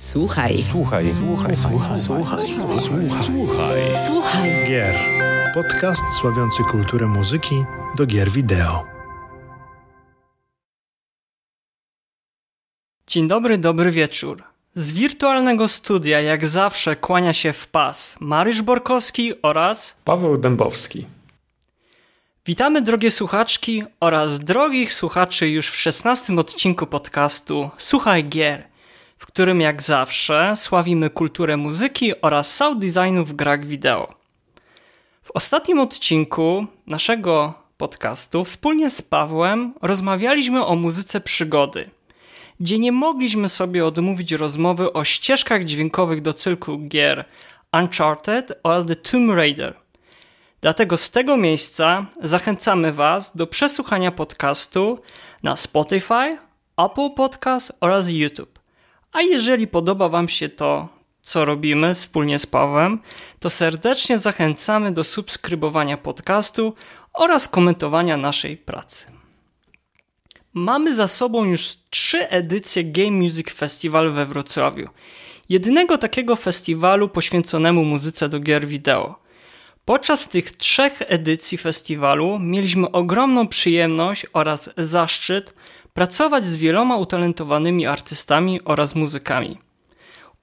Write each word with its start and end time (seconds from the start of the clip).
Słuchaj. 0.00 0.58
Słuchaj. 0.58 1.12
Słuchaj. 1.12 1.56
Słuchaj. 1.56 1.98
Słuchaj. 1.98 2.46
Słuchaj. 3.08 3.80
Słuchaj. 4.06 4.50
Gier. 4.68 4.96
Podcast 5.54 6.02
sławiący 6.20 6.62
kulturę 6.62 7.06
muzyki 7.06 7.64
do 7.96 8.06
gier 8.06 8.30
wideo. 8.30 8.84
Dzień 13.06 13.28
dobry, 13.28 13.58
dobry 13.58 13.90
wieczór. 13.90 14.42
Z 14.74 14.92
wirtualnego 14.92 15.68
studia, 15.68 16.20
jak 16.20 16.46
zawsze, 16.46 16.96
kłania 16.96 17.32
się 17.32 17.52
w 17.52 17.66
pas 17.66 18.16
Mariusz 18.20 18.62
Borkowski 18.62 19.42
oraz 19.42 19.96
Paweł 20.04 20.38
Dębowski. 20.38 21.06
Witamy 22.46 22.82
drogie 22.82 23.10
słuchaczki 23.10 23.82
oraz 24.00 24.40
drogich 24.40 24.92
słuchaczy 24.92 25.48
już 25.48 25.68
w 25.68 25.76
szesnastym 25.76 26.38
odcinku 26.38 26.86
podcastu 26.86 27.70
Słuchaj 27.78 28.24
Gier, 28.24 28.68
w 29.18 29.26
którym 29.26 29.60
jak 29.60 29.82
zawsze 29.82 30.52
sławimy 30.56 31.10
kulturę 31.10 31.56
muzyki 31.56 32.20
oraz 32.20 32.54
sound 32.54 32.84
designu 32.84 33.24
w 33.24 33.32
grach 33.32 33.66
wideo. 33.66 34.14
W 35.22 35.30
ostatnim 35.30 35.78
odcinku 35.78 36.66
naszego 36.86 37.54
podcastu 37.76 38.44
wspólnie 38.44 38.90
z 38.90 39.02
Pawłem 39.02 39.74
rozmawialiśmy 39.82 40.66
o 40.66 40.74
muzyce 40.74 41.20
przygody, 41.20 41.90
gdzie 42.60 42.78
nie 42.78 42.92
mogliśmy 42.92 43.48
sobie 43.48 43.86
odmówić 43.86 44.32
rozmowy 44.32 44.92
o 44.92 45.04
ścieżkach 45.04 45.64
dźwiękowych 45.64 46.22
do 46.22 46.34
cyklu 46.34 46.78
gier 46.78 47.24
Uncharted 47.72 48.52
oraz 48.62 48.86
The 48.86 48.96
Tomb 48.96 49.30
Raider– 49.30 49.74
Dlatego 50.60 50.96
z 50.96 51.10
tego 51.10 51.36
miejsca 51.36 52.06
zachęcamy 52.22 52.92
Was 52.92 53.36
do 53.36 53.46
przesłuchania 53.46 54.12
podcastu 54.12 54.98
na 55.42 55.56
Spotify, 55.56 56.38
Apple 56.76 57.10
Podcast 57.16 57.72
oraz 57.80 58.08
YouTube. 58.08 58.57
A 59.12 59.22
jeżeli 59.22 59.66
podoba 59.66 60.08
Wam 60.08 60.28
się 60.28 60.48
to, 60.48 60.88
co 61.22 61.44
robimy 61.44 61.94
wspólnie 61.94 62.38
z 62.38 62.46
Pawłem, 62.46 62.98
to 63.38 63.50
serdecznie 63.50 64.18
zachęcamy 64.18 64.92
do 64.92 65.04
subskrybowania 65.04 65.96
podcastu 65.96 66.74
oraz 67.12 67.48
komentowania 67.48 68.16
naszej 68.16 68.56
pracy. 68.56 69.06
Mamy 70.54 70.94
za 70.94 71.08
sobą 71.08 71.44
już 71.44 71.76
trzy 71.90 72.28
edycje 72.28 72.84
Game 72.84 73.10
Music 73.10 73.50
Festival 73.52 74.12
we 74.12 74.26
Wrocławiu. 74.26 74.88
Jedynego 75.48 75.98
takiego 75.98 76.36
festiwalu 76.36 77.08
poświęconemu 77.08 77.84
muzyce 77.84 78.28
do 78.28 78.40
gier 78.40 78.66
wideo– 78.66 79.14
Podczas 79.88 80.28
tych 80.28 80.50
trzech 80.50 81.02
edycji 81.06 81.58
festiwalu 81.58 82.38
mieliśmy 82.38 82.90
ogromną 82.90 83.48
przyjemność 83.48 84.26
oraz 84.32 84.70
zaszczyt 84.76 85.54
pracować 85.94 86.44
z 86.44 86.56
wieloma 86.56 86.96
utalentowanymi 86.96 87.86
artystami 87.86 88.64
oraz 88.64 88.94
muzykami. 88.94 89.58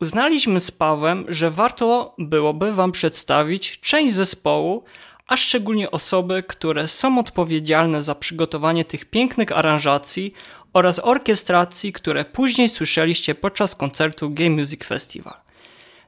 Uznaliśmy 0.02 0.60
z 0.60 0.72
Pawłem, 0.72 1.26
że 1.28 1.52
warto 1.52 2.16
byłoby 2.18 2.74
Wam 2.74 2.92
przedstawić 2.92 3.80
część 3.80 4.14
zespołu, 4.14 4.84
a 5.28 5.38
szczególnie 5.38 5.92
osoby, 5.92 6.44
które 6.48 6.88
są 6.88 7.20
odpowiedzialne 7.20 8.04
za 8.04 8.16
przygotowanie 8.16 8.86
tych 8.86 9.06
pięknych 9.06 9.52
aranżacji 9.52 10.34
oraz 10.74 11.00
orkiestracji, 11.04 11.94
które 11.94 12.26
później 12.26 12.70
słyszeliście 12.70 13.36
podczas 13.36 13.76
koncertu 13.76 14.30
Game 14.30 14.50
Music 14.50 14.84
Festival. 14.84 15.34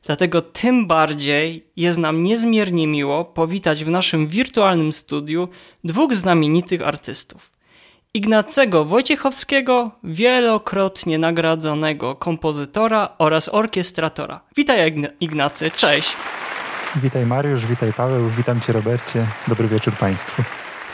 Dlatego 0.04 0.42
tym 0.42 0.88
bardziej 0.88 1.66
jest 1.76 1.98
nam 1.98 2.24
niezmiernie 2.24 2.88
miło 2.88 3.26
powitać 3.26 3.84
w 3.84 3.90
naszym 3.90 4.28
wirtualnym 4.28 4.94
studiu 4.94 5.48
dwóch 5.84 6.16
znamienitych 6.16 6.82
artystów. 6.82 7.56
Ignacego 8.18 8.86
Wojciechowskiego, 8.86 9.92
wielokrotnie 10.04 11.18
nagradzanego 11.18 12.16
kompozytora 12.16 13.09
oraz 13.18 13.50
orkiestratora. 13.50 14.42
Witaj 14.56 14.94
Ignacy, 15.20 15.72
cześć. 15.72 16.16
Witaj 16.96 17.26
Mariusz, 17.26 17.66
witaj 17.66 17.94
Paweł, 17.94 18.30
witam 18.38 18.62
Cię 18.62 18.74
Robercie. 18.74 19.28
Dobry 19.48 19.68
wieczór 19.68 19.94
Państwu. 19.94 20.44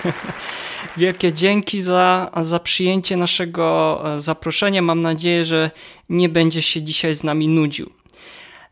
Wielkie 0.98 1.34
dzięki 1.34 1.82
za, 1.82 2.32
za 2.42 2.60
przyjęcie 2.60 3.18
naszego 3.18 4.02
e, 4.16 4.20
zaproszenia. 4.20 4.82
Mam 4.82 5.02
nadzieję, 5.02 5.46
że 5.46 5.72
nie 6.10 6.30
będziesz 6.30 6.66
się 6.66 6.82
dzisiaj 6.82 7.16
z 7.16 7.24
nami 7.24 7.48
nudził. 7.48 7.90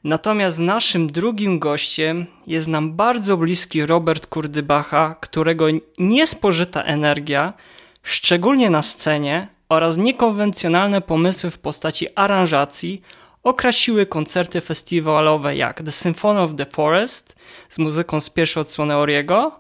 Natomiast 0.04 0.60
naszym 0.60 1.08
drugim 1.08 1.60
gościem 1.60 2.26
jest 2.48 2.68
nam 2.68 2.94
bardzo 2.94 3.38
bliski 3.38 3.86
Robert 3.86 4.28
Kurdybacha, 4.28 5.16
którego 5.20 5.66
niespożyta 6.00 6.84
energia, 6.84 7.54
szczególnie 8.04 8.70
na 8.70 8.82
scenie, 8.82 9.48
oraz 9.72 9.98
niekonwencjonalne 9.98 11.02
pomysły 11.02 11.52
w 11.52 11.58
postaci 11.58 12.08
aranżacji 12.16 13.02
okrasiły 13.44 14.06
koncerty 14.06 14.62
festiwalowe 14.62 15.56
jak 15.56 15.84
The 15.84 15.92
Symphony 15.92 16.42
of 16.42 16.52
the 16.58 16.66
Forest 16.66 17.36
z 17.70 17.80
muzyką 17.80 18.22
z 18.22 18.30
pierwszej 18.30 18.62
odsłony 18.62 18.96
Oriego 18.96 19.60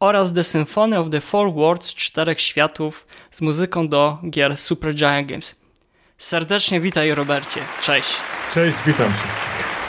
oraz 0.00 0.32
The 0.32 0.44
Symphony 0.44 0.98
of 0.98 1.10
the 1.10 1.20
Four 1.20 1.52
Worlds 1.54 1.94
Czterech 1.94 2.40
Światów 2.40 3.06
z 3.30 3.40
muzyką 3.40 3.88
do 3.88 4.18
gier 4.30 4.58
Super 4.58 4.94
Giant 4.94 5.28
Games. 5.28 5.54
Serdecznie 6.18 6.80
witaj 6.80 7.14
Robercie, 7.14 7.60
cześć. 7.82 8.16
Cześć, 8.52 8.76
witam 8.86 9.12
wszystkich. 9.12 9.79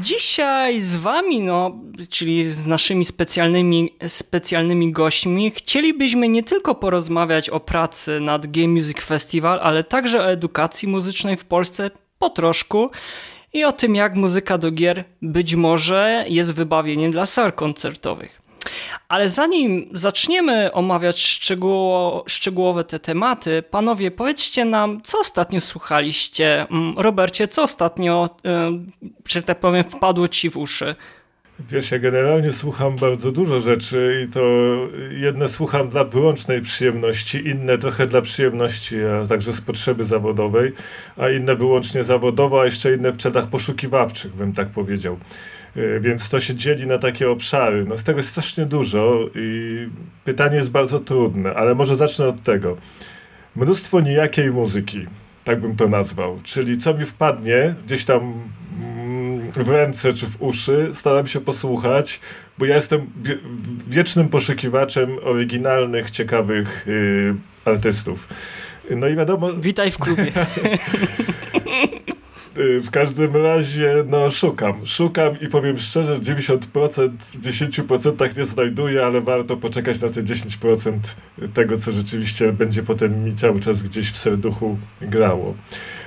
Dzisiaj 0.00 0.80
z 0.80 0.96
Wami, 0.96 1.40
no, 1.40 1.80
czyli 2.10 2.50
z 2.50 2.66
naszymi 2.66 3.04
specjalnymi, 3.04 3.94
specjalnymi 4.08 4.92
gośćmi, 4.92 5.50
chcielibyśmy 5.50 6.28
nie 6.28 6.42
tylko 6.42 6.74
porozmawiać 6.74 7.50
o 7.50 7.60
pracy 7.60 8.20
nad 8.20 8.46
Game 8.46 8.68
Music 8.68 9.00
Festival, 9.00 9.60
ale 9.62 9.84
także 9.84 10.20
o 10.20 10.30
edukacji 10.30 10.88
muzycznej 10.88 11.36
w 11.36 11.44
Polsce 11.44 11.90
po 12.18 12.30
troszku 12.30 12.90
i 13.52 13.64
o 13.64 13.72
tym, 13.72 13.94
jak 13.94 14.14
muzyka 14.14 14.58
do 14.58 14.70
gier 14.70 15.04
być 15.22 15.54
może 15.54 16.24
jest 16.28 16.54
wybawieniem 16.54 17.12
dla 17.12 17.26
sal 17.26 17.52
koncertowych. 17.52 18.47
Ale 19.08 19.28
zanim 19.28 19.90
zaczniemy 19.92 20.72
omawiać 20.72 21.20
szczegóło, 21.22 22.24
szczegółowe 22.26 22.84
te 22.84 22.98
tematy, 22.98 23.62
panowie, 23.62 24.10
powiedzcie 24.10 24.64
nam, 24.64 25.00
co 25.02 25.18
ostatnio 25.18 25.60
słuchaliście. 25.60 26.66
Mm, 26.70 26.98
Robercie, 26.98 27.48
co 27.48 27.62
ostatnio, 27.62 28.30
że 29.28 29.42
tak 29.42 29.60
powiem, 29.60 29.84
wpadło 29.84 30.28
ci 30.28 30.50
w 30.50 30.56
uszy? 30.56 30.94
Wiesz, 31.70 31.90
ja 31.90 31.98
generalnie 31.98 32.52
słucham 32.52 32.96
bardzo 32.96 33.32
dużo 33.32 33.60
rzeczy 33.60 34.24
i 34.24 34.32
to 34.32 34.40
jedne 35.10 35.48
słucham 35.48 35.88
dla 35.88 36.04
wyłącznej 36.04 36.62
przyjemności, 36.62 37.48
inne 37.48 37.78
trochę 37.78 38.06
dla 38.06 38.22
przyjemności, 38.22 38.96
a 39.04 39.26
także 39.26 39.52
z 39.52 39.60
potrzeby 39.60 40.04
zawodowej, 40.04 40.72
a 41.16 41.28
inne 41.28 41.56
wyłącznie 41.56 42.04
zawodowo, 42.04 42.60
a 42.60 42.64
jeszcze 42.64 42.94
inne 42.94 43.12
w 43.12 43.16
celach 43.16 43.46
poszukiwawczych, 43.46 44.34
bym 44.34 44.52
tak 44.52 44.68
powiedział. 44.68 45.18
E, 45.78 46.00
więc 46.00 46.30
to 46.30 46.40
się 46.40 46.54
dzieli 46.54 46.86
na 46.86 46.98
takie 46.98 47.30
obszary. 47.30 47.84
No 47.84 47.96
z 47.96 48.04
tego 48.04 48.18
jest 48.18 48.30
strasznie 48.30 48.66
dużo 48.66 49.30
i 49.34 49.88
pytanie 50.24 50.56
jest 50.56 50.70
bardzo 50.70 50.98
trudne, 50.98 51.54
ale 51.54 51.74
może 51.74 51.96
zacznę 51.96 52.26
od 52.26 52.42
tego. 52.42 52.76
Mnóstwo 53.56 54.00
nijakiej 54.00 54.50
muzyki, 54.50 55.06
tak 55.44 55.60
bym 55.60 55.76
to 55.76 55.88
nazwał. 55.88 56.38
Czyli 56.42 56.78
co 56.78 56.94
mi 56.94 57.04
wpadnie 57.04 57.74
gdzieś 57.86 58.04
tam 58.04 58.34
mm, 58.80 59.52
w 59.52 59.68
ręce 59.68 60.12
czy 60.12 60.26
w 60.26 60.42
uszy, 60.42 60.90
staram 60.92 61.26
się 61.26 61.40
posłuchać, 61.40 62.20
bo 62.58 62.66
ja 62.66 62.74
jestem 62.74 63.06
wiecznym 63.88 64.28
poszukiwaczem 64.28 65.16
oryginalnych, 65.22 66.10
ciekawych 66.10 66.88
y, 66.88 67.34
artystów. 67.64 68.28
No 68.90 69.08
i 69.08 69.16
wiadomo. 69.16 69.52
Witaj 69.54 69.90
w 69.90 69.98
klubie. 69.98 70.32
Y, 72.58 72.80
w 72.80 72.90
każdym 72.90 73.36
razie, 73.36 74.04
no 74.06 74.30
szukam. 74.30 74.86
Szukam 74.86 75.40
i 75.40 75.48
powiem 75.48 75.78
szczerze, 75.78 76.16
90% 76.16 77.10
w 77.18 77.40
10% 77.40 78.38
nie 78.38 78.44
znajduję, 78.44 79.06
ale 79.06 79.20
warto 79.20 79.56
poczekać 79.56 80.00
na 80.00 80.08
te 80.08 80.22
10% 80.22 80.98
tego, 81.54 81.76
co 81.76 81.92
rzeczywiście 81.92 82.52
będzie 82.52 82.82
potem 82.82 83.24
mi 83.24 83.34
cały 83.34 83.60
czas 83.60 83.82
gdzieś 83.82 84.10
w 84.10 84.16
serduchu 84.16 84.78
grało. 85.00 85.54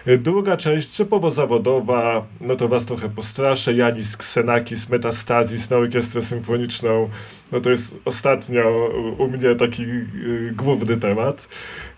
Druga 0.05 0.57
część, 0.57 0.97
typowo 0.97 1.31
zawodowa, 1.31 2.25
no 2.41 2.55
to 2.55 2.67
was 2.67 2.85
trochę 2.85 3.09
postraszę. 3.09 3.73
Janis 3.73 4.15
Xenakis, 4.15 4.89
Metastazis 4.89 5.69
na 5.69 5.77
orkiestrę 5.77 6.21
symfoniczną. 6.21 7.09
No 7.51 7.61
to 7.61 7.69
jest 7.69 7.95
ostatnio 8.05 8.89
u 9.17 9.27
mnie 9.27 9.55
taki 9.55 9.83
y, 9.83 10.53
główny 10.55 10.97
temat. 10.97 11.47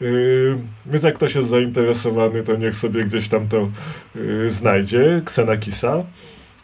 Y, 0.01 0.57
więc 0.85 1.03
jak 1.03 1.15
ktoś 1.15 1.35
jest 1.35 1.50
zainteresowany, 1.50 2.44
to 2.44 2.55
niech 2.55 2.75
sobie 2.75 3.03
gdzieś 3.03 3.29
tam 3.29 3.47
to 3.47 3.69
y, 4.15 4.51
znajdzie. 4.51 5.15
Xenakisa. 5.15 6.03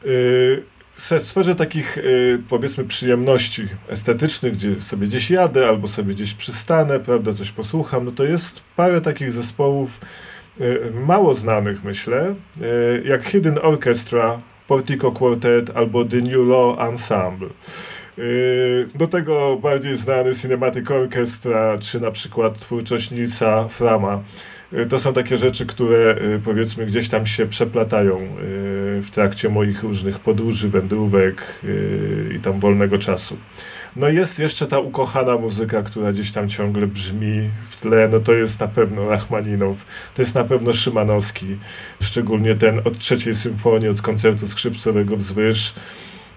Y, 0.05 0.63
w 0.99 1.21
sferze 1.21 1.55
takich, 1.55 1.97
y, 1.97 2.41
powiedzmy, 2.49 2.83
przyjemności 2.83 3.67
estetycznych, 3.87 4.53
gdzie 4.53 4.81
sobie 4.81 5.07
gdzieś 5.07 5.31
jadę 5.31 5.67
albo 5.67 5.87
sobie 5.87 6.13
gdzieś 6.13 6.33
przystanę, 6.33 6.99
prawda, 6.99 7.33
coś 7.33 7.51
posłucham, 7.51 8.05
no 8.05 8.11
to 8.11 8.23
jest 8.23 8.61
parę 8.75 9.01
takich 9.01 9.31
zespołów 9.31 9.99
mało 11.05 11.35
znanych, 11.35 11.83
myślę, 11.83 12.35
y, 12.61 13.03
jak 13.05 13.23
Hidden 13.23 13.59
Orchestra, 13.61 14.39
Portico 14.67 15.11
Quartet 15.11 15.69
albo 15.75 16.05
The 16.05 16.17
New 16.17 16.47
Law 16.47 16.79
Ensemble. 16.79 17.47
Y, 18.17 18.87
do 18.95 19.07
tego 19.07 19.57
bardziej 19.61 19.97
znany 19.97 20.35
Cinematic 20.35 20.91
Orchestra, 20.91 21.77
czy 21.77 21.99
na 21.99 22.11
przykład 22.11 22.59
twórczość 22.59 23.11
Nilsa 23.11 23.67
Frama. 23.67 24.23
to 24.89 24.99
są 24.99 25.13
takie 25.13 25.37
rzeczy, 25.37 25.65
które 25.65 26.15
powiedzmy 26.45 26.85
gdzieś 26.85 27.09
tam 27.09 27.25
się 27.25 27.45
przeplatają 27.45 28.27
w 29.01 29.07
trakcie 29.11 29.49
moich 29.49 29.83
różnych 29.83 30.19
podróży, 30.19 30.69
wędrówek 30.69 31.61
i 32.35 32.39
tam 32.39 32.59
wolnego 32.59 32.97
czasu. 32.97 33.37
No 33.99 34.09
jest 34.09 34.39
jeszcze 34.39 34.67
ta 34.67 34.79
ukochana 34.79 35.37
muzyka, 35.37 35.83
która 35.83 36.11
gdzieś 36.11 36.31
tam 36.31 36.49
ciągle 36.49 36.87
brzmi 36.87 37.49
w 37.69 37.81
tle, 37.81 38.09
no 38.11 38.19
to 38.19 38.33
jest 38.33 38.59
na 38.59 38.67
pewno 38.67 39.09
Rachmaninow, 39.09 39.85
to 40.15 40.21
jest 40.21 40.35
na 40.35 40.43
pewno 40.43 40.73
Szymanowski, 40.73 41.57
szczególnie 42.01 42.55
ten 42.55 42.81
od 42.85 42.97
trzeciej 42.97 43.35
symfonii, 43.35 43.87
od 43.87 44.01
koncertu 44.01 44.47
skrzypcowego 44.47 45.17
wzwyż. 45.17 45.73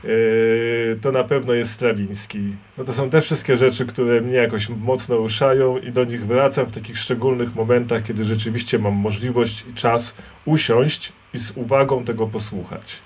Yy, 0.04 0.98
to 1.00 1.12
na 1.12 1.24
pewno 1.24 1.52
jest 1.52 1.72
Strawiński. 1.72 2.40
No 2.78 2.84
to 2.84 2.92
są 2.92 3.10
te 3.10 3.20
wszystkie 3.20 3.56
rzeczy, 3.56 3.86
które 3.86 4.20
mnie 4.20 4.36
jakoś 4.36 4.68
mocno 4.68 5.16
ruszają 5.16 5.78
i 5.78 5.92
do 5.92 6.04
nich 6.04 6.26
wracam 6.26 6.66
w 6.66 6.72
takich 6.72 6.98
szczególnych 6.98 7.54
momentach, 7.54 8.02
kiedy 8.02 8.24
rzeczywiście 8.24 8.78
mam 8.78 8.94
możliwość 8.94 9.64
i 9.70 9.74
czas 9.74 10.14
usiąść 10.44 11.12
i 11.34 11.38
z 11.38 11.52
uwagą 11.56 12.04
tego 12.04 12.26
posłuchać. 12.26 13.02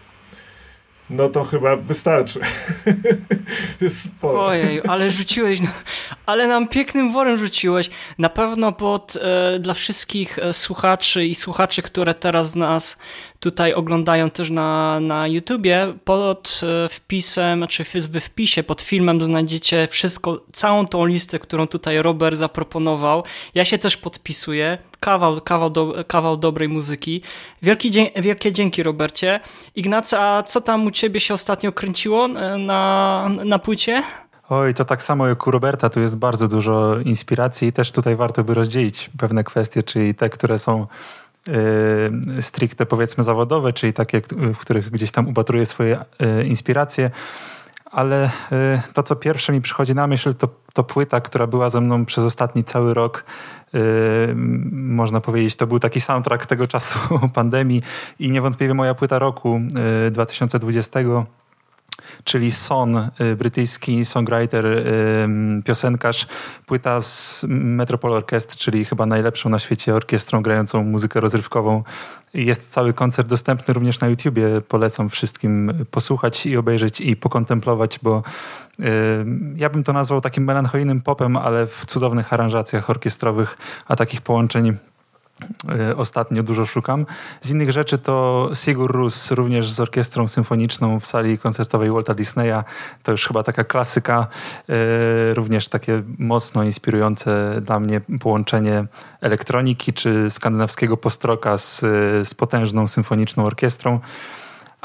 No 1.10 1.28
to 1.28 1.44
chyba 1.44 1.76
wystarczy. 1.76 2.40
Sporo. 4.04 4.46
Ojej, 4.46 4.80
ale 4.88 5.10
rzuciłeś, 5.10 5.60
ale 6.26 6.48
nam 6.48 6.68
pięknym 6.68 7.12
worem 7.12 7.36
rzuciłeś. 7.36 7.90
Na 8.18 8.28
pewno 8.28 8.72
pod, 8.72 9.16
e, 9.16 9.58
dla 9.58 9.74
wszystkich 9.74 10.38
e, 10.38 10.52
słuchaczy 10.52 11.24
i 11.24 11.34
słuchaczy, 11.34 11.82
które 11.82 12.14
teraz 12.14 12.54
nas 12.54 12.98
tutaj 13.40 13.74
oglądają 13.74 14.30
też 14.30 14.50
na, 14.50 15.00
na 15.00 15.28
YouTubie, 15.28 15.94
pod 16.04 16.60
e, 16.84 16.88
wpisem, 16.88 17.66
czy 17.68 17.84
w 17.84 18.20
wpisie 18.20 18.62
pod 18.62 18.82
filmem 18.82 19.20
znajdziecie 19.20 19.88
wszystko, 19.90 20.40
całą 20.52 20.86
tą 20.86 21.06
listę, 21.06 21.38
którą 21.38 21.66
tutaj 21.66 22.02
Robert 22.02 22.36
zaproponował. 22.36 23.24
Ja 23.54 23.64
się 23.64 23.78
też 23.78 23.96
podpisuję. 23.96 24.78
Kawał, 25.00 25.40
kawał, 25.40 25.70
do, 25.70 26.04
kawał 26.06 26.36
dobrej 26.36 26.68
muzyki. 26.68 27.22
Wielki, 27.62 27.90
wielkie 28.16 28.52
dzięki, 28.52 28.82
Robercie. 28.82 29.40
Ignacy, 29.74 30.18
a 30.18 30.42
co 30.42 30.60
tam 30.60 30.86
u 30.86 30.90
ciebie 30.90 31.20
się 31.20 31.34
ostatnio 31.34 31.72
kręciło 31.72 32.26
e, 32.26 32.58
na, 32.58 33.28
na 33.44 33.58
płycie? 33.58 34.02
Oj, 34.48 34.74
to 34.74 34.84
tak 34.84 35.02
samo 35.02 35.26
jak 35.26 35.46
u 35.46 35.50
Roberta, 35.50 35.90
tu 35.90 36.00
jest 36.00 36.18
bardzo 36.18 36.48
dużo 36.48 36.98
inspiracji 36.98 37.68
i 37.68 37.72
też 37.72 37.92
tutaj 37.92 38.16
warto 38.16 38.44
by 38.44 38.54
rozdzielić 38.54 39.10
pewne 39.18 39.44
kwestie, 39.44 39.82
czyli 39.82 40.14
te, 40.14 40.30
które 40.30 40.58
są 40.58 40.86
stricte 42.40 42.86
powiedzmy 42.86 43.24
zawodowe, 43.24 43.72
czyli 43.72 43.92
takie, 43.92 44.20
w 44.54 44.58
których 44.58 44.90
gdzieś 44.90 45.10
tam 45.10 45.28
upatruję 45.28 45.66
swoje 45.66 45.98
y, 46.40 46.46
inspiracje. 46.46 47.10
Ale 47.90 48.26
y, 48.26 48.92
to, 48.92 49.02
co 49.02 49.16
pierwsze 49.16 49.52
mi 49.52 49.60
przychodzi 49.60 49.94
na 49.94 50.06
myśl, 50.06 50.34
to, 50.34 50.48
to 50.72 50.84
płyta, 50.84 51.20
która 51.20 51.46
była 51.46 51.70
ze 51.70 51.80
mną 51.80 52.04
przez 52.04 52.24
ostatni 52.24 52.64
cały 52.64 52.94
rok. 52.94 53.24
Można 54.72 55.20
powiedzieć, 55.20 55.56
to 55.56 55.66
był 55.66 55.78
taki 55.78 56.00
soundtrack 56.00 56.46
tego 56.46 56.66
czasu 56.68 56.98
pandemii 57.34 57.82
i 58.18 58.30
niewątpliwie 58.30 58.74
moja 58.74 58.94
płyta 58.94 59.18
roku 59.18 59.60
2020 60.10 61.00
czyli 62.24 62.52
Son, 62.52 62.96
y, 62.96 63.36
brytyjski 63.36 64.04
songwriter, 64.04 64.66
y, 64.66 65.62
piosenkarz, 65.64 66.26
płyta 66.66 67.00
z 67.00 67.44
Metropole 67.48 68.14
Orchestra, 68.14 68.56
czyli 68.58 68.84
chyba 68.84 69.06
najlepszą 69.06 69.48
na 69.50 69.58
świecie 69.58 69.94
orkiestrą 69.94 70.42
grającą 70.42 70.84
muzykę 70.84 71.20
rozrywkową. 71.20 71.82
Jest 72.34 72.70
cały 72.70 72.92
koncert 72.92 73.28
dostępny 73.28 73.74
również 73.74 74.00
na 74.00 74.08
YouTubie. 74.08 74.60
Polecam 74.68 75.08
wszystkim 75.08 75.72
posłuchać 75.90 76.46
i 76.46 76.56
obejrzeć 76.56 77.00
i 77.00 77.16
pokontemplować, 77.16 77.98
bo 78.02 78.22
y, 78.80 78.84
ja 79.56 79.70
bym 79.70 79.84
to 79.84 79.92
nazwał 79.92 80.20
takim 80.20 80.44
melancholijnym 80.44 81.00
popem, 81.00 81.36
ale 81.36 81.66
w 81.66 81.86
cudownych 81.86 82.32
aranżacjach 82.32 82.90
orkiestrowych, 82.90 83.58
a 83.88 83.96
takich 83.96 84.20
połączeń 84.20 84.76
ostatnio 85.96 86.42
dużo 86.42 86.66
szukam. 86.66 87.06
Z 87.40 87.50
innych 87.50 87.72
rzeczy 87.72 87.98
to 87.98 88.48
Sigur 88.54 88.92
Rus, 88.92 89.30
również 89.30 89.70
z 89.70 89.80
orkiestrą 89.80 90.28
symfoniczną 90.28 91.00
w 91.00 91.06
sali 91.06 91.38
koncertowej 91.38 91.90
Walta 91.90 92.14
Disneya. 92.14 92.64
To 93.02 93.12
już 93.12 93.26
chyba 93.26 93.42
taka 93.42 93.64
klasyka, 93.64 94.26
e, 94.68 95.34
również 95.34 95.68
takie 95.68 96.02
mocno 96.18 96.64
inspirujące 96.64 97.60
dla 97.60 97.80
mnie 97.80 98.00
połączenie 98.20 98.86
elektroniki 99.20 99.92
czy 99.92 100.30
skandynawskiego 100.30 100.96
postroka 100.96 101.58
z, 101.58 101.80
z 102.28 102.34
potężną 102.34 102.86
symfoniczną 102.86 103.44
orkiestrą. 103.44 104.00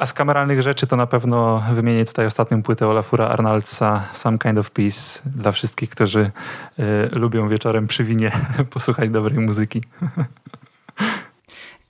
A 0.02 0.06
z 0.06 0.14
kameralnych 0.14 0.62
rzeczy 0.62 0.88
to 0.88 0.96
na 0.96 1.08
pewno 1.08 1.64
wymienię 1.74 2.06
tutaj 2.06 2.26
ostatnią 2.26 2.64
płytę 2.64 2.88
Olafura 2.88 3.28
Arnaldsa 3.28 4.04
Some 4.14 4.38
Kind 4.38 4.60
of 4.60 4.72
Peace 4.72 5.22
dla 5.26 5.52
wszystkich, 5.52 5.90
którzy 5.90 6.32
y, 6.80 7.20
lubią 7.20 7.50
wieczorem 7.50 7.88
przy 7.88 8.04
winie 8.04 8.32
posłuchać 8.74 9.10
dobrej 9.10 9.40
muzyki. 9.40 9.82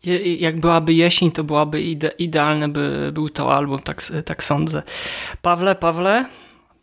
Jak 0.39 0.59
byłaby 0.59 0.93
jesień, 0.93 1.31
to 1.31 1.43
byłaby 1.43 1.81
ide 1.81 2.07
idealne, 2.07 2.69
by 2.69 3.11
był 3.13 3.29
to 3.29 3.55
album, 3.55 3.79
tak, 3.79 4.01
tak 4.25 4.43
sądzę. 4.43 4.83
Pawle, 5.41 5.75
Pawle, 5.75 6.25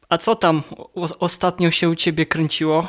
a 0.09 0.19
co 0.19 0.35
tam 0.35 0.63
ostatnio 1.19 1.71
się 1.71 1.89
u 1.89 1.95
ciebie 1.95 2.27
kręciło? 2.27 2.89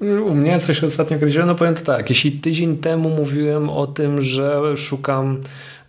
U 0.00 0.34
mnie 0.34 0.60
coś 0.60 0.84
ostatnio 0.84 1.18
kręciło? 1.18 1.46
No 1.46 1.54
powiem 1.54 1.74
to 1.74 1.84
tak, 1.84 2.10
jeśli 2.10 2.32
tydzień 2.32 2.78
temu 2.78 3.10
mówiłem 3.10 3.70
o 3.70 3.86
tym, 3.86 4.22
że 4.22 4.76
szukam 4.76 5.40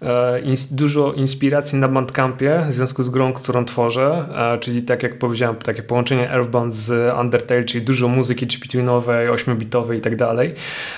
E, 0.02 0.42
dużo 0.72 1.14
inspiracji 1.14 1.80
na 1.80 1.88
Bandcampie 1.88 2.66
w 2.70 2.74
związku 2.74 3.04
z 3.04 3.10
grą, 3.10 3.34
którą 3.34 3.66
tworzę, 3.66 4.26
e, 4.36 4.58
czyli 4.60 4.84
tak 4.84 5.04
jak 5.04 5.20
powiedziałem, 5.20 5.56
takie 5.56 5.84
połączenie 5.84 6.32
Earthbound 6.32 6.76
z 6.76 7.20
Undertale, 7.20 7.64
czyli 7.64 7.86
dużo 7.86 8.08
muzyki 8.08 8.48
chiptune'owej, 8.48 9.34
8-bitowej 9.34 9.98
i 9.98 10.02
tak 10.02 10.16
dalej. 10.16 10.54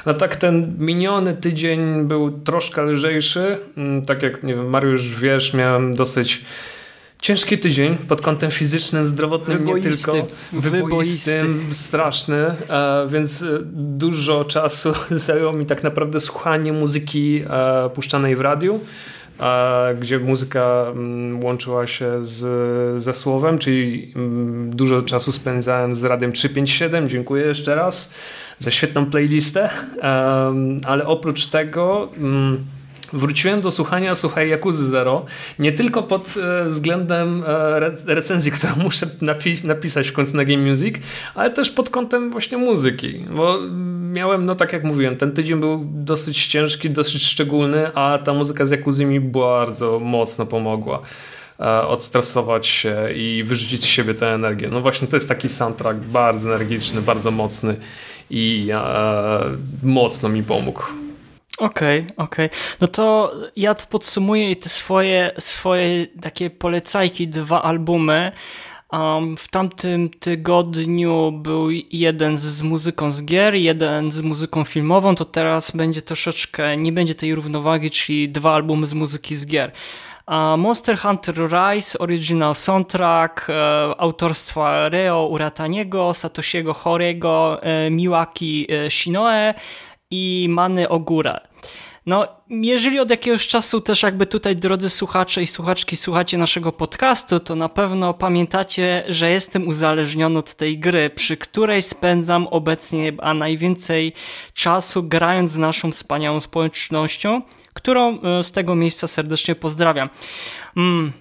No 0.06 0.14
tak 0.14 0.36
ten 0.36 0.76
miniony 0.80 1.34
tydzień 1.34 2.04
był 2.04 2.32
troszkę 2.32 2.84
lżejszy, 2.84 3.60
mm, 3.78 4.06
tak 4.06 4.24
jak 4.24 4.44
nie 4.44 4.56
wiem, 4.56 4.70
Mariusz 4.70 5.20
wiesz, 5.22 5.54
miałem 5.54 5.94
dosyć 5.94 6.46
ciężki 7.24 7.58
tydzień 7.58 7.98
pod 7.98 8.22
kątem 8.22 8.52
fizycznym, 8.52 9.08
zdrowotnym, 9.08 9.58
wyboisty, 9.58 10.12
nie 10.12 10.22
tylko 10.22 10.36
wyboistym, 10.54 11.60
straszny, 11.72 12.36
e, 12.36 13.08
więc 13.10 13.42
e, 13.42 13.60
dużo 13.74 14.46
czasu 14.46 14.94
zajęło 15.26 15.54
mi 15.54 15.66
tak 15.66 15.84
naprawdę 15.84 16.20
słuchanie 16.20 16.74
muzyki 16.74 17.44
e, 17.50 17.90
puszczanej 17.90 18.36
w 18.36 18.42
radiu 18.42 18.80
gdzie 20.00 20.20
muzyka 20.20 20.86
mm, 20.90 21.44
łączyła 21.44 21.88
się 21.88 22.24
z, 22.24 23.02
ze 23.02 23.14
słowem, 23.14 23.60
czyli 23.60 24.14
mm, 24.16 24.76
dużo 24.76 25.02
czasu 25.02 25.32
spędzałem 25.32 25.96
z 25.96 26.04
Radiem 26.04 26.32
357. 26.32 27.10
Dziękuję 27.10 27.46
jeszcze 27.46 27.76
raz 27.76 28.16
za 28.58 28.72
świetną 28.72 29.06
playlistę. 29.06 29.70
Ale 30.86 31.06
oprócz 31.06 31.48
tego 31.48 32.10
mm, 32.18 32.66
wróciłem 33.14 33.62
do 33.62 33.72
słuchania 33.72 34.16
Słuchaj 34.16 34.50
Jakuzy 34.50 34.88
Zero, 34.88 35.26
nie 35.60 35.72
tylko 35.72 36.04
pod 36.04 36.34
e, 36.38 36.66
względem 36.66 37.44
e, 37.48 37.80
recenzji, 38.06 38.52
którą 38.58 38.76
muszę 38.76 39.06
napis 39.22 39.64
napisać 39.64 40.08
w 40.08 40.14
końcu 40.14 40.38
na 40.38 40.46
Game 40.46 40.70
Music, 40.70 40.96
ale 41.36 41.50
też 41.50 41.72
pod 41.72 41.90
kątem 41.90 42.32
właśnie 42.32 42.58
muzyki, 42.58 43.26
bo 43.36 43.60
miałem, 44.14 44.46
no 44.46 44.56
tak 44.56 44.74
jak 44.74 44.84
mówiłem, 44.84 45.18
ten 45.18 45.32
tydzień 45.32 45.60
był 45.60 45.86
dosyć 45.86 46.48
ciężki, 46.48 46.90
dosyć 46.90 47.24
szczególny, 47.24 47.96
a 47.96 48.20
ta 48.24 48.34
muzyka 48.34 48.66
z 48.66 48.72
Jakuzy 48.72 49.06
mi 49.06 49.20
bardzo 49.20 50.00
mocno 50.00 50.46
pomogła 50.46 51.02
e, 51.60 51.82
odstresować 51.82 52.68
się 52.68 52.96
i 53.16 53.44
wyrzucić 53.44 53.84
z 53.84 53.86
siebie 53.86 54.14
tę 54.14 54.34
energię. 54.34 54.70
No 54.72 54.82
właśnie 54.82 55.08
to 55.08 55.16
jest 55.16 55.30
taki 55.30 55.50
soundtrack 55.50 56.00
bardzo 56.00 56.56
energiczny, 56.56 57.02
bardzo 57.02 57.32
mocny 57.32 57.76
i 58.30 58.70
e, 58.74 59.42
mocno 59.84 60.30
mi 60.30 60.44
pomógł. 60.44 61.03
Okej, 61.60 62.00
okay, 62.00 62.26
okej. 62.26 62.46
Okay. 62.46 62.60
No 62.82 62.88
to 62.88 63.34
ja 63.56 63.74
tu 63.74 63.86
podsumuję 63.88 64.56
te 64.56 64.70
swoje, 64.70 65.32
swoje 65.38 66.08
takie 66.22 66.50
polecajki, 66.50 67.28
dwa 67.28 67.64
albumy. 67.64 68.32
Um, 68.92 69.38
w 69.38 69.48
tamtym 69.48 70.10
tygodniu 70.10 71.32
był 71.32 71.70
jeden 71.92 72.38
z 72.38 72.62
muzyką 72.62 73.12
z 73.12 73.24
gier, 73.26 73.56
jeden 73.56 74.12
z 74.12 74.22
muzyką 74.22 74.64
filmową, 74.64 75.16
to 75.16 75.26
teraz 75.26 75.72
będzie 75.72 76.02
troszeczkę, 76.02 76.78
nie 76.78 76.92
będzie 76.92 77.16
tej 77.16 77.36
równowagi, 77.36 77.92
czyli 77.92 78.30
dwa 78.30 78.54
albumy 78.54 78.88
z 78.88 78.94
muzyki 78.94 79.36
z 79.36 79.46
gier. 79.46 79.72
Monster 80.58 80.98
Hunter 80.98 81.36
Rise, 81.36 82.00
original 82.00 82.56
soundtrack 82.56 83.50
e, 83.50 83.54
autorstwa 83.98 84.90
Reo 84.90 85.28
Urataniego, 85.28 86.14
Satoshiego 86.14 86.74
Horego, 86.74 87.64
e, 87.64 87.90
Miwaki 87.90 88.68
e, 88.72 88.90
Shinoe, 88.90 89.54
i 90.14 90.48
Many 90.50 90.90
Ogura. 90.90 91.40
No, 92.06 92.28
jeżeli 92.50 93.00
od 93.00 93.10
jakiegoś 93.10 93.48
czasu 93.48 93.82
też 93.82 94.04
jakby 94.04 94.26
tutaj, 94.26 94.56
drodzy 94.56 94.90
słuchacze 94.90 95.42
i 95.42 95.48
słuchaczki, 95.48 95.98
słuchacie 95.98 96.38
naszego 96.38 96.72
podcastu, 96.72 97.40
to 97.40 97.56
na 97.56 97.70
pewno 97.70 98.14
pamiętacie, 98.14 99.04
że 99.08 99.32
jestem 99.32 99.68
uzależniony 99.68 100.40
od 100.40 100.54
tej 100.54 100.80
gry, 100.80 101.10
przy 101.10 101.38
której 101.38 101.82
spędzam 101.82 102.48
obecnie 102.48 103.14
a 103.22 103.34
najwięcej 103.34 104.14
czasu 104.54 105.04
grając 105.04 105.52
z 105.52 105.58
naszą 105.58 105.92
wspaniałą 105.92 106.40
społecznością, 106.40 107.42
którą 107.74 108.22
e, 108.22 108.44
z 108.44 108.52
tego 108.52 108.76
miejsca 108.76 109.08
serdecznie 109.08 109.56
pozdrawiam. 109.56 110.10
Mm. 110.78 111.14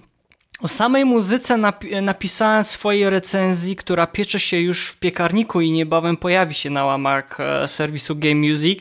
O 0.63 0.67
samej 0.67 1.05
muzyce 1.05 1.57
napi 1.57 2.01
napisałem 2.01 2.63
swojej 2.63 3.09
recenzji, 3.09 3.75
która 3.75 4.07
piecze 4.07 4.39
się 4.39 4.57
już 4.57 4.87
w 4.87 4.97
piekarniku 4.97 5.61
i 5.61 5.71
niebawem 5.71 6.17
pojawi 6.17 6.53
się 6.53 6.69
na 6.69 6.85
łamach 6.85 7.39
e, 7.39 7.67
serwisu 7.67 8.15
Game 8.15 8.35
Music. 8.35 8.79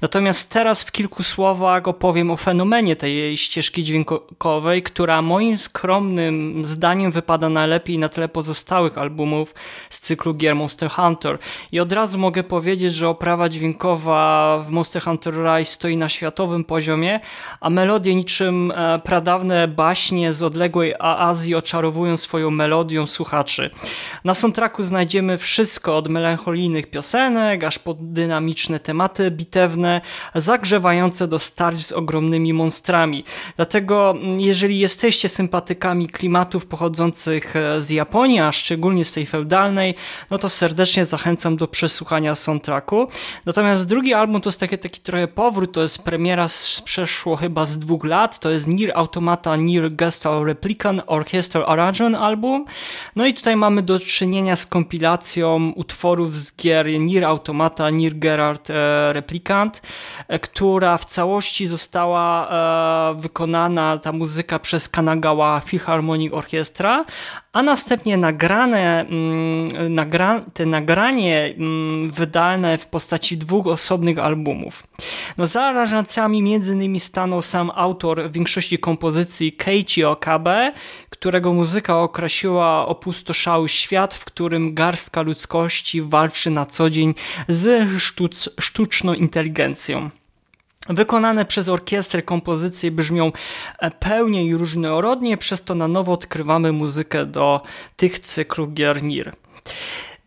Natomiast 0.00 0.50
teraz 0.50 0.82
w 0.82 0.92
kilku 0.92 1.22
słowach 1.22 1.88
opowiem 1.88 2.30
o 2.30 2.36
fenomenie 2.36 2.96
tej 2.96 3.36
ścieżki 3.36 3.84
dźwiękowej, 3.84 4.82
która 4.82 5.22
moim 5.22 5.58
skromnym 5.58 6.64
zdaniem 6.64 7.12
wypada 7.12 7.48
najlepiej 7.48 7.98
na 7.98 8.08
tle 8.08 8.28
pozostałych 8.28 8.98
albumów 8.98 9.54
z 9.90 10.00
cyklu 10.00 10.34
gier 10.34 10.56
Monster 10.56 10.90
Hunter. 10.90 11.38
I 11.72 11.80
od 11.80 11.92
razu 11.92 12.18
mogę 12.18 12.42
powiedzieć, 12.42 12.94
że 12.94 13.08
oprawa 13.08 13.48
dźwiękowa 13.48 14.58
w 14.66 14.70
Monster 14.70 15.02
Hunter 15.02 15.34
Rise 15.34 15.72
stoi 15.72 15.96
na 15.96 16.08
światowym 16.08 16.64
poziomie, 16.64 17.20
a 17.60 17.70
melodie 17.70 18.14
niczym 18.14 18.70
e, 18.70 18.98
pradawne 18.98 19.68
baśnie 19.68 20.32
z 20.32 20.42
odległej 20.42 20.94
Azji 21.22 21.54
oczarowują 21.54 22.16
swoją 22.16 22.50
melodią 22.50 23.06
słuchaczy. 23.06 23.70
Na 24.24 24.34
soundtracku 24.34 24.82
znajdziemy 24.82 25.38
wszystko 25.38 25.96
od 25.96 26.08
melancholijnych 26.08 26.90
piosenek, 26.90 27.64
aż 27.64 27.78
po 27.78 27.94
dynamiczne 28.00 28.80
tematy 28.80 29.30
bitewne, 29.30 30.00
zagrzewające 30.34 31.28
do 31.28 31.38
starć 31.38 31.86
z 31.86 31.92
ogromnymi 31.92 32.52
monstrami. 32.54 33.24
Dlatego 33.56 34.14
jeżeli 34.38 34.78
jesteście 34.78 35.28
sympatykami 35.28 36.06
klimatów 36.06 36.66
pochodzących 36.66 37.56
e, 37.56 37.80
z 37.80 37.90
Japonii, 37.90 38.40
a 38.40 38.52
szczególnie 38.52 39.04
z 39.04 39.12
tej 39.12 39.26
feudalnej, 39.26 39.94
no 40.30 40.38
to 40.38 40.48
serdecznie 40.48 41.04
zachęcam 41.04 41.56
do 41.56 41.68
przesłuchania 41.68 42.34
soundtracku. 42.34 43.08
Natomiast 43.46 43.88
drugi 43.88 44.14
album 44.14 44.40
to 44.40 44.48
jest 44.48 44.60
taki, 44.60 44.78
taki 44.78 45.00
trochę 45.00 45.28
powrót, 45.28 45.72
to 45.72 45.82
jest 45.82 46.02
premiera 46.02 46.48
z 46.48 46.80
przeszło 46.80 47.36
chyba 47.36 47.66
z 47.66 47.78
dwóch 47.78 48.04
lat, 48.04 48.38
to 48.38 48.50
jest 48.50 48.66
Nier 48.66 48.92
Automata 48.94 49.56
Nier 49.56 49.94
Gestal 49.94 50.44
Replicant 50.44 51.02
Orchestral 51.12 51.64
Arrangement 51.66 52.16
album. 52.16 52.64
No 53.16 53.26
i 53.26 53.34
tutaj 53.34 53.56
mamy 53.56 53.82
do 53.82 54.00
czynienia 54.00 54.56
z 54.56 54.66
kompilacją 54.66 55.72
utworów 55.76 56.36
z 56.36 56.56
gier 56.56 56.86
Nier 57.00 57.24
Automata, 57.24 57.90
Nier 57.90 58.18
Gerard 58.18 58.70
e, 58.70 59.12
Replicant, 59.12 59.82
e, 60.28 60.38
która 60.38 60.98
w 60.98 61.04
całości 61.04 61.66
została 61.66 62.48
e, 62.48 63.20
wykonana, 63.20 63.98
ta 63.98 64.12
muzyka 64.12 64.58
przez 64.58 64.88
Kanagawa 64.88 65.60
Philharmonic 65.60 66.32
Orchestra, 66.32 67.04
a 67.52 67.62
następnie 67.62 68.16
nagrane, 68.16 69.00
mm, 69.00 69.94
nagra, 69.94 70.40
te 70.54 70.66
nagranie 70.66 71.54
mm, 71.58 72.10
wydane 72.10 72.78
w 72.78 72.86
postaci 72.86 73.38
dwóch 73.38 73.66
osobnych 73.66 74.18
albumów. 74.18 74.82
No, 75.38 75.46
za 75.46 75.62
aranżacjami 75.62 76.42
między 76.42 76.72
innymi 76.72 77.00
stanął 77.00 77.42
sam 77.42 77.70
autor 77.74 78.30
większości 78.30 78.78
kompozycji 78.78 79.52
Keiichi 79.52 80.04
Okabe, 80.04 80.72
którego 81.10 81.52
muzyka 81.52 81.98
określiła 81.98 82.86
opustoszały 82.86 83.68
świat, 83.68 84.14
w 84.14 84.24
którym 84.24 84.74
garstka 84.74 85.22
ludzkości 85.22 86.02
walczy 86.02 86.50
na 86.50 86.66
co 86.66 86.90
dzień 86.90 87.14
z 87.48 87.90
sztuc, 88.02 88.48
sztuczną 88.60 89.14
inteligencją. 89.14 90.10
Wykonane 90.88 91.44
przez 91.44 91.68
orkiestrę 91.68 92.22
kompozycje 92.22 92.90
brzmią 92.90 93.32
e, 93.78 93.90
pełnie 93.90 94.44
i 94.44 94.54
różnorodnie, 94.54 95.36
przez 95.36 95.64
to 95.64 95.74
na 95.74 95.88
nowo 95.88 96.12
odkrywamy 96.12 96.72
muzykę 96.72 97.26
do 97.26 97.60
tych 97.96 98.18
cyklów 98.18 98.74
gier 98.74 99.02
NIR. 99.02 99.32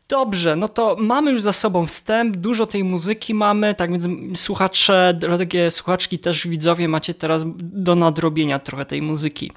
Dobrze, 0.08 0.56
no 0.56 0.68
to 0.68 0.96
mamy 1.00 1.32
już 1.32 1.42
za 1.42 1.54
sobą 1.54 1.86
wstęp, 1.86 2.38
dużo 2.38 2.66
tej 2.66 2.84
muzyki 2.84 3.34
mamy, 3.34 3.74
tak 3.74 3.92
więc 3.92 4.40
słuchacze, 4.40 5.14
drogie 5.20 5.72
słuchaczki, 5.72 6.20
też 6.20 6.48
widzowie 6.48 6.88
macie 6.88 7.14
teraz 7.14 7.44
do 7.58 7.96
nadrobienia 7.96 8.60
trochę 8.60 8.86
tej 8.86 9.02
muzyki. 9.02 9.52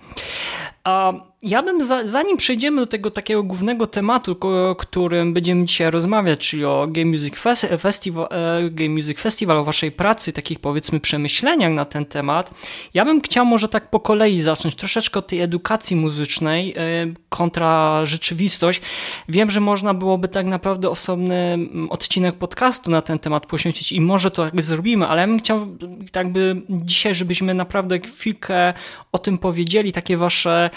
A 0.88 1.12
ja 1.42 1.62
bym, 1.62 1.84
za, 1.84 2.06
zanim 2.06 2.36
przejdziemy 2.36 2.80
do 2.80 2.86
tego 2.86 3.10
takiego 3.10 3.42
głównego 3.42 3.86
tematu, 3.86 4.36
o 4.70 4.74
którym 4.74 5.34
będziemy 5.34 5.64
dzisiaj 5.64 5.90
rozmawiać, 5.90 6.48
czyli 6.48 6.64
o 6.64 6.86
Game 6.90 7.06
Music 7.06 7.34
Festival, 7.78 8.28
e, 8.30 8.70
Game 8.70 8.90
Music 8.90 9.18
Festival, 9.18 9.56
o 9.56 9.64
waszej 9.64 9.92
pracy, 9.92 10.32
takich 10.32 10.58
powiedzmy 10.58 11.00
przemyśleniach 11.00 11.72
na 11.72 11.84
ten 11.84 12.06
temat, 12.06 12.50
ja 12.94 13.04
bym 13.04 13.20
chciał 13.20 13.46
może 13.46 13.68
tak 13.68 13.90
po 13.90 14.00
kolei 14.00 14.40
zacząć 14.40 14.74
troszeczkę 14.74 15.18
od 15.18 15.26
tej 15.26 15.40
edukacji 15.40 15.96
muzycznej 15.96 16.74
e, 16.76 16.82
kontra 17.28 18.06
rzeczywistość. 18.06 18.80
Wiem, 19.28 19.50
że 19.50 19.60
można 19.60 19.94
byłoby 19.94 20.28
tak 20.28 20.46
naprawdę 20.46 20.90
osobny 20.90 21.58
odcinek 21.90 22.34
podcastu 22.34 22.90
na 22.90 23.02
ten 23.02 23.18
temat 23.18 23.46
poświęcić 23.46 23.92
i 23.92 24.00
może 24.00 24.30
to 24.30 24.44
jakby 24.44 24.62
zrobimy, 24.62 25.06
ale 25.06 25.20
ja 25.20 25.26
bym 25.26 25.38
chciał 25.38 25.66
tak 26.12 26.32
by 26.32 26.62
dzisiaj, 26.70 27.14
żebyśmy 27.14 27.54
naprawdę 27.54 27.98
chwilkę 27.98 28.74
o 29.12 29.18
tym 29.18 29.38
powiedzieli, 29.38 29.92
takie 29.92 30.16
wasze 30.16 30.70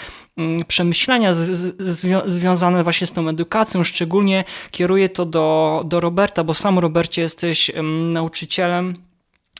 przemyślenia 0.66 1.34
z, 1.34 1.50
z, 1.78 2.24
związane 2.26 2.82
właśnie 2.82 3.06
z 3.06 3.12
tą 3.12 3.28
edukacją. 3.28 3.84
Szczególnie 3.84 4.44
kieruję 4.70 5.08
to 5.08 5.26
do, 5.26 5.82
do 5.86 6.00
Roberta, 6.00 6.44
bo 6.44 6.54
sam 6.54 6.78
Robercie 6.78 7.22
jesteś 7.22 7.70
nauczycielem 8.12 9.11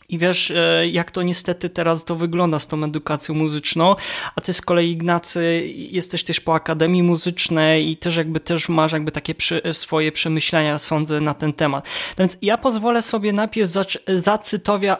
i 0.08 0.18
wiesz, 0.18 0.50
e, 0.50 0.88
jak 0.88 1.10
to 1.10 1.22
niestety 1.22 1.70
teraz 1.70 2.04
to 2.04 2.16
wygląda 2.16 2.58
z 2.58 2.66
tą 2.66 2.84
edukacją 2.84 3.34
muzyczną, 3.34 3.94
a 4.36 4.40
ty 4.40 4.52
z 4.52 4.60
kolei 4.60 4.90
Ignacy 4.90 5.72
jesteś 5.74 6.24
też 6.24 6.40
po 6.40 6.54
Akademii 6.54 7.02
Muzycznej 7.02 7.90
i 7.90 7.96
też 7.96 8.16
jakby 8.16 8.40
też 8.40 8.68
masz 8.68 8.92
jakby 8.92 9.12
takie 9.12 9.34
przy, 9.34 9.62
swoje 9.72 10.12
przemyślenia, 10.12 10.78
sądzę, 10.78 11.20
na 11.20 11.34
ten 11.34 11.52
temat. 11.52 11.88
Więc 12.18 12.38
ja 12.42 12.58
pozwolę 12.58 13.02
sobie 13.02 13.32
najpierw 13.32 13.70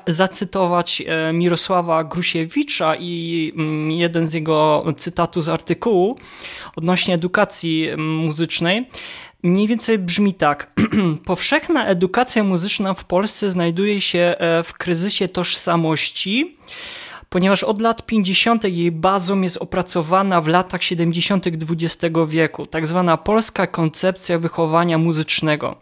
zacytować 0.06 1.02
e, 1.06 1.32
Mirosława 1.32 2.04
Grusiewicza 2.04 2.94
i 2.97 3.52
mm, 3.56 3.90
jeden 3.90 4.26
z 4.26 4.32
jego 4.32 4.85
cytatów 4.97 5.44
z 5.44 5.49
artykułu 5.49 6.18
odnośnie 6.76 7.14
edukacji 7.14 7.88
mm, 7.88 8.16
muzycznej 8.16 8.87
mniej 9.43 9.69
więcej 9.69 9.99
brzmi 9.99 10.35
tak. 10.35 10.73
Powszechna 11.25 11.87
edukacja 11.87 12.45
muzyczna 12.45 12.95
w 12.95 13.05
Polsce 13.05 13.51
znajduje 13.51 14.01
się 14.01 14.35
e, 14.39 14.63
w 14.63 14.73
kryzysie 14.73 15.29
tożsamości 15.29 16.57
ponieważ 17.33 17.65
od 17.65 17.81
lat 17.81 18.07
50. 18.07 18.65
jej 18.65 18.93
bazą 18.93 19.41
jest 19.41 19.57
opracowana 19.57 20.41
w 20.41 20.49
latach 20.49 20.83
70. 20.83 21.47
XX 21.47 22.15
wieku, 22.29 22.67
tak 22.67 22.87
zwana 22.87 23.17
polska 23.17 23.67
koncepcja 23.67 24.39
wychowania 24.39 24.99
muzycznego. 24.99 25.77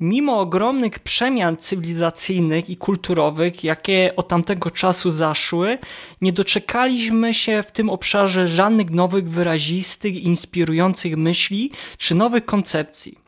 Mimo 0.00 0.40
ogromnych 0.40 0.98
przemian 0.98 1.56
cywilizacyjnych 1.56 2.70
i 2.70 2.76
kulturowych, 2.76 3.64
jakie 3.64 4.12
od 4.16 4.28
tamtego 4.28 4.70
czasu 4.70 5.10
zaszły, 5.10 5.78
nie 6.20 6.32
doczekaliśmy 6.32 7.34
się 7.34 7.62
w 7.62 7.72
tym 7.72 7.90
obszarze 7.90 8.46
żadnych 8.46 8.90
nowych, 8.90 9.30
wyrazistych, 9.30 10.22
inspirujących 10.22 11.16
myśli 11.16 11.70
czy 11.98 12.14
nowych 12.14 12.44
koncepcji. 12.44 13.21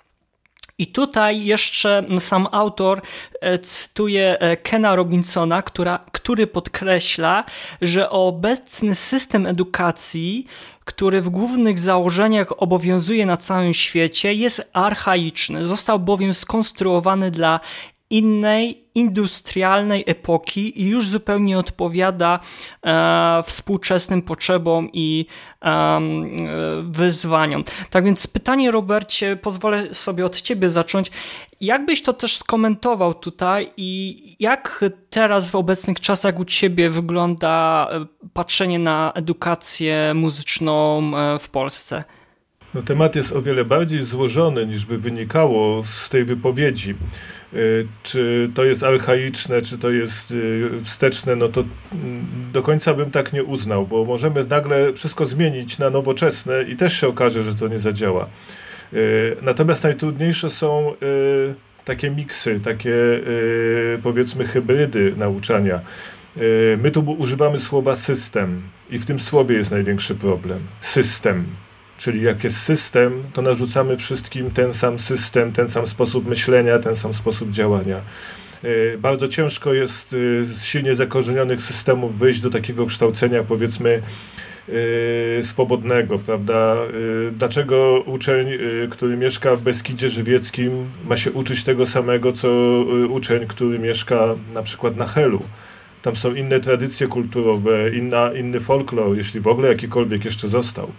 I 0.79 0.87
tutaj 0.87 1.45
jeszcze 1.45 2.05
sam 2.19 2.49
autor 2.53 3.03
e, 3.41 3.59
cytuje 3.59 4.39
e, 4.39 4.57
Kena 4.57 4.97
Robinsona, 4.97 5.63
która, 5.63 5.99
który 6.13 6.47
podkreśla, 6.47 7.45
że 7.81 8.11
obecny 8.11 8.95
system 8.95 9.47
edukacji, 9.47 10.47
który 10.85 11.23
w 11.23 11.29
głównych 11.29 11.79
założeniach 11.79 12.63
obowiązuje 12.63 13.27
na 13.27 13.37
całym 13.37 13.75
świecie, 13.75 14.35
jest 14.35 14.71
archaiczny. 14.73 15.67
Został 15.67 15.99
bowiem 15.99 16.35
skonstruowany 16.35 17.31
dla 17.31 17.61
innej, 18.15 18.85
industrialnej 18.95 20.05
epoki 20.07 20.83
i 20.83 20.89
już 20.89 21.09
zupełnie 21.09 21.59
odpowiada 21.59 22.41
e, 22.87 23.43
współczesnym 23.47 24.23
potrzebom 24.23 24.89
i 24.93 25.27
e, 25.63 26.01
wyzwaniom. 26.83 27.65
Tak 27.91 28.05
więc 28.05 28.27
pytanie, 28.27 28.71
Robercie, 28.71 29.37
pozwolę 29.37 29.95
sobie 29.95 30.27
od 30.27 30.41
Ciebie 30.41 30.71
zacząć. 30.71 31.11
Jak 31.61 31.87
byś 31.87 32.03
to 32.03 32.13
też 32.13 32.37
skomentował 32.37 33.15
tutaj 33.15 33.71
i 33.77 34.37
jak 34.41 34.85
teraz 35.11 35.49
w 35.51 35.57
obecnych 35.57 36.01
czasach 36.01 36.39
u 36.39 36.45
Ciebie 36.45 36.91
wygląda 36.91 37.89
e, 37.91 38.07
patrzenie 38.33 38.79
na 38.79 39.13
edukację 39.15 40.13
muzyczną 40.15 41.03
e, 41.17 41.39
w 41.39 41.49
Polsce? 41.49 42.05
No, 42.75 42.83
temat 42.83 43.17
jest 43.17 43.33
o 43.33 43.43
wiele 43.43 43.65
bardziej 43.65 44.03
złożony 44.03 44.67
niż 44.67 44.87
by 44.87 44.99
wynikało 44.99 45.83
z 45.85 46.09
tej 46.09 46.25
wypowiedzi. 46.25 46.95
Y, 47.55 47.87
czy 48.03 48.51
to 48.55 48.65
jest 48.65 48.83
archaiczne, 48.83 49.63
czy 49.63 49.79
to 49.79 49.91
jest 49.91 50.31
y, 50.31 50.71
wsteczne, 50.85 51.37
no 51.37 51.49
to 51.49 51.65
mm, 51.93 52.27
do 52.53 52.63
końca 52.63 52.95
bym 52.95 53.11
tak 53.11 53.33
nie 53.33 53.45
uznał, 53.45 53.87
bo 53.87 54.05
możemy 54.05 54.45
nagle 54.45 54.93
wszystko 54.93 55.27
zmienić 55.27 55.79
na 55.79 55.91
nowoczesne 55.91 56.63
i 56.63 56.77
też 56.77 57.01
się 57.01 57.09
okaże, 57.09 57.43
że 57.43 57.55
to 57.55 57.69
nie 57.69 57.79
zadziała. 57.79 58.27
Y, 58.93 59.37
natomiast 59.43 59.85
najtrudniejsze 59.85 60.51
są 60.51 60.95
takie 61.85 62.11
miksy, 62.11 62.61
takie 62.61 62.95
powiedzmy 64.03 64.45
hybrydy 64.47 65.15
nauczania. 65.17 65.81
My 66.83 66.91
tu 66.91 67.01
używamy 67.19 67.61
słowa 67.61 67.97
system 67.97 68.63
i 68.91 68.99
w 68.99 69.07
tym 69.07 69.21
słowie 69.21 69.57
jest 69.57 69.71
największy 69.71 70.15
problem. 70.15 70.61
System. 70.81 71.45
Czyli 71.99 72.23
jak 72.23 72.45
jest 72.45 72.57
system, 72.57 73.23
to 73.33 73.43
narzucamy 73.43 73.97
wszystkim 73.97 74.51
ten 74.51 74.75
sam 74.75 74.99
system, 74.99 75.53
ten 75.53 75.69
sam 75.69 75.87
sposób 75.87 76.29
myślenia, 76.29 76.79
ten 76.79 76.97
sam 76.97 77.15
sposób 77.15 77.51
działania. 77.51 78.01
E, 78.65 78.99
bardzo 78.99 79.29
ciężko 79.29 79.73
jest 79.73 80.13
e, 80.13 80.45
z 80.45 80.65
silnie 80.65 80.95
zakorzenionych 80.95 81.63
systemów 81.63 82.19
wyjść 82.19 82.41
do 82.41 82.51
takiego 82.51 82.87
kształcenia, 82.87 83.43
powiedzmy, 83.43 84.03
y, 84.69 85.41
swobodnego, 85.43 86.19
prawda? 86.19 86.77
Dlaczego 87.33 88.03
uczeń, 88.07 88.47
który 88.91 89.17
mieszka 89.17 89.57
w 89.57 89.63
Beskidzie 89.63 90.09
Żywieckim 90.09 90.91
ma 91.05 91.17
się 91.17 91.33
uczyć 91.33 91.65
tego 91.65 91.87
samego, 91.87 92.33
co 92.33 92.49
uczeń, 93.11 93.47
który 93.47 93.79
mieszka 93.79 94.35
na 94.55 94.63
przykład 94.63 94.97
na 94.97 95.07
Helu? 95.07 95.43
Tam 96.03 96.17
są 96.17 96.35
inne 96.35 96.61
tradycje 96.61 97.07
kulturowe, 97.07 97.91
inna, 97.91 98.33
inny 98.33 98.61
folklor, 98.61 99.17
jeśli 99.17 99.41
w 99.41 99.49
ogóle 99.49 99.69
jakikolwiek 99.69 100.25
jeszcze 100.25 100.49
został. 100.49 100.93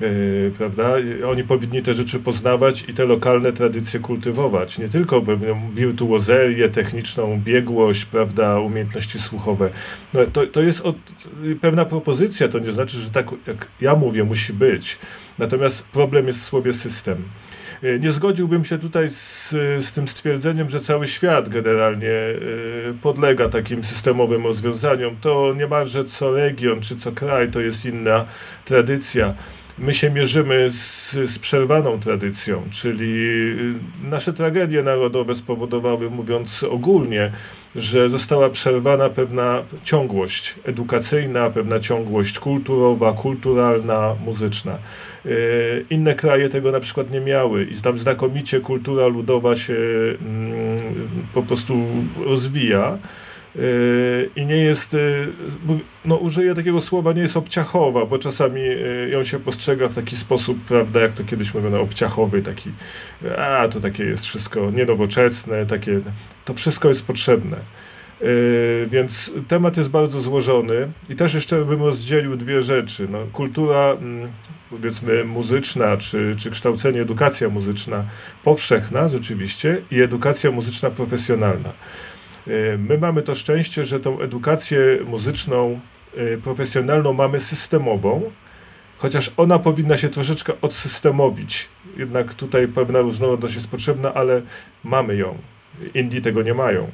Yy, 0.00 0.52
prawda? 0.58 0.94
Oni 1.28 1.44
powinni 1.44 1.82
te 1.82 1.94
rzeczy 1.94 2.20
poznawać 2.20 2.84
i 2.88 2.94
te 2.94 3.04
lokalne 3.04 3.52
tradycje 3.52 4.00
kultywować. 4.00 4.78
Nie 4.78 4.88
tylko 4.88 5.22
pewną 5.22 5.70
wirtuozerię, 5.74 6.68
techniczną 6.68 7.40
biegłość, 7.44 8.04
prawda, 8.04 8.58
umiejętności 8.58 9.18
słuchowe. 9.18 9.70
No, 10.14 10.20
to, 10.32 10.46
to 10.46 10.62
jest 10.62 10.80
od, 10.80 10.96
pewna 11.60 11.84
propozycja, 11.84 12.48
to 12.48 12.58
nie 12.58 12.72
znaczy, 12.72 12.98
że 12.98 13.10
tak 13.10 13.26
jak 13.46 13.68
ja 13.80 13.94
mówię, 13.94 14.24
musi 14.24 14.52
być. 14.52 14.98
Natomiast 15.38 15.82
problem 15.82 16.26
jest 16.26 16.40
w 16.40 16.42
słowie 16.42 16.72
system. 16.72 17.22
Yy, 17.82 18.00
nie 18.00 18.12
zgodziłbym 18.12 18.64
się 18.64 18.78
tutaj 18.78 19.08
z, 19.08 19.50
z 19.80 19.92
tym 19.92 20.08
stwierdzeniem, 20.08 20.70
że 20.70 20.80
cały 20.80 21.06
świat 21.06 21.48
generalnie 21.48 22.06
yy, 22.06 22.94
podlega 23.02 23.48
takim 23.48 23.84
systemowym 23.84 24.44
rozwiązaniom. 24.44 25.16
To 25.20 25.54
niemalże 25.56 26.04
co 26.04 26.34
region 26.34 26.80
czy 26.80 26.96
co 26.96 27.12
kraj 27.12 27.50
to 27.50 27.60
jest 27.60 27.86
inna 27.86 28.24
tradycja 28.64 29.34
my 29.78 29.94
się 29.94 30.10
mierzymy 30.10 30.70
z, 30.70 31.10
z 31.12 31.38
przerwaną 31.38 32.00
tradycją, 32.00 32.62
czyli 32.70 33.14
nasze 34.02 34.32
tragedie 34.32 34.82
narodowe 34.82 35.34
spowodowały, 35.34 36.10
mówiąc 36.10 36.64
ogólnie, 36.64 37.32
że 37.76 38.10
została 38.10 38.50
przerwana 38.50 39.10
pewna 39.10 39.62
ciągłość 39.84 40.54
edukacyjna, 40.64 41.50
pewna 41.50 41.80
ciągłość 41.80 42.38
kulturowa, 42.38 43.12
kulturalna, 43.12 44.14
muzyczna. 44.24 44.72
E, 45.26 45.28
inne 45.90 46.14
kraje 46.14 46.48
tego 46.48 46.70
na 46.70 46.80
przykład 46.80 47.10
nie 47.10 47.20
miały 47.20 47.64
i 47.64 47.74
tam 47.74 47.98
znakomicie 47.98 48.60
kultura 48.60 49.06
ludowa 49.06 49.56
się 49.56 49.74
mm, 50.20 50.78
po 51.34 51.42
prostu 51.42 51.74
rozwija 52.26 52.98
i 54.36 54.46
nie 54.46 54.56
jest, 54.56 54.94
y, 54.94 55.28
no 56.04 56.16
użyję 56.16 56.54
takiego 56.54 56.80
słowa, 56.80 57.12
nie 57.12 57.22
jest 57.22 57.36
obciachowa, 57.36 58.06
bo 58.06 58.18
czasami 58.18 58.60
y, 58.60 59.08
ją 59.12 59.24
się 59.24 59.40
postrzega 59.40 59.88
w 59.88 59.94
taki 59.94 60.16
sposób, 60.16 60.58
prawda, 60.68 61.00
jak 61.00 61.12
to 61.12 61.24
kiedyś 61.24 61.54
mówiono, 61.54 61.80
obciachowy, 61.80 62.42
taki, 62.42 62.70
a 63.38 63.68
to 63.68 63.80
takie 63.80 64.04
jest 64.04 64.24
wszystko 64.24 64.70
nienowoczesne, 64.70 65.66
takie, 65.66 66.00
to 66.44 66.54
wszystko 66.54 66.88
jest 66.88 67.06
potrzebne. 67.06 67.56
Więc 68.86 69.32
temat 69.48 69.76
jest 69.76 69.90
bardzo 69.90 70.20
złożony 70.20 70.88
i 71.08 71.16
też 71.16 71.34
jeszcze 71.34 71.64
bym 71.64 71.82
rozdzielił 71.82 72.36
dwie 72.36 72.62
rzeczy. 72.62 73.08
No, 73.10 73.18
kultura, 73.32 73.92
mm, 73.92 74.28
powiedzmy, 74.70 75.24
muzyczna, 75.24 75.96
czy, 75.96 76.34
czy 76.38 76.50
kształcenie, 76.50 77.00
edukacja 77.00 77.48
muzyczna 77.48 78.04
powszechna 78.44 79.08
rzeczywiście 79.08 79.82
i 79.90 80.00
edukacja 80.00 80.50
muzyczna 80.50 80.90
profesjonalna. 80.90 81.72
E, 82.46 82.78
my 82.78 82.98
mamy 82.98 83.22
to 83.22 83.34
szczęście, 83.34 83.84
że 83.84 84.00
tą 84.00 84.20
edukację 84.20 84.78
muzyczną, 85.06 85.80
e, 86.16 86.36
profesjonalną 86.36 87.12
mamy 87.12 87.40
systemową, 87.40 88.30
chociaż 88.96 89.30
ona 89.36 89.58
powinna 89.58 89.96
się 89.96 90.08
troszeczkę 90.08 90.52
odsystemowić. 90.62 91.68
Jednak 91.96 92.34
tutaj 92.34 92.68
pewna 92.68 93.00
różnorodność 93.00 93.54
jest 93.54 93.68
potrzebna, 93.68 94.14
ale 94.14 94.42
mamy 94.84 95.16
ją. 95.16 95.38
Inni 95.94 96.22
tego 96.22 96.42
nie 96.42 96.54
mają. 96.54 96.90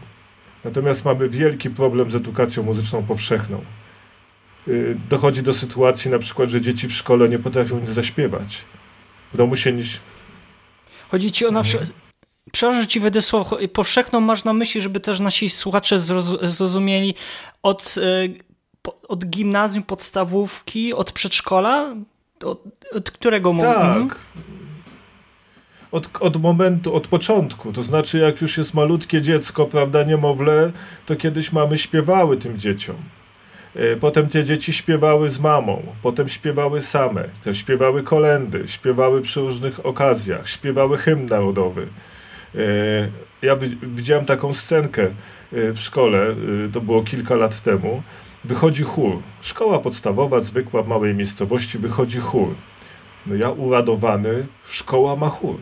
Natomiast 0.65 1.05
mamy 1.05 1.29
wielki 1.29 1.71
problem 1.71 2.11
z 2.11 2.15
edukacją 2.15 2.63
muzyczną 2.63 3.03
powszechną. 3.03 3.65
E, 4.69 4.73
dochodzi 5.09 5.43
do 5.43 5.55
sytuacji 5.55 6.11
na 6.11 6.19
przykład, 6.19 6.49
że 6.49 6.61
dzieci 6.61 6.89
w 6.89 6.93
szkole 6.93 7.29
nie 7.29 7.39
potrafią 7.39 7.81
nic 7.81 7.91
zaśpiewać. 7.91 8.65
W 9.33 9.37
domu 9.37 9.57
się 9.57 9.73
nie... 9.73 9.85
Chodzi 11.09 11.33
ci 11.33 11.47
o 11.47 11.51
na 11.51 11.63
przykład 11.63 11.93
Że 12.57 12.87
ci 12.87 13.01
wejdę 13.01 13.23
słowo. 13.23 13.59
Powszechną 13.73 14.21
masz 14.21 14.45
na 14.45 14.53
myśli, 14.53 14.81
żeby 14.81 15.01
też 15.01 15.21
nasi 15.21 15.51
słuchacze 15.51 15.99
zrozumieli 16.43 17.15
od, 17.63 17.95
e, 17.99 18.91
od 19.09 19.27
gimnazjum, 19.27 19.83
podstawówki, 19.83 20.95
od 20.95 21.13
przedszkola? 21.13 21.95
Od, 22.45 22.63
od 22.93 23.11
którego 23.11 23.53
momentu? 23.53 24.09
Tak. 24.09 24.19
Mhm. 24.37 24.61
Od, 25.93 26.09
od 26.21 26.37
momentu, 26.43 26.95
od 26.95 27.09
początku. 27.09 27.73
To 27.73 27.83
znaczy, 27.83 28.19
jak 28.19 28.41
już 28.41 28.59
jest 28.59 28.75
malutkie 28.75 29.23
dziecko, 29.23 29.67
prawda, 29.67 30.03
niemowlę, 30.03 30.73
to 31.07 31.17
kiedyś 31.17 31.53
mamy 31.53 31.79
śpiewały 31.79 32.37
tym 32.37 32.59
dzieciom. 32.59 32.97
E, 33.75 33.97
potem 33.97 34.29
te 34.29 34.45
dzieci 34.45 34.73
śpiewały 34.73 35.31
z 35.31 35.41
mamą, 35.41 35.83
potem 36.03 36.29
śpiewały 36.29 36.81
same, 36.81 37.25
te 37.45 37.55
śpiewały 37.55 38.03
kolendy, 38.03 38.65
śpiewały 38.67 39.23
przy 39.23 39.41
różnych 39.41 39.87
okazjach, 39.87 40.49
śpiewały 40.49 40.99
hymn 40.99 41.27
narodowy. 41.27 41.87
E, 42.55 43.09
ja 43.43 43.57
widziałem 43.83 44.25
taką 44.27 44.55
scenkę 44.55 45.03
e, 45.03 45.73
w 45.73 45.79
szkole, 45.79 46.27
e, 46.29 46.35
to 46.73 46.81
było 46.81 47.03
kilka 47.03 47.37
lat 47.37 47.61
temu. 47.61 48.03
Wychodzi 48.45 48.83
chór. 48.83 49.19
Szkoła 49.41 49.79
podstawowa, 49.79 50.41
zwykła 50.41 50.83
w 50.83 50.89
małej 50.89 51.15
miejscowości, 51.15 51.79
wychodzi 51.79 52.19
chór. 52.19 52.55
No 53.27 53.35
ja 53.35 53.51
uradowany, 53.51 54.47
szkoła 54.67 55.17
ma 55.17 55.29
chór. 55.29 55.59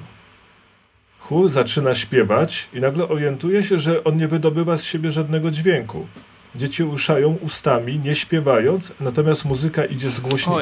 Chór 1.18 1.50
zaczyna 1.50 1.94
śpiewać 1.94 2.68
i 2.74 2.80
nagle 2.80 3.08
orientuje 3.08 3.62
się, 3.62 3.78
że 3.78 4.04
on 4.04 4.16
nie 4.16 4.28
wydobywa 4.28 4.76
z 4.76 4.84
siebie 4.84 5.12
żadnego 5.12 5.50
dźwięku. 5.50 6.06
Dzieci 6.54 6.82
ruszają 6.82 7.34
ustami, 7.42 7.98
nie 7.98 8.14
śpiewając, 8.14 8.92
natomiast 9.00 9.44
muzyka 9.44 9.84
idzie 9.84 10.10
z 10.10 10.20
głośnika. 10.20 10.52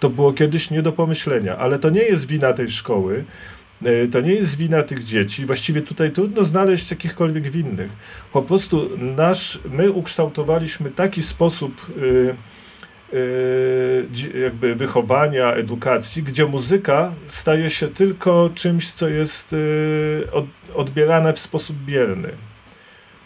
To 0.00 0.10
było 0.10 0.32
kiedyś 0.32 0.70
nie 0.70 0.82
do 0.82 0.92
pomyślenia, 0.92 1.56
ale 1.56 1.78
to 1.78 1.90
nie 1.90 2.02
jest 2.02 2.26
wina 2.26 2.52
tej 2.52 2.70
szkoły. 2.70 3.24
E, 3.84 4.08
to 4.08 4.20
nie 4.20 4.34
jest 4.34 4.56
wina 4.56 4.82
tych 4.82 5.04
dzieci. 5.04 5.46
Właściwie 5.46 5.82
tutaj 5.82 6.10
trudno 6.10 6.44
znaleźć 6.44 6.90
jakichkolwiek 6.90 7.50
winnych. 7.50 7.92
Po 8.32 8.42
prostu 8.42 8.90
nasz, 8.98 9.58
my 9.70 9.90
ukształtowaliśmy 9.90 10.90
taki 10.90 11.22
sposób 11.22 11.86
yy, 11.96 12.34
yy, 14.32 14.40
jakby 14.40 14.74
wychowania, 14.74 15.52
edukacji, 15.52 16.22
gdzie 16.22 16.46
muzyka 16.46 17.12
staje 17.26 17.70
się 17.70 17.88
tylko 17.88 18.50
czymś, 18.54 18.92
co 18.92 19.08
jest 19.08 19.54
od, 20.32 20.44
odbierane 20.74 21.32
w 21.32 21.38
sposób 21.38 21.76
bierny. 21.76 22.28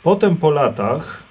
Potem 0.03 0.37
po 0.37 0.51
latach 0.51 1.23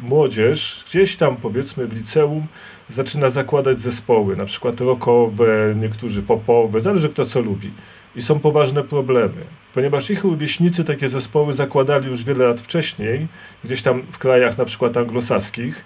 młodzież, 0.00 0.84
gdzieś 0.88 1.16
tam 1.16 1.36
powiedzmy 1.36 1.86
w 1.86 1.92
liceum, 1.92 2.46
zaczyna 2.88 3.30
zakładać 3.30 3.80
zespoły, 3.80 4.36
na 4.36 4.44
przykład 4.44 4.80
rockowe, 4.80 5.74
niektórzy 5.80 6.22
popowe, 6.22 6.80
zależy 6.80 7.08
kto 7.08 7.24
co 7.24 7.40
lubi 7.40 7.70
i 8.18 8.22
są 8.22 8.40
poważne 8.40 8.84
problemy, 8.84 9.44
ponieważ 9.74 10.10
ich 10.10 10.24
rówieśnicy 10.24 10.84
takie 10.84 11.08
zespoły 11.08 11.54
zakładali 11.54 12.08
już 12.08 12.24
wiele 12.24 12.46
lat 12.46 12.60
wcześniej, 12.60 13.26
gdzieś 13.64 13.82
tam 13.82 14.02
w 14.10 14.18
krajach 14.18 14.58
na 14.58 14.64
przykład 14.64 14.96
anglosaskich 14.96 15.84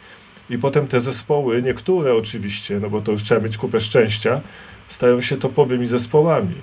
i 0.50 0.58
potem 0.58 0.88
te 0.88 1.00
zespoły, 1.00 1.62
niektóre 1.62 2.14
oczywiście, 2.14 2.80
no 2.80 2.90
bo 2.90 3.00
to 3.00 3.12
już 3.12 3.22
trzeba 3.22 3.40
mieć 3.40 3.58
kupę 3.58 3.80
szczęścia, 3.80 4.40
stają 4.88 5.20
się 5.20 5.36
topowymi 5.36 5.86
zespołami 5.86 6.54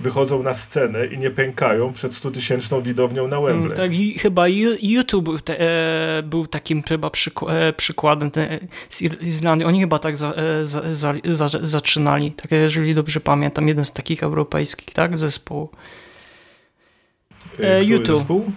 wychodzą 0.00 0.42
na 0.42 0.54
scenę 0.54 1.06
i 1.06 1.18
nie 1.18 1.30
pękają 1.30 1.92
przed 1.92 2.12
100-tysięczną 2.12 2.82
widownią 2.82 3.28
na 3.28 3.40
Wembley. 3.40 3.64
Mm, 3.64 3.76
tak, 3.76 3.94
i 3.94 4.18
chyba 4.18 4.48
YouTube 4.82 5.42
te, 5.42 5.60
e, 5.60 6.22
był 6.22 6.46
takim 6.46 6.82
chyba 6.82 7.10
przyk 7.10 7.40
e, 7.48 7.72
przykładem 7.72 8.30
te, 8.30 8.58
z 8.88 9.02
Irlandii. 9.02 9.66
Oni 9.66 9.80
chyba 9.80 9.98
tak 9.98 10.16
za, 10.16 10.32
e, 10.32 10.64
za, 10.64 10.82
za, 10.92 11.14
za, 11.24 11.48
zaczynali, 11.62 12.32
tak 12.32 12.50
jeżeli 12.50 12.94
dobrze 12.94 13.20
pamiętam, 13.20 13.68
jeden 13.68 13.84
z 13.84 13.92
takich 13.92 14.22
europejskich, 14.22 14.94
tak, 14.94 15.18
zespół. 15.18 15.68
E, 17.60 17.84
YouTube. 17.84 18.18
Zespół? 18.18 18.52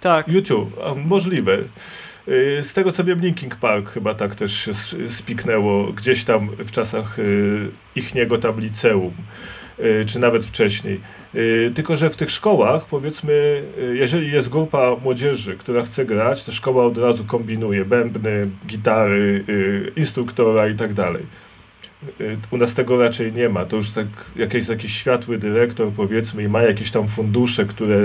Tak. 0.00 0.28
YouTube, 0.28 0.76
możliwe. 1.04 1.58
E, 2.28 2.62
z 2.62 2.72
tego 2.72 2.92
co 2.92 3.04
wiem, 3.04 3.20
Linkin 3.20 3.50
Park 3.60 3.90
chyba 3.90 4.14
tak 4.14 4.34
też 4.34 4.64
się 4.64 4.72
spiknęło 5.08 5.92
gdzieś 5.92 6.24
tam 6.24 6.48
w 6.58 6.72
czasach 6.72 7.18
e, 7.18 7.22
ich 7.94 8.14
niego 8.14 8.38
tam 8.38 8.60
liceum. 8.60 9.12
Y, 9.78 10.04
czy 10.06 10.18
nawet 10.18 10.44
wcześniej. 10.44 11.00
Y, 11.34 11.72
tylko, 11.74 11.96
że 11.96 12.10
w 12.10 12.16
tych 12.16 12.30
szkołach, 12.30 12.86
powiedzmy, 12.86 13.62
y, 13.78 13.96
jeżeli 13.96 14.32
jest 14.32 14.48
grupa 14.48 14.96
młodzieży, 15.02 15.56
która 15.56 15.82
chce 15.82 16.04
grać, 16.04 16.44
to 16.44 16.52
szkoła 16.52 16.86
od 16.86 16.98
razu 16.98 17.24
kombinuje 17.24 17.84
bębny, 17.84 18.48
gitary, 18.66 19.44
instruktora 19.96 20.68
i 20.68 20.74
tak 20.74 20.94
dalej. 20.94 21.22
U 22.50 22.56
nas 22.56 22.74
tego 22.74 22.98
raczej 22.98 23.32
nie 23.32 23.48
ma. 23.48 23.64
To 23.64 23.76
już 23.76 23.90
tak 23.90 24.06
jakiś 24.36 24.66
taki 24.66 24.88
światły 24.88 25.38
dyrektor, 25.38 25.92
powiedzmy, 25.92 26.42
i 26.42 26.48
ma 26.48 26.62
jakieś 26.62 26.90
tam 26.90 27.08
fundusze, 27.08 27.64
które 27.64 27.96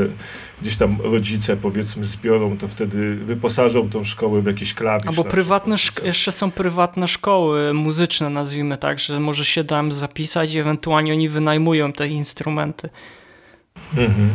gdzieś 0.62 0.78
tam 0.78 0.98
rodzice, 1.04 1.58
powiedzmy, 1.58 2.06
zbiorą, 2.06 2.58
to 2.58 2.68
wtedy 2.68 3.16
wyposażą 3.16 3.90
tą 3.90 4.04
szkołę 4.04 4.42
w 4.42 4.46
jakiś 4.46 4.74
klawisz. 4.74 5.08
Albo 5.08 5.24
prywatne, 5.24 5.76
jeszcze 6.04 6.32
są 6.32 6.52
prywatne 6.52 7.08
szkoły 7.08 7.74
muzyczne, 7.74 8.30
nazwijmy 8.30 8.78
tak, 8.78 9.00
że 9.00 9.20
może 9.20 9.46
się 9.46 9.64
tam 9.64 9.92
zapisać 9.92 10.54
i 10.54 10.60
ewentualnie 10.60 11.14
oni 11.14 11.30
wynajmują 11.30 11.94
te 11.94 12.08
instrumenty. 12.08 12.90
Mhm. 13.98 14.30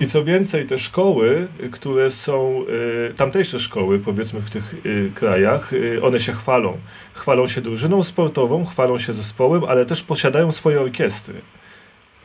I 0.00 0.06
co 0.06 0.24
więcej, 0.24 0.66
te 0.66 0.78
szkoły, 0.78 1.48
które 1.70 2.10
są, 2.10 2.64
y, 3.10 3.14
tamtejsze 3.14 3.60
szkoły, 3.60 3.98
powiedzmy 3.98 4.40
w 4.40 4.50
tych 4.50 4.74
y, 4.86 5.10
krajach, 5.14 5.72
y, 5.72 6.02
one 6.02 6.20
się 6.20 6.32
chwalą. 6.32 6.76
Chwalą 7.14 7.48
się 7.48 7.60
drużyną 7.60 8.02
sportową, 8.02 8.64
chwalą 8.64 8.98
się 8.98 9.12
zespołem, 9.12 9.64
ale 9.64 9.86
też 9.86 10.02
posiadają 10.02 10.52
swoje 10.52 10.80
orkiestry. 10.80 11.34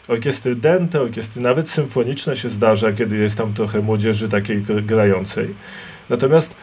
Orkiestry 0.07 0.55
dente, 0.55 1.01
orkiestry 1.01 1.41
nawet 1.41 1.69
symfoniczne 1.69 2.35
się 2.35 2.49
zdarza, 2.49 2.91
kiedy 2.91 3.17
jest 3.17 3.37
tam 3.37 3.53
trochę 3.53 3.81
młodzieży 3.81 4.29
takiej 4.29 4.61
grającej. 4.61 5.55
Natomiast 6.09 6.55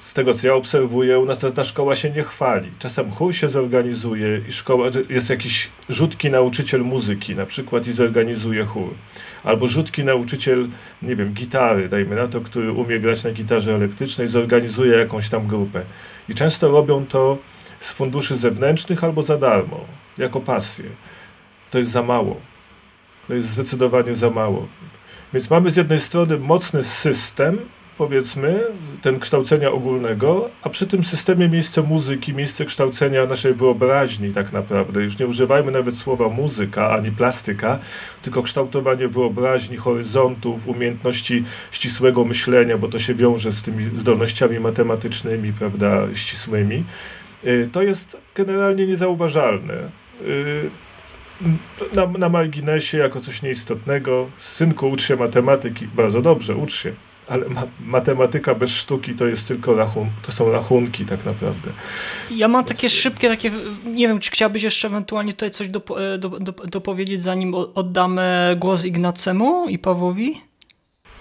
z 0.00 0.12
tego 0.14 0.34
co 0.34 0.46
ja 0.46 0.54
obserwuję, 0.54 1.26
ta 1.54 1.64
szkoła 1.64 1.96
się 1.96 2.10
nie 2.10 2.22
chwali. 2.22 2.70
Czasem 2.78 3.10
chór 3.10 3.34
się 3.34 3.48
zorganizuje 3.48 4.40
i 4.48 4.52
szkoła, 4.52 4.86
jest 5.08 5.30
jakiś 5.30 5.68
rzutki 5.88 6.30
nauczyciel 6.30 6.80
muzyki 6.80 7.36
na 7.36 7.46
przykład 7.46 7.86
i 7.86 7.92
zorganizuje 7.92 8.64
chór 8.64 8.94
albo 9.44 9.68
rzutki 9.68 10.04
nauczyciel, 10.04 10.68
nie 11.02 11.16
wiem, 11.16 11.32
gitary, 11.32 11.88
dajmy 11.88 12.16
na 12.16 12.28
to, 12.28 12.40
który 12.40 12.72
umie 12.72 13.00
grać 13.00 13.24
na 13.24 13.30
gitarze 13.30 13.74
elektrycznej, 13.74 14.28
zorganizuje 14.28 14.96
jakąś 14.98 15.28
tam 15.28 15.46
grupę. 15.46 15.82
I 16.28 16.34
często 16.34 16.70
robią 16.70 17.06
to 17.06 17.38
z 17.80 17.92
funduszy 17.92 18.36
zewnętrznych 18.36 19.04
albo 19.04 19.22
za 19.22 19.38
darmo, 19.38 19.80
jako 20.18 20.40
pasję. 20.40 20.84
To 21.70 21.78
jest 21.78 21.90
za 21.90 22.02
mało. 22.02 22.40
To 23.28 23.34
jest 23.34 23.48
zdecydowanie 23.48 24.14
za 24.14 24.30
mało. 24.30 24.66
Więc 25.32 25.50
mamy 25.50 25.70
z 25.70 25.76
jednej 25.76 26.00
strony 26.00 26.38
mocny 26.38 26.84
system, 26.84 27.58
powiedzmy, 28.00 28.60
ten 29.02 29.18
kształcenia 29.18 29.70
ogólnego, 29.70 30.50
a 30.62 30.68
przy 30.68 30.86
tym 30.86 31.04
systemie 31.04 31.48
miejsce 31.48 31.82
muzyki, 31.82 32.34
miejsce 32.34 32.64
kształcenia 32.64 33.26
naszej 33.26 33.54
wyobraźni 33.54 34.32
tak 34.32 34.52
naprawdę. 34.52 35.02
Już 35.02 35.18
nie 35.18 35.26
używajmy 35.26 35.72
nawet 35.72 35.96
słowa 35.96 36.28
muzyka 36.28 36.90
ani 36.90 37.10
plastyka, 37.12 37.78
tylko 38.22 38.42
kształtowanie 38.42 39.08
wyobraźni, 39.08 39.76
horyzontów, 39.76 40.68
umiejętności 40.68 41.44
ścisłego 41.72 42.24
myślenia, 42.24 42.78
bo 42.78 42.88
to 42.88 42.98
się 42.98 43.14
wiąże 43.14 43.52
z 43.52 43.62
tymi 43.62 43.98
zdolnościami 43.98 44.60
matematycznymi, 44.60 45.52
prawda, 45.52 46.06
ścisłymi. 46.14 46.84
Y, 47.44 47.68
to 47.72 47.82
jest 47.82 48.16
generalnie 48.34 48.86
niezauważalne. 48.86 49.74
Y, 50.26 50.70
na, 51.92 52.06
na 52.06 52.28
marginesie, 52.28 52.98
jako 52.98 53.20
coś 53.20 53.42
nieistotnego. 53.42 54.30
Synku, 54.38 54.90
ucz 54.90 55.02
się 55.02 55.16
matematyki. 55.16 55.86
Bardzo 55.94 56.22
dobrze, 56.22 56.56
ucz 56.56 56.74
się 56.74 56.92
ale 57.30 57.48
ma 57.48 57.62
matematyka 57.80 58.54
bez 58.54 58.70
sztuki 58.70 59.14
to 59.14 59.26
jest 59.26 59.48
tylko 59.48 59.74
rachun 59.74 60.08
to 60.22 60.32
są 60.32 60.52
rachunki 60.52 61.04
tak 61.04 61.24
naprawdę. 61.24 61.70
Ja 62.30 62.48
mam 62.48 62.64
takie 62.64 62.90
szybkie, 62.90 63.28
takie, 63.28 63.50
nie 63.84 64.08
wiem, 64.08 64.20
czy 64.20 64.30
chciałbyś 64.30 64.62
jeszcze 64.62 64.88
ewentualnie 64.88 65.32
tutaj 65.32 65.50
coś 65.50 65.68
do, 65.68 65.80
do, 66.18 66.28
do, 66.28 66.52
dopowiedzieć, 66.52 67.22
zanim 67.22 67.54
oddamy 67.54 68.56
głos 68.58 68.84
Ignacemu 68.84 69.68
i 69.68 69.78
Pawłowi? 69.78 70.40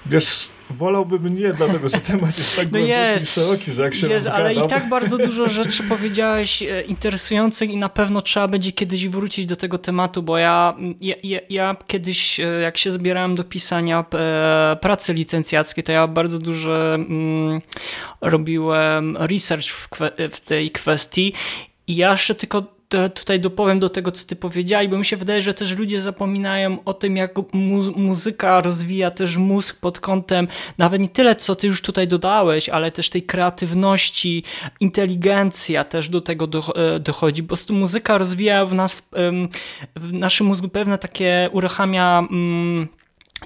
Wiesz, 0.05 0.49
wolałbym 0.69 1.35
nie, 1.35 1.53
dlatego 1.53 1.89
że 1.89 1.97
temat 1.97 2.37
jest 2.37 2.55
tak 2.55 2.65
no 2.65 2.79
głęboki 2.79 3.23
i 3.23 3.25
szeroki, 3.25 3.71
że 3.71 3.81
jak 3.81 3.95
się 3.95 4.07
jest, 4.07 4.27
ale 4.27 4.53
i 4.53 4.67
tak 4.67 4.89
bardzo 4.89 5.17
dużo 5.17 5.47
rzeczy 5.47 5.83
powiedziałeś 5.83 6.63
e, 6.63 6.81
interesujących 6.81 7.69
i 7.69 7.77
na 7.77 7.89
pewno 7.89 8.21
trzeba 8.21 8.47
będzie 8.47 8.71
kiedyś 8.71 9.07
wrócić 9.07 9.45
do 9.45 9.55
tego 9.55 9.77
tematu, 9.77 10.23
bo 10.23 10.37
ja, 10.37 10.75
ja, 11.01 11.15
ja, 11.23 11.39
ja 11.49 11.75
kiedyś, 11.87 12.39
e, 12.39 12.43
jak 12.43 12.77
się 12.77 12.91
zbierałem 12.91 13.35
do 13.35 13.43
pisania 13.43 14.05
e, 14.13 14.77
pracy 14.81 15.13
licencjackiej, 15.13 15.83
to 15.83 15.91
ja 15.91 16.07
bardzo 16.07 16.39
dużo 16.39 16.95
mm, 16.95 17.61
robiłem 18.21 19.17
research 19.17 19.67
w, 19.67 19.89
w 20.31 20.39
tej 20.39 20.71
kwestii 20.71 21.33
i 21.87 21.95
ja 21.95 22.11
jeszcze 22.11 22.35
tylko 22.35 22.78
tutaj 23.13 23.39
dopowiem 23.39 23.79
do 23.79 23.89
tego, 23.89 24.11
co 24.11 24.25
ty 24.25 24.35
powiedziałeś, 24.35 24.87
bo 24.87 24.97
mi 24.97 25.05
się 25.05 25.17
wydaje, 25.17 25.41
że 25.41 25.53
też 25.53 25.77
ludzie 25.77 26.01
zapominają 26.01 26.83
o 26.85 26.93
tym, 26.93 27.17
jak 27.17 27.35
mu 27.53 27.83
muzyka 27.95 28.61
rozwija 28.61 29.11
też 29.11 29.37
mózg 29.37 29.79
pod 29.79 29.99
kątem 29.99 30.47
nawet 30.77 31.01
nie 31.01 31.09
tyle, 31.09 31.35
co 31.35 31.55
ty 31.55 31.67
już 31.67 31.81
tutaj 31.81 32.07
dodałeś, 32.07 32.69
ale 32.69 32.91
też 32.91 33.09
tej 33.09 33.23
kreatywności, 33.23 34.43
inteligencja 34.79 35.83
też 35.83 36.09
do 36.09 36.21
tego 36.21 36.47
e, 36.75 36.99
dochodzi. 36.99 37.43
Prostu 37.43 37.73
muzyka 37.73 38.17
rozwija 38.17 38.65
w 38.65 38.73
nas, 38.73 39.03
w 39.95 40.13
naszym 40.13 40.47
mózgu 40.47 40.69
pewne 40.69 40.97
takie 40.97 41.49
uruchamia 41.51 42.27
mm, 42.31 42.87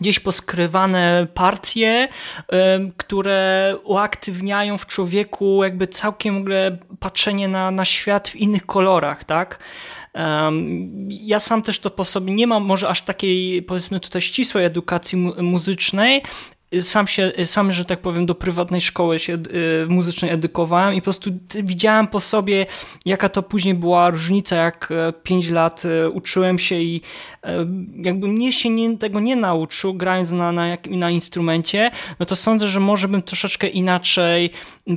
gdzieś 0.01 0.19
poskrywane 0.19 1.27
partie, 1.33 2.07
które 2.97 3.75
uaktywniają 3.83 4.77
w 4.77 4.87
człowieku 4.87 5.63
jakby 5.63 5.87
całkiem 5.87 6.35
w 6.35 6.37
ogóle 6.37 6.77
patrzenie 6.99 7.47
na, 7.47 7.71
na 7.71 7.85
świat 7.85 8.29
w 8.29 8.35
innych 8.35 8.65
kolorach, 8.65 9.23
tak? 9.23 9.59
Ja 11.09 11.39
sam 11.39 11.61
też 11.61 11.79
to 11.79 11.89
po 11.89 12.05
sobie 12.05 12.33
nie 12.33 12.47
mam 12.47 12.63
może 12.63 12.89
aż 12.89 13.01
takiej, 13.01 13.61
powiedzmy 13.61 13.99
tutaj 13.99 14.21
ścisłej 14.21 14.65
edukacji 14.65 15.17
muzycznej, 15.37 16.21
sam 16.81 17.07
się, 17.07 17.31
sam, 17.45 17.71
że 17.71 17.85
tak 17.85 18.01
powiem, 18.01 18.25
do 18.25 18.35
prywatnej 18.35 18.81
szkoły 18.81 19.19
się 19.19 19.33
y, 19.33 19.87
muzycznej 19.89 20.31
edukowałem 20.31 20.93
i 20.93 21.01
po 21.01 21.03
prostu 21.03 21.31
widziałem 21.63 22.07
po 22.07 22.19
sobie, 22.19 22.65
jaka 23.05 23.29
to 23.29 23.43
później 23.43 23.73
była 23.73 24.09
różnica, 24.09 24.55
jak 24.55 24.89
5 25.23 25.47
e, 25.47 25.53
lat 25.53 25.83
e, 25.85 26.09
uczyłem 26.09 26.59
się 26.59 26.75
i 26.75 27.01
e, 27.43 27.65
jakby 27.95 28.27
mnie 28.27 28.53
się 28.53 28.69
nie, 28.69 28.97
tego 28.97 29.19
nie 29.19 29.35
nauczył, 29.35 29.93
grając 29.93 30.31
na, 30.31 30.51
na, 30.51 30.77
na 30.89 31.11
instrumencie, 31.11 31.91
no 32.19 32.25
to 32.25 32.35
sądzę, 32.35 32.67
że 32.67 32.79
może 32.79 33.07
bym 33.07 33.21
troszeczkę 33.21 33.67
inaczej 33.67 34.49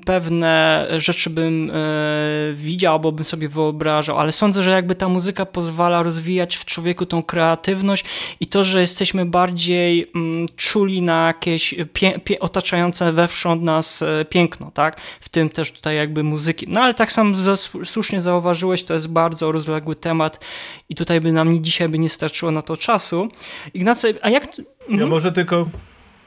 pewne 0.05 0.87
rzeczy 0.97 1.31
bym 1.31 1.73
widział, 2.55 2.93
albo 2.93 3.13
bym 3.13 3.25
sobie 3.25 3.49
wyobrażał, 3.49 4.19
ale 4.19 4.33
sądzę, 4.33 4.63
że 4.63 4.71
jakby 4.71 4.95
ta 4.95 5.09
muzyka 5.09 5.47
pozwala 5.47 6.03
rozwijać 6.03 6.57
w 6.57 6.65
człowieku 6.65 7.07
tą 7.07 7.23
kreatywność 7.23 8.05
i 8.41 8.47
to, 8.47 8.65
że 8.65 8.81
jesteśmy 8.81 9.27
bardziej 9.27 10.11
mm, 10.15 10.47
czuli 10.57 11.03
na 11.03 11.27
jakieś 11.27 11.66
pie, 11.93 12.21
pie, 12.25 12.41
otaczające 12.41 13.13
wewsząd 13.13 13.63
nas 13.63 14.03
e, 14.03 14.25
piękno, 14.25 14.71
tak? 14.75 15.01
W 15.21 15.29
tym 15.29 15.49
też 15.49 15.73
tutaj 15.73 15.97
jakby 15.97 16.23
muzyki. 16.23 16.67
No 16.69 16.81
ale 16.81 16.95
tak 16.95 17.13
sam 17.13 17.37
za, 17.37 17.57
słusznie 17.85 18.21
zauważyłeś, 18.21 18.85
to 18.85 18.95
jest 18.95 19.09
bardzo 19.09 19.53
rozległy 19.53 19.97
temat 19.97 20.45
i 20.89 20.95
tutaj 20.95 21.21
by 21.21 21.33
nam 21.33 21.65
dzisiaj 21.65 21.89
by 21.89 21.99
nie 21.99 22.09
starczyło 22.09 22.53
na 22.53 22.63
to 22.63 22.77
czasu. 22.77 23.29
Ignacy, 23.75 24.15
a 24.23 24.31
jak... 24.31 24.45
Mhm. 24.45 25.01
Ja 25.01 25.07
może 25.07 25.33
tylko... 25.33 25.69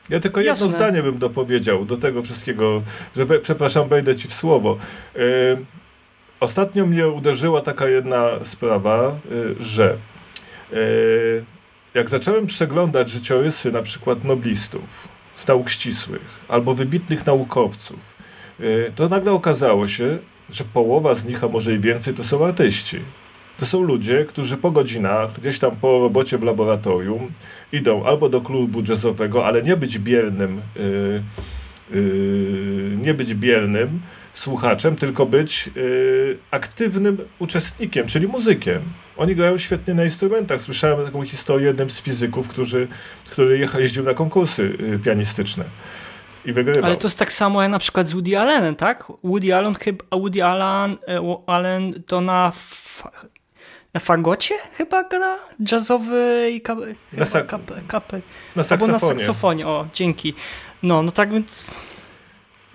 Ja 0.09 0.19
tylko 0.19 0.39
jedno 0.39 0.51
Jasne. 0.51 0.69
zdanie 0.69 1.03
bym 1.03 1.17
dopowiedział 1.17 1.85
do 1.85 1.97
tego 1.97 2.23
wszystkiego, 2.23 2.81
że 3.15 3.25
przepraszam, 3.39 3.89
wejdę 3.89 4.15
ci 4.15 4.27
w 4.27 4.33
słowo. 4.33 4.77
Yy, 5.15 5.21
ostatnio 6.39 6.85
mnie 6.85 7.07
uderzyła 7.07 7.61
taka 7.61 7.87
jedna 7.87 8.29
sprawa, 8.43 9.15
yy, 9.31 9.55
że 9.59 9.97
yy, 10.71 11.45
jak 11.93 12.09
zacząłem 12.09 12.45
przeglądać 12.45 13.09
życiorysy 13.09 13.71
na 13.71 13.81
przykład 13.81 14.23
noblistów, 14.23 15.07
z 15.39 15.47
nauk 15.47 15.69
ścisłych 15.69 16.45
albo 16.47 16.73
wybitnych 16.73 17.25
naukowców, 17.25 17.99
y, 18.59 18.91
to 18.95 19.07
nagle 19.07 19.31
okazało 19.31 19.87
się, 19.87 20.17
że 20.49 20.63
połowa 20.63 21.15
z 21.15 21.25
nich, 21.25 21.43
a 21.43 21.47
może 21.47 21.73
i 21.73 21.79
więcej, 21.79 22.13
to 22.13 22.23
są 22.23 22.45
artyści. 22.45 22.99
To 23.57 23.65
są 23.65 23.81
ludzie, 23.81 24.25
którzy 24.25 24.57
po 24.57 24.71
godzinach, 24.71 25.39
gdzieś 25.39 25.59
tam 25.59 25.71
po 25.75 25.99
robocie 25.99 26.37
w 26.37 26.43
laboratorium, 26.43 27.31
idą 27.71 28.05
albo 28.05 28.29
do 28.29 28.41
klubu 28.41 28.81
jazzowego, 28.89 29.45
ale 29.45 29.63
nie 29.63 29.77
być 29.77 29.99
biernym, 29.99 30.61
yy, 30.75 31.23
yy, 31.99 32.97
nie 33.01 33.13
być 33.13 33.33
biernym 33.33 33.99
słuchaczem, 34.39 34.95
tylko 34.95 35.25
być 35.25 35.69
yy, 35.75 36.37
aktywnym 36.51 37.17
uczestnikiem, 37.39 38.07
czyli 38.07 38.27
muzykiem. 38.27 38.81
Oni 39.17 39.35
grają 39.35 39.57
świetnie 39.57 39.93
na 39.93 40.03
instrumentach. 40.03 40.61
Słyszałem 40.61 41.05
taką 41.05 41.23
historię 41.23 41.67
jednym 41.67 41.89
z 41.89 42.01
fizyków, 42.01 42.47
którzy, 42.47 42.87
który 43.29 43.69
jeździł 43.79 44.03
na 44.03 44.13
konkursy 44.13 44.77
y, 44.95 44.99
pianistyczne. 44.99 45.65
I 46.45 46.53
wygrywał. 46.53 46.85
Ale 46.85 46.97
to 46.97 47.07
jest 47.07 47.19
tak 47.19 47.31
samo 47.31 47.61
jak 47.61 47.71
na 47.71 47.79
przykład 47.79 48.07
z 48.07 48.13
Woody 48.13 48.37
Allenem, 48.37 48.75
tak? 48.75 49.11
Woody 49.23 49.55
Allen 49.55 49.75
chyba, 49.75 50.05
Woody 50.11 50.43
Allen, 50.43 50.97
e, 51.07 51.37
Allen 51.47 52.03
to 52.03 52.21
na, 52.21 52.51
na 53.93 53.99
fagocie 53.99 54.55
chyba 54.77 55.03
gra? 55.03 55.35
Jazzowy 55.71 56.51
i 56.53 56.61
kap, 56.61 56.79
na, 57.13 57.25
sak 57.25 57.51
na 58.55 58.63
saksofonie. 58.63 58.93
Albo 58.93 59.07
na 59.07 59.17
saksofonie, 59.17 59.67
o, 59.67 59.87
dzięki. 59.93 60.33
No, 60.83 61.03
no 61.03 61.11
tak 61.11 61.31
więc 61.31 61.63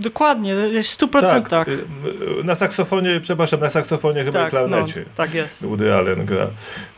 Dokładnie, 0.00 0.54
w 0.54 0.82
100%. 0.82 1.48
Tak, 1.48 1.68
y, 1.68 1.78
na 2.44 2.54
saksofonie, 2.54 3.20
przepraszam, 3.20 3.60
na 3.60 3.70
saksofonie 3.70 4.24
chyba 4.24 4.38
tak, 4.38 4.50
klarnecie. 4.50 5.00
No, 5.00 5.10
tak 5.14 5.34
jest. 5.34 5.66
Woody 5.66 5.94
Allen 5.94 6.26
gra. 6.26 6.46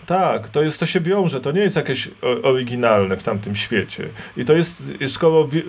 Tak, 0.06 0.48
to, 0.48 0.62
jest, 0.62 0.80
to 0.80 0.86
się 0.86 1.00
wiąże, 1.00 1.40
to 1.40 1.52
nie 1.52 1.60
jest 1.60 1.76
jakieś 1.76 2.10
oryginalne 2.42 3.16
w 3.16 3.22
tamtym 3.22 3.56
świecie. 3.56 4.08
I 4.36 4.44
to 4.44 4.52
jest, 4.52 4.82
skoro 5.08 5.48
y, 5.54 5.62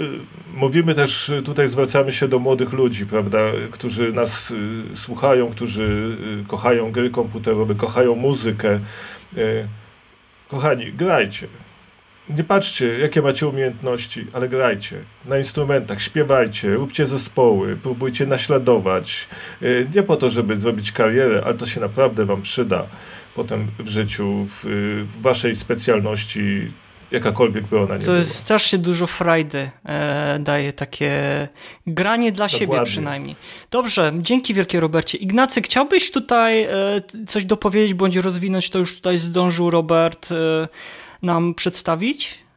mówimy 0.54 0.96
też, 0.96 1.32
tutaj 1.46 1.68
zwracamy 1.68 2.12
się 2.12 2.28
do 2.28 2.40
młodych 2.40 2.74
ludzi, 2.74 3.06
prawda, 3.06 3.40
którzy 3.72 4.12
nas 4.12 4.52
y, 4.52 4.84
słuchają, 4.96 5.50
którzy 5.50 6.18
kochają 6.48 6.92
gry 6.92 7.10
komputerowe, 7.10 7.76
kochają 7.76 8.16
muzykę. 8.16 8.80
Kochani, 10.48 10.94
grajcie 10.94 11.48
nie 12.30 12.44
patrzcie, 12.44 13.00
jakie 13.00 13.22
macie 13.22 13.48
umiejętności, 13.48 14.28
ale 14.34 14.50
grajcie 14.50 14.98
na 15.26 15.38
instrumentach, 15.38 16.02
śpiewajcie, 16.02 16.74
róbcie 16.74 17.06
zespoły, 17.06 17.76
próbujcie 17.84 18.26
naśladować. 18.26 19.28
Y, 19.62 19.88
nie 19.96 20.04
po 20.04 20.16
to, 20.16 20.30
żeby 20.30 20.62
zrobić 20.62 20.92
karierę, 20.92 21.42
ale 21.46 21.54
to 21.54 21.66
się 21.66 21.82
naprawdę 21.82 22.26
Wam 22.26 22.42
przyda 22.42 22.86
potem 23.36 23.68
w 23.80 23.90
życiu, 23.90 24.48
w, 24.50 24.63
w 25.18 25.22
Waszej 25.22 25.56
specjalności, 25.56 26.72
jakakolwiek 27.12 27.68
by 27.68 27.80
ona 27.80 27.94
nie 27.96 28.00
To 28.00 28.06
była. 28.06 28.18
jest 28.18 28.36
strasznie 28.36 28.80
dużo 28.80 29.08
frajdy, 29.08 29.70
e, 29.86 30.40
daje 30.40 30.74
takie 30.74 31.48
granie 31.88 32.32
dla 32.32 32.48
siebie 32.50 32.66
Dokładnie. 32.66 32.86
przynajmniej. 32.92 33.36
Dobrze, 33.72 34.13
dzięki 34.20 34.54
wielkie 34.54 34.80
Robercie. 34.80 35.18
Ignacy, 35.18 35.62
chciałbyś 35.62 36.12
tutaj 36.12 36.63
e, 36.63 36.70
coś 37.28 37.46
dopowiedzieć 37.46 37.94
bądź 37.94 38.16
rozwinąć, 38.16 38.70
to 38.70 38.80
już 38.80 38.96
tutaj 38.96 39.18
zdążył 39.18 39.70
Robert 39.70 40.32
e, 40.32 40.68
nam 41.21 41.53
przedstawić? 41.53 42.47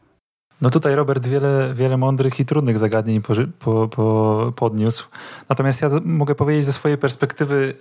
No 0.61 0.71
tutaj 0.71 0.95
Robert 0.95 1.27
wiele, 1.27 1.73
wiele 1.75 1.97
mądrych 1.97 2.41
i 2.41 2.45
trudnych 2.47 2.79
zagadnień 2.79 3.23
poży- 3.23 3.49
po, 3.59 3.89
po, 3.89 4.53
podniósł. 4.57 5.05
Natomiast 5.49 5.83
ja 5.83 5.89
mogę 6.05 6.35
powiedzieć 6.35 6.65
ze 6.65 6.73
swojej 6.73 6.99
perspektywy 6.99 7.75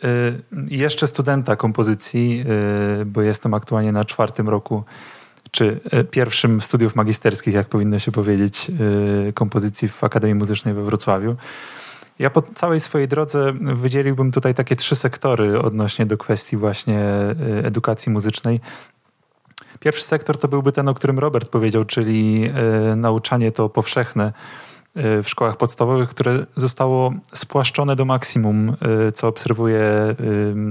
y, 0.53 0.75
jeszcze 0.75 1.07
studenta 1.07 1.55
kompozycji, 1.55 2.45
y, 3.01 3.05
bo 3.05 3.21
jestem 3.21 3.53
aktualnie 3.53 3.91
na 3.91 4.05
czwartym 4.05 4.49
roku, 4.49 4.83
czy 5.51 5.79
y, 5.93 6.03
pierwszym 6.03 6.61
studiów 6.61 6.95
magisterskich, 6.95 7.53
jak 7.53 7.67
powinno 7.69 7.99
się 7.99 8.11
powiedzieć, 8.11 8.71
y, 9.29 9.33
kompozycji 9.33 9.87
w 9.87 10.03
Akademii 10.03 10.35
Muzycznej 10.35 10.73
we 10.73 10.83
Wrocławiu. 10.83 11.35
Ja 12.19 12.29
po 12.29 12.41
całej 12.41 12.79
swojej 12.79 13.07
drodze 13.07 13.53
wydzieliłbym 13.61 14.31
tutaj 14.31 14.55
takie 14.55 14.75
trzy 14.75 14.95
sektory 14.95 15.61
odnośnie 15.61 16.05
do 16.05 16.17
kwestii 16.17 16.57
właśnie 16.57 16.99
y, 17.61 17.65
edukacji 17.65 18.11
muzycznej. 18.11 18.59
Pierwszy 19.79 20.03
sektor 20.03 20.37
to 20.37 20.47
byłby 20.47 20.71
ten, 20.71 20.87
o 20.87 20.93
którym 20.93 21.19
Robert 21.19 21.49
powiedział, 21.49 21.85
czyli 21.85 22.49
e, 22.91 22.95
nauczanie 22.95 23.51
to 23.51 23.69
powszechne 23.69 24.33
e, 24.95 25.23
w 25.23 25.29
szkołach 25.29 25.57
podstawowych, 25.57 26.09
które 26.09 26.45
zostało 26.55 27.13
spłaszczone 27.33 27.95
do 27.95 28.05
maksimum, 28.05 28.75
e, 29.07 29.11
co 29.11 29.27
obserwuję 29.27 30.15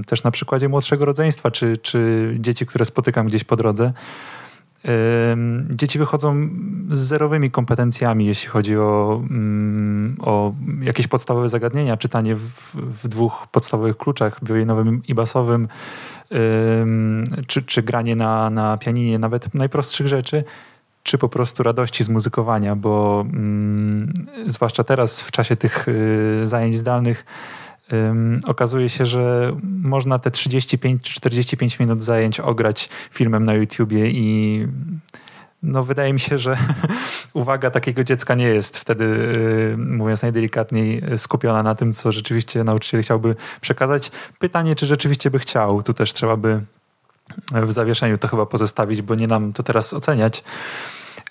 też 0.07 0.23
na 0.23 0.31
przykładzie 0.31 0.69
młodszego 0.69 1.05
rodzeństwa, 1.05 1.51
czy, 1.51 1.77
czy 1.77 2.35
dzieci, 2.39 2.65
które 2.65 2.85
spotykam 2.85 3.27
gdzieś 3.27 3.43
po 3.43 3.55
drodze. 3.55 3.93
Dzieci 5.69 5.99
wychodzą 5.99 6.49
z 6.91 6.99
zerowymi 6.99 7.51
kompetencjami, 7.51 8.25
jeśli 8.25 8.49
chodzi 8.49 8.77
o, 8.77 9.21
mm, 9.29 10.17
o 10.21 10.53
jakieś 10.81 11.07
podstawowe 11.07 11.49
zagadnienia, 11.49 11.97
czytanie 11.97 12.35
w, 12.35 12.75
w 12.75 13.07
dwóch 13.07 13.47
podstawowych 13.51 13.97
kluczach, 13.97 14.39
wiolinowym 14.41 15.01
i 15.07 15.13
basowym, 15.13 15.61
ym, 15.61 15.67
czy, 17.47 17.61
czy 17.61 17.83
granie 17.83 18.15
na, 18.15 18.49
na 18.49 18.77
pianinie, 18.77 19.19
nawet 19.19 19.53
najprostszych 19.53 20.07
rzeczy, 20.07 20.43
czy 21.03 21.17
po 21.17 21.29
prostu 21.29 21.63
radości 21.63 22.03
z 22.03 22.09
muzykowania, 22.09 22.75
bo 22.75 23.25
mm, 23.33 24.13
zwłaszcza 24.47 24.83
teraz 24.83 25.21
w 25.21 25.31
czasie 25.31 25.55
tych 25.55 25.87
y, 25.87 26.41
zajęć 26.43 26.77
zdalnych 26.77 27.25
okazuje 28.45 28.89
się, 28.89 29.05
że 29.05 29.55
można 29.63 30.19
te 30.19 30.31
35 30.31 31.01
czy 31.03 31.13
45 31.13 31.79
minut 31.79 32.03
zajęć 32.03 32.39
ograć 32.39 32.89
filmem 33.11 33.45
na 33.45 33.53
YouTubie 33.53 34.09
i 34.09 34.67
no 35.63 35.83
wydaje 35.83 36.13
mi 36.13 36.19
się, 36.19 36.37
że 36.37 36.57
uwaga 37.33 37.71
takiego 37.71 38.03
dziecka 38.03 38.35
nie 38.35 38.47
jest 38.47 38.77
wtedy, 38.77 39.03
y, 39.03 39.77
mówiąc 39.77 40.21
najdelikatniej, 40.21 41.03
skupiona 41.17 41.63
na 41.63 41.75
tym, 41.75 41.93
co 41.93 42.11
rzeczywiście 42.11 42.63
nauczyciel 42.63 43.01
chciałby 43.01 43.35
przekazać. 43.61 44.11
Pytanie, 44.39 44.75
czy 44.75 44.85
rzeczywiście 44.85 45.31
by 45.31 45.39
chciał, 45.39 45.83
tu 45.83 45.93
też 45.93 46.13
trzeba 46.13 46.37
by 46.37 46.61
w 47.51 47.71
zawieszeniu 47.71 48.17
to 48.17 48.27
chyba 48.27 48.45
pozostawić, 48.45 49.01
bo 49.01 49.15
nie 49.15 49.27
nam 49.27 49.53
to 49.53 49.63
teraz 49.63 49.93
oceniać. 49.93 50.43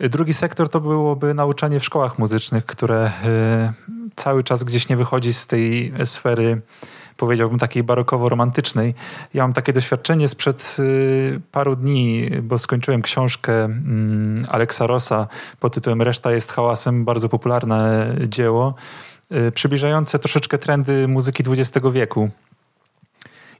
Drugi 0.00 0.34
sektor 0.34 0.68
to 0.68 0.80
byłoby 0.80 1.34
nauczanie 1.34 1.80
w 1.80 1.84
szkołach 1.84 2.18
muzycznych, 2.18 2.66
które 2.66 3.06
y, 3.06 4.12
cały 4.16 4.44
czas 4.44 4.64
gdzieś 4.64 4.88
nie 4.88 4.96
wychodzi 4.96 5.32
z 5.32 5.46
tej 5.46 5.92
sfery 6.04 6.62
powiedziałbym 7.18 7.58
takiej 7.58 7.84
barokowo-romantycznej. 7.84 8.94
Ja 9.34 9.42
mam 9.42 9.52
takie 9.52 9.72
doświadczenie 9.72 10.28
sprzed 10.28 10.76
y, 10.78 11.40
paru 11.52 11.76
dni, 11.76 12.30
bo 12.42 12.58
skończyłem 12.58 13.02
książkę 13.02 13.64
mm, 13.64 14.46
Aleksa 14.48 14.86
Rossa 14.86 15.28
pod 15.60 15.74
tytułem 15.74 16.02
Reszta 16.02 16.32
jest 16.32 16.52
hałasem, 16.52 17.04
bardzo 17.04 17.28
popularne 17.28 18.14
dzieło, 18.26 18.74
y, 19.32 19.52
przybliżające 19.52 20.18
troszeczkę 20.18 20.58
trendy 20.58 21.08
muzyki 21.08 21.42
XX 21.46 21.86
wieku. 21.92 22.30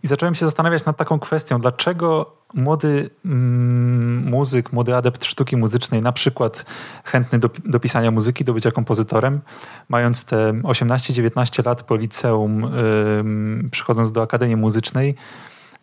I 0.03 0.07
zacząłem 0.07 0.35
się 0.35 0.47
zastanawiać 0.47 0.85
nad 0.85 0.97
taką 0.97 1.19
kwestią, 1.19 1.61
dlaczego 1.61 2.37
młody 2.55 3.11
mm, 3.25 4.29
muzyk, 4.29 4.73
młody 4.73 4.97
adept 4.97 5.25
sztuki 5.25 5.57
muzycznej, 5.57 6.03
na 6.03 6.13
przykład 6.13 6.65
chętny 7.05 7.39
do, 7.39 7.51
do 7.65 7.81
pisania 7.81 8.11
muzyki, 8.11 8.45
do 8.45 8.55
bycia 8.55 8.71
kompozytorem, 8.71 9.41
mając 9.89 10.25
te 10.25 10.53
18-19 10.53 11.67
lat 11.67 11.83
po 11.83 11.97
liceum, 11.97 12.65
ym, 12.65 13.69
przychodząc 13.73 14.13
do 14.13 14.23
Akademii 14.23 14.57
Muzycznej, 14.57 15.15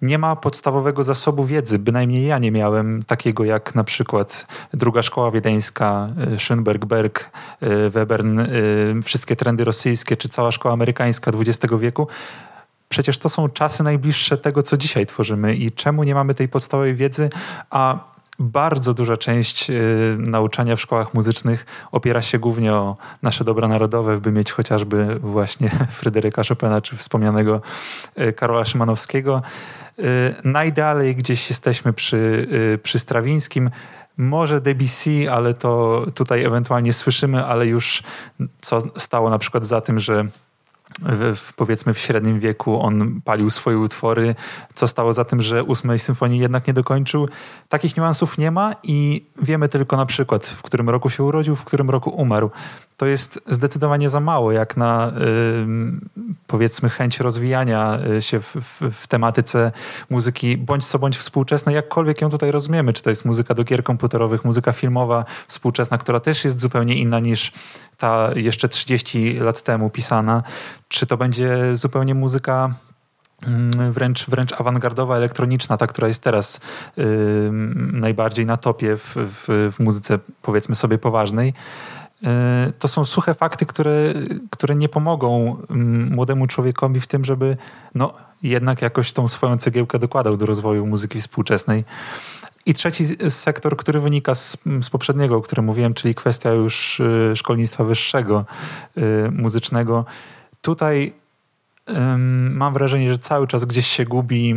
nie 0.01 0.17
ma 0.17 0.35
podstawowego 0.35 1.03
zasobu 1.03 1.45
wiedzy, 1.45 1.79
bynajmniej 1.79 2.25
ja 2.25 2.37
nie 2.37 2.51
miałem 2.51 3.03
takiego 3.03 3.43
jak 3.43 3.75
na 3.75 3.83
przykład 3.83 4.47
druga 4.73 5.01
szkoła 5.01 5.31
wiedeńska, 5.31 6.07
y, 6.33 6.35
Schönberg, 6.35 6.85
Berg, 6.85 7.31
y, 7.63 7.89
Webern, 7.89 8.39
y, 8.39 8.45
wszystkie 9.03 9.35
trendy 9.35 9.63
rosyjskie, 9.63 10.17
czy 10.17 10.29
cała 10.29 10.51
szkoła 10.51 10.73
amerykańska 10.73 11.31
XX 11.31 11.73
wieku. 11.79 12.07
Przecież 12.95 13.17
to 13.17 13.29
są 13.29 13.49
czasy 13.49 13.83
najbliższe 13.83 14.37
tego, 14.37 14.63
co 14.63 14.77
dzisiaj 14.77 15.05
tworzymy 15.05 15.55
i 15.55 15.71
czemu 15.71 16.03
nie 16.03 16.15
mamy 16.15 16.35
tej 16.35 16.47
podstawowej 16.47 16.95
wiedzy, 16.95 17.29
a 17.69 17.99
bardzo 18.39 18.93
duża 18.93 19.17
część 19.17 19.69
y, 19.69 20.17
nauczania 20.19 20.75
w 20.75 20.81
szkołach 20.81 21.13
muzycznych 21.13 21.65
opiera 21.91 22.21
się 22.21 22.39
głównie 22.39 22.73
o 22.73 22.97
nasze 23.21 23.43
dobra 23.43 23.67
narodowe, 23.67 24.17
by 24.17 24.31
mieć 24.31 24.51
chociażby 24.51 25.19
właśnie 25.19 25.71
Fryderyka 25.99 26.41
Chopina 26.49 26.81
czy 26.81 26.95
wspomnianego 26.95 27.61
y, 28.19 28.33
Karola 28.33 28.65
Szymanowskiego. 28.65 29.41
Y, 29.99 30.03
najdalej 30.43 31.15
gdzieś 31.15 31.49
jesteśmy 31.49 31.93
przy, 31.93 32.47
przy 32.83 32.99
Strawińskim. 32.99 33.69
Może 34.17 34.61
Debussy, 34.61 35.31
ale 35.31 35.53
to 35.53 36.05
tutaj 36.13 36.43
ewentualnie 36.43 36.93
słyszymy, 36.93 37.45
ale 37.45 37.67
już 37.67 38.03
co 38.61 38.83
stało 38.97 39.29
na 39.29 39.39
przykład 39.39 39.65
za 39.65 39.81
tym, 39.81 39.99
że 39.99 40.27
w, 41.35 41.53
powiedzmy 41.53 41.93
w 41.93 41.99
średnim 41.99 42.39
wieku 42.39 42.81
on 42.81 43.21
palił 43.21 43.49
swoje 43.49 43.77
utwory, 43.77 44.35
co 44.73 44.87
stało 44.87 45.13
za 45.13 45.25
tym, 45.25 45.41
że 45.41 45.63
ósmej 45.63 45.99
symfonii 45.99 46.39
jednak 46.39 46.67
nie 46.67 46.73
dokończył. 46.73 47.29
Takich 47.69 47.97
niuansów 47.97 48.37
nie 48.37 48.51
ma 48.51 48.75
i 48.83 49.25
wiemy 49.41 49.69
tylko 49.69 49.97
na 49.97 50.05
przykład, 50.05 50.45
w 50.45 50.61
którym 50.61 50.89
roku 50.89 51.09
się 51.09 51.23
urodził, 51.23 51.55
w 51.55 51.63
którym 51.63 51.89
roku 51.89 52.09
umarł. 52.09 52.51
To 52.97 53.05
jest 53.05 53.39
zdecydowanie 53.47 54.09
za 54.09 54.19
mało, 54.19 54.51
jak 54.51 54.77
na 54.77 55.07
y, 55.07 55.11
powiedzmy 56.47 56.89
chęć 56.89 57.19
rozwijania 57.19 57.99
się 58.19 58.39
w, 58.39 58.55
w, 58.55 58.81
w, 58.91 59.07
tematyce 59.07 59.71
muzyki 60.09 60.57
bądź 60.57 60.85
co 60.85 60.99
bądź 60.99 61.17
współczesnej, 61.17 61.75
jakkolwiek 61.75 62.21
ją 62.21 62.29
tutaj 62.29 62.51
rozumiemy, 62.51 62.93
czy 62.93 63.01
to 63.01 63.09
jest 63.09 63.25
muzyka 63.25 63.53
do 63.53 63.63
gier 63.63 63.83
komputerowych, 63.83 64.45
muzyka 64.45 64.71
filmowa 64.71 65.25
współczesna, 65.47 65.97
która 65.97 66.19
też 66.19 66.45
jest 66.45 66.59
zupełnie 66.59 66.95
inna 66.95 67.19
niż 67.19 67.51
ta 67.97 68.29
jeszcze 68.35 68.69
30 68.69 69.33
lat 69.39 69.61
temu 69.61 69.89
pisana, 69.89 70.43
czy 70.87 71.07
to 71.07 71.17
będzie 71.17 71.75
zupełnie 71.75 72.15
muzyka 72.15 72.73
wręcz, 73.91 74.25
wręcz 74.29 74.53
awangardowa, 74.53 75.17
elektroniczna, 75.17 75.77
ta, 75.77 75.87
która 75.87 76.07
jest 76.07 76.23
teraz 76.23 76.59
yy, 76.97 77.05
najbardziej 77.91 78.45
na 78.45 78.57
topie 78.57 78.97
w, 78.97 79.15
w, 79.15 79.71
w 79.75 79.79
muzyce, 79.79 80.19
powiedzmy 80.41 80.75
sobie, 80.75 80.97
poważnej. 80.97 81.53
Yy, 82.21 82.29
to 82.79 82.87
są 82.87 83.05
suche 83.05 83.33
fakty, 83.33 83.65
które, 83.65 84.13
które 84.49 84.75
nie 84.75 84.89
pomogą 84.89 85.57
młodemu 86.09 86.47
człowiekowi 86.47 86.99
w 86.99 87.07
tym, 87.07 87.25
żeby 87.25 87.57
no, 87.95 88.13
jednak 88.43 88.81
jakoś 88.81 89.13
tą 89.13 89.27
swoją 89.27 89.57
cegiełkę 89.57 89.99
dokładał 89.99 90.37
do 90.37 90.45
rozwoju 90.45 90.85
muzyki 90.85 91.21
współczesnej. 91.21 91.83
I 92.65 92.73
trzeci 92.73 93.05
sektor, 93.29 93.77
który 93.77 93.99
wynika 93.99 94.35
z, 94.35 94.57
z, 94.81 94.89
poprzedniego, 94.89 95.35
o 95.37 95.41
którym 95.41 95.65
mówiłem, 95.65 95.93
czyli 95.93 96.15
kwestia 96.15 96.49
już 96.49 96.99
y, 96.99 97.33
szkolnictwa 97.35 97.83
wyższego, 97.83 98.45
y, 98.97 99.31
muzycznego. 99.31 100.05
Tutaj 100.61 101.13
mam 102.49 102.73
wrażenie, 102.73 103.09
że 103.09 103.19
cały 103.19 103.47
czas 103.47 103.65
gdzieś 103.65 103.87
się 103.87 104.05
gubi 104.05 104.53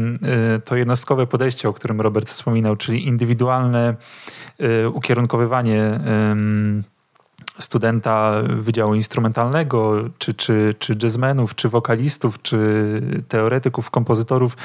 y, 0.57 0.61
to 0.61 0.77
jednostkowe 0.77 1.27
podejście, 1.27 1.68
o 1.68 1.73
którym 1.73 2.01
Robert 2.01 2.29
wspominał, 2.29 2.77
czyli 2.77 3.07
indywidualne 3.07 3.94
ukierunkowywanie 4.92 6.01
studenta 7.59 8.33
Wydziału 8.49 8.94
Instrumentalnego, 8.94 9.94
czy, 10.18 10.35
czy, 10.35 10.75
czy 10.79 10.97
jazzmenów, 11.03 11.55
czy 11.55 11.68
wokalistów, 11.68 12.42
czy 12.42 13.01
teoretyków, 13.29 13.90
kompozytorów. 13.90 14.57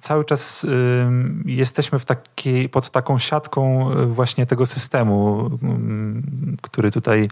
Cały 0.00 0.24
czas 0.24 0.64
y, 0.64 0.68
jesteśmy 1.44 1.98
w 1.98 2.04
takiej, 2.04 2.68
pod 2.68 2.90
taką 2.90 3.18
siatką 3.18 3.90
właśnie 4.06 4.46
tego 4.46 4.66
systemu, 4.66 5.46
y, 5.46 6.56
który 6.62 6.90
tutaj 6.90 7.28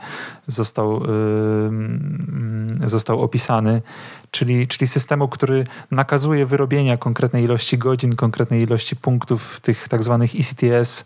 został, 0.47 1.03
y, 1.05 2.89
został 2.89 3.23
opisany, 3.23 3.83
czyli, 4.31 4.67
czyli 4.67 4.87
systemu, 4.87 5.29
który 5.29 5.65
nakazuje 5.91 6.47
wyrobienia 6.47 6.97
konkretnej 6.97 7.45
ilości 7.45 7.79
godzin, 7.79 8.17
konkretnej 8.17 8.63
ilości 8.63 8.97
punktów 8.97 9.61
tych 9.61 9.89
tak 9.89 10.03
zwanych 10.03 10.31
ECTS 10.35 11.05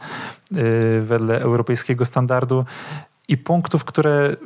wedle 1.02 1.40
europejskiego 1.40 2.04
standardu 2.04 2.64
i 3.30 3.36
punktów, 3.36 3.84
które 3.84 4.36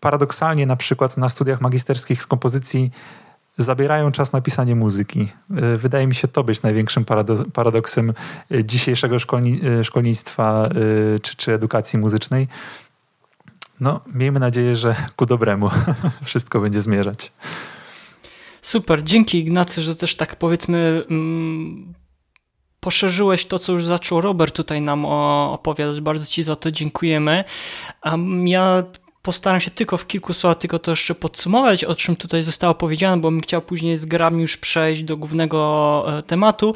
paradoksalnie 0.00 0.66
na 0.66 0.76
przykład 0.76 1.16
na 1.16 1.28
studiach 1.28 1.60
magisterskich 1.60 2.22
z 2.22 2.26
kompozycji 2.26 2.90
zabierają 3.58 4.12
czas 4.12 4.32
na 4.32 4.40
pisanie 4.40 4.74
muzyki. 4.74 5.28
Y, 5.74 5.78
wydaje 5.78 6.06
mi 6.06 6.14
się 6.14 6.28
to 6.28 6.44
być 6.44 6.62
największym 6.62 7.04
paradoksem 7.52 8.14
y, 8.52 8.64
dzisiejszego 8.64 9.18
szkolni 9.18 9.60
szkolnictwa 9.82 10.68
czy, 11.22 11.36
czy 11.36 11.52
edukacji 11.52 11.98
muzycznej. 11.98 12.48
No, 13.80 14.00
miejmy 14.14 14.40
nadzieję, 14.40 14.76
że 14.76 14.96
ku 15.16 15.26
dobremu 15.26 15.70
wszystko 16.24 16.60
będzie 16.60 16.82
zmierzać. 16.82 17.32
Super, 18.62 19.02
dzięki 19.02 19.38
Ignacy, 19.38 19.82
że 19.82 19.96
też 19.96 20.16
tak 20.16 20.36
powiedzmy 20.36 21.04
mm, 21.10 21.94
poszerzyłeś 22.84 23.46
to, 23.46 23.58
co 23.58 23.72
już 23.72 23.84
zaczął 23.84 24.20
Robert 24.20 24.56
tutaj 24.56 24.80
nam 24.80 25.06
opowiadać. 25.06 26.00
Bardzo 26.00 26.26
Ci 26.26 26.42
za 26.42 26.56
to 26.56 26.70
dziękujemy. 26.70 27.44
Ja 28.44 28.82
postaram 29.22 29.60
się 29.60 29.70
tylko 29.70 29.96
w 29.96 30.06
kilku 30.06 30.34
słowach 30.34 30.58
tylko 30.58 30.78
to 30.78 30.90
jeszcze 30.90 31.14
podsumować, 31.14 31.84
o 31.84 31.94
czym 31.94 32.16
tutaj 32.16 32.42
zostało 32.42 32.74
powiedziane, 32.74 33.16
bo 33.22 33.30
bym 33.30 33.40
chciał 33.40 33.62
później 33.62 33.96
z 33.96 34.06
grami 34.06 34.42
już 34.42 34.56
przejść 34.56 35.02
do 35.02 35.16
głównego 35.16 36.04
e, 36.18 36.22
tematu. 36.22 36.74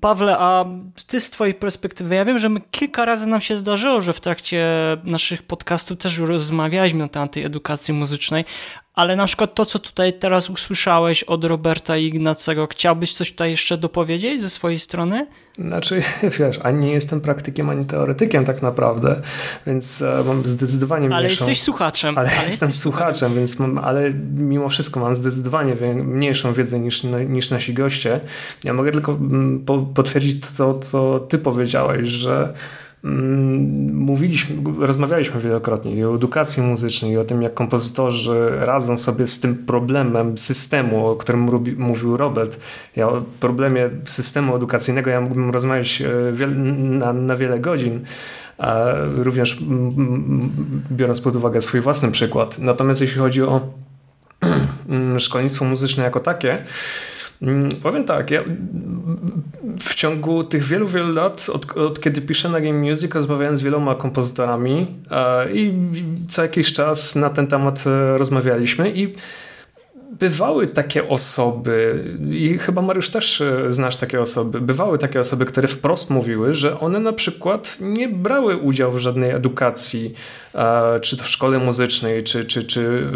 Pawle, 0.00 0.38
a 0.38 0.64
ty 1.06 1.20
z 1.20 1.30
twojej 1.30 1.54
perspektywy, 1.54 2.14
ja 2.14 2.24
wiem, 2.24 2.38
że 2.38 2.48
my 2.48 2.60
kilka 2.70 3.04
razy 3.04 3.26
nam 3.26 3.40
się 3.40 3.56
zdarzyło, 3.56 4.00
że 4.00 4.12
w 4.12 4.20
trakcie 4.20 4.66
naszych 5.04 5.42
podcastów 5.42 5.98
też 5.98 6.18
rozmawialiśmy 6.18 6.98
na 6.98 7.08
temat 7.08 7.32
tej 7.32 7.44
edukacji 7.44 7.94
muzycznej, 7.94 8.44
ale 8.96 9.16
na 9.16 9.26
przykład 9.26 9.54
to, 9.54 9.66
co 9.66 9.78
tutaj 9.78 10.12
teraz 10.12 10.50
usłyszałeś 10.50 11.22
od 11.22 11.44
Roberta 11.44 11.96
i 11.96 12.04
Ignacego, 12.04 12.66
chciałbyś 12.70 13.14
coś 13.14 13.30
tutaj 13.30 13.50
jeszcze 13.50 13.78
dopowiedzieć 13.78 14.42
ze 14.42 14.50
swojej 14.50 14.78
strony? 14.78 15.26
Znaczy, 15.58 16.02
wiesz, 16.38 16.60
ani 16.62 16.86
nie 16.86 16.92
jestem 16.92 17.20
praktykiem, 17.20 17.70
ani 17.70 17.84
teoretykiem 17.84 18.44
tak 18.44 18.62
naprawdę, 18.62 19.20
więc 19.66 20.02
e, 20.02 20.24
mam 20.26 20.44
zdecydowanie 20.44 21.08
mniejszą... 21.08 21.16
Ale 21.16 21.28
jesteś 21.28 21.62
słuchaczem. 21.62 22.18
Ale, 22.18 22.30
ale 22.38 22.46
jestem 22.46 22.72
słuchaczem, 22.72 23.34
więc 23.34 23.58
mam, 23.58 23.78
ale 23.78 24.10
mimo 24.34 24.68
wszystko 24.68 25.00
mam 25.00 25.14
zdecydowanie 25.14 25.74
mniejszą 25.94 26.52
wiedzę 26.52 26.80
niż, 26.80 27.02
niż 27.28 27.50
nasi 27.50 27.74
goście. 27.74 28.20
Ja 28.64 28.72
mogę 28.72 28.92
tylko 28.92 29.12
mm, 29.12 29.64
potwierdzić 29.94 30.46
to, 30.56 30.74
co 30.74 31.20
ty 31.20 31.38
powiedziałeś, 31.38 32.08
że 32.08 32.54
mówiliśmy, 33.92 34.56
rozmawialiśmy 34.86 35.40
wielokrotnie 35.40 35.92
i 35.92 36.04
o 36.04 36.14
edukacji 36.14 36.62
muzycznej, 36.62 37.12
i 37.12 37.16
o 37.16 37.24
tym, 37.24 37.42
jak 37.42 37.54
kompozytorzy 37.54 38.50
radzą 38.60 38.96
sobie 38.96 39.26
z 39.26 39.40
tym 39.40 39.54
problemem 39.66 40.38
systemu, 40.38 41.06
o 41.06 41.16
którym 41.16 41.40
mówił 41.76 42.16
Robert. 42.16 42.60
Ja 42.96 43.08
o 43.08 43.22
problemie 43.40 43.90
systemu 44.04 44.56
edukacyjnego 44.56 45.10
ja 45.10 45.20
mógłbym 45.20 45.50
rozmawiać 45.50 46.02
e, 46.02 46.46
na, 46.76 47.12
na 47.12 47.36
wiele 47.36 47.58
godzin 47.58 48.00
również 49.16 49.58
biorąc 50.90 51.20
pod 51.20 51.36
uwagę 51.36 51.60
swój 51.60 51.80
własny 51.80 52.10
przykład. 52.10 52.58
Natomiast 52.58 53.00
jeśli 53.00 53.18
chodzi 53.18 53.42
o 53.42 53.60
szkolnictwo 55.18 55.64
muzyczne 55.64 56.04
jako 56.04 56.20
takie, 56.20 56.58
Mm, 56.58 57.15
powiem 57.82 58.04
tak, 58.04 58.30
ja 58.30 58.42
w 59.80 59.94
ciągu 59.94 60.44
tych 60.44 60.64
wielu, 60.64 60.86
wielu 60.86 61.12
lat, 61.12 61.46
od, 61.52 61.76
od 61.76 62.00
kiedy 62.00 62.20
piszę 62.20 62.48
na 62.48 62.60
Game 62.60 62.90
Music, 62.90 63.14
rozmawiałem 63.14 63.56
z 63.56 63.60
wieloma 63.60 63.94
kompozytorami 63.94 64.86
e, 65.10 65.52
i 65.52 65.74
co 66.28 66.42
jakiś 66.42 66.72
czas 66.72 67.16
na 67.16 67.30
ten 67.30 67.46
temat 67.46 67.84
e, 67.86 68.18
rozmawialiśmy 68.18 68.90
i 68.90 69.14
bywały 70.18 70.66
takie 70.66 71.08
osoby, 71.08 72.04
i 72.30 72.58
chyba 72.58 72.82
Mariusz 72.82 73.10
też 73.10 73.40
e, 73.40 73.72
znasz 73.72 73.96
takie 73.96 74.20
osoby, 74.20 74.60
bywały 74.60 74.98
takie 74.98 75.20
osoby, 75.20 75.44
które 75.44 75.68
wprost 75.68 76.10
mówiły, 76.10 76.54
że 76.54 76.80
one 76.80 77.00
na 77.00 77.12
przykład 77.12 77.78
nie 77.80 78.08
brały 78.08 78.56
udziału 78.56 78.92
w 78.92 78.98
żadnej 78.98 79.30
edukacji, 79.30 80.14
czy 81.00 81.16
to 81.16 81.24
w 81.24 81.28
szkole 81.28 81.58
muzycznej, 81.58 82.24
czy, 82.24 82.44
czy, 82.44 82.64
czy 82.64 83.10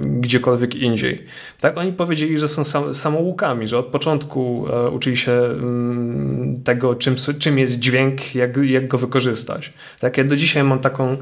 gdziekolwiek 0.00 0.74
indziej. 0.74 1.24
Tak, 1.60 1.78
oni 1.78 1.92
powiedzieli, 1.92 2.38
że 2.38 2.48
są 2.48 2.64
sam, 2.64 2.94
samoukami, 2.94 3.68
że 3.68 3.78
od 3.78 3.86
początku 3.86 4.66
e, 4.72 4.90
uczyli 4.90 5.16
się 5.16 5.32
mm, 5.32 6.62
tego, 6.64 6.94
czym, 6.94 7.16
czym 7.38 7.58
jest 7.58 7.78
dźwięk, 7.78 8.34
jak, 8.34 8.56
jak 8.56 8.88
go 8.88 8.98
wykorzystać. 8.98 9.72
Tak, 10.00 10.18
ja 10.18 10.24
do 10.24 10.36
dzisiaj 10.36 10.64
mam 10.64 10.78
taką 10.78 11.10
e, 11.12 11.16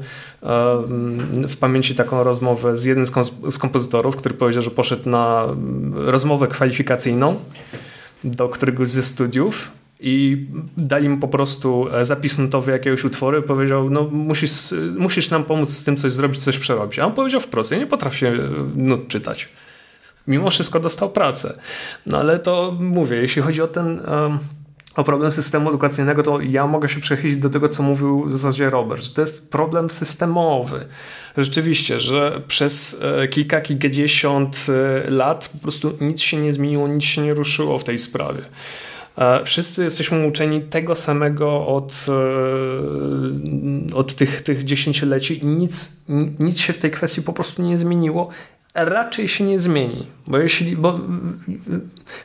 w 1.47 1.57
pamięci 1.59 1.95
taką 1.95 2.23
rozmowę 2.23 2.77
z 2.77 2.85
jednym 2.85 3.05
z 3.49 3.57
kompozytorów, 3.57 4.15
który 4.15 4.35
powiedział, 4.35 4.63
że 4.63 4.71
poszedł 4.71 5.09
na 5.11 5.47
rozmowę 5.93 6.47
kwalifikacyjną 6.47 7.39
do 8.23 8.49
któregoś 8.49 8.89
ze 8.89 9.03
studiów 9.03 9.71
i 9.99 10.45
dali 10.77 11.09
mu 11.09 11.17
po 11.17 11.27
prostu 11.27 11.87
e, 11.93 12.05
zapis 12.05 12.37
notowy 12.37 12.71
jakiegoś 12.71 13.05
utworu 13.05 13.43
powiedział, 13.43 13.89
no 13.89 14.03
musisz, 14.03 14.51
musisz 14.97 15.29
nam 15.29 15.43
pomóc 15.43 15.69
z 15.69 15.83
tym 15.83 15.97
coś 15.97 16.11
zrobić, 16.11 16.43
coś 16.43 16.57
przerobić. 16.57 16.99
A 16.99 17.05
on 17.05 17.13
powiedział 17.13 17.41
wprost, 17.41 17.71
ja 17.71 17.77
nie 17.77 17.87
potrafię 17.87 18.27
e, 18.27 18.49
nut 18.75 19.07
czytać. 19.07 19.49
Mimo 20.27 20.49
wszystko 20.49 20.79
dostał 20.79 21.09
pracę. 21.09 21.59
No 22.05 22.17
ale 22.17 22.39
to 22.39 22.77
mówię, 22.79 23.17
jeśli 23.17 23.41
chodzi 23.41 23.61
o 23.61 23.67
ten... 23.67 23.99
Um, 23.99 24.39
o 24.95 25.03
problem 25.03 25.31
systemu 25.31 25.69
edukacyjnego, 25.69 26.23
to 26.23 26.41
ja 26.41 26.67
mogę 26.67 26.89
się 26.89 26.99
przechylić 26.99 27.37
do 27.37 27.49
tego, 27.49 27.69
co 27.69 27.83
mówił 27.83 28.25
w 28.25 28.37
zasadzie 28.37 28.69
Robert, 28.69 29.03
że 29.03 29.13
to 29.13 29.21
jest 29.21 29.51
problem 29.51 29.89
systemowy. 29.89 30.85
Rzeczywiście, 31.37 31.99
że 31.99 32.41
przez 32.47 33.01
e, 33.03 33.27
kilka, 33.27 33.61
kilkadziesiąt 33.61 34.67
lat 35.07 35.49
po 35.53 35.57
prostu 35.57 35.97
nic 36.01 36.21
się 36.21 36.37
nie 36.37 36.53
zmieniło, 36.53 36.87
nic 36.87 37.03
się 37.03 37.21
nie 37.21 37.33
ruszyło 37.33 37.79
w 37.79 37.83
tej 37.83 37.99
sprawie. 37.99 38.41
E, 39.17 39.45
wszyscy 39.45 39.83
jesteśmy 39.83 40.27
uczeni 40.27 40.61
tego 40.61 40.95
samego 40.95 41.67
od, 41.67 42.05
e, 43.91 43.95
od 43.95 44.15
tych, 44.15 44.41
tych 44.41 44.63
dziesięcioleci 44.63 45.43
i 45.43 45.45
nic, 45.45 46.01
nic 46.39 46.59
się 46.59 46.73
w 46.73 46.77
tej 46.77 46.91
kwestii 46.91 47.21
po 47.21 47.33
prostu 47.33 47.61
nie 47.61 47.77
zmieniło. 47.77 48.29
Raczej 48.73 49.27
się 49.27 49.43
nie 49.43 49.59
zmieni, 49.59 50.07
bo 50.27 50.37
jeśli 50.37 50.77
bo 50.77 50.99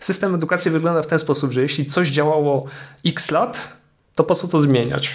system 0.00 0.34
edukacji 0.34 0.70
wygląda 0.70 1.02
w 1.02 1.06
ten 1.06 1.18
sposób, 1.18 1.52
że 1.52 1.62
jeśli 1.62 1.86
coś 1.86 2.08
działało 2.08 2.66
x 3.06 3.30
lat, 3.30 3.76
to 4.14 4.24
po 4.24 4.34
co 4.34 4.48
to 4.48 4.60
zmieniać? 4.60 5.10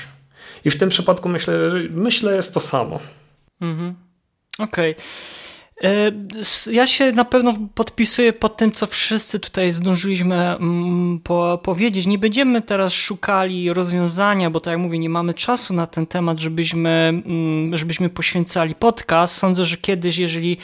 I 0.65 0.69
w 0.69 0.77
tym 0.77 0.89
przypadku 0.89 1.29
myślę, 1.29 1.53
myślę 1.91 2.35
jest 2.35 2.53
to 2.53 2.59
samo. 2.59 2.99
Mhm. 3.61 3.95
Okej. 4.59 4.91
Okay. 4.91 5.03
E, 5.83 6.11
ja 6.71 6.87
się 6.87 7.11
na 7.11 7.25
pewno 7.25 7.53
podpisuję 7.75 8.33
pod 8.33 8.57
tym, 8.57 8.71
co 8.71 8.87
wszyscy 8.87 9.39
tutaj 9.39 9.71
zdążyliśmy 9.71 10.35
mm, 10.35 11.19
po, 11.19 11.59
powiedzieć. 11.63 12.07
Nie 12.07 12.17
będziemy 12.17 12.61
teraz 12.61 12.93
szukali 12.93 13.73
rozwiązania, 13.73 14.49
bo 14.49 14.59
tak 14.59 14.71
jak 14.71 14.79
mówię, 14.79 14.99
nie 14.99 15.09
mamy 15.09 15.33
czasu 15.33 15.73
na 15.73 15.87
ten 15.87 16.07
temat, 16.07 16.39
żebyśmy, 16.39 16.89
mm, 16.89 17.77
żebyśmy 17.77 18.09
poświęcali 18.09 18.75
podcast. 18.75 19.35
Sądzę, 19.35 19.65
że 19.65 19.77
kiedyś, 19.77 20.17
jeżeli 20.17 20.57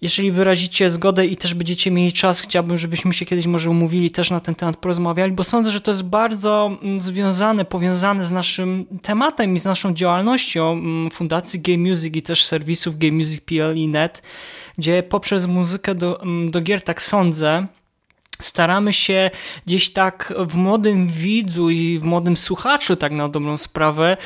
jeżeli 0.00 0.32
wyrazicie 0.32 0.90
zgodę 0.90 1.26
i 1.26 1.36
też 1.36 1.54
będziecie 1.54 1.90
mieli 1.90 2.12
czas, 2.12 2.40
chciałbym, 2.40 2.78
żebyśmy 2.78 3.12
się 3.12 3.26
kiedyś 3.26 3.46
może 3.46 3.70
umówili, 3.70 4.10
też 4.10 4.30
na 4.30 4.40
ten 4.40 4.54
temat 4.54 4.76
porozmawiali, 4.76 5.32
bo 5.32 5.44
sądzę, 5.44 5.70
że 5.70 5.80
to 5.80 5.90
jest 5.90 6.04
bardzo 6.04 6.78
mm, 6.82 7.00
związane, 7.00 7.64
powiązane 7.64 8.24
z 8.24 8.32
naszym 8.32 8.86
tematem 9.02 9.54
i 9.54 9.58
z 9.58 9.64
naszą 9.64 9.94
działalnością 9.94 10.72
mm, 10.72 11.10
Fundacji 11.10 11.60
Game 11.60 11.88
Music 11.88 12.16
i 12.16 12.22
też 12.22 12.44
serwisów 12.44 12.98
Game 12.98 13.12
Music 13.12 13.40
PL 13.40 13.76
i 13.76 13.88
Net, 13.88 14.22
gdzie 14.78 15.02
poprzez 15.02 15.46
muzykę 15.46 15.94
do, 15.94 16.22
mm, 16.22 16.50
do 16.50 16.60
gier, 16.60 16.82
tak 16.82 17.02
sądzę, 17.02 17.66
staramy 18.40 18.92
się 18.92 19.30
gdzieś 19.66 19.92
tak 19.92 20.34
w 20.46 20.54
młodym 20.54 21.06
widzu 21.06 21.70
i 21.70 21.98
w 21.98 22.02
młodym 22.02 22.36
słuchaczu, 22.36 22.96
tak 22.96 23.12
na 23.12 23.28
dobrą 23.28 23.56
sprawę, 23.56 24.16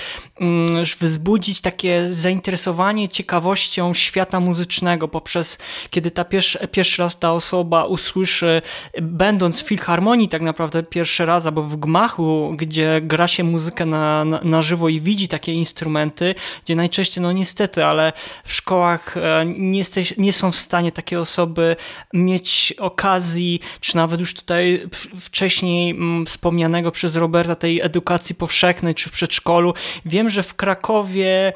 wzbudzić 1.01 1.61
takie 1.61 2.07
zainteresowanie 2.07 3.09
ciekawością 3.09 3.95
świata 3.95 4.41
muzycznego 4.41 5.09
poprzez, 5.09 5.59
kiedy 5.91 6.11
ta 6.11 6.25
pierwszy, 6.25 6.69
pierwszy 6.69 7.03
raz 7.03 7.19
ta 7.19 7.33
osoba 7.33 7.85
usłyszy, 7.85 8.63
będąc 9.03 9.63
w 9.63 9.67
filharmonii 9.67 10.29
tak 10.29 10.43
naprawdę 10.43 10.83
pierwszy 10.83 11.27
raz, 11.27 11.47
albo 11.47 11.63
w 11.63 11.77
gmachu, 11.77 12.55
gdzie 12.57 13.01
gra 13.03 13.29
się 13.29 13.45
muzykę 13.45 13.87
na, 13.87 14.25
na, 14.25 14.41
na 14.43 14.63
żywo 14.63 14.89
i 14.89 15.01
widzi 15.01 15.29
takie 15.29 15.53
instrumenty, 15.53 16.35
gdzie 16.65 16.77
najczęściej, 16.77 17.23
no 17.23 17.33
niestety, 17.33 17.85
ale 17.85 18.13
w 18.45 18.53
szkołach 18.53 19.17
e, 19.17 19.47
nie, 19.47 19.79
jesteś, 19.79 20.15
nie 20.19 20.33
są 20.33 20.53
w 20.53 20.57
stanie 20.57 20.93
takie 20.93 21.21
osoby 21.21 21.77
mieć 22.15 22.75
okazji, 22.79 23.61
czy 23.81 23.97
nawet 23.97 24.21
już 24.21 24.35
tutaj 24.35 24.87
wcześniej 25.21 25.91
mm, 25.91 26.27
wspomnianego 26.27 26.91
przez 26.91 27.17
Roberta 27.17 27.55
tej 27.55 27.81
edukacji 27.81 28.35
powszechnej 28.35 28.95
czy 28.95 29.09
w 29.09 29.13
przedszkolu. 29.13 29.75
Wiem, 30.05 30.29
że 30.33 30.43
w 30.43 30.55
Krakowie 30.55 31.53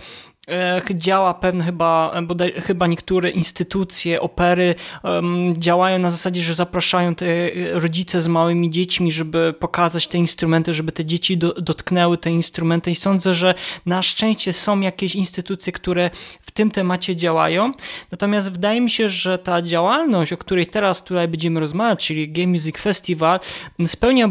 działa 0.95 1.35
pewne 1.35 1.65
chyba, 1.65 2.23
bodaj, 2.23 2.53
chyba 2.53 2.87
niektóre 2.87 3.31
instytucje, 3.31 4.21
opery 4.21 4.75
um, 5.03 5.55
działają 5.57 5.99
na 5.99 6.11
zasadzie, 6.11 6.41
że 6.41 6.55
zapraszają 6.55 7.15
te 7.15 7.27
rodzice 7.73 8.21
z 8.21 8.29
małymi 8.29 8.71
dziećmi, 8.71 9.13
żeby 9.13 9.55
pokazać 9.61 10.09
te 10.09 10.19
instrumenty, 10.19 10.75
żeby 10.75 10.93
te 10.93 11.05
dzieci 11.05 11.39
do, 11.39 11.53
dotknęły 11.53 12.19
te 12.19 12.31
instrumenty 12.31 12.91
i 12.91 12.95
sądzę, 12.95 13.35
że 13.35 13.55
na 13.87 14.03
szczęście 14.03 14.53
są 14.53 14.81
jakieś 14.81 15.15
instytucje, 15.15 15.73
które 15.73 16.11
w 16.41 16.51
tym 16.51 16.71
temacie 16.71 17.17
działają. 17.17 17.73
Natomiast 18.11 18.53
wydaje 18.53 18.81
mi 18.81 18.91
się, 18.91 19.09
że 19.09 19.39
ta 19.39 19.63
działalność, 19.63 20.33
o 20.33 20.37
której 20.37 20.67
teraz 20.67 21.05
tutaj 21.05 21.29
będziemy 21.29 21.61
rozmawiać, 21.61 22.07
czyli 22.07 22.33
Game 22.33 22.47
Music 22.49 22.79
Festival, 22.79 23.41
spełnia 23.87 24.29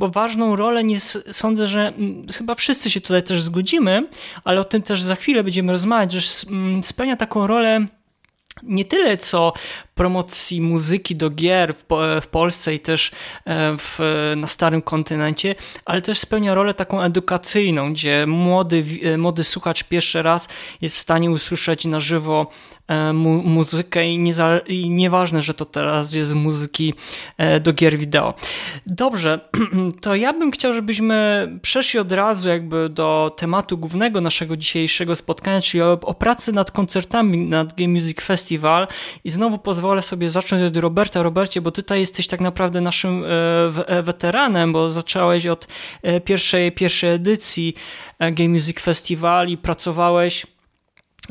ważną 0.00 0.56
rolę. 0.56 0.84
Nie, 0.84 1.00
sądzę, 1.32 1.68
że 1.68 1.92
chyba 2.38 2.54
wszyscy 2.54 2.90
się 2.90 3.00
tutaj 3.00 3.22
też 3.22 3.42
zgodzimy, 3.42 4.08
ale 4.44 4.60
o 4.60 4.64
tym 4.64 4.82
też 4.82 5.05
za 5.06 5.16
chwilę 5.16 5.44
będziemy 5.44 5.72
rozmawiać, 5.72 6.12
że 6.12 6.20
spełnia 6.82 7.16
taką 7.16 7.46
rolę 7.46 7.86
nie 8.62 8.84
tyle 8.84 9.16
co 9.16 9.52
promocji 9.94 10.60
muzyki 10.60 11.16
do 11.16 11.30
gier 11.30 11.74
w, 11.74 11.84
w 12.22 12.26
Polsce 12.26 12.74
i 12.74 12.80
też 12.80 13.10
w, 13.78 13.98
na 14.36 14.46
starym 14.46 14.82
kontynencie, 14.82 15.54
ale 15.84 16.02
też 16.02 16.18
spełnia 16.18 16.54
rolę 16.54 16.74
taką 16.74 17.02
edukacyjną, 17.02 17.92
gdzie 17.92 18.26
młody, 18.26 18.84
młody 19.18 19.44
słuchacz 19.44 19.84
pierwszy 19.84 20.22
raz 20.22 20.48
jest 20.80 20.96
w 20.96 20.98
stanie 20.98 21.30
usłyszeć 21.30 21.84
na 21.84 22.00
żywo 22.00 22.46
E, 22.75 22.75
mu 23.12 23.42
muzykę 23.42 24.08
i, 24.08 24.18
nie 24.18 24.34
i 24.66 24.90
nieważne, 24.90 25.42
że 25.42 25.54
to 25.54 25.64
teraz 25.64 26.12
jest 26.12 26.34
muzyki 26.34 26.94
e, 27.38 27.60
do 27.60 27.72
gier 27.72 27.98
wideo. 27.98 28.34
Dobrze, 28.86 29.40
to 30.02 30.14
ja 30.14 30.32
bym 30.32 30.50
chciał, 30.50 30.72
żebyśmy 30.72 31.48
przeszli 31.62 32.00
od 32.00 32.12
razu 32.12 32.48
jakby 32.48 32.88
do 32.88 33.34
tematu 33.36 33.78
głównego 33.78 34.20
naszego 34.20 34.56
dzisiejszego 34.56 35.16
spotkania, 35.16 35.60
czyli 35.60 35.82
o, 35.82 35.92
o 36.02 36.14
pracy 36.14 36.52
nad 36.52 36.70
koncertami 36.70 37.38
nad 37.38 37.74
Game 37.74 37.92
Music 37.92 38.20
Festival 38.20 38.88
i 39.24 39.30
znowu 39.30 39.58
pozwolę 39.58 40.02
sobie 40.02 40.30
zacząć 40.30 40.62
od 40.62 40.76
Roberta. 40.76 41.22
Robercie, 41.22 41.60
bo 41.60 41.70
tutaj 41.70 42.00
jesteś 42.00 42.26
tak 42.26 42.40
naprawdę 42.40 42.80
naszym 42.80 43.24
e, 43.24 44.02
weteranem, 44.02 44.72
bo 44.72 44.90
zacząłeś 44.90 45.46
od 45.46 45.68
pierwszej, 46.24 46.72
pierwszej 46.72 47.10
edycji 47.10 47.74
Game 48.20 48.48
Music 48.48 48.80
Festival 48.80 49.48
i 49.48 49.56
pracowałeś 49.56 50.46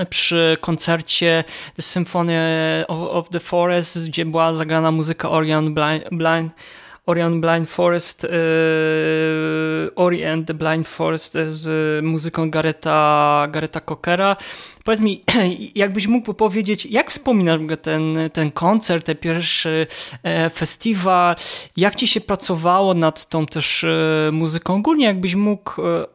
przy 0.09 0.57
koncercie 0.61 1.43
The 1.75 1.81
Symphony 1.81 2.39
of, 2.87 3.29
the 3.29 3.39
Forest, 3.39 4.07
gdzie 4.07 4.25
była 4.25 4.53
zagrana 4.53 4.91
muzyka 4.91 5.29
Orion 5.29 5.73
Blind, 5.73 6.03
Blind 6.11 6.53
Orion 7.05 7.41
Blind 7.41 7.69
Forest, 7.69 8.23
yy, 8.23 8.29
Ori 9.95 10.25
and 10.25 10.47
the 10.47 10.53
Blind 10.53 10.87
Forest 10.87 11.37
z 11.49 12.03
muzyką 12.05 12.49
Gareta, 12.49 13.47
Gareta 13.51 13.81
Cockera. 13.81 14.37
Powiedz 14.83 15.01
mi, 15.01 15.23
jakbyś 15.75 16.07
mógł 16.07 16.33
powiedzieć, 16.33 16.85
jak 16.85 17.11
wspominasz 17.11 17.59
ten, 17.81 18.17
ten 18.33 18.51
koncert, 18.51 19.05
ten 19.05 19.17
pierwszy 19.17 19.87
e, 20.23 20.49
festiwal, 20.49 21.35
jak 21.77 21.95
ci 21.95 22.07
się 22.07 22.21
pracowało 22.21 22.93
nad 22.93 23.29
tą 23.29 23.45
też 23.45 23.83
e, 23.83 24.29
muzyką? 24.31 24.75
Ogólnie 24.75 25.05
jakbyś 25.05 25.35
mógł 25.35 25.81
e, 25.81 26.14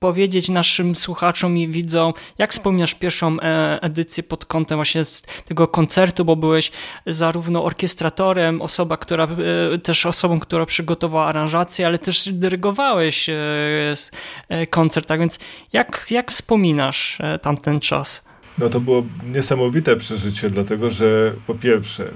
powiedzieć 0.00 0.48
naszym 0.48 0.94
słuchaczom 0.94 1.56
i 1.56 1.68
widzom, 1.68 2.12
jak 2.38 2.52
wspominasz 2.52 2.94
pierwszą 2.94 3.40
e, 3.40 3.78
edycję 3.82 4.22
pod 4.22 4.46
kątem 4.46 4.78
właśnie 4.78 5.02
tego 5.44 5.68
koncertu, 5.68 6.24
bo 6.24 6.36
byłeś 6.36 6.70
zarówno 7.06 7.64
orkiestratorem, 7.64 8.62
osoba, 8.62 8.96
która, 8.96 9.28
e, 9.74 9.78
też 9.78 10.06
osobą, 10.06 10.40
która 10.40 10.66
przygotowała 10.66 11.26
aranżację, 11.26 11.86
ale 11.86 11.98
też 11.98 12.28
dyrygowałeś 12.32 13.28
e, 13.28 14.66
koncert, 14.70 15.06
tak 15.06 15.20
więc 15.20 15.38
jak, 15.72 16.06
jak 16.10 16.30
wspominasz 16.30 17.18
tamten 17.42 17.80
czas? 17.80 18.24
No 18.58 18.68
to 18.68 18.80
było 18.80 19.02
niesamowite 19.24 19.96
przeżycie, 19.96 20.50
dlatego 20.50 20.90
że 20.90 21.34
po 21.46 21.54
pierwsze 21.54 22.12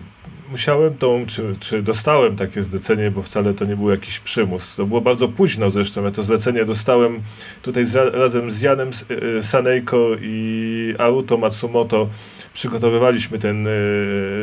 musiałem 0.55 0.95
tą, 0.99 1.27
czy, 1.27 1.43
czy 1.61 1.83
dostałem 1.83 2.37
takie 2.37 2.63
zlecenie, 2.63 3.11
bo 3.11 3.23
wcale 3.23 3.55
to 3.55 3.65
nie 3.65 3.77
był 3.77 3.91
jakiś 3.91 4.21
przymus. 4.21 4.77
To 4.77 4.87
było 4.87 5.01
bardzo 5.01 5.29
późno 5.29 5.71
zresztą. 5.71 6.05
Ja 6.05 6.11
to 6.11 6.23
zlecenie 6.23 6.65
dostałem 6.65 7.23
tutaj 7.63 7.85
z, 7.85 8.15
razem 8.15 8.51
z 8.51 8.63
Janem 8.63 8.91
e, 8.91 9.43
Sanejko 9.43 10.11
i 10.21 10.95
Auto 10.99 11.37
Matsumoto. 11.37 12.09
Przygotowywaliśmy 12.53 13.39
ten, 13.39 13.67
e, 13.67 13.71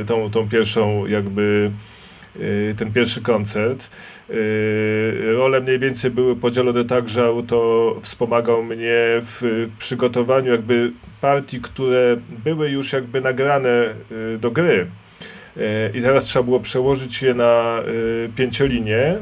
tą, 0.08 0.30
tą 0.30 0.50
pierwszą 0.50 1.06
jakby 1.06 1.72
ten 2.78 2.94
pierwszy 2.94 3.22
koncert. 3.22 3.90
Role 5.36 5.62
mniej 5.62 5.80
więcej 5.80 6.12
były 6.12 6.36
podzielone 6.36 6.86
tak, 6.86 7.10
że 7.10 7.24
auto 7.24 7.96
wspomagał 8.02 8.64
mnie 8.64 9.22
w 9.22 9.68
przygotowaniu 9.78 10.52
jakby 10.52 10.92
partii, 11.22 11.62
które 11.62 12.18
były 12.44 12.70
już 12.70 12.94
jakby 12.94 13.22
nagrane 13.22 13.94
do 14.40 14.52
gry. 14.52 14.88
E, 15.58 15.98
I 15.98 16.02
teraz 16.02 16.24
trzeba 16.24 16.44
było 16.44 16.60
przełożyć 16.60 17.22
je 17.22 17.34
na 17.34 17.80
e, 17.80 17.84
pięciolinię, 18.36 19.02
e, 19.02 19.18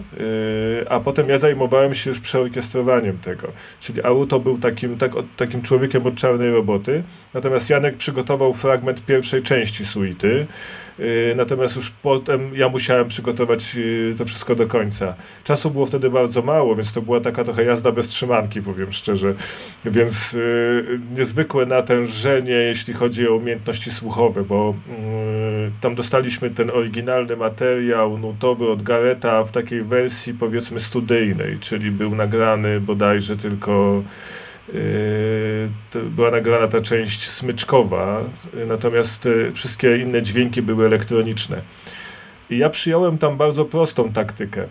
a 0.89 0.99
potem 0.99 1.29
ja 1.29 1.39
zajmowałem 1.39 1.95
się 1.95 2.09
już 2.09 2.19
przeorkiestrowaniem 2.19 3.17
tego. 3.17 3.47
Czyli 3.79 4.03
Auto 4.03 4.39
był 4.39 4.57
takim, 4.57 4.97
tak, 4.97 5.11
takim 5.37 5.61
człowiekiem 5.61 6.05
od 6.05 6.15
czarnej 6.15 6.51
roboty, 6.51 7.03
natomiast 7.33 7.69
Janek 7.69 7.97
przygotował 7.97 8.53
fragment 8.53 9.05
pierwszej 9.05 9.41
części 9.41 9.85
suity. 9.85 10.47
Y, 11.01 11.33
natomiast 11.35 11.75
już 11.75 11.89
potem 11.89 12.55
ja 12.55 12.69
musiałem 12.69 13.07
przygotować 13.07 13.75
y, 13.75 14.15
to 14.17 14.25
wszystko 14.25 14.55
do 14.55 14.67
końca. 14.67 15.15
Czasu 15.43 15.71
było 15.71 15.85
wtedy 15.85 16.09
bardzo 16.09 16.41
mało, 16.41 16.75
więc 16.75 16.93
to 16.93 17.01
była 17.01 17.19
taka 17.19 17.43
trochę 17.43 17.63
jazda 17.63 17.91
bez 17.91 18.07
trzymanki, 18.07 18.61
powiem 18.61 18.91
szczerze. 18.91 19.33
Więc 19.85 20.33
y, 20.33 20.99
niezwykłe 21.17 21.65
natężenie, 21.65 22.51
jeśli 22.51 22.93
chodzi 22.93 23.27
o 23.27 23.35
umiejętności 23.35 23.91
słuchowe, 23.91 24.43
bo 24.43 24.75
tam 25.81 25.95
dostaliśmy 25.95 26.49
ten 26.49 26.69
oryginalny 26.69 27.35
materiał 27.35 28.17
nutowy 28.17 28.69
od 28.69 28.83
Gareta 28.83 29.43
w 29.43 29.51
takiej 29.51 29.83
wersji 29.83 30.33
powiedzmy 30.33 30.79
studyjnej, 30.79 31.59
czyli 31.59 31.91
był 31.91 32.15
nagrany 32.15 32.79
bodajże 32.81 33.37
tylko 33.37 34.03
była 36.03 36.31
nagrana 36.31 36.67
ta 36.67 36.81
część 36.81 37.29
smyczkowa, 37.29 38.23
natomiast 38.67 39.25
e, 39.25 39.51
wszystkie 39.51 39.97
inne 39.97 40.21
dźwięki 40.21 40.61
były 40.61 40.85
elektroniczne. 40.85 41.61
I 42.49 42.57
ja 42.57 42.69
przyjąłem 42.69 43.17
tam 43.17 43.37
bardzo 43.37 43.65
prostą 43.65 44.13
taktykę. 44.13 44.67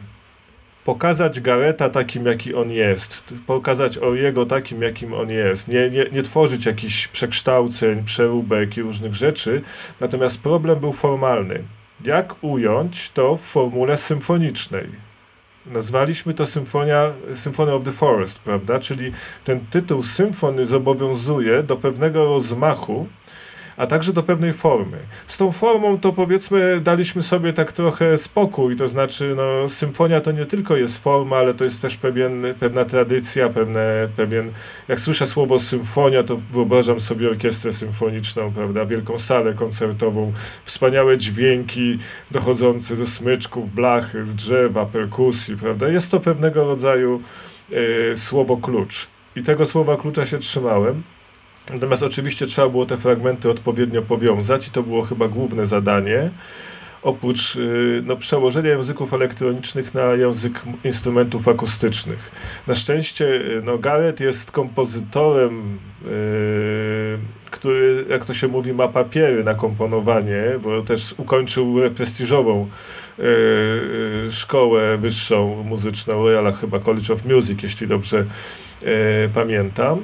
Pokazać 0.85 1.41
Gareta 1.41 1.89
takim, 1.89 2.27
jaki 2.27 2.55
on 2.55 2.71
jest. 2.71 3.35
Pokazać 3.47 3.99
Oriego 3.99 4.47
takim, 4.47 4.83
jakim 4.83 5.15
on 5.15 5.31
jest. 5.31 5.69
Nie, 5.69 5.91
nie, 5.91 6.07
nie 6.13 6.23
tworzyć 6.23 6.67
jakichś 6.67 7.09
przekształceń, 7.09 8.05
przeróbek 8.05 8.77
i 8.77 8.83
różnych 8.83 9.15
rzeczy. 9.15 9.63
Natomiast 10.01 10.43
problem 10.43 10.81
był 10.81 10.93
formalny. 10.93 11.63
Jak 12.05 12.45
ująć 12.45 13.11
to 13.11 13.37
w 13.37 13.41
formule 13.41 13.99
symfonicznej? 13.99 15.08
Nazwaliśmy 15.73 16.35
to 16.35 16.47
Symfonia, 16.47 17.13
Symphony 17.35 17.73
of 17.73 17.85
the 17.85 17.93
Forest, 17.93 18.39
prawda? 18.39 18.79
Czyli 18.79 19.13
ten 19.45 19.61
tytuł 19.71 20.03
symfony 20.03 20.67
zobowiązuje 20.67 21.63
do 21.63 21.77
pewnego 21.77 22.25
rozmachu, 22.25 23.07
a 23.79 23.87
także 23.87 24.13
do 24.13 24.23
pewnej 24.23 24.53
formy. 24.53 24.99
Z 25.27 25.37
tą 25.37 25.53
formą 25.53 25.99
to 25.99 26.13
powiedzmy 26.13 26.81
daliśmy 26.81 27.23
sobie 27.23 27.53
tak 27.53 27.73
trochę 27.73 28.19
spokój, 28.19 28.77
to 28.77 28.89
znaczy 28.89 29.35
no, 29.37 29.69
symfonia 29.69 30.21
to 30.21 30.33
nie 30.33 30.47
tylko 30.47 30.77
jest 30.77 31.03
forma, 31.03 31.37
ale 31.37 31.55
to 31.55 31.65
jest 31.65 31.83
też 31.83 31.97
pewien, 31.97 32.43
pewna 32.61 32.85
tradycja, 32.85 33.49
pewne, 33.49 34.09
pewien, 34.17 34.53
jak 34.89 35.01
słyszę 35.01 35.27
słowo 35.27 35.59
symfonia, 35.59 36.23
to 36.23 36.39
wyobrażam 36.53 37.01
sobie 37.01 37.31
orkiestrę 37.31 37.73
symfoniczną, 37.73 38.53
prawda, 38.53 38.85
wielką 38.85 39.19
salę 39.19 39.55
koncertową, 39.55 40.33
wspaniałe 40.65 41.19
dźwięki 41.19 41.99
dochodzące 42.31 42.97
ze 42.97 43.07
smyczków, 43.07 43.75
blachy, 43.75 44.25
z 44.25 44.35
drzewa, 44.35 44.87
perkusji, 44.87 45.57
prawda. 45.57 45.89
Jest 45.89 46.11
to 46.11 46.21
pewnego 46.21 46.65
rodzaju 46.65 47.23
e, 48.13 48.17
słowo 48.17 48.57
klucz. 48.57 49.07
I 49.37 49.43
tego 49.43 49.67
słowa 49.67 49.97
klucza 49.97 50.27
się 50.27 50.39
trzymałem. 50.39 51.03
Natomiast 51.71 52.03
oczywiście 52.03 52.47
trzeba 52.47 52.69
było 52.69 52.87
te 52.87 52.97
fragmenty 52.97 53.51
odpowiednio 53.51 54.03
powiązać 54.03 54.69
i 54.69 54.71
to 54.71 54.83
było 54.83 55.03
chyba 55.03 55.29
główne 55.29 55.67
zadanie. 55.67 56.31
Oprócz 57.03 57.57
y, 57.57 58.03
no, 58.07 58.17
przełożenia 58.17 58.71
języków 58.71 59.15
elektronicznych 59.15 59.95
na 59.95 60.03
język 60.03 60.63
instrumentów 60.85 61.49
akustycznych. 61.49 62.31
Na 62.67 62.75
szczęście 62.75 63.25
y, 63.25 63.63
no, 63.65 63.79
Gareth 63.79 64.21
jest 64.21 64.51
kompozytorem, 64.51 65.79
yy, 66.05 66.11
który, 67.51 68.05
jak 68.09 68.25
to 68.25 68.35
się 68.35 68.49
mówi, 68.49 68.73
ma 68.73 68.89
papiery 68.89 69.45
na 69.45 69.55
komponowanie, 69.55 70.43
bo 70.63 70.83
też 70.83 71.15
ukończył 71.19 71.77
prestiżową 71.97 72.69
yy, 73.19 73.25
szkołę 74.31 74.99
wyższą 74.99 75.65
muzyczną, 75.65 76.13
Royal 76.13 76.53
chyba 76.53 76.79
College 76.79 77.15
of 77.15 77.25
Music, 77.25 77.63
jeśli 77.63 77.87
dobrze 77.87 78.17
yy, 78.83 78.89
pamiętam. 79.35 79.99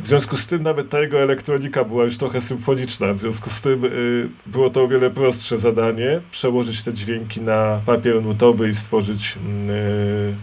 W 0.00 0.06
związku 0.06 0.36
z 0.36 0.46
tym 0.46 0.62
nawet 0.62 0.88
ta 0.88 1.00
jego 1.00 1.22
elektronika 1.22 1.84
była 1.84 2.04
już 2.04 2.18
trochę 2.18 2.40
symfoniczna, 2.40 3.14
w 3.14 3.20
związku 3.20 3.50
z 3.50 3.60
tym 3.60 3.84
y, 3.84 4.28
było 4.46 4.70
to 4.70 4.82
o 4.82 4.88
wiele 4.88 5.10
prostsze 5.10 5.58
zadanie, 5.58 6.20
przełożyć 6.30 6.82
te 6.82 6.92
dźwięki 6.92 7.40
na 7.40 7.80
papier 7.86 8.22
nutowy 8.22 8.68
i 8.68 8.74
stworzyć 8.74 9.38
y, 9.70 10.34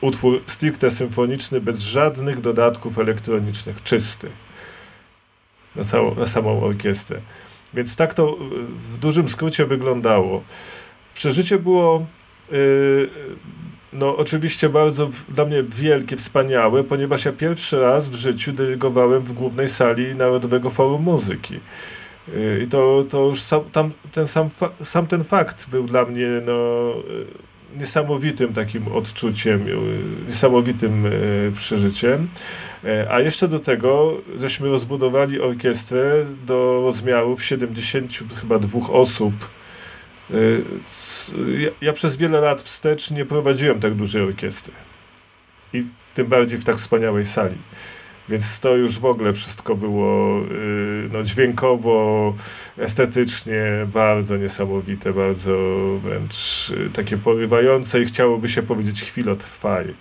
utwór 0.00 0.42
stricte 0.46 0.90
symfoniczny 0.90 1.60
bez 1.60 1.80
żadnych 1.80 2.40
dodatków 2.40 2.98
elektronicznych, 2.98 3.82
czysty 3.82 4.30
na, 5.76 5.84
całą, 5.84 6.14
na 6.14 6.26
samą 6.26 6.62
orkiestrę. 6.62 7.20
Więc 7.74 7.96
tak 7.96 8.14
to 8.14 8.36
w 8.92 8.98
dużym 8.98 9.28
skrócie 9.28 9.66
wyglądało. 9.66 10.42
Przeżycie 11.14 11.58
było 11.58 12.06
y, 12.52 13.08
no 13.92 14.16
oczywiście 14.16 14.68
bardzo 14.68 15.10
dla 15.28 15.44
mnie 15.44 15.62
wielkie, 15.62 16.16
wspaniałe, 16.16 16.84
ponieważ 16.84 17.24
ja 17.24 17.32
pierwszy 17.32 17.80
raz 17.80 18.08
w 18.08 18.14
życiu 18.14 18.52
dyrygowałem 18.52 19.22
w 19.22 19.32
głównej 19.32 19.68
sali 19.68 20.14
Narodowego 20.14 20.70
Forum 20.70 21.02
Muzyki. 21.02 21.54
Y, 22.34 22.60
I 22.64 22.66
to, 22.66 23.04
to 23.10 23.26
już 23.26 23.42
sam, 23.42 23.60
tam, 23.72 23.90
ten 24.12 24.26
sam, 24.26 24.50
sam 24.82 25.06
ten 25.06 25.24
fakt 25.24 25.70
był 25.70 25.84
dla 25.84 26.04
mnie 26.04 26.28
no, 26.46 26.94
niesamowitym 27.76 28.52
takim 28.52 28.88
odczuciem, 28.88 29.62
e, 29.62 30.26
niesamowitym 30.26 31.06
e, 31.06 31.10
przeżyciem. 31.54 32.28
A 33.10 33.20
jeszcze 33.20 33.48
do 33.48 33.60
tego, 33.60 34.16
żeśmy 34.36 34.68
rozbudowali 34.68 35.40
orkiestrę 35.40 36.24
do 36.46 36.80
rozmiarów 36.84 37.44
70 37.44 38.18
chyba 38.40 38.58
dwóch 38.58 38.90
osób. 38.90 39.34
Ja, 41.58 41.70
ja 41.80 41.92
przez 41.92 42.16
wiele 42.16 42.40
lat 42.40 42.62
wstecz 42.62 43.10
nie 43.10 43.24
prowadziłem 43.24 43.80
tak 43.80 43.94
dużej 43.94 44.22
orkiestry. 44.22 44.74
I 45.72 45.84
tym 46.14 46.26
bardziej 46.26 46.58
w 46.58 46.64
tak 46.64 46.76
wspaniałej 46.76 47.24
sali. 47.24 47.56
Więc 48.28 48.60
to 48.60 48.76
już 48.76 48.98
w 48.98 49.04
ogóle 49.04 49.32
wszystko 49.32 49.76
było 49.76 50.40
y, 50.44 51.08
no, 51.12 51.22
dźwiękowo, 51.22 52.34
estetycznie 52.78 53.62
bardzo 53.94 54.36
niesamowite, 54.36 55.12
bardzo 55.12 55.58
wręcz 56.02 56.70
y, 56.70 56.90
takie 56.90 57.16
porywające 57.16 58.02
i 58.02 58.04
chciałoby 58.04 58.48
się 58.48 58.62
powiedzieć 58.62 59.02
chwilę 59.02 59.36
trwaj. 59.36 59.94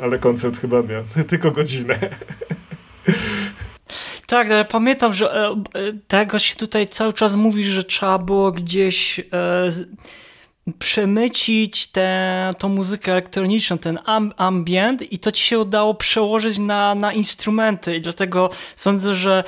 Ale 0.00 0.18
koncert 0.18 0.60
chyba 0.60 0.82
miał 0.82 1.02
tylko 1.28 1.50
godzinę. 1.50 1.98
Tak, 4.28 4.50
ale 4.50 4.64
pamiętam, 4.64 5.12
że 5.12 5.34
e, 5.34 5.50
e, 5.50 5.56
tego 6.08 6.38
się 6.38 6.56
tutaj 6.56 6.86
cały 6.86 7.12
czas 7.12 7.34
mówi, 7.34 7.64
że 7.64 7.84
trzeba 7.84 8.18
było 8.18 8.52
gdzieś 8.52 9.20
e, 9.20 9.24
przemycić 10.78 11.86
tę 11.86 12.54
muzykę 12.68 13.12
elektroniczną, 13.12 13.78
ten 13.78 13.98
ambient 14.36 15.12
i 15.12 15.18
to 15.18 15.32
ci 15.32 15.42
się 15.42 15.58
udało 15.58 15.94
przełożyć 15.94 16.58
na, 16.58 16.94
na 16.94 17.12
instrumenty. 17.12 17.96
I 17.96 18.00
dlatego 18.00 18.50
sądzę, 18.76 19.14
że 19.14 19.44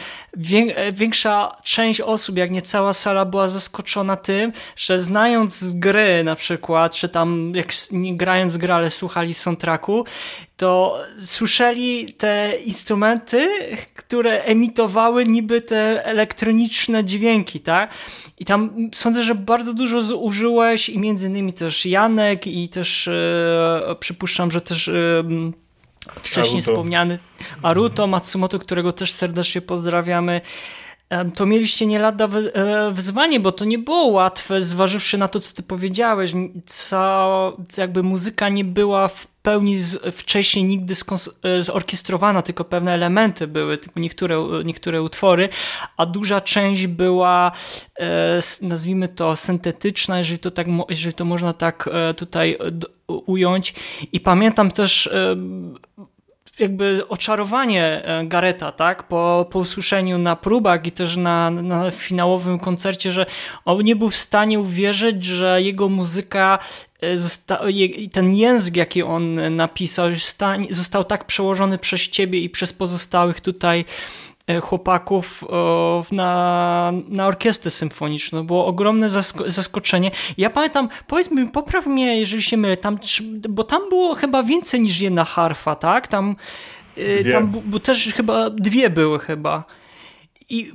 większa 0.93 1.57
część 1.63 2.01
osób, 2.01 2.37
jak 2.37 2.51
nie 2.51 2.63
cała 2.63 2.93
sala 2.93 3.25
była 3.25 3.49
zaskoczona 3.49 4.17
tym, 4.17 4.53
że 4.77 5.01
znając 5.01 5.59
z 5.59 5.75
gry 5.75 6.25
na 6.25 6.37
przykład, 6.37 6.95
czy 6.95 7.09
tam 7.09 7.53
jak 7.55 7.69
nie 7.91 8.17
grając 8.17 8.57
grę, 8.57 8.75
ale 8.75 8.91
słuchali 8.91 9.35
soundtracku, 9.35 10.05
to 10.61 11.03
słyszeli 11.19 12.13
te 12.13 12.57
instrumenty, 12.65 13.49
które 13.95 14.43
emitowały 14.43 15.27
niby 15.27 15.63
te 15.63 16.05
elektroniczne 16.05 17.05
dźwięki, 17.05 17.61
tak? 17.61 17.95
I 18.39 18.45
tam 18.45 18.91
sądzę, 18.95 19.23
że 19.23 19.35
bardzo 19.35 19.75
dużo 19.75 20.03
zużyłeś 20.03 20.89
i 20.89 20.99
między 20.99 21.27
innymi 21.27 21.53
też 21.53 21.87
Janek 21.87 22.47
i 22.47 22.69
też 22.69 23.09
e, 23.09 23.97
przypuszczam, 24.01 24.51
że 24.51 24.61
też 24.61 24.89
e, 24.89 24.93
wcześniej 26.17 26.63
Aruto. 26.63 26.73
wspomniany 26.73 27.19
Aruto 27.63 28.07
Matsumoto, 28.07 28.59
którego 28.59 28.93
też 28.93 29.13
serdecznie 29.13 29.61
pozdrawiamy 29.61 30.41
to 31.35 31.47
mieliście 31.47 31.87
nie 31.87 31.99
lada 31.99 32.29
e, 32.55 32.91
wyzwanie, 32.93 33.41
bo 33.41 33.53
to 33.53 33.65
nie 33.65 33.79
było 33.79 34.07
łatwe, 34.07 34.63
zważywszy 34.63 35.19
na 35.19 35.29
to, 35.29 35.41
co 35.41 35.55
ty 35.55 35.63
powiedziałeś. 35.63 36.33
Co, 36.67 37.57
jakby 37.77 38.03
muzyka 38.03 38.49
nie 38.49 38.65
była 38.65 39.09
w 39.09 39.30
pełni 39.43 39.79
z, 39.79 40.17
wcześniej 40.17 40.65
nigdy 40.65 40.95
e, 41.43 41.63
zorkiestrowana, 41.63 42.43
tylko 42.43 42.65
pewne 42.65 42.95
elementy 42.95 43.47
były, 43.47 43.79
tylko 43.79 44.01
niektóre, 44.01 44.37
niektóre 44.65 45.03
utwory, 45.03 45.49
a 45.97 46.07
duża 46.07 46.41
część 46.41 46.87
była, 46.87 47.53
e, 48.01 48.41
nazwijmy 48.63 49.09
to, 49.09 49.37
syntetyczna, 49.37 50.19
jeżeli 50.19 50.39
to, 50.39 50.51
tak, 50.51 50.67
jeżeli 50.89 51.15
to 51.15 51.25
można 51.25 51.53
tak 51.53 51.91
tutaj 52.17 52.59
ująć. 53.07 53.75
I 54.13 54.21
pamiętam 54.21 54.71
też 54.71 55.11
jakby 56.61 57.09
oczarowanie 57.09 58.05
e, 58.05 58.25
Gareta, 58.27 58.73
tak? 58.73 59.09
Po, 59.09 59.47
po 59.51 59.59
usłyszeniu 59.59 60.19
na 60.19 60.37
próbach 60.37 60.87
i 60.87 60.93
też 60.93 61.17
na, 61.17 61.51
na 61.51 61.91
finałowym 61.91 62.59
koncercie, 62.59 63.13
że 63.13 63.27
on 63.65 63.83
nie 63.83 63.97
był 63.97 64.11
w 64.11 64.17
stanie 64.17 64.61
uwierzyć, 64.61 65.25
że 65.25 65.63
jego 65.63 65.89
muzyka 65.89 66.59
e, 67.01 68.09
ten 68.13 68.35
język, 68.35 68.77
jaki 68.77 69.03
on 69.03 69.57
napisał, 69.57 70.07
został 70.71 71.05
tak 71.05 71.25
przełożony 71.25 71.79
przez 71.79 72.09
ciebie 72.09 72.41
i 72.41 72.51
przez 72.51 72.73
pozostałych 72.73 73.41
tutaj 73.41 73.85
E, 74.30 74.30
chłopaków 74.63 75.45
na, 76.13 76.93
na 77.09 77.27
orkiestrę 77.27 77.71
symfoniczną. 77.71 78.47
Było 78.47 78.67
ogromne 78.67 79.09
zaskoczenie. 79.47 80.11
Ja 80.39 80.51
pamiętam, 80.51 80.89
powiedz 81.07 81.31
mi, 81.31 81.49
popraw 81.49 81.87
mnie, 81.87 82.19
jeżeli 82.19 82.43
się 82.43 82.57
mylę, 82.57 82.77
tam, 82.77 82.99
bo 83.49 83.65
tam 83.65 83.89
było 83.89 84.15
chyba 84.15 84.43
więcej 84.43 84.81
niż 84.81 85.01
jedna 85.01 85.25
harfa, 85.25 85.75
tak? 85.75 86.09
Tam, 86.09 86.37
e, 86.97 87.21
dwie. 87.21 87.33
tam 87.33 87.53
bo 87.65 87.81
też 87.81 88.15
chyba 88.15 88.51
dwie 88.51 88.91
były 88.91 89.19
chyba. 89.19 89.65
I, 90.49 90.73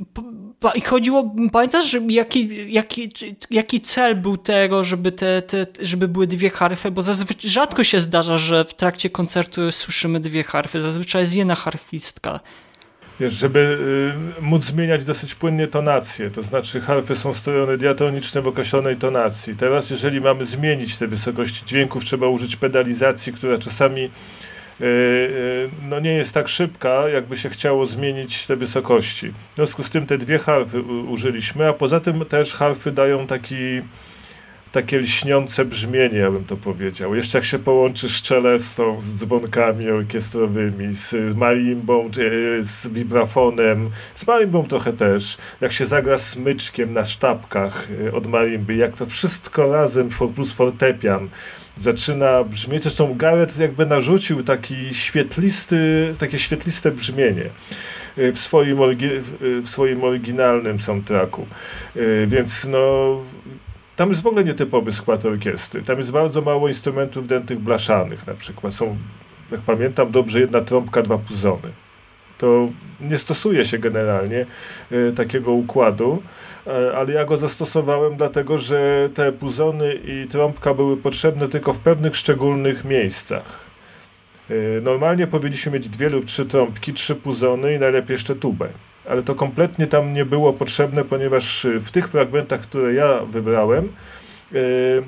I 0.76 0.82
chodziło, 0.82 1.36
pamiętasz, 1.52 1.98
jaki, 2.10 2.74
jaki, 2.74 3.10
jaki 3.52 3.82
cel 3.82 4.16
był 4.16 4.38
tego, 4.38 4.84
żeby, 4.84 5.12
te, 5.12 5.42
te, 5.42 5.66
żeby 5.80 6.08
były 6.08 6.28
dwie 6.28 6.50
harfy? 6.50 6.92
Bo 6.92 7.02
zazwyczaj 7.02 7.50
rzadko 7.50 7.84
się 7.84 8.00
zdarza, 8.00 8.38
że 8.38 8.66
w 8.66 8.74
trakcie 8.74 9.10
koncertu 9.10 9.72
słyszymy 9.72 10.20
dwie 10.20 10.44
harfy. 10.44 10.82
Zazwyczaj 10.82 11.22
jest 11.22 11.36
jedna 11.36 11.56
harfistka 11.56 12.40
wiesz, 13.20 13.34
żeby 13.34 13.78
y, 14.40 14.42
móc 14.42 14.64
zmieniać 14.64 15.04
dosyć 15.04 15.36
płynnie 15.36 15.68
tonację, 15.68 16.32
to 16.32 16.42
znaczy 16.42 16.82
harfy 16.82 17.16
są 17.16 17.34
strojone 17.34 17.78
diatoniczne 17.78 18.42
w 18.42 18.48
określonej 18.48 18.96
tonacji. 18.96 19.56
Teraz 19.56 19.90
jeżeli 19.90 20.22
mamy 20.22 20.46
zmienić 20.46 20.98
te 20.98 21.08
wysokości 21.08 21.66
dźwięków, 21.66 22.06
trzeba 22.06 22.28
użyć 22.28 22.56
pedalizacji, 22.56 23.34
która 23.34 23.58
czasami 23.58 24.02
y, 24.02 24.86
y, 24.86 25.70
no 25.90 26.00
nie 26.00 26.14
jest 26.14 26.34
tak 26.34 26.48
szybka, 26.48 27.10
jakby 27.10 27.38
się 27.38 27.50
chciało 27.50 27.86
zmienić 27.86 28.48
te 28.48 28.56
wysokości. 28.56 29.34
W 29.52 29.56
związku 29.56 29.84
z 29.84 29.90
tym 29.90 30.06
te 30.06 30.18
dwie 30.18 30.40
harfy 30.40 30.82
użyliśmy, 30.82 31.68
a 31.68 31.74
poza 31.74 32.00
tym 32.00 32.26
też 32.26 32.54
harfy 32.54 32.92
dają 32.92 33.28
taki 33.28 33.82
takie 34.76 35.00
lśniące 35.00 35.66
brzmienie, 35.66 36.18
ja 36.18 36.32
bym 36.32 36.44
to 36.44 36.58
powiedział. 36.58 37.16
Jeszcze 37.16 37.38
jak 37.38 37.46
się 37.46 37.60
połączy 37.60 38.10
z 38.10 38.22
czelestą, 38.22 39.02
z 39.02 39.16
dzwonkami 39.16 39.90
orkiestrowymi, 39.90 40.94
z 40.94 41.36
marimbą, 41.36 42.10
z 42.60 42.88
vibrafonem, 42.88 43.90
z 44.16 44.28
marimbą 44.28 44.64
trochę 44.64 44.94
też, 44.94 45.38
jak 45.62 45.72
się 45.72 45.86
zagra 45.86 46.18
smyczkiem 46.18 46.94
na 46.94 47.06
sztabkach 47.06 47.88
e, 48.08 48.12
od 48.14 48.28
marimby, 48.28 48.76
jak 48.76 48.96
to 48.96 49.06
wszystko 49.06 49.72
razem 49.72 50.10
plus 50.36 50.54
fortepian 50.54 51.30
zaczyna 51.78 52.44
brzmieć. 52.44 52.84
Zresztą 52.84 53.16
Gareth 53.18 53.60
jakby 53.60 53.86
narzucił 53.86 54.44
taki 54.44 54.94
świetlisty, 54.94 56.14
takie 56.20 56.40
świetliste 56.40 56.92
brzmienie 56.92 57.50
e, 58.18 58.32
w 58.32 58.40
swoim, 58.40 58.78
w 59.64 59.70
swoim 59.70 60.04
oryginalnym 60.04 60.80
soundtracku. 60.80 61.48
E, 61.96 62.28
więc 62.28 62.66
no, 62.66 63.22
tam 63.96 64.10
jest 64.10 64.22
w 64.22 64.28
ogóle 64.28 64.44
nietypowy 64.44 64.94
skład 64.94 65.26
orkiestry. 65.26 65.84
Tam 65.84 65.98
jest 65.98 66.12
bardzo 66.12 66.42
mało 66.42 66.68
instrumentów 66.68 67.28
dętych 67.28 67.60
blaszanych 67.60 68.28
na 68.28 68.34
przykład. 68.34 68.74
Są, 68.74 68.98
jak 69.52 69.62
pamiętam, 69.62 70.12
dobrze 70.12 70.40
jedna 70.40 70.62
trąbka, 70.62 71.02
dwa 71.02 71.18
puzony. 71.18 71.72
To 72.38 72.70
nie 73.02 73.18
stosuje 73.18 73.66
się 73.66 73.78
generalnie 73.78 74.46
y, 74.92 75.14
takiego 75.16 75.52
układu, 75.52 76.22
y, 76.68 76.96
ale 76.96 77.14
ja 77.14 77.26
go 77.26 77.38
zastosowałem 77.38 78.18
dlatego, 78.18 78.58
że 78.58 79.10
te 79.14 79.32
puzony 79.32 79.94
i 79.94 80.28
trąbka 80.28 80.74
były 80.74 80.98
potrzebne 80.98 81.48
tylko 81.48 81.74
w 81.74 81.80
pewnych 81.80 82.16
szczególnych 82.16 82.86
miejscach. 82.86 83.66
Y, 84.52 84.82
normalnie 84.84 85.28
powinniśmy 85.28 85.72
mieć 85.72 85.90
dwie 85.90 86.10
lub 86.10 86.26
trzy 86.26 86.46
trąbki, 86.46 86.94
trzy 86.94 87.16
puzony 87.16 87.74
i 87.74 87.80
najlepiej 87.80 88.14
jeszcze 88.14 88.36
tubę 88.36 88.70
ale 89.10 89.24
to 89.24 89.36
kompletnie 89.36 89.88
tam 89.88 90.14
nie 90.14 90.26
było 90.26 90.54
potrzebne, 90.54 91.04
ponieważ 91.04 91.66
y, 91.66 91.80
w 91.80 91.92
tych 91.92 92.08
fragmentach, 92.08 92.62
które 92.62 92.94
ja 92.94 93.20
wybrałem, 93.26 93.90
yy, 94.52 95.04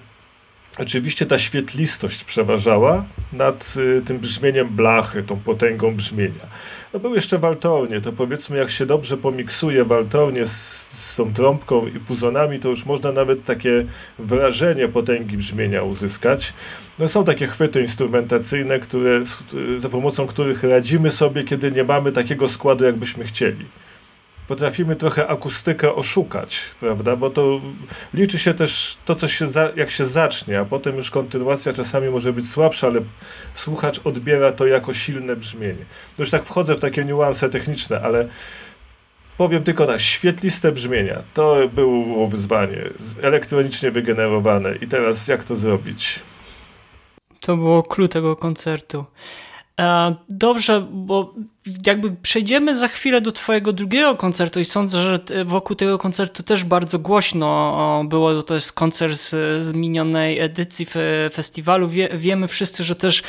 oczywiście 0.79 1.25
ta 1.25 1.37
świetlistość 1.37 2.23
przeważała 2.23 3.05
nad 3.33 3.73
y, 3.77 4.01
tym 4.05 4.19
brzmieniem 4.19 4.67
blachy, 4.67 5.23
tą 5.23 5.39
potęgą 5.39 5.95
brzmienia. 5.95 6.47
No 6.93 6.99
był 6.99 7.15
jeszcze 7.15 7.39
waltornie, 7.39 8.01
to 8.01 8.13
powiedzmy 8.13 8.57
jak 8.57 8.69
się 8.69 8.85
dobrze 8.85 9.17
pomiksuje 9.17 9.85
waltornie 9.85 10.47
z, 10.47 10.51
z 10.91 11.15
tą 11.15 11.33
trąbką 11.33 11.87
i 11.87 11.99
puzonami, 11.99 12.59
to 12.59 12.69
już 12.69 12.85
można 12.85 13.11
nawet 13.11 13.45
takie 13.45 13.85
wrażenie 14.19 14.87
potęgi 14.87 15.37
brzmienia 15.37 15.83
uzyskać. 15.83 16.53
No 16.99 17.07
są 17.07 17.25
takie 17.25 17.47
chwyty 17.47 17.81
instrumentacyjne, 17.81 18.79
które, 18.79 19.23
za 19.77 19.89
pomocą 19.89 20.27
których 20.27 20.63
radzimy 20.63 21.11
sobie, 21.11 21.43
kiedy 21.43 21.71
nie 21.71 21.83
mamy 21.83 22.11
takiego 22.11 22.47
składu, 22.47 22.85
jakbyśmy 22.85 23.23
chcieli 23.23 23.65
potrafimy 24.47 24.95
trochę 24.95 25.27
akustykę 25.27 25.95
oszukać, 25.95 26.59
prawda? 26.79 27.15
Bo 27.15 27.29
to 27.29 27.61
liczy 28.13 28.39
się 28.39 28.53
też 28.53 28.97
to, 29.05 29.15
co 29.15 29.27
się 29.27 29.47
za, 29.47 29.71
jak 29.75 29.89
się 29.89 30.05
zacznie, 30.05 30.59
a 30.59 30.65
potem 30.65 30.95
już 30.95 31.11
kontynuacja 31.11 31.73
czasami 31.73 32.09
może 32.09 32.33
być 32.33 32.51
słabsza, 32.51 32.87
ale 32.87 32.99
słuchacz 33.55 33.99
odbiera 34.03 34.51
to 34.51 34.67
jako 34.67 34.93
silne 34.93 35.35
brzmienie. 35.35 35.85
No 36.17 36.21
już 36.21 36.29
tak 36.29 36.43
wchodzę 36.43 36.75
w 36.75 36.79
takie 36.79 37.05
niuanse 37.05 37.49
techniczne, 37.49 38.01
ale 38.01 38.27
powiem 39.37 39.63
tylko 39.63 39.85
na 39.85 39.99
świetliste 39.99 40.71
brzmienia. 40.71 41.23
To 41.33 41.57
było 41.73 42.27
wyzwanie, 42.27 42.89
elektronicznie 43.21 43.91
wygenerowane 43.91 44.75
i 44.75 44.87
teraz 44.87 45.27
jak 45.27 45.43
to 45.43 45.55
zrobić? 45.55 46.19
To 47.39 47.57
było 47.57 47.83
klucz 47.83 48.11
tego 48.11 48.35
koncertu. 48.35 49.05
E, 49.79 50.15
dobrze, 50.29 50.87
bo 50.91 51.33
jakby 51.85 52.11
przejdziemy 52.11 52.75
za 52.75 52.87
chwilę 52.87 53.21
do 53.21 53.31
twojego 53.31 53.73
drugiego 53.73 54.15
koncertu 54.15 54.59
i 54.59 54.65
sądzę, 54.65 55.03
że 55.03 55.19
wokół 55.45 55.75
tego 55.75 55.97
koncertu 55.97 56.43
też 56.43 56.63
bardzo 56.63 56.99
głośno 56.99 58.03
było, 58.09 58.43
to 58.43 58.53
jest 58.53 58.73
koncert 58.73 59.15
z, 59.15 59.29
z 59.63 59.73
minionej 59.73 60.39
edycji 60.39 60.87
festiwalu. 61.33 61.89
Wie, 61.89 62.09
wiemy 62.13 62.47
wszyscy, 62.47 62.83
że 62.83 62.95
też 62.95 63.23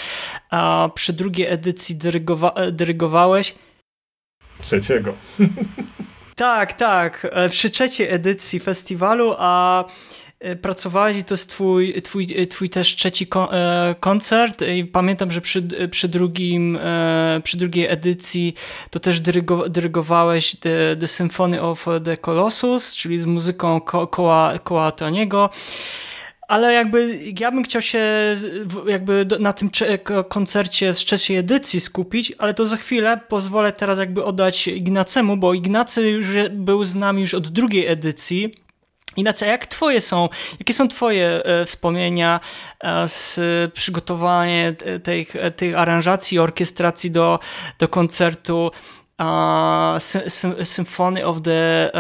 przy 0.95 1.13
drugiej 1.13 1.47
edycji 1.47 1.97
dyrygowa 1.97 2.55
dyrygowałeś. 2.73 3.55
Trzeciego. 4.61 5.15
Tak, 6.39 6.73
tak. 6.73 7.27
E, 7.33 7.49
przy 7.49 7.71
trzeciej 7.71 8.09
edycji 8.11 8.61
festiwalu, 8.61 9.35
a 9.39 9.85
e, 9.85 9.89
pracowałeś 10.63 11.17
i 11.17 11.25
to 11.25 11.35
jest 11.35 11.51
twój, 11.51 12.03
twój, 12.03 12.35
e, 12.37 12.47
twój 12.47 12.71
też 12.71 12.97
trzeci 12.97 13.27
koncert 14.01 14.63
i 14.77 14.85
pamiętam, 14.85 15.31
że 15.31 15.41
przy, 15.41 15.63
przy, 15.91 16.09
drugim, 16.09 16.79
przy 17.43 17.57
drugiej 17.57 17.87
edycji 17.87 18.55
to 18.91 19.01
też 19.01 19.21
dyrygo, 19.21 19.69
dyrygowałeś 19.69 20.57
the, 20.57 20.97
the 21.01 21.07
Symphony 21.07 21.63
of 21.63 21.87
the 22.05 22.17
Colossus, 22.17 22.97
czyli 22.97 23.19
z 23.19 23.27
muzyką 23.27 23.81
ko, 23.81 24.07
koła, 24.07 24.59
koła 24.59 24.93
Toniego. 24.93 25.51
Ale 26.49 26.73
jakby 26.73 27.19
ja 27.41 27.51
bym 27.51 27.65
chciał 27.65 27.83
się 27.83 28.01
jakby 28.87 29.27
na 29.41 29.53
tym 29.53 29.71
koncercie 30.29 30.95
z 30.95 30.99
trzeciej 30.99 31.37
edycji 31.37 31.81
skupić, 31.81 32.33
ale 32.39 32.55
to 32.55 32.67
za 32.67 32.77
chwilę 32.77 33.21
pozwolę 33.29 33.73
teraz 33.73 33.99
jakby 33.99 34.25
oddać 34.25 34.69
Ignacemu, 34.69 35.37
bo 35.37 35.55
Ignacy 35.55 36.11
już 36.11 36.29
był 36.51 36.85
z 36.85 36.95
nami 36.95 37.21
już 37.21 37.35
od 37.35 37.49
drugiej 37.49 37.87
edycji. 37.87 38.68
Ignacy, 39.19 39.47
jak 39.47 39.67
twoje 39.67 40.01
są, 40.01 40.29
jakie 40.59 40.75
są 40.75 40.89
twoje 40.89 41.45
e, 41.45 41.65
wspomnienia 41.65 42.41
e, 42.81 43.09
z 43.09 43.41
przygotowania 43.73 44.73
tej, 45.03 45.27
tej 45.57 45.75
aranżacji, 45.75 46.39
orkiestracji 46.39 47.11
do, 47.11 47.39
do 47.79 47.89
koncertu 47.89 48.71
uh, 49.19 49.99
Symphony 50.65 51.27
of 51.27 51.43
the, 51.43 51.91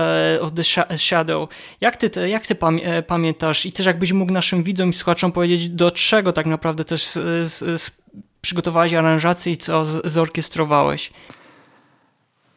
uh, 0.40 0.46
of 0.46 0.52
the 0.52 0.64
Shadow. 0.98 1.48
Jak 1.80 1.96
ty, 1.96 2.28
jak 2.28 2.46
ty 2.46 2.56
e, 2.82 3.02
pamiętasz 3.02 3.66
i 3.66 3.72
też 3.72 3.86
jakbyś 3.86 4.12
mógł 4.12 4.32
naszym 4.32 4.62
widzom 4.62 4.90
i 4.90 4.92
słuchaczom 4.92 5.32
powiedzieć, 5.32 5.68
do 5.68 5.90
czego 5.90 6.32
tak 6.32 6.46
naprawdę 6.46 6.84
też 6.84 7.04
z, 7.06 7.46
z, 7.80 7.90
przygotowałeś 8.40 8.94
aranżację 8.94 9.52
i 9.52 9.56
co 9.56 9.84
zorkiestrowałeś? 10.04 11.12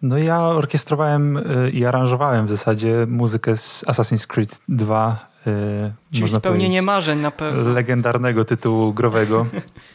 No 0.02 0.18
ja 0.18 0.42
orkiestrowałem 0.42 1.38
e, 1.38 1.70
i 1.70 1.86
aranżowałem 1.86 2.46
w 2.46 2.50
zasadzie 2.50 3.06
muzykę 3.08 3.58
z 3.58 3.86
Assassin's 3.88 4.28
Creed 4.28 4.60
2. 4.70 5.28
E, 5.48 5.92
Czyli 6.12 6.30
spełnienie 6.30 6.82
marzeń 6.82 7.20
na 7.20 7.32
pewno. 7.32 7.72
Legendarnego 7.72 8.46
tytułu 8.46 8.94
growego, 8.94 9.46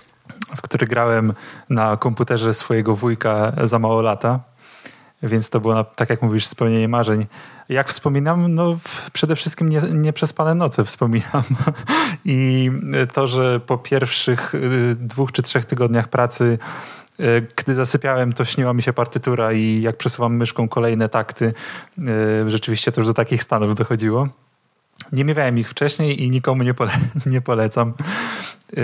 w 0.57 0.63
który 0.63 0.87
grałem 0.87 1.33
na 1.71 1.97
komputerze 1.97 2.55
swojego 2.55 2.95
wujka 2.95 3.53
za 3.65 3.79
mało 3.79 4.03
lata. 4.03 4.41
Więc 5.23 5.51
to 5.51 5.61
było, 5.61 5.85
tak 5.85 6.11
jak 6.11 6.23
mówisz, 6.23 6.47
spełnienie 6.47 6.89
marzeń. 6.89 7.27
Jak 7.69 7.89
wspominam, 7.89 8.55
no 8.55 8.77
przede 9.13 9.37
wszystkim 9.37 9.69
nie, 9.69 9.81
nieprzespane 9.81 10.55
noce 10.55 10.85
wspominam. 10.85 11.43
I 12.25 12.71
to, 13.13 13.27
że 13.27 13.61
po 13.61 13.79
pierwszych 13.79 14.55
y, 14.55 14.97
dwóch 15.01 15.33
czy 15.33 15.43
trzech 15.43 15.65
tygodniach 15.65 16.09
pracy 16.09 16.45
y, 16.45 16.59
gdy 17.57 17.75
zasypiałem, 17.75 18.33
to 18.33 18.45
śniła 18.45 18.75
mi 18.75 18.83
się 18.83 18.93
partytura 18.93 19.53
i 19.53 19.83
jak 19.83 19.97
przesuwam 19.97 20.37
myszką 20.37 20.69
kolejne 20.69 21.09
takty, 21.09 21.55
y, 21.99 22.51
rzeczywiście 22.51 22.93
to 22.93 23.01
już 23.01 23.09
do 23.09 23.15
takich 23.15 23.43
stanów 23.43 23.75
dochodziło. 23.75 24.29
Nie 25.13 25.25
miewałem 25.25 25.59
ich 25.59 25.71
wcześniej 25.71 26.23
i 26.23 26.31
nikomu 26.31 26.63
nie, 26.63 26.75
pole 26.75 26.91
nie 27.27 27.41
polecam. 27.41 27.95
Yy, 28.73 28.83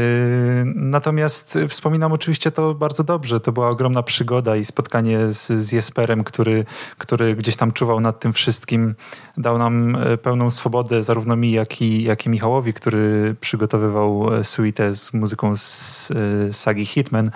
natomiast 0.75 1.59
wspominam 1.69 2.13
oczywiście 2.13 2.51
to 2.51 2.75
bardzo 2.75 3.05
dobrze. 3.05 3.41
To 3.41 3.53
była 3.53 3.69
ogromna 3.69 4.03
przygoda 4.03 4.57
i 4.57 4.65
spotkanie 4.65 5.33
z, 5.33 5.53
z 5.53 5.73
Jesperem, 5.73 6.25
który, 6.25 6.65
który 6.99 7.37
gdzieś 7.37 7.57
tam 7.57 7.73
czuwał 7.73 8.01
nad 8.01 8.21
tym 8.21 8.33
wszystkim. 8.33 8.95
Dał 9.37 9.59
nam 9.59 9.97
e, 9.97 10.19
pełną 10.19 10.51
swobodę, 10.51 11.03
zarówno 11.03 11.37
mi, 11.37 11.53
jak 11.53 11.83
i, 11.83 12.03
jak 12.03 12.27
i 12.27 12.29
Michałowi, 12.29 12.75
który 12.75 13.37
przygotowywał 13.41 14.35
e, 14.35 14.45
suite 14.45 14.95
z 14.95 15.13
muzyką 15.13 15.57
z 15.57 16.11
e, 16.11 16.53
sagi 16.53 16.87
Hitman. 16.87 17.31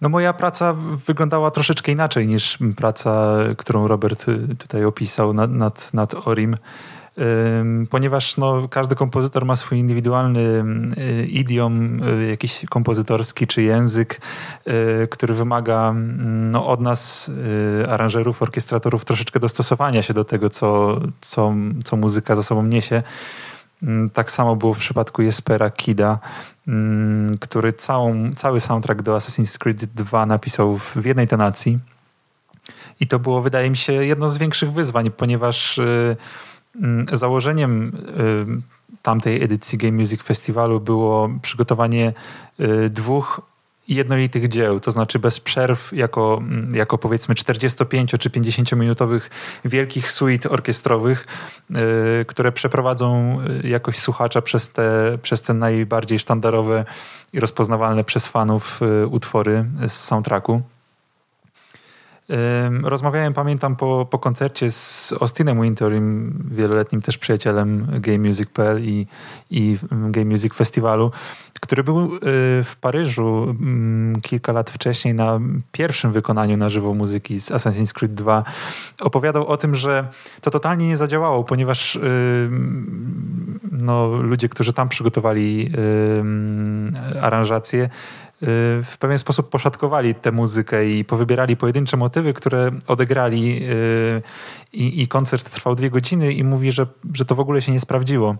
No 0.00 0.08
moja 0.08 0.32
praca 0.32 0.74
wyglądała 1.06 1.50
troszeczkę 1.50 1.92
inaczej 1.92 2.26
niż 2.26 2.58
praca, 2.76 3.36
którą 3.56 3.88
Robert 3.88 4.26
tutaj 4.58 4.84
opisał 4.84 5.32
nad, 5.32 5.50
nad, 5.50 5.94
nad 5.94 6.14
Orim 6.14 6.56
ponieważ 7.90 8.36
no, 8.36 8.68
każdy 8.68 8.94
kompozytor 8.94 9.44
ma 9.44 9.56
swój 9.56 9.78
indywidualny 9.78 10.64
y, 10.98 11.26
idiom, 11.26 12.02
y, 12.02 12.26
jakiś 12.26 12.64
kompozytorski 12.70 13.46
czy 13.46 13.62
język, 13.62 14.20
y, 14.66 15.08
który 15.10 15.34
wymaga 15.34 15.94
no, 16.50 16.66
od 16.66 16.80
nas, 16.80 17.30
aranżerów, 17.88 18.42
orkiestratorów, 18.42 19.04
troszeczkę 19.04 19.40
dostosowania 19.40 20.02
się 20.02 20.14
do 20.14 20.24
tego, 20.24 20.50
co, 20.50 21.00
co, 21.20 21.54
co 21.84 21.96
muzyka 21.96 22.36
za 22.36 22.42
sobą 22.42 22.62
niesie. 22.62 23.02
Tak 24.12 24.30
samo 24.30 24.56
było 24.56 24.74
w 24.74 24.78
przypadku 24.78 25.22
Jespera 25.22 25.70
Kida, 25.70 26.18
który 27.40 27.72
całą, 27.72 28.32
cały 28.34 28.60
soundtrack 28.60 29.02
do 29.02 29.16
Assassin's 29.16 29.58
Creed 29.58 29.84
2 29.84 30.26
napisał 30.26 30.78
w 30.78 31.04
jednej 31.04 31.28
tonacji. 31.28 31.78
I 33.00 33.06
to 33.06 33.18
było, 33.18 33.42
wydaje 33.42 33.70
mi 33.70 33.76
się, 33.76 33.92
jedno 33.92 34.28
z 34.28 34.38
większych 34.38 34.72
wyzwań, 34.72 35.10
ponieważ 35.10 35.80
Mm, 36.82 37.06
założeniem 37.12 37.92
y, 38.98 39.00
tamtej 39.02 39.42
edycji 39.42 39.78
Game 39.78 39.92
Music 39.92 40.22
Festiwalu 40.22 40.80
było 40.80 41.30
przygotowanie 41.42 42.12
y, 42.60 42.90
dwóch 42.90 43.40
jednolitych 43.88 44.48
dzieł, 44.48 44.80
to 44.80 44.90
znaczy 44.90 45.18
bez 45.18 45.40
przerw, 45.40 45.92
jako, 45.92 46.38
mm, 46.40 46.74
jako 46.74 46.98
powiedzmy 46.98 47.34
45 47.34 48.18
czy 48.18 48.30
50 48.30 48.76
minutowych 48.76 49.30
wielkich 49.64 50.12
suite 50.12 50.50
orkiestrowych, 50.50 51.26
y, 51.70 52.24
które 52.24 52.52
przeprowadzą 52.52 53.38
jakoś 53.64 53.98
słuchacza 53.98 54.42
przez 54.42 54.72
te, 54.72 55.18
przez 55.22 55.42
te 55.42 55.54
najbardziej 55.54 56.18
sztandarowe 56.18 56.84
i 57.32 57.40
rozpoznawalne 57.40 58.04
przez 58.04 58.26
fanów 58.26 58.80
utwory 59.10 59.64
z 59.86 59.92
soundtracku. 59.92 60.62
Rozmawiałem, 62.82 63.34
pamiętam, 63.34 63.76
po, 63.76 64.06
po 64.10 64.18
koncercie 64.18 64.70
z 64.70 65.14
Austinem 65.20 65.62
Winterem, 65.62 66.38
wieloletnim 66.50 67.02
też 67.02 67.18
przyjacielem 67.18 67.86
GameMusic.pl 68.00 68.84
i, 68.84 69.06
i 69.50 69.78
Game 69.90 70.24
Music 70.24 70.54
Festiwalu, 70.54 71.10
który 71.60 71.84
był 71.84 72.04
y, 72.04 72.18
w 72.64 72.76
Paryżu 72.80 73.56
mm, 73.60 74.20
kilka 74.20 74.52
lat 74.52 74.70
wcześniej 74.70 75.14
na 75.14 75.40
pierwszym 75.72 76.12
wykonaniu 76.12 76.56
na 76.56 76.68
żywo 76.68 76.94
muzyki 76.94 77.40
z 77.40 77.50
Assassin's 77.50 77.92
Creed 77.92 78.14
2. 78.14 78.44
Opowiadał 79.00 79.46
o 79.46 79.56
tym, 79.56 79.74
że 79.74 80.08
to 80.40 80.50
totalnie 80.50 80.88
nie 80.88 80.96
zadziałało, 80.96 81.44
ponieważ 81.44 81.98
no, 83.72 84.06
ludzie, 84.06 84.48
którzy 84.48 84.72
tam 84.72 84.88
przygotowali 84.88 85.72
aranżację, 87.20 87.90
w 88.40 88.96
pewien 88.98 89.18
sposób 89.18 89.50
poszatkowali 89.50 90.14
tę 90.14 90.32
muzykę 90.32 90.90
i 90.90 91.04
powybierali 91.04 91.56
pojedyncze 91.56 91.96
motywy, 91.96 92.34
które 92.34 92.70
odegrali 92.86 93.60
yy, 93.60 94.22
i, 94.72 95.02
i 95.02 95.08
koncert 95.08 95.50
trwał 95.50 95.74
dwie 95.74 95.90
godziny 95.90 96.32
i 96.32 96.44
mówi, 96.44 96.72
że, 96.72 96.86
że 97.14 97.24
to 97.24 97.34
w 97.34 97.40
ogóle 97.40 97.62
się 97.62 97.72
nie 97.72 97.80
sprawdziło. 97.80 98.36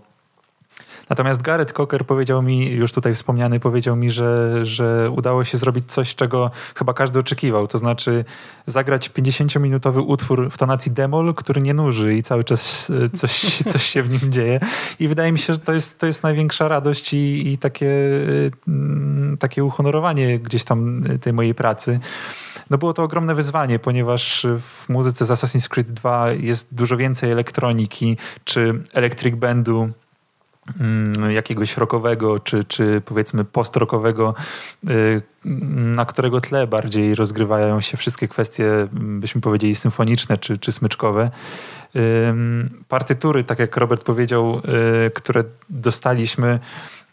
Natomiast 1.09 1.41
Gareth 1.41 1.73
Cocker 1.73 2.05
powiedział 2.05 2.41
mi, 2.41 2.71
już 2.71 2.93
tutaj 2.93 3.15
wspomniany, 3.15 3.59
powiedział 3.59 3.95
mi, 3.95 4.11
że, 4.11 4.65
że 4.65 5.09
udało 5.09 5.43
się 5.43 5.57
zrobić 5.57 5.91
coś, 5.91 6.15
czego 6.15 6.51
chyba 6.75 6.93
każdy 6.93 7.19
oczekiwał. 7.19 7.67
To 7.67 7.77
znaczy 7.77 8.25
zagrać 8.65 9.09
50-minutowy 9.09 10.03
utwór 10.07 10.49
w 10.51 10.57
tonacji 10.57 10.91
demol, 10.91 11.33
który 11.33 11.61
nie 11.61 11.73
nuży 11.73 12.15
i 12.15 12.23
cały 12.23 12.43
czas 12.43 12.91
e, 13.05 13.09
coś, 13.09 13.31
coś 13.71 13.83
się 13.83 14.03
w 14.03 14.09
nim 14.09 14.31
dzieje. 14.31 14.59
I 14.99 15.07
wydaje 15.07 15.31
mi 15.31 15.39
się, 15.39 15.53
że 15.53 15.59
to 15.59 15.73
jest, 15.73 15.99
to 15.99 16.07
jest 16.07 16.23
największa 16.23 16.67
radość 16.67 17.13
i, 17.13 17.51
i 17.51 17.57
takie, 17.57 17.91
mm, 18.67 19.37
takie 19.37 19.63
uhonorowanie 19.63 20.39
gdzieś 20.39 20.63
tam 20.63 21.03
tej 21.21 21.33
mojej 21.33 21.55
pracy. 21.55 21.99
No 22.69 22.77
było 22.77 22.93
to 22.93 23.03
ogromne 23.03 23.35
wyzwanie, 23.35 23.79
ponieważ 23.79 24.47
w 24.59 24.89
muzyce 24.89 25.25
z 25.25 25.29
Assassin's 25.29 25.67
Creed 25.67 25.91
2 25.91 26.31
jest 26.31 26.75
dużo 26.75 26.97
więcej 26.97 27.31
elektroniki 27.31 28.17
czy 28.43 28.83
electric 28.93 29.35
bandu 29.35 29.89
jakiegoś 31.29 31.77
rockowego, 31.77 32.39
czy, 32.39 32.63
czy 32.63 33.01
powiedzmy 33.05 33.45
post-rockowego, 33.45 34.35
y, 34.89 35.21
na 35.95 36.05
którego 36.05 36.41
tle 36.41 36.67
bardziej 36.67 37.15
rozgrywają 37.15 37.81
się 37.81 37.97
wszystkie 37.97 38.27
kwestie, 38.27 38.87
byśmy 38.91 39.41
powiedzieli, 39.41 39.75
symfoniczne 39.75 40.37
czy, 40.37 40.57
czy 40.57 40.71
smyczkowe. 40.71 41.31
Partytury, 42.87 43.43
tak 43.43 43.59
jak 43.59 43.77
Robert 43.77 44.03
powiedział, 44.03 44.61
y, 45.07 45.11
które 45.11 45.43
dostaliśmy, 45.69 46.47
mm, 46.47 46.59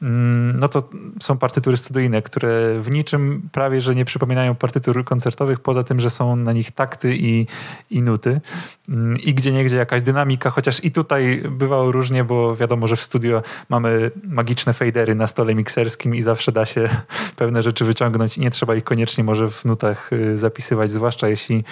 no 0.00 0.68
to 0.68 0.88
są 1.20 1.38
partytury 1.38 1.76
studyjne, 1.76 2.22
które 2.22 2.80
w 2.80 2.90
niczym 2.90 3.48
prawie, 3.52 3.80
że 3.80 3.94
nie 3.94 4.04
przypominają 4.04 4.54
partytur 4.54 5.04
koncertowych, 5.04 5.60
poza 5.60 5.84
tym, 5.84 6.00
że 6.00 6.10
są 6.10 6.36
na 6.36 6.52
nich 6.52 6.70
takty 6.70 7.16
i, 7.16 7.46
i 7.90 8.02
nuty. 8.02 8.40
Mm, 8.88 9.18
I 9.18 9.34
gdzie 9.34 9.52
niegdzie 9.52 9.76
jakaś 9.76 10.02
dynamika, 10.02 10.50
chociaż 10.50 10.84
i 10.84 10.90
tutaj 10.90 11.42
bywało 11.50 11.92
różnie, 11.92 12.24
bo 12.24 12.56
wiadomo, 12.56 12.86
że 12.86 12.96
w 12.96 13.02
studio 13.02 13.42
mamy 13.68 14.10
magiczne 14.24 14.72
fadery 14.72 15.14
na 15.14 15.26
stole 15.26 15.54
mikserskim 15.54 16.14
i 16.14 16.22
zawsze 16.22 16.52
da 16.52 16.66
się 16.66 16.88
pewne 17.36 17.62
rzeczy 17.62 17.84
wyciągnąć 17.84 18.38
i 18.38 18.40
nie 18.40 18.50
trzeba 18.50 18.74
ich 18.74 18.84
koniecznie 18.84 19.24
może 19.24 19.50
w 19.50 19.64
nutach 19.64 20.12
y, 20.12 20.38
zapisywać, 20.38 20.90
zwłaszcza 20.90 21.28
jeśli 21.28 21.64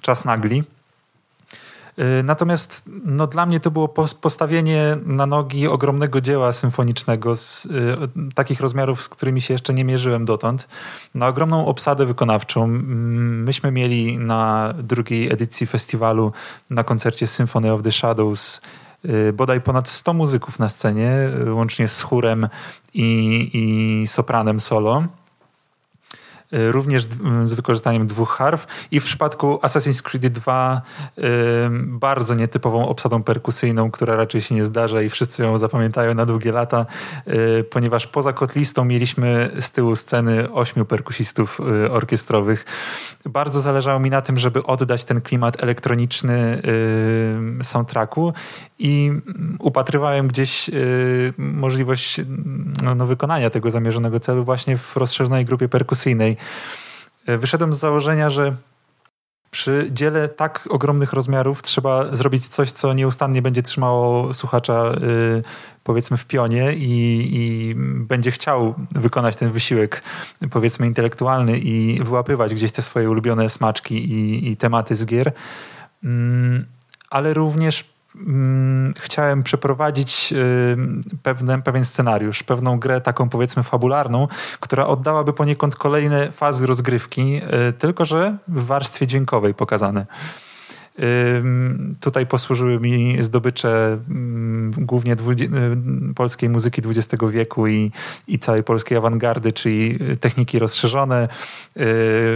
czas 0.00 0.24
nagli. 0.24 0.62
Y, 1.98 2.22
natomiast 2.22 2.82
no, 3.04 3.26
dla 3.26 3.46
mnie 3.46 3.60
to 3.60 3.70
było 3.70 3.88
postawienie 4.20 4.96
na 5.06 5.26
nogi 5.26 5.68
ogromnego 5.68 6.20
dzieła 6.20 6.52
symfonicznego 6.52 7.36
z 7.36 7.66
y, 7.66 7.70
takich 8.34 8.60
rozmiarów, 8.60 9.02
z 9.02 9.08
którymi 9.08 9.40
się 9.40 9.54
jeszcze 9.54 9.74
nie 9.74 9.84
mierzyłem 9.84 10.24
dotąd. 10.24 10.68
Na 11.14 11.28
ogromną 11.28 11.66
obsadę 11.66 12.06
wykonawczą. 12.06 12.66
Myśmy 12.66 13.72
mieli 13.72 14.18
na 14.18 14.74
drugiej 14.82 15.32
edycji 15.32 15.66
festiwalu 15.66 16.32
na 16.70 16.84
koncercie 16.84 17.26
Symphony 17.26 17.72
of 17.72 17.82
the 17.82 17.92
Shadows 17.92 18.60
y, 19.04 19.32
bodaj 19.32 19.60
ponad 19.60 19.88
100 19.88 20.12
muzyków 20.12 20.58
na 20.58 20.68
scenie, 20.68 21.12
łącznie 21.50 21.88
z 21.88 22.02
chórem 22.02 22.48
i, 22.94 23.50
i 23.52 24.06
sopranem 24.06 24.60
solo. 24.60 25.04
Y, 26.54 26.72
również 26.72 27.08
z 27.42 27.54
wykorzystaniem 27.54 28.06
dwóch 28.06 28.30
harf 28.30 28.66
i 28.90 29.00
w 29.00 29.04
przypadku 29.04 29.58
Assassin's 29.62 30.02
Creed 30.02 30.28
2 30.28 30.82
bardzo 31.76 32.34
nietypową 32.34 32.88
obsadą 32.88 33.22
perkusyjną, 33.22 33.90
która 33.90 34.16
raczej 34.16 34.40
się 34.40 34.54
nie 34.54 34.64
zdarza 34.64 35.02
i 35.02 35.10
wszyscy 35.10 35.42
ją 35.42 35.58
zapamiętają 35.58 36.14
na 36.14 36.26
długie 36.26 36.52
lata, 36.52 36.86
y, 37.28 37.64
ponieważ 37.64 38.06
poza 38.06 38.32
kotlistą 38.32 38.84
mieliśmy 38.84 39.50
z 39.60 39.70
tyłu 39.70 39.96
sceny 39.96 40.52
ośmiu 40.52 40.84
perkusistów 40.84 41.60
y, 41.84 41.90
orkiestrowych. 41.90 42.64
Bardzo 43.26 43.60
zależało 43.60 44.00
mi 44.00 44.10
na 44.10 44.22
tym, 44.22 44.38
żeby 44.38 44.62
oddać 44.62 45.04
ten 45.04 45.20
klimat 45.20 45.62
elektroniczny 45.62 46.62
soundtracku 47.62 48.32
i 48.78 49.12
upatrywałem 49.58 50.28
gdzieś 50.28 50.70
możliwość 51.38 52.20
no, 52.82 52.94
no, 52.94 53.06
wykonania 53.06 53.50
tego 53.50 53.70
zamierzonego 53.70 54.20
celu 54.20 54.44
właśnie 54.44 54.76
w 54.76 54.96
rozszerzonej 54.96 55.44
grupie 55.44 55.68
perkusyjnej. 55.68 56.36
E, 57.26 57.38
wyszedłem 57.38 57.72
z 57.72 57.78
założenia, 57.78 58.30
że 58.30 58.56
przy 59.50 59.88
dziele 59.90 60.28
tak 60.28 60.68
ogromnych 60.70 61.12
rozmiarów 61.12 61.62
trzeba 61.62 62.16
zrobić 62.16 62.48
coś, 62.48 62.72
co 62.72 62.92
nieustannie 62.92 63.42
będzie 63.42 63.62
trzymało 63.62 64.34
słuchacza 64.34 64.92
yy, 65.00 65.42
powiedzmy 65.84 66.16
w 66.16 66.26
pionie 66.26 66.72
i, 66.72 67.28
i, 67.32 67.74
będzie 67.96 68.30
chciał 68.30 68.74
wykonać 68.94 69.36
ten 69.36 69.50
wysiłek 69.50 70.02
powiedzmy 70.50 70.86
intelektualny 70.86 71.58
i 71.58 72.04
wyłapywać 72.04 72.54
gdzieś 72.54 72.72
te 72.72 72.82
swoje 72.82 73.10
ulubione 73.10 73.48
smaczki 73.50 74.12
i, 74.12 74.50
i 74.50 74.56
tematy 74.56 74.96
z 74.96 75.06
gier. 75.06 75.32
Yy, 76.02 76.10
ale 77.10 77.34
również 77.34 77.84
Mm, 77.84 77.91
chciałem 78.98 79.42
przeprowadzić 79.42 80.32
y, 80.32 80.76
pewne, 81.22 81.62
pewien 81.62 81.84
scenariusz, 81.84 82.42
pewną 82.42 82.78
grę 82.78 83.00
taką 83.00 83.28
powiedzmy 83.28 83.62
fabularną, 83.62 84.28
która 84.60 84.86
oddałaby 84.86 85.32
poniekąd 85.32 85.76
kolejne 85.76 86.32
fazy 86.32 86.66
rozgrywki, 86.66 87.40
y, 87.68 87.72
tylko 87.72 88.04
że 88.04 88.36
w 88.48 88.66
warstwie 88.66 89.06
dźwiękowej 89.06 89.54
pokazane. 89.54 90.06
Tutaj 92.00 92.26
posłużyły 92.26 92.80
mi 92.80 93.22
zdobycze 93.22 93.98
mm, 94.08 94.70
głównie 94.78 95.12
y, 95.12 95.16
polskiej 96.14 96.48
muzyki 96.48 96.82
XX 96.86 97.22
wieku 97.30 97.66
i, 97.66 97.92
i 98.26 98.38
całej 98.38 98.62
polskiej 98.62 98.98
awangardy, 98.98 99.52
czyli 99.52 99.98
techniki 100.20 100.58
rozszerzone, 100.58 101.28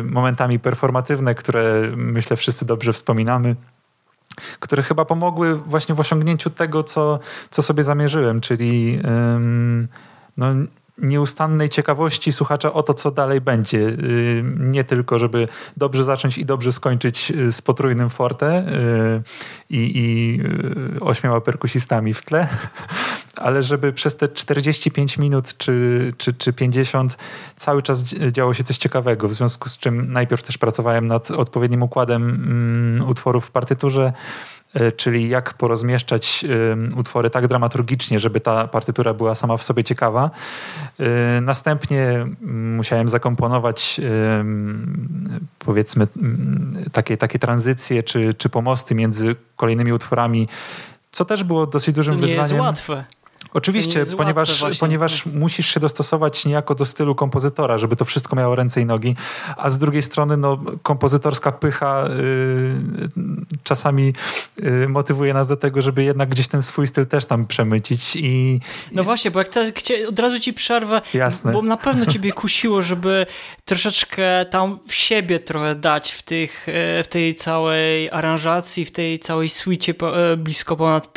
momentami 0.05 0.59
performatywne, 0.59 1.35
które 1.35 1.83
myślę 1.97 2.37
wszyscy 2.37 2.67
dobrze 2.67 2.93
wspominamy 2.93 3.57
które 4.61 4.83
chyba 4.83 5.05
pomogły 5.05 5.57
właśnie 5.57 5.95
w 5.95 6.01
osiągnięciu 6.01 6.51
tego, 6.51 6.85
co, 6.85 7.19
co 7.51 7.63
sobie 7.63 7.85
zamierzyłem, 7.85 8.41
czyli 8.41 9.01
no, 10.37 10.47
nieustannej 10.99 11.69
ciekawości 11.69 12.33
słuchacza 12.33 12.73
o 12.73 12.83
to, 12.83 12.95
co 12.95 13.11
dalej 13.11 13.41
będzie. 13.41 13.79
Y, 13.79 14.45
nie 14.59 14.85
tylko, 14.85 15.19
żeby 15.19 15.49
dobrze 15.77 16.05
zacząć 16.05 16.39
i 16.39 16.45
dobrze 16.45 16.73
skończyć 16.73 17.31
y, 17.31 17.53
z 17.53 17.63
potrójnym 17.63 18.11
forte 18.11 18.59
y, 18.59 19.23
i, 19.71 19.93
i 19.95 20.41
ośmioma 21.01 21.41
perkusistami 21.41 22.15
w 22.15 22.23
tle, 22.23 22.49
ale 23.37 23.63
żeby 23.63 23.93
przez 23.93 24.17
te 24.17 24.29
45 24.29 25.19
minut 25.19 25.57
czy, 25.59 26.13
czy, 26.19 26.33
czy 26.33 26.53
50 26.53 27.17
cały 27.57 27.83
czas 27.83 28.05
działo 28.33 28.55
się 28.55 28.65
coś 28.65 28.79
ciekawego, 28.79 29.29
w 29.29 29.35
związku 29.35 29.69
z 29.69 29.79
czym 29.79 30.13
najpierw 30.13 30.43
też 30.43 30.59
pracowałem 30.59 31.07
nad 31.07 31.31
odpowiednim 31.31 31.83
układem 31.83 32.23
mm, 32.31 33.09
utworów 33.09 33.47
w 33.47 33.51
partyturze, 33.51 34.13
E, 34.77 34.93
czyli 34.93 35.29
jak 35.29 35.55
porozmieszczać 35.55 36.45
utwory 36.97 37.31
tak 37.31 37.47
dramaturgicznie, 37.47 38.19
żeby 38.19 38.41
ta 38.41 38.69
partytura 38.69 39.15
była 39.15 39.35
sama 39.35 39.57
w 39.57 39.63
sobie 39.63 39.85
ciekawa. 39.85 40.31
E, 41.01 41.41
następnie 41.41 42.27
musiałem 42.77 43.09
zakomponować 43.09 44.01
powiedzmy 45.59 46.07
takie, 46.93 47.17
takie 47.17 47.39
tranzycje 47.39 48.03
czy, 48.03 48.35
czy 48.35 48.49
pomosty 48.49 48.95
między 48.95 49.37
kolejnymi 49.57 49.93
utworami, 49.93 50.49
co 51.11 51.25
też 51.25 51.45
było 51.45 51.67
dosyć 51.67 51.95
dużym 51.95 52.15
to 52.15 52.21
nie 52.21 52.27
wyzwaniem. 52.27 52.57
Jest 52.57 52.67
łatwe. 52.67 53.05
Oczywiście, 53.57 54.05
ponieważ, 54.17 54.65
ponieważ 54.81 55.27
musisz 55.27 55.75
się 55.75 55.81
dostosować 55.81 56.45
niejako 56.45 56.75
do 56.75 56.85
stylu 56.85 57.15
kompozytora, 57.15 57.79
żeby 57.79 57.97
to 57.97 58.05
wszystko 58.05 58.37
miało 58.37 58.55
ręce 58.55 58.81
i 58.81 58.87
nogi, 58.87 59.17
a 59.57 59.71
z 59.71 59.79
drugiej 59.79 60.03
strony 60.03 60.37
no, 60.37 60.59
kompozytorska 60.83 61.53
pycha 61.53 62.09
y, 62.09 63.11
czasami 63.63 64.13
y, 64.65 64.89
motywuje 64.89 65.35
nas 65.35 65.49
do 65.49 65.57
tego, 65.57 65.83
żeby 65.83 66.05
jednak 66.05 66.29
gdzieś 66.29 66.49
ten 66.49 66.63
swój 66.63 66.87
styl 66.87 67.07
też 67.07 67.25
tam 67.25 67.47
przemycić. 67.47 68.17
I, 68.17 68.61
no 68.93 69.05
właśnie, 69.05 69.31
bo 69.31 69.39
jak 69.39 69.49
te, 69.49 69.73
od 70.09 70.19
razu 70.19 70.41
ci 70.41 70.53
przerwę, 70.53 71.03
Jasne. 71.15 71.53
bo 71.53 71.63
na 71.63 71.77
pewno 71.77 72.07
ciebie 72.07 72.33
kusiło, 72.33 72.83
żeby 72.83 73.27
troszeczkę 73.65 74.45
tam 74.51 74.79
w 74.87 74.95
siebie 74.95 75.41
trochę 75.41 75.75
dać 75.75 76.13
w, 76.13 76.23
tych, 76.23 76.69
e, 76.69 77.03
w 77.05 77.09
tej 77.09 77.35
całej 77.35 78.11
aranżacji, 78.11 78.85
w 78.85 78.91
tej 78.91 79.19
całej 79.19 79.49
suicie 79.49 79.95
blisko 80.37 80.77
ponad 80.77 81.09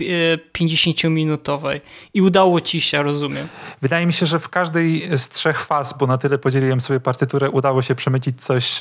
50-minutowej. 0.54 1.76
E, 1.76 1.82
I 2.14 2.29
udało 2.30 2.62
ci 2.62 2.82
się, 2.82 3.04
rozumiem. 3.04 3.48
Wydaje 3.82 4.06
mi 4.06 4.14
się, 4.14 4.26
że 4.26 4.40
w 4.40 4.50
każdej 4.50 5.18
z 5.18 5.30
trzech 5.30 5.62
faz, 5.62 5.98
bo 5.98 6.08
na 6.08 6.18
tyle 6.18 6.38
podzieliłem 6.38 6.82
sobie 6.82 7.00
partyturę, 7.00 7.50
udało 7.50 7.82
się 7.82 7.96
przemycić 7.96 8.44
coś 8.44 8.80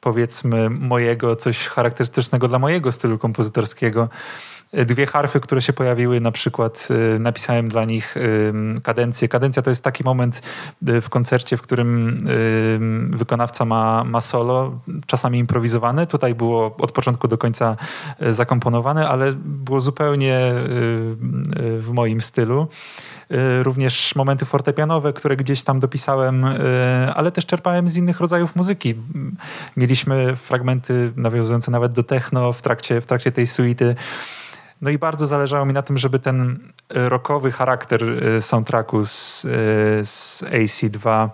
powiedzmy 0.00 0.70
mojego, 0.70 1.36
coś 1.36 1.68
charakterystycznego 1.68 2.48
dla 2.48 2.58
mojego 2.58 2.92
stylu 2.92 3.18
kompozytorskiego. 3.18 4.08
Dwie 4.72 5.06
harfy, 5.06 5.40
które 5.40 5.62
się 5.62 5.72
pojawiły, 5.72 6.20
na 6.20 6.30
przykład 6.30 6.88
y, 7.16 7.18
napisałem 7.18 7.68
dla 7.68 7.84
nich 7.84 8.16
y, 8.16 8.52
kadencję. 8.82 9.28
Kadencja 9.28 9.62
to 9.62 9.70
jest 9.70 9.84
taki 9.84 10.04
moment 10.04 10.42
y, 10.88 11.00
w 11.00 11.08
koncercie, 11.08 11.56
w 11.56 11.62
którym 11.62 12.18
wykonawca 13.10 13.64
ma, 13.64 14.04
ma 14.04 14.20
solo, 14.20 14.80
czasami 15.06 15.38
improwizowane. 15.38 16.06
Tutaj 16.06 16.34
było 16.34 16.76
od 16.78 16.92
początku 16.92 17.28
do 17.28 17.38
końca 17.38 17.76
zakomponowane, 18.30 19.08
ale 19.08 19.32
było 19.36 19.80
zupełnie 19.80 20.52
w 21.78 21.88
moim 21.92 22.20
stylu. 22.20 22.68
Również 23.62 24.14
momenty 24.14 24.44
fortepianowe, 24.44 25.12
które 25.12 25.36
gdzieś 25.36 25.62
tam 25.62 25.80
dopisałem, 25.80 26.44
ale 27.14 27.32
też 27.32 27.46
czerpałem 27.46 27.88
z 27.88 27.96
innych 27.96 28.20
rodzajów 28.20 28.56
muzyki. 28.56 28.94
Mieliśmy 29.76 30.36
fragmenty 30.36 31.12
nawiązujące 31.16 31.70
nawet 31.70 31.94
do 31.94 32.02
techno 32.02 32.52
w 32.52 32.62
trakcie, 32.62 33.00
w 33.00 33.06
trakcie 33.06 33.32
tej 33.32 33.46
suity. 33.46 33.96
No 34.80 34.90
i 34.90 34.98
bardzo 34.98 35.26
zależało 35.26 35.66
mi 35.66 35.72
na 35.72 35.82
tym, 35.82 35.98
żeby 35.98 36.18
ten 36.18 36.58
rockowy 36.90 37.52
charakter 37.52 38.02
y, 38.02 38.42
soundtracku 38.42 39.06
z, 39.06 39.44
y, 39.44 39.48
z 40.04 40.42
AC2 40.42 41.28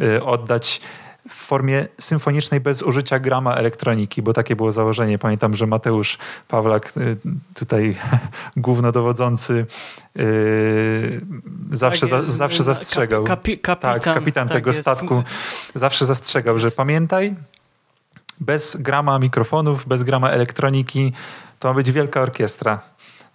y, 0.00 0.24
oddać 0.24 0.80
w 1.28 1.34
formie 1.34 1.88
symfonicznej 2.00 2.60
bez 2.60 2.82
użycia 2.82 3.18
grama 3.18 3.54
elektroniki, 3.54 4.22
bo 4.22 4.32
takie 4.32 4.56
było 4.56 4.72
założenie. 4.72 5.18
Pamiętam, 5.18 5.54
że 5.54 5.66
Mateusz 5.66 6.18
Pawlak, 6.48 6.92
tutaj 7.54 7.96
głównodowodzący, 8.56 9.66
zawsze, 11.72 12.00
tak 12.00 12.08
za, 12.08 12.22
zawsze 12.22 12.62
zastrzegał. 12.62 13.24
Kapi, 13.24 13.58
kapitan, 13.58 14.00
tak, 14.00 14.14
kapitan 14.14 14.48
tak 14.48 14.56
tego 14.56 14.70
jest. 14.70 14.80
statku 14.80 15.22
zawsze 15.74 16.06
zastrzegał, 16.06 16.58
że 16.58 16.70
pamiętaj, 16.70 17.34
bez 18.40 18.76
grama 18.76 19.18
mikrofonów, 19.18 19.86
bez 19.86 20.02
grama 20.02 20.30
elektroniki 20.30 21.12
to 21.58 21.68
ma 21.68 21.74
być 21.74 21.92
wielka 21.92 22.20
orkiestra. 22.20 22.80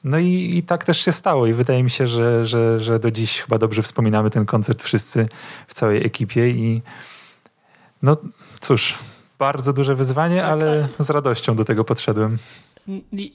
No 0.04 0.20
i, 0.20 0.58
i, 0.58 0.64
tak 0.64 0.84
też 0.84 1.06
się 1.06 1.12
stało 1.12 1.48
i 1.48 1.54
wydaje 1.54 1.84
mi 1.84 1.90
się, 1.90 2.08
że, 2.08 2.46
że, 2.46 2.80
że 2.80 3.00
do 3.00 3.12
dziś 3.12 3.42
chyba 3.42 3.58
dobrze 3.58 3.84
wspominamy 3.84 4.30
ten 4.30 4.46
koncert 4.46 4.84
wszyscy 4.84 5.26
w 5.68 5.74
całej 5.74 6.06
ekipie 6.06 6.50
i 6.50 6.82
no 8.02 8.18
cóż, 8.60 8.98
bardzo 9.40 9.74
duże 9.74 9.96
wyzwanie, 9.96 10.46
ale 10.46 10.88
z 11.00 11.10
radością 11.10 11.56
do 11.56 11.66
tego 11.66 11.84
podszedłem. 11.84 12.38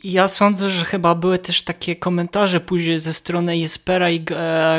ja 0.05 0.28
sądzę, 0.28 0.70
że 0.70 0.84
chyba 0.84 1.14
były 1.14 1.39
też 1.39 1.62
takie 1.62 1.97
komentarze 1.97 2.61
później 2.61 3.01
ze 3.01 3.12
strony 3.12 3.59
Jespera 3.59 4.11
i 4.11 4.24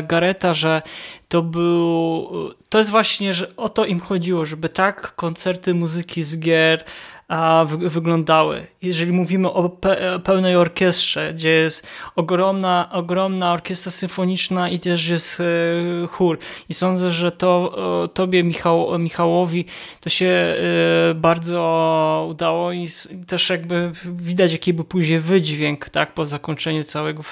Gareta, 0.04 0.54
że 0.54 0.82
to 1.30 1.42
był, 1.42 2.30
to 2.70 2.78
jest 2.78 2.90
właśnie, 2.90 3.34
że 3.34 3.56
o 3.56 3.70
to 3.70 3.86
im 3.86 4.00
chodziło, 4.00 4.46
żeby 4.46 4.70
tak 4.70 5.16
koncerty 5.16 5.74
muzyki 5.74 6.22
z 6.22 6.40
gier 6.40 6.84
a, 7.28 7.66
wyglądały. 7.70 8.68
Jeżeli 8.82 9.12
mówimy 9.12 9.52
o 9.52 9.70
pe 9.70 10.20
pełnej 10.20 10.56
orkiestrze, 10.56 11.34
gdzie 11.34 11.50
jest 11.50 11.88
ogromna, 12.16 12.90
ogromna 12.92 13.54
orkiestra 13.54 13.92
symfoniczna 13.92 14.70
i 14.70 14.80
też 14.80 15.08
jest 15.08 15.40
e, 15.40 16.08
chór. 16.08 16.40
I 16.70 16.74
sądzę, 16.74 17.12
że 17.12 17.32
to 17.32 17.78
tobie, 18.14 18.44
Michał, 18.44 19.00
Michałowi, 19.00 19.66
to 20.02 20.10
się 20.10 20.28
e, 20.28 21.14
bardzo 21.14 22.28
udało 22.30 22.72
i 22.72 22.90
też 23.28 23.50
jakby 23.50 23.92
widać, 24.06 24.52
jaki 24.52 24.74
był 24.74 24.86
później 24.86 25.20
wydźwięk, 25.20 25.90
tak, 25.90 26.14
po 26.14 26.26
zakończeniu 26.26 26.84
całego, 26.84 27.24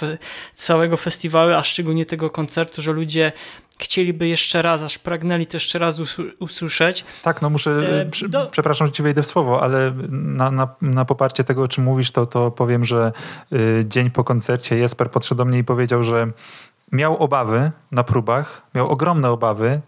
całego 0.54 0.98
festiwalu, 0.98 1.54
a 1.54 1.64
szczególnie 1.64 2.06
tego 2.06 2.30
koncertu, 2.30 2.82
że 2.82 2.92
ludzie 2.92 3.32
chcieliby 3.80 4.28
jeszcze 4.28 4.62
raz, 4.62 4.82
aż 4.82 4.98
pragnęli 4.98 5.46
to 5.46 5.58
jeszcze 5.58 5.80
raz 5.80 6.02
usłyszeć. 6.40 7.06
Tak, 7.24 7.42
no 7.42 7.50
muszę, 7.50 7.72
e, 8.26 8.30
do... 8.30 8.46
przepraszam, 8.46 8.88
że 8.88 8.94
ci 8.94 9.04
wejdę 9.04 9.22
w 9.22 9.26
słowo, 9.26 9.62
ale 9.62 9.94
na, 10.10 10.52
na, 10.52 10.68
na, 10.82 11.06
poparcie 11.06 11.44
tego, 11.44 11.64
o 11.64 11.68
czym 11.68 11.84
mówisz, 11.84 12.12
to, 12.12 12.26
to 12.26 12.52
powiem, 12.52 12.86
że 12.86 13.12
y, 13.54 13.86
dzień 13.88 14.12
po 14.12 14.24
koncercie 14.24 14.78
Jesper 14.78 15.12
podszedł 15.12 15.38
do 15.38 15.46
mnie 15.46 15.60
i 15.60 15.64
powiedział, 15.64 16.04
że 16.04 16.32
miał 16.92 17.18
obawy 17.18 17.72
na 17.92 18.04
próbach, 18.04 18.62
miał 18.76 18.90
ogromne 18.90 19.32
obawy, 19.32 19.82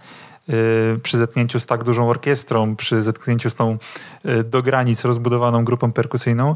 y, 0.50 1.00
przy 1.04 1.18
zetknięciu 1.18 1.60
z 1.60 1.66
tak 1.66 1.84
dużą 1.84 2.10
orkiestrą, 2.10 2.76
przy 2.76 3.02
zetknięciu 3.02 3.50
z 3.50 3.56
tą 3.56 3.78
y, 4.26 4.44
do 4.44 4.64
granic 4.64 5.06
rozbudowaną 5.06 5.66
grupą 5.66 5.92
perkusyjną, 5.92 6.56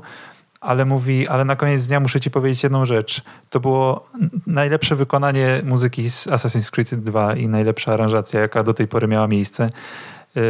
ale 0.61 0.85
mówi, 0.85 1.27
ale 1.27 1.45
na 1.45 1.55
koniec 1.55 1.87
dnia 1.87 1.99
muszę 1.99 2.19
ci 2.19 2.31
powiedzieć 2.31 2.63
jedną 2.63 2.85
rzecz. 2.85 3.21
To 3.49 3.59
było 3.59 4.07
najlepsze 4.47 4.95
wykonanie 4.95 5.61
muzyki 5.63 6.09
z 6.09 6.27
Assassin's 6.27 6.71
Creed 6.71 6.95
2 6.95 7.35
i 7.35 7.47
najlepsza 7.47 7.93
aranżacja, 7.93 8.39
jaka 8.39 8.63
do 8.63 8.73
tej 8.73 8.87
pory 8.87 9.07
miała 9.07 9.27
miejsce. 9.27 9.69
Yy, 10.35 10.41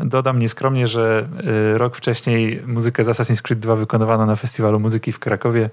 dodam 0.00 0.38
nieskromnie, 0.38 0.86
że 0.86 1.28
yy, 1.72 1.78
rok 1.78 1.96
wcześniej 1.96 2.62
muzykę 2.66 3.04
z 3.04 3.08
Assassin's 3.08 3.42
Creed 3.42 3.58
2 3.58 3.76
wykonywano 3.76 4.26
na 4.26 4.36
festiwalu 4.36 4.80
muzyki 4.80 5.12
w 5.12 5.18
Krakowie, 5.18 5.70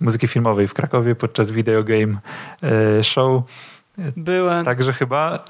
muzyki 0.00 0.28
filmowej 0.28 0.68
w 0.68 0.74
Krakowie 0.74 1.14
podczas 1.14 1.50
Video 1.50 1.84
Game 1.84 2.18
yy, 2.62 3.04
Show. 3.04 3.42
Byłem. 4.16 4.64
Także 4.64 4.92
chyba. 4.92 5.38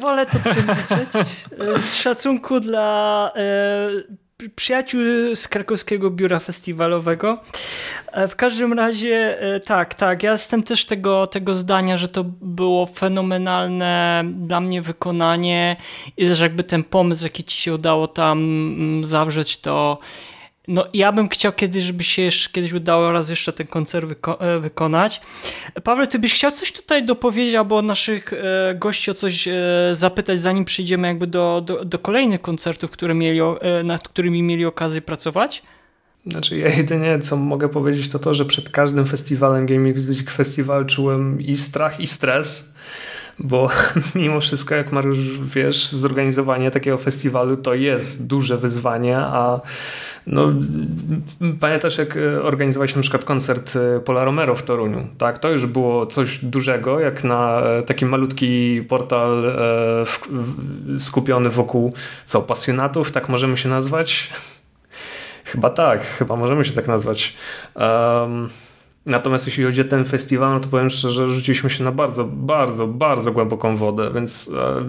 Wolę 0.00 0.26
to 0.26 0.38
przemilczeć. 0.38 1.44
Z 1.76 1.94
szacunku 1.94 2.60
dla 2.60 3.32
przyjaciół 4.56 5.00
z 5.34 5.48
krakowskiego 5.48 6.10
biura 6.10 6.38
festiwalowego. 6.38 7.38
E, 8.12 8.28
w 8.28 8.36
każdym 8.36 8.72
razie 8.72 9.40
e, 9.40 9.60
tak, 9.60 9.94
tak, 9.94 10.22
ja 10.22 10.32
jestem 10.32 10.62
też 10.62 10.84
tego, 10.84 11.26
tego 11.26 11.54
zdania, 11.54 11.96
że 11.96 12.08
to 12.08 12.24
było 12.40 12.86
fenomenalne 12.86 14.24
dla 14.26 14.60
mnie 14.60 14.82
wykonanie 14.82 15.76
i 16.16 16.34
że 16.34 16.44
jakby 16.44 16.64
ten 16.64 16.84
pomysł, 16.84 17.24
jaki 17.24 17.44
ci 17.44 17.58
się 17.58 17.74
udało 17.74 18.08
tam 18.08 18.38
mm, 18.38 19.04
zawrzeć, 19.04 19.60
to 19.60 19.98
no, 20.68 20.86
ja 20.94 21.12
bym 21.12 21.28
chciał 21.28 21.52
kiedyś, 21.52 21.82
żeby 21.82 22.04
się 22.04 22.22
jeszcze 22.22 22.50
kiedyś 22.52 22.72
udało 22.72 23.12
raz 23.12 23.30
jeszcze 23.30 23.52
ten 23.52 23.66
koncert 23.66 24.06
wyko 24.06 24.40
e, 24.40 24.60
wykonać. 24.60 25.20
Paweł, 25.84 26.06
ty 26.06 26.18
byś 26.18 26.34
chciał 26.34 26.52
coś 26.52 26.72
tutaj 26.72 27.04
dopowiedzieć 27.04 27.54
albo 27.54 27.82
naszych 27.82 28.32
e, 28.32 28.74
gości 28.74 29.10
o 29.10 29.14
coś 29.14 29.48
e, 29.48 29.52
zapytać, 29.92 30.40
zanim 30.40 30.64
przejdziemy 30.64 31.08
jakby 31.08 31.26
do, 31.26 31.62
do, 31.66 31.84
do 31.84 31.98
kolejnych 31.98 32.40
koncertów, 32.40 32.90
które 32.90 33.14
mieli, 33.14 33.40
e, 33.40 33.82
nad 33.82 34.08
którymi 34.08 34.42
mieli 34.42 34.64
okazję 34.64 35.02
pracować? 35.02 35.62
Znaczy 36.26 36.58
ja 36.58 36.68
jedynie 36.68 37.18
co 37.18 37.36
mogę 37.36 37.68
powiedzieć 37.68 38.08
to 38.08 38.18
to, 38.18 38.34
że 38.34 38.44
przed 38.44 38.70
każdym 38.70 39.06
festiwalem 39.06 39.66
Gaming 39.66 39.96
Music 39.96 40.30
Festival 40.30 40.86
czułem 40.86 41.40
i 41.40 41.54
strach 41.54 42.00
i 42.00 42.06
stres, 42.06 42.76
bo 43.38 43.68
mimo 44.14 44.40
wszystko, 44.40 44.74
jak 44.74 44.92
Mariusz 44.92 45.40
wiesz, 45.54 45.92
zorganizowanie 45.92 46.70
takiego 46.70 46.98
festiwalu 46.98 47.56
to 47.56 47.74
jest 47.74 48.26
duże 48.26 48.58
wyzwanie, 48.58 49.18
a 49.18 49.60
no, 50.26 50.52
pamiętasz 51.60 51.98
jak 51.98 52.18
organizowaliśmy 52.42 52.98
na 52.98 53.02
przykład 53.02 53.24
koncert 53.24 53.76
e, 53.76 54.00
Pola 54.00 54.24
Romero 54.24 54.54
w 54.54 54.62
Toruniu, 54.62 55.08
tak? 55.18 55.38
To 55.38 55.50
już 55.50 55.66
było 55.66 56.06
coś 56.06 56.44
dużego, 56.44 57.00
jak 57.00 57.24
na 57.24 57.60
e, 57.60 57.82
taki 57.82 58.06
malutki 58.06 58.82
portal 58.88 59.44
e, 59.44 60.98
skupiony 60.98 61.50
wokół 61.50 61.92
co, 62.26 62.42
pasjonatów, 62.42 63.12
tak 63.12 63.28
możemy 63.28 63.56
się 63.56 63.68
nazwać? 63.68 64.30
Chyba 65.44 65.70
tak, 65.70 66.04
chyba 66.04 66.36
możemy 66.36 66.64
się 66.64 66.72
tak 66.72 66.88
nazwać. 66.88 67.36
Um, 67.74 68.48
Natomiast 69.06 69.46
jeśli 69.46 69.64
chodzi 69.64 69.80
o 69.80 69.84
ten 69.84 70.04
festiwal, 70.04 70.54
no 70.54 70.60
to 70.60 70.68
powiem 70.68 70.90
szczerze, 70.90 71.28
rzuciliśmy 71.28 71.70
się 71.70 71.84
na 71.84 71.92
bardzo, 71.92 72.24
bardzo, 72.24 72.86
bardzo 72.86 73.32
głęboką 73.32 73.76
wodę, 73.76 74.10
więc 74.14 74.50
e, 74.56 74.84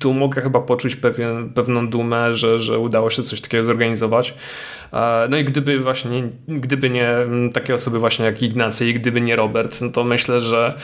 tu 0.00 0.14
mogę 0.14 0.42
chyba 0.42 0.60
poczuć 0.60 0.96
pewien, 0.96 1.52
pewną 1.52 1.88
dumę, 1.88 2.34
że, 2.34 2.58
że 2.58 2.78
udało 2.78 3.10
się 3.10 3.22
coś 3.22 3.40
takiego 3.40 3.64
zorganizować. 3.64 4.34
E, 4.92 5.26
no 5.30 5.36
i 5.36 5.44
gdyby 5.44 5.78
właśnie, 5.78 6.28
gdyby 6.48 6.90
nie 6.90 7.14
takie 7.52 7.74
osoby 7.74 7.98
właśnie 7.98 8.24
jak 8.24 8.42
Ignacy 8.42 8.88
i 8.88 8.94
gdyby 8.94 9.20
nie 9.20 9.36
Robert, 9.36 9.80
no 9.80 9.88
to 9.88 10.04
myślę, 10.04 10.40
że 10.40 10.74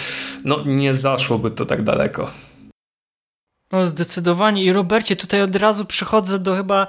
no, 0.45 0.65
nie 0.67 0.95
zaszłoby 0.95 1.51
to 1.51 1.67
tak 1.67 1.83
daleko. 1.83 2.31
No 3.73 3.87
zdecydowanie 3.87 4.65
i 4.65 4.73
Robercie, 4.73 5.17
tutaj 5.17 5.43
od 5.43 5.57
razu 5.57 5.85
przychodzę 5.85 6.39
do 6.39 6.57
chyba 6.57 6.87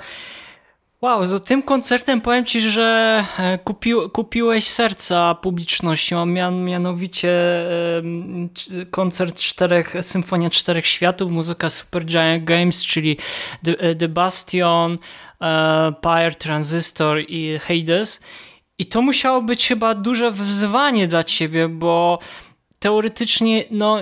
Wow, 1.01 1.27
to 1.27 1.39
tym 1.39 1.63
koncertem 1.63 2.21
powiem 2.21 2.45
Ci, 2.45 2.61
że 2.61 3.23
e, 3.39 3.57
kupi, 3.57 3.91
kupiłeś 4.13 4.67
serca 4.67 5.35
publiczności, 5.35 6.15
mian, 6.25 6.63
mianowicie 6.63 7.31
koncert 8.91 9.39
czterech, 9.39 9.95
Symfonia 10.01 10.49
Czterech 10.49 10.87
Światów, 10.87 11.31
muzyka 11.31 11.69
Super 11.69 12.05
Giant 12.05 12.43
Games, 12.43 12.85
czyli 12.85 13.17
The, 13.63 13.79
e, 13.79 13.95
The 13.95 14.07
Bastion, 14.07 14.97
e, 15.41 15.93
Pyre, 16.01 16.31
Transistor 16.31 17.19
i 17.27 17.59
Hades. 17.59 18.21
I 18.77 18.85
to 18.85 19.01
musiało 19.01 19.41
być 19.41 19.67
chyba 19.67 19.95
duże 19.95 20.31
wyzwanie 20.31 21.07
dla 21.07 21.23
Ciebie, 21.23 21.67
bo 21.67 22.19
teoretycznie 22.79 23.65
no 23.71 23.97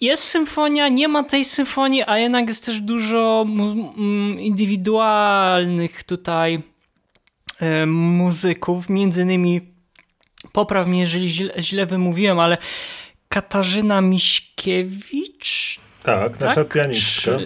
jest 0.00 0.24
symfonia, 0.24 0.88
nie 0.88 1.08
ma 1.08 1.24
tej 1.24 1.44
symfonii, 1.44 2.02
a 2.06 2.18
jednak 2.18 2.48
jest 2.48 2.66
też 2.66 2.80
dużo 2.80 3.46
indywidualnych 4.38 6.02
tutaj 6.02 6.62
e, 7.60 7.86
muzyków, 7.86 8.88
między 8.88 9.22
innymi 9.22 9.60
popraw 10.52 10.86
mnie, 10.86 11.00
jeżeli 11.00 11.30
źle, 11.30 11.54
źle 11.58 11.86
wymówiłem, 11.86 12.38
ale 12.38 12.58
Katarzyna 13.28 14.00
Miśkiewicz 14.00 15.80
tak, 16.02 16.40
nasza 16.40 16.54
tak? 16.54 16.72
pianistka. 16.74 17.38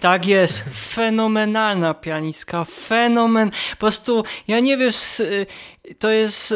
Tak 0.00 0.26
jest, 0.26 0.64
fenomenalna 0.74 1.94
pianistka, 1.94 2.64
fenomen. 2.64 3.50
Po 3.70 3.76
prostu, 3.76 4.22
ja 4.48 4.60
nie 4.60 4.76
wiem, 4.76 4.90
to 5.98 6.10
jest, 6.10 6.54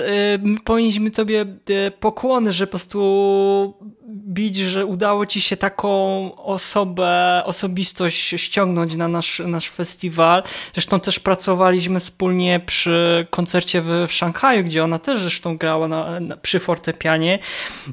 powinniśmy 0.64 1.10
tobie 1.10 1.46
e, 1.70 1.90
pokłony, 1.90 2.52
że 2.52 2.66
po 2.66 2.70
prostu 2.70 3.74
bić, 4.08 4.56
że 4.56 4.86
udało 4.86 5.26
ci 5.26 5.40
się 5.40 5.56
taką 5.56 5.88
osobę, 6.36 7.42
osobistość 7.44 8.34
ściągnąć 8.36 8.96
na 8.96 9.08
nasz, 9.08 9.42
nasz 9.46 9.68
festiwal. 9.70 10.42
Zresztą 10.72 11.00
też 11.00 11.20
pracowaliśmy 11.20 12.00
wspólnie 12.00 12.60
przy 12.66 13.26
koncercie 13.30 13.80
w, 13.80 14.06
w 14.08 14.12
Szanghaju, 14.12 14.64
gdzie 14.64 14.84
ona 14.84 14.98
też 14.98 15.18
zresztą 15.18 15.56
grała 15.56 15.88
na, 15.88 16.20
na, 16.20 16.36
przy 16.36 16.60
fortepianie. 16.60 17.38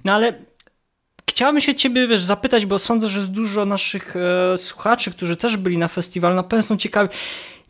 No 0.05 0.13
ale 0.13 0.33
Chciałbym 1.31 1.61
się 1.61 1.75
ciebie 1.75 2.07
wiesz, 2.07 2.21
zapytać, 2.21 2.65
bo 2.65 2.79
sądzę, 2.79 3.07
że 3.07 3.19
jest 3.19 3.31
dużo 3.31 3.65
naszych 3.65 4.15
e, 4.15 4.57
słuchaczy, 4.57 5.11
którzy 5.11 5.37
też 5.37 5.57
byli 5.57 5.77
na 5.77 5.87
festiwalu, 5.87 6.35
na 6.35 6.43
pewno 6.43 6.63
są 6.63 6.77
ciekawi. 6.77 7.09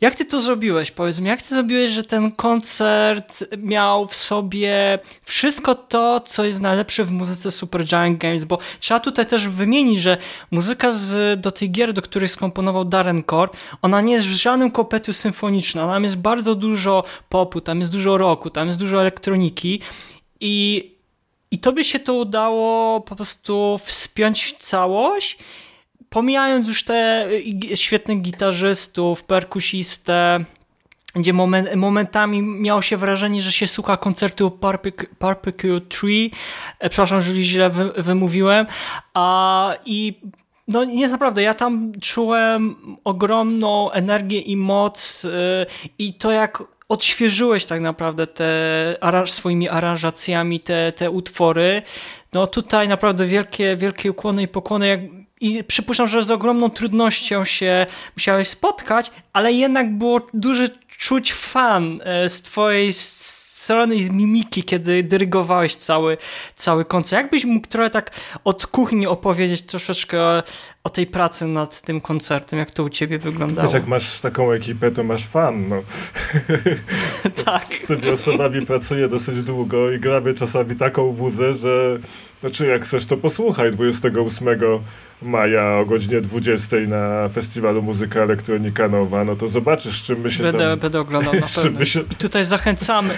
Jak 0.01 0.16
ty 0.16 0.26
to 0.26 0.41
zrobiłeś? 0.41 0.91
Powiedz 0.91 1.20
mi, 1.20 1.28
jak 1.28 1.41
ty 1.41 1.55
zrobiłeś, 1.55 1.91
że 1.91 2.03
ten 2.03 2.32
koncert 2.32 3.43
miał 3.57 4.07
w 4.07 4.16
sobie 4.16 4.99
wszystko 5.24 5.76
to, 5.76 6.20
co 6.20 6.45
jest 6.45 6.62
najlepsze 6.62 7.03
w 7.03 7.12
muzyce 7.12 7.51
Supergiant 7.51 8.18
Games? 8.18 8.45
Bo 8.45 8.57
trzeba 8.80 8.99
tutaj 8.99 9.26
też 9.26 9.47
wymienić, 9.47 9.99
że 9.99 10.18
muzyka 10.51 10.91
z, 10.91 11.41
do 11.41 11.51
tej 11.51 11.72
gier, 11.72 11.93
do 11.93 12.01
której 12.01 12.30
skomponował 12.30 12.86
Darren 12.86 13.24
Core, 13.30 13.51
ona 13.82 14.01
nie 14.01 14.14
jest 14.14 14.26
w 14.26 14.32
żadnym 14.32 14.72
kopetu 14.72 15.14
symfoniczna. 15.14 15.88
Tam 15.88 16.03
jest 16.03 16.18
bardzo 16.18 16.55
dużo 16.55 17.03
popu, 17.30 17.62
tam 17.62 17.80
jest 17.80 17.91
dużo 17.91 18.18
rocku, 18.18 18.49
tam 18.49 18.68
jest 18.68 18.80
dużo 18.80 19.01
elektroniki 19.01 19.82
i 20.39 20.91
i 21.52 21.60
to 21.60 21.74
by 21.74 21.84
się 21.84 21.99
to 21.99 22.14
udało 22.14 23.02
po 23.02 23.16
prostu 23.16 23.80
wspiąć 23.86 24.43
w 24.43 24.58
całość, 24.58 25.38
pomijając 26.10 26.68
już 26.68 26.84
te 26.84 27.30
świetnych 27.76 28.22
gitarzystów, 28.22 29.24
perkusistę, 29.24 30.45
gdzie 31.16 31.34
moment, 31.34 31.76
momentami 31.76 32.41
miało 32.41 32.82
się 32.82 32.97
wrażenie, 32.97 33.41
że 33.41 33.52
się 33.52 33.68
słucha 33.68 33.97
koncertu 33.97 34.60
Barbecue 35.20 35.82
3, 35.89 36.08
e, 36.80 36.89
przepraszam, 36.89 37.18
jeżeli 37.18 37.43
źle 37.43 37.70
wy, 37.70 37.91
wymówiłem, 37.97 38.66
a 39.14 39.74
i 39.86 40.20
no 40.68 40.84
nie 40.84 41.08
naprawdę, 41.08 41.41
ja 41.41 41.54
tam 41.54 41.91
czułem 42.02 42.76
ogromną 43.04 43.91
energię 43.91 44.39
i 44.39 44.58
moc 44.58 45.24
yy, 45.24 45.32
i 45.99 46.14
to 46.14 46.32
jak 46.32 46.64
odświeżyłeś 46.92 47.66
tak 47.66 47.82
naprawdę 47.82 48.28
te 48.28 48.54
aranż, 49.02 49.32
swoimi 49.32 49.70
aranżacjami 49.70 50.60
te, 50.60 50.92
te 50.92 51.12
utwory. 51.12 51.82
No 52.34 52.48
tutaj 52.48 52.88
naprawdę 52.88 53.26
wielkie, 53.26 53.76
wielkie 53.76 54.12
ukłony 54.12 54.44
i 54.44 54.48
pokłony. 54.48 54.88
Jak, 54.88 55.00
I 55.42 55.64
przypuszczam, 55.64 56.08
że 56.08 56.24
z 56.24 56.32
ogromną 56.32 56.70
trudnością 56.70 57.46
się 57.46 57.86
musiałeś 58.18 58.48
spotkać, 58.48 59.12
ale 59.34 59.54
jednak 59.54 59.98
było 59.98 60.22
duży 60.34 60.70
czuć 60.98 61.34
fan 61.34 62.00
e, 62.04 62.30
z 62.30 62.42
twojej 62.42 62.94
strony 62.94 63.96
i 63.96 64.04
z 64.04 64.10
mimiki, 64.10 64.64
kiedy 64.64 65.04
dyrygowałeś 65.04 65.76
cały, 65.76 66.18
cały 66.56 66.86
koncert. 66.86 67.24
Jakbyś 67.24 67.46
mógł 67.46 67.68
trochę 67.68 67.89
tak 67.89 68.12
od 68.44 68.68
kuchni 68.68 69.08
opowiedzieć 69.08 69.62
troszeczkę 69.62 70.44
o, 70.84 70.90
tej 70.90 71.08
pracy 71.08 71.48
nad 71.48 71.82
tym 71.82 72.02
koncertem, 72.02 72.60
jak 72.60 72.72
to 72.72 72.84
u 72.84 72.90
ciebie 72.90 73.20
wyglądało? 73.20 73.68
Wiesz, 73.68 73.74
jak 73.74 73.88
masz 73.88 74.22
taką 74.22 74.52
ekipę, 74.52 74.92
to 74.92 75.04
masz 75.04 75.28
fan, 75.28 75.68
no. 75.68 75.82
tak. 77.46 77.66
Z 77.66 77.86
tymi 77.86 78.10
osobami 78.10 78.66
pracuję 78.66 79.08
dosyć 79.08 79.44
długo 79.44 79.92
i 79.92 80.00
gramy 80.00 80.34
czasami 80.34 80.76
taką 80.76 81.14
muzę, 81.14 81.54
że 81.54 82.00
znaczy 82.40 82.68
jak 82.68 82.84
chcesz 82.84 83.06
to 83.06 83.18
posłuchaj 83.18 83.72
28 83.72 84.48
maja 85.22 85.78
o 85.78 85.86
godzinie 85.86 86.22
20 86.22 86.78
na 86.78 87.30
festiwalu 87.30 87.82
Muzyka 87.82 88.20
Elektronika 88.20 88.88
Nowa, 88.88 89.24
no 89.24 89.36
to 89.36 89.48
zobaczysz 89.48 90.04
czym 90.04 90.22
my 90.22 90.32
się 90.32 90.44
będę, 90.44 90.70
tam... 90.70 90.80
Będę 90.80 91.00
oglądał 91.00 91.34
na 91.34 91.48
pewno. 91.56 91.86
Się... 91.86 92.00
I 92.00 92.16
tutaj 92.16 92.46
zachęcamy 92.46 93.14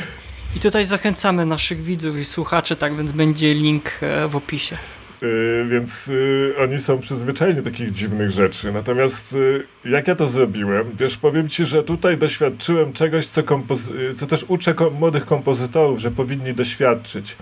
i 0.56 0.60
tutaj 0.60 0.86
zachęcamy 0.86 1.46
naszych 1.46 1.84
widzów 1.84 2.18
i 2.18 2.26
słuchaczy, 2.26 2.76
tak 2.76 2.98
więc 2.98 3.12
będzie 3.12 3.54
link 3.54 3.92
e, 4.02 4.28
w 4.28 4.36
opisie. 4.36 4.78
Yy, 5.24 5.66
więc 5.70 6.08
yy, 6.08 6.56
oni 6.60 6.80
są 6.80 7.00
przyzwyczajeni 7.00 7.62
do 7.62 7.72
takich 7.72 7.92
dziwnych 7.92 8.32
rzeczy. 8.32 8.72
Natomiast 8.72 9.34
yy, 9.34 9.92
jak 9.92 10.08
ja 10.08 10.16
to 10.16 10.28
zrobiłem? 10.28 10.92
Wiesz, 11.00 11.18
powiem 11.18 11.50
ci, 11.50 11.66
że 11.66 11.84
tutaj 11.84 12.18
doświadczyłem 12.18 12.94
czegoś, 12.94 13.28
co, 13.28 13.42
kompozy- 13.44 14.14
co 14.16 14.28
też 14.28 14.46
uczę 14.48 14.76
młodych 15.00 15.26
kompozytorów, 15.26 16.00
że 16.00 16.12
powinni 16.12 16.54
doświadczyć. 16.54 17.38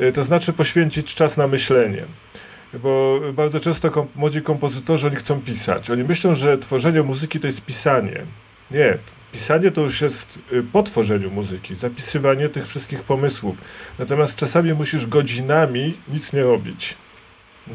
Y, 0.00 0.12
to 0.12 0.24
znaczy 0.24 0.52
poświęcić 0.52 1.14
czas 1.14 1.36
na 1.36 1.46
myślenie. 1.46 2.04
Bo 2.82 3.20
bardzo 3.32 3.60
często 3.60 3.90
kom- 3.90 4.08
młodzi 4.16 4.42
kompozytorzy 4.42 5.06
oni 5.06 5.16
chcą 5.16 5.40
pisać. 5.40 5.90
Oni 5.90 6.04
myślą, 6.04 6.34
że 6.34 6.58
tworzenie 6.58 7.02
muzyki 7.02 7.40
to 7.40 7.46
jest 7.46 7.64
pisanie. 7.64 8.22
Nie, 8.70 8.98
Pisanie 9.32 9.70
to 9.70 9.80
już 9.80 10.00
jest 10.00 10.38
y, 10.52 10.62
po 10.62 10.82
tworzeniu 10.82 11.30
muzyki, 11.30 11.74
zapisywanie 11.74 12.48
tych 12.48 12.68
wszystkich 12.68 13.02
pomysłów. 13.02 13.56
Natomiast 13.98 14.36
czasami 14.38 14.72
musisz 14.74 15.06
godzinami 15.06 15.94
nic 16.08 16.32
nie 16.32 16.42
robić. 16.42 16.96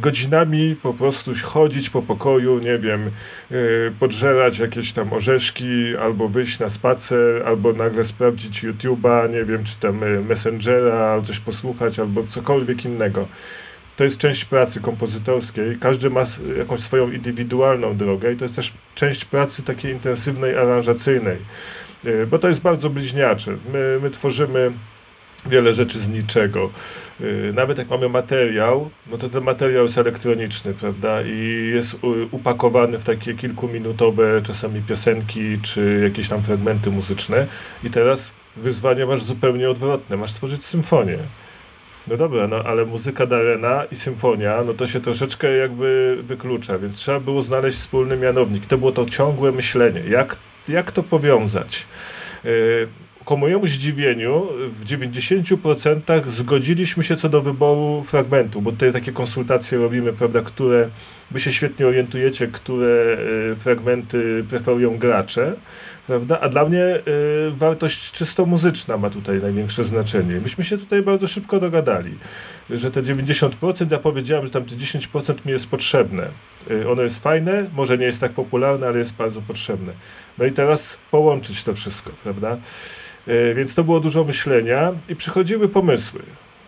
Godzinami 0.01 0.75
po 0.75 0.93
prostu 0.93 1.31
chodzić 1.43 1.89
po 1.89 2.01
pokoju, 2.01 2.59
nie 2.59 2.79
wiem, 2.79 3.11
yy, 3.51 3.93
podżerać 3.99 4.59
jakieś 4.59 4.91
tam 4.91 5.13
orzeszki, 5.13 5.97
albo 5.97 6.27
wyjść 6.27 6.59
na 6.59 6.69
spacer, 6.69 7.43
albo 7.45 7.73
nagle 7.73 8.05
sprawdzić 8.05 8.63
YouTube'a, 8.63 9.29
nie 9.29 9.45
wiem, 9.45 9.63
czy 9.63 9.77
tam 9.79 10.03
y, 10.03 10.21
Messengera, 10.21 10.93
albo 10.93 11.27
coś 11.27 11.39
posłuchać, 11.39 11.99
albo 11.99 12.23
cokolwiek 12.23 12.85
innego 12.85 13.27
to 13.95 14.03
jest 14.03 14.17
część 14.17 14.45
pracy 14.45 14.81
kompozytorskiej. 14.81 15.77
Każdy 15.79 16.09
ma 16.09 16.23
jakąś 16.57 16.79
swoją 16.79 17.11
indywidualną 17.11 17.97
drogę 17.97 18.33
i 18.33 18.37
to 18.37 18.45
jest 18.45 18.55
też 18.55 18.73
część 18.95 19.25
pracy 19.25 19.63
takiej 19.63 19.91
intensywnej, 19.91 20.57
aranżacyjnej, 20.57 21.37
e, 22.05 22.25
bo 22.25 22.39
to 22.39 22.47
jest 22.47 22.61
bardzo 22.61 22.89
bliźniacze. 22.89 23.51
My, 23.73 23.99
my 24.01 24.09
tworzymy 24.09 24.71
wiele 25.45 25.73
rzeczy 25.73 25.99
z 25.99 26.09
niczego. 26.09 26.69
E, 27.21 27.53
nawet 27.53 27.77
jak 27.77 27.89
mamy 27.89 28.09
materiał, 28.09 28.89
no 29.11 29.17
to 29.17 29.29
ten 29.29 29.43
materiał 29.43 29.83
jest 29.83 29.97
elektroniczny, 29.97 30.73
prawda? 30.73 31.21
I 31.21 31.71
jest 31.73 31.97
upakowany 32.31 32.97
w 32.97 33.03
takie 33.03 33.33
kilkuminutowe 33.33 34.41
czasami 34.41 34.81
piosenki, 34.81 35.59
czy 35.61 36.01
jakieś 36.03 36.29
tam 36.29 36.43
fragmenty 36.43 36.91
muzyczne. 36.91 37.47
I 37.83 37.89
teraz 37.89 38.33
wyzwanie 38.57 39.05
masz 39.05 39.23
zupełnie 39.23 39.69
odwrotne. 39.69 40.17
Masz 40.17 40.31
stworzyć 40.31 40.65
symfonię. 40.65 41.17
No 42.07 42.17
dobra, 42.17 42.47
no 42.47 42.63
ale 42.63 42.85
muzyka 42.85 43.25
Darena 43.25 43.85
i 43.91 43.95
symfonia, 43.95 44.63
no 44.65 44.73
to 44.73 44.87
się 44.87 45.01
troszeczkę 45.01 45.57
jakby 45.57 46.17
wyklucza, 46.23 46.79
więc 46.79 46.95
trzeba 46.95 47.19
było 47.19 47.41
znaleźć 47.41 47.77
wspólny 47.77 48.17
mianownik. 48.17 48.65
To 48.65 48.77
było 48.77 48.91
to 48.91 49.05
ciągłe 49.05 49.51
myślenie, 49.51 50.01
jak, 50.09 50.37
jak 50.67 50.91
to 50.91 51.03
powiązać. 51.03 51.87
Ku 53.25 53.37
mojemu 53.37 53.67
zdziwieniu 53.67 54.47
w 54.69 54.85
90% 54.85 56.29
zgodziliśmy 56.29 57.03
się 57.03 57.15
co 57.15 57.29
do 57.29 57.41
wyboru 57.41 58.03
fragmentu, 58.07 58.61
bo 58.61 58.71
tutaj 58.71 58.93
takie 58.93 59.11
konsultacje 59.11 59.77
robimy, 59.77 60.13
prawda, 60.13 60.41
które 60.41 60.89
wy 61.31 61.39
się 61.39 61.53
świetnie 61.53 61.87
orientujecie, 61.87 62.47
które 62.47 63.17
yy, 63.49 63.55
fragmenty 63.55 64.45
preferują 64.49 64.97
gracze 64.97 65.53
prawda? 66.07 66.39
A 66.39 66.49
dla 66.49 66.65
mnie 66.65 66.83
y, 66.83 67.01
wartość 67.51 68.11
czysto 68.11 68.45
muzyczna 68.45 68.97
ma 68.97 69.09
tutaj 69.09 69.41
największe 69.41 69.83
znaczenie. 69.83 70.39
Myśmy 70.41 70.63
się 70.63 70.77
tutaj 70.77 71.01
bardzo 71.01 71.27
szybko 71.27 71.59
dogadali, 71.59 72.17
że 72.69 72.91
te 72.91 73.01
90%, 73.01 73.91
ja 73.91 73.99
powiedziałem, 73.99 74.45
że 74.45 74.51
tam 74.51 74.65
te 74.65 74.75
10% 74.75 75.35
mi 75.45 75.51
jest 75.51 75.67
potrzebne. 75.67 76.27
Y, 76.71 76.89
ono 76.89 77.01
jest 77.01 77.23
fajne, 77.23 77.65
może 77.75 77.97
nie 77.97 78.05
jest 78.05 78.21
tak 78.21 78.31
popularne, 78.31 78.87
ale 78.87 78.99
jest 78.99 79.13
bardzo 79.13 79.41
potrzebne. 79.41 79.93
No 80.37 80.45
i 80.45 80.51
teraz 80.51 80.97
połączyć 81.11 81.63
to 81.63 81.73
wszystko, 81.73 82.11
prawda? 82.23 82.57
Y, 83.27 83.53
więc 83.55 83.75
to 83.75 83.83
było 83.83 83.99
dużo 83.99 84.23
myślenia 84.23 84.91
i 85.09 85.15
przychodziły 85.15 85.69
pomysły 85.69 86.21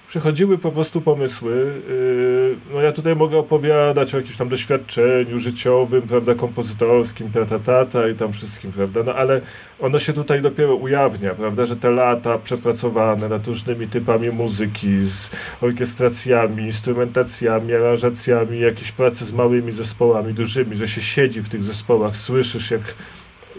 przychodziły 0.08 0.58
po 0.58 0.72
prostu 0.72 1.02
pomysły. 1.02 1.82
Yy, 1.90 2.56
no 2.74 2.82
ja 2.82 2.92
tutaj 2.92 3.16
mogę 3.16 3.38
opowiadać 3.38 4.14
o 4.14 4.18
jakimś 4.18 4.38
tam 4.38 4.50
doświadczeniu 4.50 5.40
życiowym, 5.40 6.02
prawda, 6.02 6.36
kompozytorskim, 6.36 7.32
ta, 7.32 7.60
ta, 7.60 7.86
ta, 7.86 8.10
i 8.10 8.16
tam 8.16 8.34
wszystkim, 8.34 8.72
prawda, 8.72 9.04
no 9.04 9.14
ale 9.14 9.42
ono 9.80 10.00
się 10.00 10.14
tutaj 10.14 10.42
dopiero 10.42 10.76
ujawnia, 10.76 11.36
prawda, 11.36 11.66
że 11.66 11.76
te 11.76 11.92
lata 11.92 12.38
przepracowane 12.38 13.30
nad 13.30 13.48
różnymi 13.48 13.88
typami 13.88 14.30
muzyki, 14.30 15.06
z 15.06 15.30
orkiestracjami, 15.62 16.64
instrumentacjami, 16.64 17.74
aranżacjami, 17.74 18.60
jakieś 18.60 18.92
prace 18.92 19.26
z 19.26 19.34
małymi 19.34 19.72
zespołami, 19.72 20.34
dużymi, 20.34 20.76
że 20.76 20.88
się 20.88 21.02
siedzi 21.02 21.42
w 21.42 21.50
tych 21.50 21.64
zespołach, 21.64 22.18
słyszysz 22.18 22.72
jak, 22.72 22.82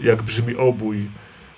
jak 0.01 0.23
brzmi 0.23 0.55
obój, 0.55 1.05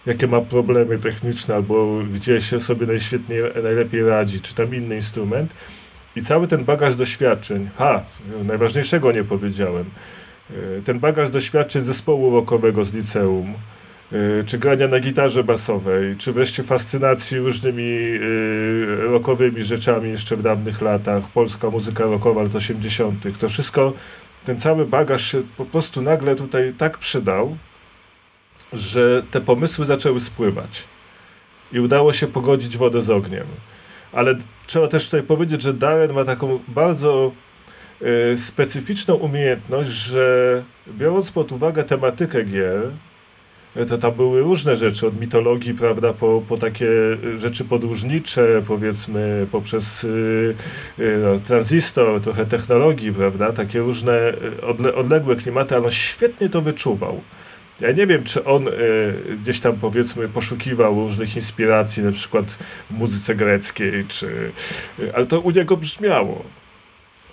jakie 0.06 0.28
ma 0.28 0.42
problemy 0.42 0.98
techniczne, 0.98 1.56
albo 1.56 2.00
gdzie 2.14 2.42
się 2.42 2.62
sobie 2.62 2.88
najświetniej, 2.88 3.42
najlepiej 3.64 4.04
radzi, 4.04 4.42
czy 4.42 4.56
tam 4.56 4.76
inny 4.76 4.96
instrument. 4.96 5.54
I 6.16 6.22
cały 6.22 6.48
ten 6.48 6.66
bagaż 6.66 6.96
doświadczeń, 6.96 7.70
ha, 7.76 8.04
najważniejszego 8.44 9.12
nie 9.12 9.24
powiedziałem, 9.24 9.86
e, 10.52 10.54
ten 10.82 11.00
bagaż 11.00 11.30
doświadczeń 11.30 11.82
zespołu 11.82 12.36
rockowego 12.36 12.86
z 12.86 12.94
liceum, 12.94 13.54
e, 14.12 14.44
czy 14.44 14.58
grania 14.58 14.88
na 14.88 15.00
gitarze 15.00 15.44
basowej, 15.44 16.16
czy 16.16 16.34
wreszcie 16.34 16.64
fascynacji 16.64 17.40
różnymi 17.40 17.84
e, 17.84 18.20
rockowymi 18.96 19.64
rzeczami 19.64 20.10
jeszcze 20.10 20.36
w 20.36 20.42
dawnych 20.42 20.82
latach, 20.82 21.24
polska 21.34 21.70
muzyka 21.70 22.04
rockowa 22.04 22.44
lat 22.44 22.56
80., 22.56 23.38
to 23.40 23.50
wszystko, 23.50 23.94
ten 24.46 24.60
cały 24.60 24.86
bagaż 24.86 25.32
się 25.32 25.42
po 25.58 25.66
prostu 25.66 26.02
nagle 26.02 26.36
tutaj 26.36 26.74
tak 26.78 26.98
przydał, 26.98 27.58
że 28.74 29.24
te 29.32 29.42
pomysły 29.42 29.86
zaczęły 29.86 30.20
spływać 30.20 30.84
i 31.74 31.80
udało 31.80 32.14
się 32.14 32.28
pogodzić 32.28 32.78
wodę 32.78 33.02
z 33.02 33.10
ogniem. 33.10 33.48
Ale 34.12 34.36
trzeba 34.68 34.88
też 34.88 35.06
tutaj 35.06 35.24
powiedzieć, 35.24 35.62
że 35.62 35.74
Darren 35.74 36.14
ma 36.14 36.26
taką 36.26 36.60
bardzo 36.68 37.32
y, 38.34 38.38
specyficzną 38.38 39.16
umiejętność, 39.16 39.90
że 39.90 40.64
biorąc 40.88 41.32
pod 41.32 41.52
uwagę 41.52 41.84
tematykę 41.84 42.44
gier, 42.44 42.92
e, 43.76 43.86
to 43.86 43.98
tam 43.98 44.12
były 44.12 44.42
różne 44.42 44.78
rzeczy, 44.78 45.08
od 45.08 45.20
mitologii, 45.20 45.74
prawda, 45.74 46.14
po, 46.14 46.44
po 46.48 46.58
takie 46.58 46.88
rzeczy 47.36 47.66
podróżnicze, 47.66 48.64
powiedzmy, 48.68 49.48
poprzez 49.52 50.08
no, 50.98 51.40
tranzystor, 51.40 52.22
trochę 52.22 52.46
technologii, 52.46 53.14
prawda, 53.14 53.54
takie 53.54 53.80
różne 53.80 54.34
odle 54.68 54.96
odległe 54.96 55.36
klimaty, 55.36 55.76
ale 55.76 55.86
on 55.86 55.92
świetnie 55.92 56.50
to 56.50 56.62
wyczuwał. 56.62 57.22
Ja 57.82 57.92
nie 57.92 58.08
wiem, 58.08 58.24
czy 58.24 58.46
on 58.46 58.68
y, 58.68 58.72
gdzieś 59.42 59.60
tam 59.60 59.76
powiedzmy 59.76 60.30
poszukiwał 60.30 60.96
różnych 60.96 61.36
inspiracji, 61.36 62.04
na 62.04 62.12
przykład 62.12 62.46
w 62.92 62.92
muzyce 62.92 63.36
greckiej, 63.36 64.06
czy, 64.08 64.52
y, 65.00 65.16
ale 65.16 65.26
to 65.26 65.40
u 65.40 65.52
niego 65.52 65.78
brzmiało. 65.78 66.44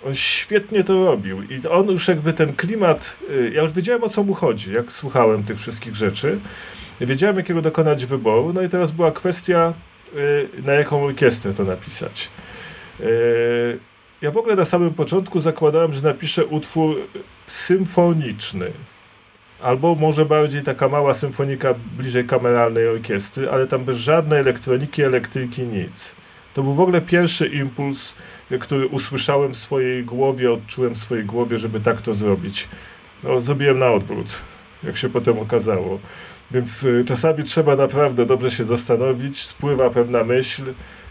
On 0.05 0.15
świetnie 0.15 0.83
to 0.83 1.05
robił 1.05 1.43
i 1.43 1.67
on 1.67 1.89
już 1.89 2.07
jakby 2.07 2.33
ten 2.33 2.53
klimat, 2.53 3.19
y, 3.31 3.51
ja 3.53 3.61
już 3.61 3.71
wiedziałem 3.71 4.03
o 4.03 4.09
co 4.09 4.23
mu 4.23 4.33
chodzi, 4.33 4.73
jak 4.73 4.91
słuchałem 4.91 5.43
tych 5.43 5.59
wszystkich 5.59 5.95
rzeczy. 5.95 6.39
Wiedziałem 7.01 7.37
jakiego 7.37 7.61
dokonać 7.61 8.05
wyboru, 8.05 8.53
no 8.53 8.61
i 8.61 8.69
teraz 8.69 8.91
była 8.91 9.11
kwestia, 9.11 9.73
na 10.65 10.73
jaką 10.73 11.03
orkiestrę 11.03 11.53
to 11.53 11.63
napisać. 11.63 12.29
Ja 14.21 14.31
w 14.31 14.37
ogóle 14.37 14.55
na 14.55 14.65
samym 14.65 14.93
początku 14.93 15.39
zakładałem, 15.39 15.93
że 15.93 16.01
napiszę 16.01 16.45
utwór 16.45 16.97
symfoniczny 17.47 18.71
albo 19.61 19.95
może 19.95 20.25
bardziej 20.25 20.63
taka 20.63 20.87
mała 20.87 21.13
symfonika 21.13 21.73
bliżej 21.97 22.25
kameralnej 22.25 22.87
orkiestry, 22.87 23.49
ale 23.49 23.67
tam 23.67 23.85
bez 23.85 23.97
żadnej 23.97 24.39
elektroniki, 24.39 25.03
elektryki, 25.03 25.61
nic. 25.61 26.15
To 26.53 26.63
był 26.63 26.73
w 26.73 26.79
ogóle 26.79 27.01
pierwszy 27.01 27.47
impuls, 27.47 28.15
który 28.59 28.87
usłyszałem 28.87 29.53
w 29.53 29.57
swojej 29.57 30.03
głowie, 30.03 30.51
odczułem 30.51 30.95
w 30.95 30.97
swojej 30.97 31.25
głowie, 31.25 31.59
żeby 31.59 31.79
tak 31.79 32.01
to 32.01 32.13
zrobić. 32.13 32.67
No, 33.23 33.41
zrobiłem 33.41 33.79
na 33.79 33.91
odwrót, 33.91 34.41
jak 34.83 34.97
się 34.97 35.09
potem 35.09 35.39
okazało. 35.39 35.99
Więc 36.51 36.83
y, 36.83 37.03
czasami 37.07 37.43
trzeba 37.43 37.75
naprawdę 37.75 38.25
dobrze 38.25 38.51
się 38.51 38.65
zastanowić, 38.65 39.39
spływa 39.45 39.89
pewna 39.89 40.23
myśl, 40.23 40.63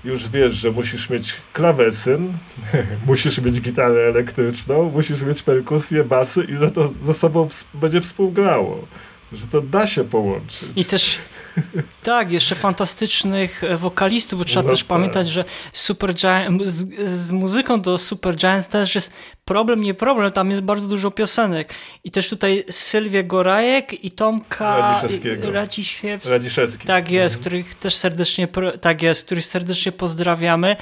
już 0.04 0.28
wiesz, 0.28 0.54
że 0.54 0.70
musisz 0.70 1.10
mieć 1.10 1.36
klawesyn, 1.52 2.32
musisz 3.06 3.38
mieć 3.38 3.60
gitarę 3.60 4.00
elektryczną, 4.00 4.90
musisz 4.90 5.22
mieć 5.22 5.42
perkusję, 5.42 6.04
basy 6.04 6.44
i 6.48 6.56
że 6.56 6.70
to 6.70 6.88
ze 6.88 7.14
sobą 7.14 7.48
będzie 7.74 8.00
współgrało. 8.00 8.86
Że 9.32 9.46
to 9.46 9.60
da 9.60 9.86
się 9.86 10.04
połączyć. 10.04 10.68
I 10.76 10.84
też 10.84 11.18
tak, 12.02 12.32
jeszcze 12.32 12.54
fantastycznych 12.54 13.64
e, 13.64 13.76
wokalistów, 13.76 14.38
bo 14.38 14.44
trzeba 14.44 14.62
no 14.62 14.70
też 14.70 14.80
tak. 14.80 14.88
pamiętać, 14.88 15.28
że 15.28 15.44
Super 15.72 16.14
Giant, 16.14 16.62
z, 16.62 17.10
z, 17.10 17.30
muzyką 17.30 17.80
do 17.80 17.98
Super 17.98 18.34
Giants 18.34 18.68
też 18.68 18.94
jest 18.94 19.12
problem, 19.44 19.80
nie 19.80 19.94
problem, 19.94 20.32
tam 20.32 20.50
jest 20.50 20.62
bardzo 20.62 20.88
dużo 20.88 21.10
piosenek. 21.10 21.74
I 22.04 22.10
też 22.10 22.28
tutaj 22.28 22.64
Sylwia 22.70 23.22
Gorajek 23.22 24.04
i 24.04 24.10
Tomka 24.10 24.76
Radziszewskiego. 24.78 25.50
Radziszewski. 26.30 26.86
Tak 26.86 27.10
jest, 27.10 27.36
mhm. 27.36 27.40
których 27.40 27.74
też 27.74 27.94
serdecznie, 27.94 28.48
tak 28.80 29.02
jest, 29.02 29.24
których 29.24 29.44
serdecznie 29.44 29.92
pozdrawiamy. 29.92 30.76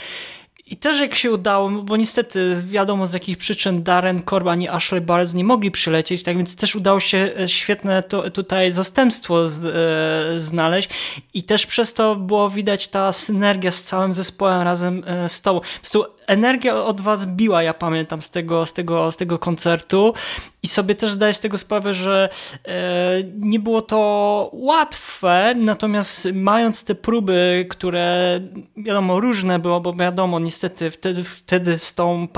I 0.67 0.77
też 0.77 1.01
jak 1.01 1.15
się 1.15 1.31
udało, 1.31 1.71
bo 1.71 1.97
niestety 1.97 2.63
wiadomo 2.67 3.07
z 3.07 3.13
jakich 3.13 3.39
przyczyn 3.39 3.83
Darren 3.83 4.23
Korb 4.23 4.47
i 4.61 4.69
Ashley 4.69 5.01
Barnes 5.01 5.35
nie 5.35 5.45
mogli 5.45 5.71
przylecieć, 5.71 6.23
tak 6.23 6.37
więc 6.37 6.57
też 6.57 6.77
udało 6.77 7.01
się 7.01 7.31
e, 7.41 7.49
świetne 7.49 8.03
to, 8.03 8.31
tutaj 8.31 8.73
zastępstwo 8.73 9.49
z, 9.49 9.65
e, 9.65 10.41
znaleźć 10.41 10.91
i 11.35 11.43
też 11.43 11.67
przez 11.67 11.95
to 11.95 12.17
było 12.17 12.51
widać 12.51 12.89
ta 12.89 13.13
synergia 13.13 13.71
z 13.71 13.83
całym 13.83 14.15
zespołem 14.15 14.63
razem 14.63 15.03
e, 15.07 15.29
z 15.29 15.41
tobą. 15.41 15.61
Po 15.61 15.67
prostu 15.81 16.05
energia 16.27 16.85
od 16.85 17.01
was 17.01 17.27
biła, 17.27 17.63
ja 17.63 17.75
pamiętam 17.75 18.23
z 18.23 18.31
tego, 18.31 18.67
z 18.67 18.73
tego, 18.73 19.13
z 19.13 19.17
tego 19.17 19.39
koncertu 19.39 20.15
i 20.63 20.69
sobie 20.69 20.95
też 20.95 21.13
zdaję 21.13 21.35
z 21.35 21.41
tego 21.41 21.59
sprawę, 21.59 21.95
że 21.95 22.29
e, 22.65 23.23
nie 23.39 23.61
było 23.61 23.83
to 23.83 24.51
łatwe, 24.53 25.55
natomiast 25.57 26.29
mając 26.35 26.85
te 26.85 26.95
próby, 26.95 27.67
które 27.71 28.41
wiadomo 28.77 29.21
różne 29.21 29.59
było, 29.59 29.81
bo 29.81 29.93
wiadomo 29.95 30.41
niestety 30.41 30.91
wtedy, 30.91 31.25
wtedy 31.25 31.79
z 31.79 31.95
tą 31.95 32.29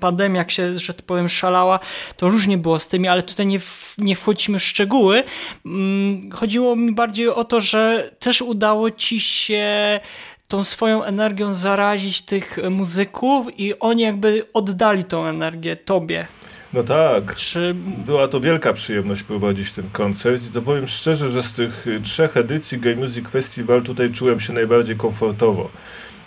pandemią, 0.00 0.34
jak 0.34 0.50
się, 0.50 0.78
że 0.78 0.94
tak 0.94 1.06
powiem, 1.06 1.28
szalała, 1.28 1.78
to 2.16 2.28
różnie 2.28 2.58
było 2.58 2.80
z 2.80 2.88
tymi, 2.88 3.08
ale 3.08 3.22
tutaj 3.22 3.46
nie, 3.46 3.58
nie 3.98 4.16
wchodzimy 4.16 4.58
w 4.58 4.64
szczegóły. 4.64 5.22
Mm, 5.66 6.30
chodziło 6.30 6.76
mi 6.76 6.92
bardziej 6.92 7.28
o 7.28 7.44
to, 7.44 7.60
że 7.60 8.10
też 8.18 8.42
udało 8.42 8.90
ci 8.90 9.20
się 9.20 10.00
tą 10.48 10.64
swoją 10.64 11.04
energią 11.04 11.52
zarazić 11.52 12.22
tych 12.22 12.58
muzyków 12.70 13.46
i 13.58 13.78
oni 13.78 14.02
jakby 14.02 14.46
oddali 14.52 15.04
tą 15.04 15.26
energię 15.26 15.76
tobie. 15.76 16.26
No 16.72 16.82
tak. 16.82 17.34
Czy... 17.34 17.74
Była 18.06 18.28
to 18.28 18.40
wielka 18.40 18.72
przyjemność 18.72 19.22
prowadzić 19.22 19.72
ten 19.72 19.90
koncert 19.90 20.46
i 20.46 20.50
to 20.52 20.62
powiem 20.62 20.88
szczerze, 20.88 21.30
że 21.30 21.42
z 21.42 21.52
tych 21.52 21.86
trzech 22.02 22.36
edycji 22.36 22.78
Game 22.78 22.96
Music 22.96 23.28
Festival 23.28 23.82
tutaj 23.82 24.12
czułem 24.12 24.40
się 24.40 24.52
najbardziej 24.52 24.96
komfortowo. 24.96 25.70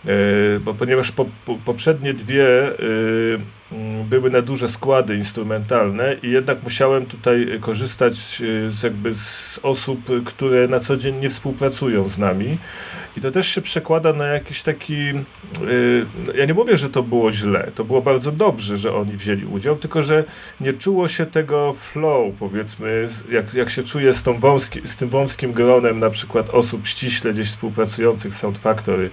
E, 0.05 0.59
bo 0.59 0.73
ponieważ 0.73 1.11
po, 1.11 1.25
po, 1.45 1.55
poprzednie 1.65 2.13
dwie 2.13 2.67
e, 2.67 2.75
były 4.09 4.29
na 4.29 4.41
duże 4.41 4.69
składy 4.69 5.15
instrumentalne 5.15 6.15
i 6.23 6.31
jednak 6.31 6.63
musiałem 6.63 7.05
tutaj 7.05 7.47
korzystać 7.61 8.41
e, 8.41 8.71
z, 8.71 8.83
jakby 8.83 9.15
z 9.15 9.59
osób, 9.63 9.99
które 10.25 10.67
na 10.67 10.79
co 10.79 10.97
dzień 10.97 11.15
nie 11.15 11.29
współpracują 11.29 12.09
z 12.09 12.17
nami. 12.17 12.57
I 13.17 13.21
to 13.21 13.31
też 13.31 13.47
się 13.47 13.61
przekłada 13.61 14.13
na 14.13 14.25
jakiś 14.25 14.63
taki. 14.63 14.93
Yy, 14.93 16.05
ja 16.35 16.45
nie 16.45 16.53
mówię, 16.53 16.77
że 16.77 16.89
to 16.89 17.03
było 17.03 17.31
źle. 17.31 17.71
To 17.75 17.83
było 17.83 18.01
bardzo 18.01 18.31
dobrze, 18.31 18.77
że 18.77 18.95
oni 18.95 19.11
wzięli 19.11 19.45
udział, 19.45 19.75
tylko 19.75 20.03
że 20.03 20.23
nie 20.61 20.73
czuło 20.73 21.07
się 21.07 21.25
tego 21.25 21.73
flow, 21.73 22.33
powiedzmy, 22.39 23.07
jak, 23.31 23.53
jak 23.53 23.69
się 23.69 23.83
czuje 23.83 24.13
z, 24.13 24.23
tą 24.23 24.39
wąski, 24.39 24.81
z 24.85 24.97
tym 24.97 25.09
wąskim 25.09 25.53
gronem 25.53 25.99
na 25.99 26.09
przykład 26.09 26.49
osób 26.49 26.87
ściśle 26.87 27.33
gdzieś 27.33 27.49
współpracujących 27.49 28.33
z 28.33 28.37
Sound 28.37 28.57
Factory. 28.57 29.09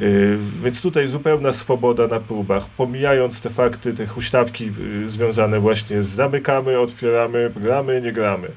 Yy, 0.00 0.38
więc 0.64 0.82
tutaj 0.82 1.08
zupełna 1.08 1.52
swoboda 1.52 2.06
na 2.06 2.20
próbach, 2.20 2.66
pomijając 2.66 3.40
te 3.40 3.50
fakty, 3.50 3.94
te 3.98 4.06
huśtawki 4.06 4.64
yy, 4.64 5.10
związane 5.10 5.60
właśnie 5.60 6.02
z 6.02 6.06
zamykamy, 6.06 6.78
otwieramy, 6.78 7.50
gramy, 7.56 8.00
nie 8.00 8.12
gramy. 8.12 8.48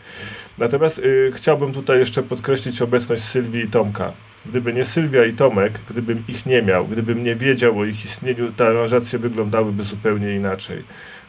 Natomiast 0.58 0.98
yy, 0.98 1.32
chciałbym 1.36 1.74
tutaj 1.74 2.00
jeszcze 2.00 2.24
podkreślić 2.24 2.82
obecność 2.82 3.24
Sylwii 3.24 3.64
i 3.64 3.68
Tomka. 3.68 4.12
Gdyby 4.46 4.74
nie 4.74 4.86
Sylwia 4.86 5.26
i 5.26 5.34
Tomek, 5.34 5.80
gdybym 5.90 6.24
ich 6.28 6.46
nie 6.46 6.62
miał, 6.62 6.88
gdybym 6.88 7.24
nie 7.24 7.36
wiedział 7.36 7.80
o 7.80 7.86
ich 7.86 8.06
istnieniu, 8.06 8.52
te 8.52 8.68
aranżacje 8.68 9.20
wyglądałyby 9.20 9.84
zupełnie 9.84 10.36
inaczej. 10.36 10.84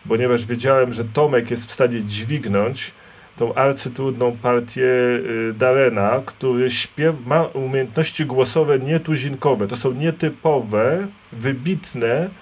Ponieważ 0.09 0.47
wiedziałem, 0.47 0.93
że 0.93 1.05
Tomek 1.05 1.51
jest 1.51 1.71
w 1.71 1.73
stanie 1.73 2.05
dźwignąć 2.05 2.93
tą 3.37 3.55
arcytrudną 3.55 4.37
partię 4.43 4.83
y, 4.83 5.55
Darena, 5.59 6.23
który 6.27 6.71
śpiew, 6.71 7.15
ma 7.27 7.43
umiejętności 7.43 8.27
głosowe 8.27 8.79
nietuzinkowe. 8.79 9.69
To 9.69 9.77
są 9.77 9.93
nietypowe, 9.93 11.07
wybitne 11.33 12.27
y, 12.27 12.42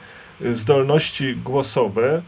zdolności 0.52 1.36
głosowe, 1.36 2.22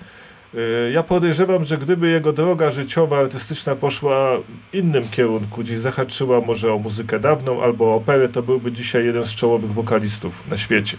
Y, 0.55 0.93
ja 0.93 1.03
podejrzewam, 1.03 1.65
że 1.65 1.79
gdyby 1.79 2.11
jego 2.11 2.33
droga 2.33 2.71
życiowa, 2.71 3.19
artystyczna 3.19 3.77
poszła 3.77 4.31
innym 4.73 5.09
kierunku, 5.09 5.61
gdzieś 5.61 5.79
zahaczyła 5.79 6.41
może 6.41 6.73
o 6.73 6.79
muzykę 6.79 7.21
dawną 7.21 7.63
albo 7.63 7.85
o 7.85 7.95
operę, 7.95 8.29
to 8.29 8.43
byłby 8.43 8.73
dzisiaj 8.73 9.05
jeden 9.05 9.25
z 9.25 9.35
czołowych 9.35 9.73
wokalistów 9.73 10.49
na 10.49 10.59
świecie. 10.59 10.97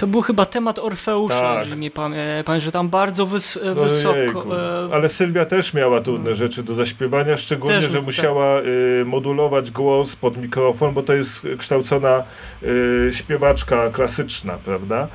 To 0.00 0.06
był 0.06 0.22
chyba 0.22 0.46
temat 0.46 0.78
Orfeusza, 0.78 1.40
tak. 1.40 1.58
jeżeli 1.58 1.76
mnie 1.76 1.90
pamiętam, 1.90 2.60
że 2.60 2.72
tam 2.72 2.88
bardzo 2.88 3.26
wys 3.26 3.58
no 3.64 3.74
wysoko... 3.74 4.58
E... 4.58 4.94
Ale 4.94 5.08
Sylwia 5.08 5.44
też 5.44 5.74
miała 5.74 6.00
trudne 6.00 6.34
rzeczy 6.34 6.62
do 6.62 6.74
zaśpiewania, 6.74 7.36
szczególnie, 7.36 7.80
też, 7.80 7.90
że 7.90 7.96
tak. 7.96 8.06
musiała 8.06 8.60
y, 8.60 9.04
modulować 9.04 9.70
głos 9.70 10.16
pod 10.16 10.36
mikrofon, 10.36 10.94
bo 10.94 11.02
to 11.02 11.12
jest 11.12 11.46
kształcona 11.58 12.22
y, 12.62 13.10
śpiewaczka 13.12 13.90
klasyczna, 13.90 14.58
prawda? 14.64 15.08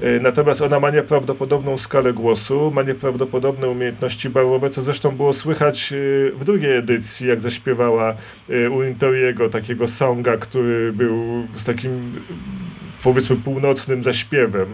Y, 0.00 0.20
natomiast 0.22 0.62
ona 0.62 0.80
ma 0.80 0.90
nieprawdopodobną 0.90 1.78
skalę 1.78 2.12
głosu, 2.12 2.72
ma 2.74 2.82
nieprawdopodobne 2.82 3.68
umiejętności 3.68 4.30
barowe, 4.30 4.70
co 4.70 4.82
zresztą 4.82 5.10
było 5.10 5.32
słychać 5.32 5.94
w 6.34 6.44
drugiej 6.44 6.76
edycji, 6.76 7.28
jak 7.28 7.40
zaśpiewała 7.40 8.14
u 8.70 8.82
Interiego 8.82 9.48
takiego 9.48 9.88
songa, 9.88 10.36
który 10.36 10.92
był 10.92 11.46
z 11.56 11.64
takim 11.64 12.12
powiedzmy 13.02 13.36
północnym 13.36 14.02
zaśpiewem. 14.02 14.68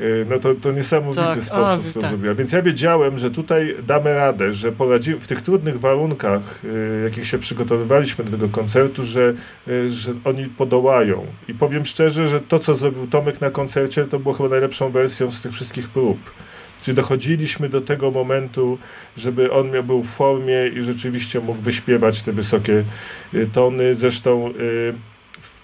Y, 0.00 0.26
no 0.30 0.38
to, 0.38 0.54
to 0.54 0.72
niesamowity 0.72 1.22
tak, 1.22 1.42
sposób 1.42 1.86
a, 1.90 1.92
to 1.92 2.00
tak. 2.00 2.10
zrobiła. 2.10 2.34
Więc 2.34 2.52
ja 2.52 2.62
wiedziałem, 2.62 3.18
że 3.18 3.30
tutaj 3.30 3.76
damy 3.86 4.14
radę, 4.14 4.52
że 4.52 4.72
poradzimy 4.72 5.20
w 5.20 5.26
tych 5.26 5.40
trudnych 5.40 5.80
warunkach, 5.80 6.64
y, 6.64 7.00
jakich 7.04 7.26
się 7.26 7.38
przygotowywaliśmy 7.38 8.24
do 8.24 8.30
tego 8.30 8.48
koncertu, 8.48 9.02
że, 9.02 9.34
y, 9.68 9.90
że 9.90 10.14
oni 10.24 10.46
podołają. 10.46 11.26
I 11.48 11.54
powiem 11.54 11.86
szczerze, 11.86 12.28
że 12.28 12.40
to, 12.40 12.58
co 12.58 12.74
zrobił 12.74 13.06
Tomek 13.06 13.40
na 13.40 13.50
koncercie, 13.50 14.04
to 14.04 14.18
było 14.18 14.34
chyba 14.34 14.48
najlepszą 14.48 14.90
wersją 14.90 15.30
z 15.30 15.40
tych 15.40 15.52
wszystkich 15.52 15.88
prób. 15.88 16.18
Czyli 16.82 16.94
dochodziliśmy 16.94 17.68
do 17.68 17.80
tego 17.80 18.10
momentu, 18.10 18.78
żeby 19.16 19.52
on 19.52 19.70
miał, 19.70 19.84
był 19.84 20.02
w 20.02 20.08
formie 20.08 20.68
i 20.68 20.82
rzeczywiście 20.82 21.40
mógł 21.40 21.62
wyśpiewać 21.62 22.22
te 22.22 22.32
wysokie 22.32 22.84
tony. 23.52 23.94
Zresztą 23.94 24.52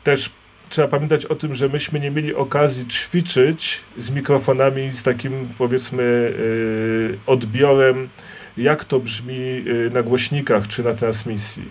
też 0.04 0.30
trzeba 0.68 0.88
pamiętać 0.88 1.26
o 1.26 1.34
tym, 1.34 1.54
że 1.54 1.68
myśmy 1.68 2.00
nie 2.00 2.10
mieli 2.10 2.34
okazji 2.34 2.86
ćwiczyć 2.86 3.84
z 3.98 4.10
mikrofonami, 4.10 4.90
z 4.90 5.02
takim 5.02 5.48
powiedzmy 5.58 6.02
y, 6.02 7.18
odbiorem, 7.26 8.08
jak 8.56 8.84
to 8.84 9.00
brzmi 9.00 9.64
y, 9.66 9.90
na 9.94 10.02
głośnikach 10.02 10.68
czy 10.68 10.84
na 10.84 10.94
transmisji. 10.94 11.64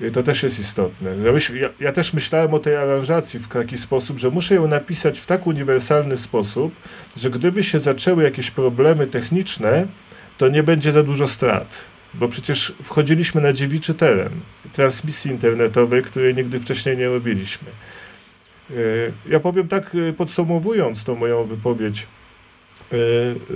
Y, 0.00 0.10
to 0.10 0.22
też 0.22 0.42
jest 0.42 0.60
istotne. 0.60 1.10
Ja, 1.54 1.68
ja, 1.80 1.92
też 1.92 2.12
myślałem 2.12 2.54
o 2.54 2.58
tej 2.58 2.76
aranżacji 2.76 3.40
w 3.40 3.48
taki 3.48 3.78
sposób, 3.78 4.18
że 4.18 4.30
muszę 4.30 4.54
ją 4.54 4.66
napisać 4.68 5.18
w 5.18 5.26
tak 5.26 5.46
uniwersalny 5.46 6.16
sposób, 6.16 6.74
że 7.16 7.30
gdyby 7.30 7.64
się 7.64 7.80
zaczęły 7.80 8.22
jakieś 8.22 8.50
problemy 8.50 9.06
techniczne, 9.06 9.86
to 10.38 10.48
nie 10.48 10.62
będzie 10.62 10.92
za 10.92 11.02
dużo 11.02 11.28
strat. 11.28 11.84
Bo 12.14 12.28
przecież 12.28 12.74
wchodziliśmy 12.82 13.40
na 13.40 13.52
dziewiczy 13.52 13.94
teren 13.94 14.30
transmisji 14.72 15.30
internetowej, 15.30 16.02
której 16.02 16.34
nigdy 16.34 16.60
wcześniej 16.60 16.96
nie 16.96 17.08
robiliśmy. 17.08 17.68
E, 18.76 19.30
ja 19.30 19.40
powiem 19.40 19.68
tak, 19.68 19.96
e, 20.08 20.12
podsumowując 20.12 21.04
tą 21.04 21.14
moją 21.14 21.44
wypowiedź. 21.44 22.06
E, 22.92 22.96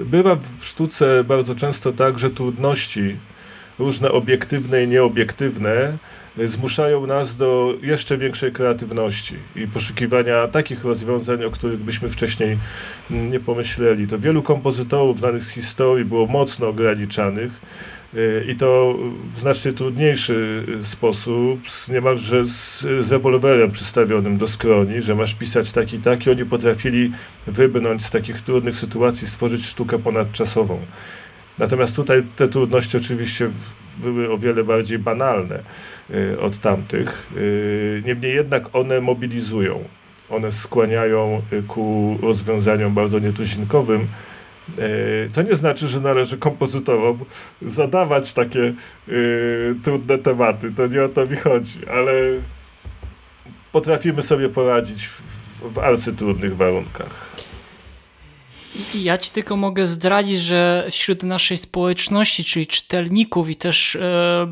bywa 0.04 0.36
w 0.58 0.64
sztuce 0.64 1.24
bardzo 1.24 1.54
często 1.54 1.92
tak, 1.92 2.18
że 2.18 2.30
trudności 2.30 3.16
różne 3.78 4.12
obiektywne 4.12 4.84
i 4.84 4.88
nieobiektywne, 4.88 5.98
zmuszają 6.44 7.06
nas 7.06 7.36
do 7.36 7.74
jeszcze 7.82 8.18
większej 8.18 8.52
kreatywności 8.52 9.34
i 9.56 9.66
poszukiwania 9.66 10.48
takich 10.48 10.84
rozwiązań, 10.84 11.44
o 11.44 11.50
których 11.50 11.78
byśmy 11.78 12.08
wcześniej 12.08 12.58
nie 13.10 13.40
pomyśleli. 13.40 14.06
To 14.06 14.18
wielu 14.18 14.42
kompozytorów 14.42 15.18
znanych 15.18 15.44
z 15.44 15.50
historii 15.50 16.04
było 16.04 16.26
mocno 16.26 16.68
ograniczanych 16.68 17.60
i 18.48 18.56
to 18.56 18.98
w 19.34 19.38
znacznie 19.38 19.72
trudniejszy 19.72 20.66
sposób, 20.82 21.70
z 21.70 21.88
niemalże 21.88 22.44
z, 22.44 22.80
z 22.80 23.12
rewolwerem 23.12 23.70
przystawionym 23.70 24.38
do 24.38 24.48
skroni, 24.48 25.02
że 25.02 25.14
masz 25.14 25.34
pisać 25.34 25.72
tak 25.72 25.92
i 25.92 25.98
tak 25.98 26.26
i 26.26 26.30
oni 26.30 26.44
potrafili 26.44 27.12
wybrnąć 27.46 28.04
z 28.04 28.10
takich 28.10 28.40
trudnych 28.40 28.76
sytuacji, 28.76 29.28
stworzyć 29.28 29.66
sztukę 29.66 29.98
ponadczasową. 29.98 30.78
Natomiast 31.58 31.96
tutaj 31.96 32.22
te 32.36 32.48
trudności 32.48 32.96
oczywiście 32.96 33.50
były 33.98 34.32
o 34.32 34.38
wiele 34.38 34.64
bardziej 34.64 34.98
banalne 34.98 35.62
y, 36.10 36.40
od 36.40 36.58
tamtych. 36.58 37.30
Y, 37.36 38.02
niemniej 38.06 38.34
jednak 38.34 38.76
one 38.76 39.00
mobilizują. 39.00 39.84
One 40.30 40.52
skłaniają 40.52 41.42
y, 41.52 41.62
ku 41.62 42.18
rozwiązaniom 42.22 42.94
bardzo 42.94 43.18
nietuzinkowym, 43.18 44.06
co 45.32 45.42
nie 45.42 45.54
znaczy, 45.54 45.88
że 45.88 46.00
należy 46.00 46.38
kompozytorom 46.38 47.18
zadawać 47.62 48.32
takie 48.32 48.74
trudne 49.82 50.18
tematy. 50.18 50.72
To 50.72 50.86
nie 50.86 51.04
o 51.04 51.08
to 51.08 51.26
mi 51.26 51.36
chodzi, 51.36 51.78
ale 51.90 52.12
potrafimy 53.72 54.22
sobie 54.22 54.48
poradzić 54.48 55.06
w, 55.06 55.22
w 55.60 55.78
arcytrudnych 55.78 56.56
warunkach. 56.56 57.34
Ja 58.94 59.18
ci 59.18 59.30
tylko 59.30 59.56
mogę 59.56 59.86
zdradzić, 59.86 60.40
że 60.40 60.88
wśród 60.90 61.22
naszej 61.22 61.56
społeczności, 61.56 62.44
czyli 62.44 62.66
czytelników 62.66 63.50
i 63.50 63.56
też 63.56 63.96
e, 63.96 64.46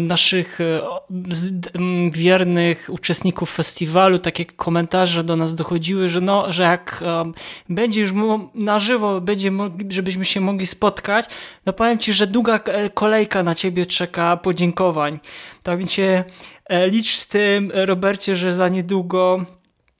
naszych 0.00 0.60
e, 0.60 0.80
wiernych 2.12 2.86
uczestników 2.92 3.50
festiwalu, 3.50 4.18
takie 4.18 4.44
komentarze 4.44 5.24
do 5.24 5.36
nas 5.36 5.54
dochodziły, 5.54 6.08
że 6.08 6.20
no, 6.20 6.52
że 6.52 6.62
jak 6.62 7.02
e, 7.06 7.32
będzie 7.68 8.00
już 8.00 8.12
na 8.54 8.78
żywo, 8.78 9.20
będzie, 9.20 9.50
żebyśmy 9.88 10.24
się 10.24 10.40
mogli 10.40 10.66
spotkać, 10.66 11.26
no 11.66 11.72
powiem 11.72 11.98
ci, 11.98 12.12
że 12.12 12.26
długa 12.26 12.60
kolejka 12.94 13.42
na 13.42 13.54
ciebie 13.54 13.86
czeka 13.86 14.36
podziękowań. 14.36 15.18
Tak 15.62 15.78
więc 15.78 15.92
się 15.92 16.24
licz 16.86 17.14
z 17.14 17.28
tym, 17.28 17.72
Robercie, 17.74 18.36
że 18.36 18.52
za 18.52 18.68
niedługo 18.68 19.44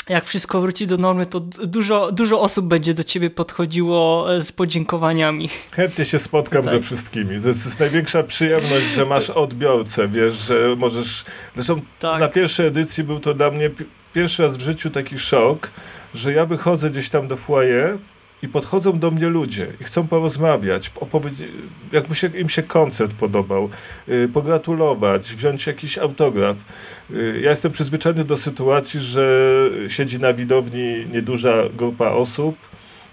jak 0.08 0.24
wszystko 0.24 0.60
wróci 0.60 0.86
do 0.86 0.96
normy, 0.96 1.26
to 1.26 1.40
dużo, 1.40 2.12
dużo 2.12 2.40
osób 2.40 2.66
będzie 2.66 2.94
do 2.94 3.04
ciebie 3.04 3.30
podchodziło 3.30 4.26
e, 4.34 4.40
z 4.40 4.52
podziękowaniami. 4.52 5.48
Chętnie 5.72 6.04
się 6.04 6.18
spotkam 6.18 6.62
tak. 6.62 6.72
ze 6.72 6.80
wszystkimi. 6.80 7.40
To 7.40 7.48
jest, 7.48 7.62
to 7.62 7.68
jest, 7.68 7.80
największa 7.80 8.22
przyjemność, 8.22 8.86
że 8.94 9.06
masz 9.06 9.30
odbiorcę, 9.30 10.08
wiesz, 10.08 10.34
że 10.34 10.76
możesz... 10.76 11.24
Zresztą 11.54 11.80
tak. 11.98 12.20
na 12.20 12.28
pierwszej 12.28 12.66
edycji 12.66 13.04
był 13.04 13.20
to 13.20 13.34
dla 13.34 13.50
mnie 13.50 13.70
pierwszy 14.14 14.42
raz 14.42 14.56
w 14.56 14.60
życiu 14.60 14.90
taki 14.90 15.18
szok, 15.18 15.70
że 16.14 16.32
ja 16.32 16.46
wychodzę 16.46 16.90
gdzieś 16.90 17.08
tam 17.08 17.28
do 17.28 17.36
foyer 17.36 17.98
i 18.42 18.48
podchodzą 18.48 18.98
do 18.98 19.10
mnie 19.10 19.28
ludzie 19.28 19.72
i 19.80 19.84
chcą 19.84 20.08
porozmawiać, 20.08 20.92
jak 21.92 22.08
mu 22.08 22.14
się, 22.14 22.26
im 22.26 22.48
się 22.48 22.62
koncert 22.62 23.14
podobał, 23.14 23.68
yy, 24.08 24.28
pogratulować, 24.28 25.34
wziąć 25.34 25.66
jakiś 25.66 25.98
autograf. 25.98 26.56
Yy, 27.10 27.40
ja 27.40 27.50
jestem 27.50 27.72
przyzwyczajony 27.72 28.24
do 28.24 28.36
sytuacji, 28.36 29.00
że 29.00 29.50
siedzi 29.88 30.20
na 30.20 30.32
widowni 30.32 31.06
nieduża 31.12 31.54
grupa 31.76 32.10
osób, 32.10 32.56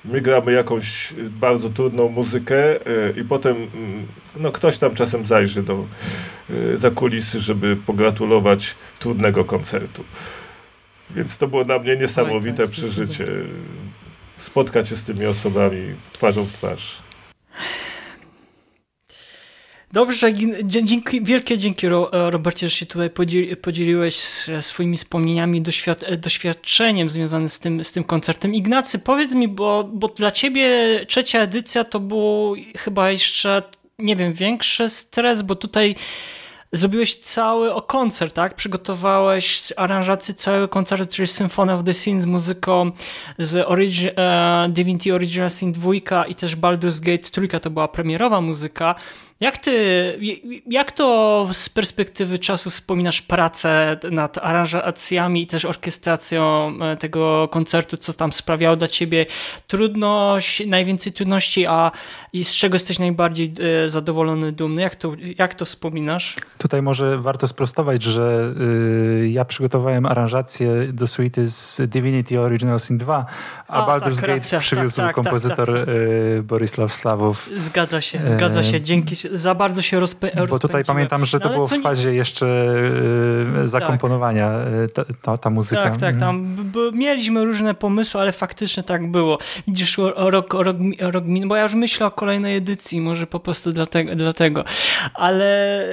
my 0.06 0.22
gramy 0.22 0.52
jakąś 0.52 1.14
bardzo 1.30 1.70
trudną 1.70 2.10
muzykę 2.10 2.74
yy, 2.74 3.14
i 3.22 3.24
potem 3.24 3.56
mm, 3.56 4.08
no, 4.40 4.52
ktoś 4.52 4.78
tam 4.78 4.94
czasem 4.94 5.26
zajrzy 5.26 5.64
do, 5.64 5.86
y, 6.50 6.78
za 6.78 6.92
kulisy, 6.92 7.40
żeby 7.40 7.76
pogratulować 7.86 8.76
trudnego 9.00 9.46
koncertu. 9.46 10.04
Więc 11.16 11.38
to 11.38 11.48
było 11.48 11.66
dla 11.66 11.80
mnie 11.80 11.98
niesamowite 11.98 12.68
przeżycie 12.68 13.28
spotkać 14.38 14.90
się 14.90 14.96
z 14.96 15.04
tymi 15.04 15.26
osobami 15.26 15.96
twarzą 16.14 16.46
w 16.46 16.54
twarz. 16.54 17.02
Dobrze, 19.92 20.34
dzięki, 20.64 21.22
wielkie 21.22 21.58
dzięki 21.58 21.88
Robercie, 22.12 22.70
że 22.70 22.76
się 22.76 22.86
tutaj 22.86 23.10
podzieliłeś 23.62 24.16
swoimi 24.62 24.98
wspomnieniami, 24.98 25.64
doświadczeniem 26.18 27.10
związanym 27.10 27.50
z 27.50 27.60
tym, 27.60 27.84
z 27.84 27.92
tym 27.92 28.04
koncertem. 28.04 28.54
Ignacy, 28.54 29.00
powiedz 29.00 29.34
mi, 29.34 29.48
bo, 29.48 29.90
bo 29.94 30.08
dla 30.08 30.32
ciebie 30.32 30.70
trzecia 31.08 31.40
edycja 31.40 31.84
to 31.84 32.00
był 32.00 32.56
chyba 32.78 33.12
jeszcze, 33.12 33.64
nie 34.00 34.16
wiem, 34.16 34.34
większy 34.34 34.90
stres, 34.90 35.42
bo 35.42 35.56
tutaj 35.56 35.96
zrobiłeś 36.72 37.16
cały 37.16 37.74
o 37.74 37.82
koncert, 37.82 38.34
tak? 38.34 38.56
Przygotowałeś 38.56 39.74
aranżację 39.78 40.34
całego 40.34 40.68
koncertu, 40.68 41.06
czyli 41.06 41.28
Symphony 41.28 41.74
of 41.74 41.84
the 41.84 41.94
Sin 41.94 42.22
z 42.22 42.26
muzyką 42.26 42.92
z 43.38 43.68
Origi 43.68 44.08
uh, 44.08 44.14
Divinity 44.74 45.14
Original 45.14 45.50
Sin 45.50 45.72
2 45.72 46.26
i 46.28 46.36
też 46.36 46.58
Baldur's 46.58 47.00
Gate 47.00 47.48
3, 47.48 47.60
to 47.60 47.70
była 47.70 47.88
premierowa 47.88 48.42
muzyka. 48.42 48.96
Jak 49.40 49.58
ty, 49.58 49.72
jak 50.70 50.92
to 50.92 51.48
z 51.52 51.70
perspektywy 51.70 52.40
czasu 52.40 52.70
wspominasz 52.70 53.22
pracę 53.22 53.98
nad 54.12 54.38
aranżacjami 54.38 55.42
i 55.42 55.48
też 55.48 55.66
orkiestracją 55.66 56.74
e, 56.82 56.98
tego 56.98 57.48
koncertu, 57.48 57.98
co 57.98 58.14
tam 58.14 58.34
sprawiało 58.34 58.76
dla 58.76 58.88
ciebie 58.88 59.26
trudność, 59.68 60.68
najwięcej 60.68 61.14
trudności, 61.14 61.66
a 61.66 61.92
z 62.44 62.56
czego 62.56 62.76
jesteś 62.76 63.00
najbardziej 63.00 63.54
e, 63.86 63.90
zadowolony, 63.90 64.52
dumny? 64.52 64.82
Jak 64.82 64.96
to, 64.96 65.14
jak 65.38 65.56
to 65.56 65.66
wspominasz? 65.66 66.36
Tutaj 66.58 66.82
może 66.82 67.18
warto 67.18 67.48
sprostować, 67.48 68.04
że 68.04 68.54
y, 68.62 69.30
ja 69.30 69.46
przygotowałem 69.46 70.06
aranżację 70.06 70.88
do 70.94 71.08
suity 71.08 71.48
z 71.48 71.82
Divinity 71.90 72.40
Original 72.40 72.80
Sin 72.80 72.98
2, 72.98 73.26
a, 73.68 73.74
a 73.74 73.88
Baldur's 73.88 74.22
tak, 74.22 74.30
Gate 74.30 74.60
przywiózł 74.60 74.96
tak, 74.96 75.06
tak, 75.06 75.16
kompozytor 75.16 75.68
tak, 75.68 75.90
y, 75.90 76.44
Borisław 76.44 76.94
Sławow. 76.94 77.50
Zgadza 77.58 78.02
się, 78.02 78.22
zgadza 78.26 78.64
się. 78.64 78.82
Dzięki 78.82 79.16
za 79.34 79.56
bardzo 79.56 79.82
się 79.82 80.00
rozpę 80.00 80.32
Bo 80.50 80.60
tutaj 80.60 80.84
pamiętam, 80.86 81.26
że 81.26 81.40
to 81.40 81.50
no, 81.50 81.56
było 81.56 81.68
w 81.68 81.82
fazie 81.82 82.10
nie... 82.10 82.16
jeszcze 82.16 82.48
e, 83.64 83.68
zakomponowania 83.68 84.52
tak. 84.94 85.08
ta, 85.08 85.14
ta, 85.22 85.38
ta, 85.38 85.50
muzyka. 85.50 85.84
Tak, 85.84 85.98
tak, 85.98 86.18
tam 86.18 86.56
mieliśmy 86.94 87.46
różne 87.46 87.74
pomysły, 87.74 88.22
ale 88.22 88.32
faktycznie 88.32 88.84
tak 88.84 89.12
było. 89.12 89.38
Widzisz, 89.68 89.98
rok, 90.16 90.54
rok, 90.54 90.78
rok 91.00 91.24
bo 91.48 91.56
ja 91.56 91.64
już 91.64 91.74
myślę 91.74 92.06
o 92.06 92.12
kolejnej 92.12 92.56
edycji, 92.56 93.02
może 93.02 93.28
po 93.28 93.40
prostu 93.40 93.72
dlatego, 93.72 94.16
dlatego. 94.16 94.64
ale 95.14 95.84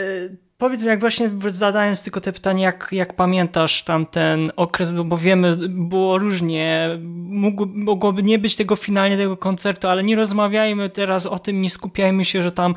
Powiedz 0.58 0.82
mi, 0.82 0.88
jak 0.88 1.00
właśnie 1.00 1.30
zadając 1.46 2.02
tylko 2.02 2.20
te 2.20 2.32
pytanie, 2.32 2.62
jak, 2.62 2.88
jak 2.92 3.16
pamiętasz 3.16 3.82
tamten 3.82 4.52
okres, 4.56 4.92
bo 4.92 5.18
wiemy, 5.18 5.56
było 5.68 6.18
różnie, 6.18 6.88
mógł, 7.14 7.66
mogłoby 7.66 8.22
nie 8.22 8.38
być 8.38 8.56
tego 8.56 8.76
finalnie 8.76 9.16
tego 9.16 9.36
koncertu, 9.36 9.88
ale 9.88 10.02
nie 10.02 10.16
rozmawiajmy 10.16 10.90
teraz 10.90 11.26
o 11.26 11.38
tym, 11.38 11.60
nie 11.60 11.70
skupiajmy 11.70 12.24
się, 12.24 12.42
że 12.42 12.52
tam 12.52 12.74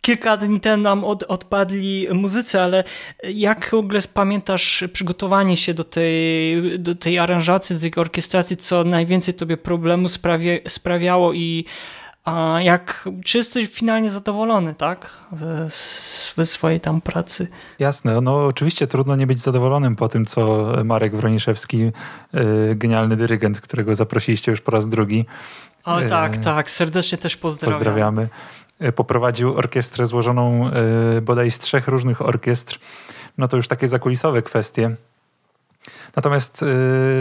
kilka 0.00 0.36
dni 0.36 0.60
temu 0.60 0.82
nam 0.82 1.04
od, 1.04 1.22
odpadli 1.22 2.08
muzycy, 2.12 2.60
ale 2.60 2.84
jak 3.24 3.70
w 3.70 3.74
ogóle 3.74 4.00
pamiętasz 4.14 4.84
przygotowanie 4.92 5.56
się 5.56 5.74
do 5.74 5.84
tej, 5.84 6.78
do 6.78 6.94
tej 6.94 7.18
aranżacji, 7.18 7.76
do 7.76 7.80
tej 7.82 7.92
orkiestracji, 7.96 8.56
co 8.56 8.84
najwięcej 8.84 9.34
tobie 9.34 9.56
problemu 9.56 10.08
sprawia, 10.08 10.52
sprawiało 10.68 11.32
i 11.32 11.64
a 12.24 12.60
jak, 12.60 13.08
czy 13.24 13.38
jesteś 13.38 13.70
finalnie 13.70 14.10
zadowolony, 14.10 14.74
tak? 14.74 15.10
Ze 16.36 16.46
swojej 16.46 16.80
tam 16.80 17.00
pracy. 17.00 17.48
Jasne, 17.78 18.20
no 18.20 18.46
oczywiście 18.46 18.86
trudno 18.86 19.16
nie 19.16 19.26
być 19.26 19.40
zadowolonym 19.40 19.96
po 19.96 20.08
tym, 20.08 20.26
co 20.26 20.72
Marek 20.84 21.16
Wroniszewski, 21.16 21.78
yy, 21.78 21.92
genialny 22.74 23.16
dyrygent, 23.16 23.60
którego 23.60 23.94
zaprosiliście 23.94 24.52
już 24.52 24.60
po 24.60 24.70
raz 24.70 24.88
drugi. 24.88 25.26
O 25.84 26.00
yy, 26.00 26.08
tak, 26.08 26.36
tak, 26.36 26.70
serdecznie 26.70 27.18
też 27.18 27.36
pozdrawiam. 27.36 27.78
Pozdrawiamy. 27.78 28.28
Yy, 28.80 28.92
poprowadził 28.92 29.54
orkiestrę 29.58 30.06
złożoną 30.06 30.70
bodaj 31.22 31.50
z 31.50 31.58
trzech 31.58 31.88
różnych 31.88 32.22
orkiestr. 32.22 32.78
No 33.38 33.48
to 33.48 33.56
już 33.56 33.68
takie 33.68 33.88
zakulisowe 33.88 34.42
kwestie 34.42 34.96
Natomiast, 36.16 36.62
y, 36.62 36.66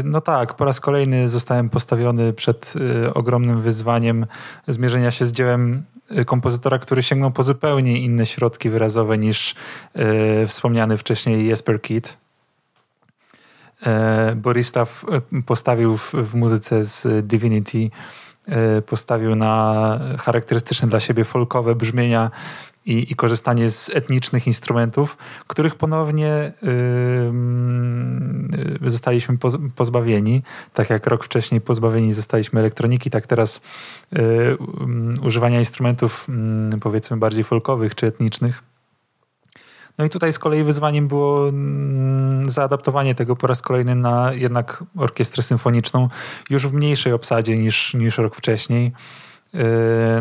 no 0.03 0.21
tak, 0.21 0.53
po 0.53 0.65
raz 0.65 0.79
kolejny 0.79 1.29
zostałem 1.29 1.69
postawiony 1.69 2.33
przed 2.33 2.73
y, 3.05 3.13
ogromnym 3.13 3.61
wyzwaniem 3.61 4.25
zmierzenia 4.67 5.11
się 5.11 5.25
z 5.25 5.31
dziełem 5.31 5.83
y, 6.19 6.25
kompozytora, 6.25 6.79
który 6.79 7.03
sięgnął 7.03 7.31
po 7.31 7.43
zupełnie 7.43 7.99
inne 7.99 8.25
środki 8.25 8.69
wyrazowe 8.69 9.17
niż 9.17 9.55
wspomniany 10.47 10.97
wcześniej 10.97 11.47
Jesper 11.47 11.81
Kidd. 11.81 12.17
Boristaw 14.35 15.05
postawił 15.45 15.97
w, 15.97 16.13
w 16.13 16.35
muzyce 16.35 16.85
z 16.85 17.27
Divinity 17.27 17.89
postawił 18.85 19.35
na 19.35 19.99
charakterystyczne 20.19 20.87
dla 20.87 20.99
siebie 20.99 21.23
folkowe 21.23 21.75
brzmienia 21.75 22.31
i, 22.85 23.11
i 23.11 23.15
korzystanie 23.15 23.71
z 23.71 23.89
etnicznych 23.95 24.47
instrumentów, 24.47 25.17
których 25.47 25.75
ponownie 25.75 26.51
yy, 28.81 28.89
zostaliśmy 28.89 29.37
poz, 29.37 29.57
pozbawieni. 29.75 30.41
Tak 30.73 30.89
jak 30.89 31.07
rok 31.07 31.23
wcześniej 31.23 31.61
pozbawieni 31.61 32.13
zostaliśmy 32.13 32.59
elektroniki, 32.59 33.09
tak 33.09 33.27
teraz 33.27 33.61
yy, 34.11 34.21
yy, 34.21 34.57
używania 35.25 35.59
instrumentów 35.59 36.25
mm, 36.29 36.79
powiedzmy 36.79 37.17
bardziej 37.17 37.43
folkowych 37.43 37.95
czy 37.95 38.07
etnicznych. 38.07 38.70
No 39.97 40.05
i 40.05 40.09
tutaj 40.09 40.33
z 40.33 40.39
kolei 40.39 40.63
wyzwaniem 40.63 41.07
było 41.07 41.49
mm, 41.49 42.49
zaadaptowanie 42.49 43.15
tego 43.15 43.35
po 43.35 43.47
raz 43.47 43.61
kolejny 43.61 43.95
na 43.95 44.33
jednak 44.33 44.83
orkiestrę 44.97 45.43
symfoniczną, 45.43 46.09
już 46.49 46.67
w 46.67 46.73
mniejszej 46.73 47.13
obsadzie 47.13 47.57
niż, 47.57 47.93
niż 47.93 48.17
rok 48.17 48.35
wcześniej. 48.35 48.91
Yy, 49.53 49.61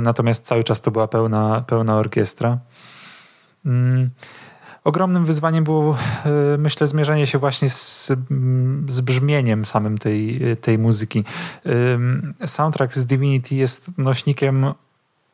natomiast 0.00 0.46
cały 0.46 0.64
czas 0.64 0.80
to 0.80 0.90
była 0.90 1.08
pełna, 1.08 1.64
pełna 1.66 1.96
orkiestra. 1.96 2.58
Mm, 3.66 4.10
ogromnym 4.84 5.24
wyzwaniem 5.24 5.64
było, 5.64 5.96
yy, 6.24 6.58
myślę, 6.58 6.86
zmierzenie 6.86 7.26
się 7.26 7.38
właśnie 7.38 7.70
z, 7.70 8.12
z 8.86 9.00
brzmieniem 9.00 9.64
samym 9.64 9.98
tej, 9.98 10.40
tej 10.60 10.78
muzyki. 10.78 11.24
Yy, 11.64 12.46
soundtrack 12.46 12.94
z 12.94 13.06
Divinity 13.06 13.54
jest 13.54 13.98
nośnikiem 13.98 14.74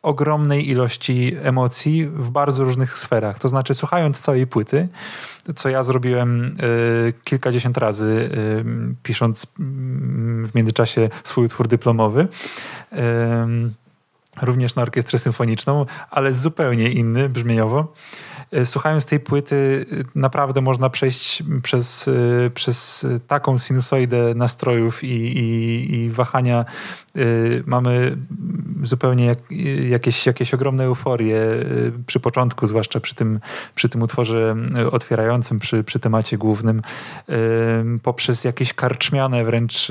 ogromnej 0.06 0.68
ilości 0.68 1.36
emocji 1.42 2.06
w 2.06 2.30
bardzo 2.30 2.64
różnych 2.64 2.98
sferach. 2.98 3.38
To 3.38 3.48
znaczy, 3.48 3.74
słuchając 3.74 4.20
całej 4.20 4.46
płyty, 4.46 4.88
co 5.56 5.68
ja 5.68 5.82
zrobiłem 5.82 6.56
y, 7.08 7.12
kilkadziesiąt 7.24 7.78
razy, 7.78 8.04
y, 8.04 8.94
pisząc 9.02 9.44
y, 9.44 9.48
w 10.46 10.50
międzyczasie 10.54 11.08
swój 11.24 11.44
utwór 11.44 11.68
dyplomowy 11.68 12.28
również 14.42 14.74
na 14.74 14.82
orkiestrę 14.82 15.18
symfoniczną, 15.18 15.86
ale 16.10 16.32
zupełnie 16.32 16.90
inny 16.90 17.28
brzmieniowo. 17.28 17.92
E, 18.52 18.64
słuchając 18.64 19.06
tej 19.06 19.20
płyty, 19.20 19.86
e, 19.92 20.04
naprawdę 20.14 20.60
można 20.60 20.90
przejść 20.90 21.42
przez, 21.62 22.08
e, 22.08 22.50
przez 22.50 23.06
taką 23.26 23.58
sinusoidę 23.58 24.34
nastrojów 24.34 25.04
i, 25.04 25.38
i, 25.38 25.94
i 25.94 26.10
wahania. 26.10 26.64
Mamy 27.66 28.16
zupełnie 28.82 29.26
jak, 29.26 29.38
jakieś, 29.88 30.26
jakieś 30.26 30.54
ogromne 30.54 30.84
euforie 30.84 31.40
przy 32.06 32.20
początku, 32.20 32.66
zwłaszcza 32.66 33.00
przy 33.00 33.14
tym, 33.14 33.40
przy 33.74 33.88
tym 33.88 34.02
utworze 34.02 34.56
otwierającym, 34.92 35.58
przy, 35.58 35.84
przy 35.84 36.00
temacie 36.00 36.38
głównym, 36.38 36.82
poprzez 38.02 38.44
jakieś 38.44 38.72
karczmiane 38.72 39.44
wręcz 39.44 39.88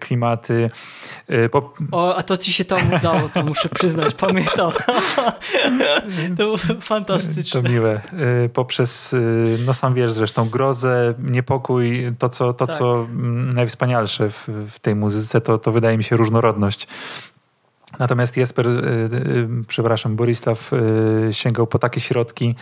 klimaty. 0.00 0.70
Po... 1.50 1.74
O, 1.92 2.16
a 2.16 2.22
to 2.22 2.36
ci 2.36 2.52
się 2.52 2.64
tam 2.64 2.92
udało, 2.92 3.28
to 3.28 3.42
muszę 3.42 3.68
przyznać, 3.68 4.14
pamiętam. 4.14 4.72
to 6.36 6.36
było 6.36 6.56
fantastyczne. 6.80 7.62
To 7.62 7.68
miłe. 7.68 7.81
Y, 8.44 8.48
poprzez, 8.48 9.12
y, 9.12 9.58
no 9.66 9.74
sam 9.74 9.94
wiesz 9.94 10.12
zresztą, 10.12 10.48
grozę, 10.48 11.14
niepokój, 11.18 12.12
to 12.18 12.28
co, 12.28 12.52
to, 12.52 12.66
tak. 12.66 12.76
co 12.76 13.06
najwspanialsze 13.54 14.30
w, 14.30 14.48
w 14.70 14.78
tej 14.78 14.94
muzyce, 14.94 15.40
to, 15.40 15.58
to 15.58 15.72
wydaje 15.72 15.98
mi 15.98 16.04
się 16.04 16.16
różnorodność. 16.16 16.88
Natomiast 17.98 18.36
Jesper, 18.36 18.66
yy, 18.66 19.48
przepraszam, 19.68 20.16
Borisław 20.16 20.70
yy, 21.26 21.32
sięgał 21.32 21.66
po 21.66 21.78
takie 21.78 22.00
środki, 22.00 22.54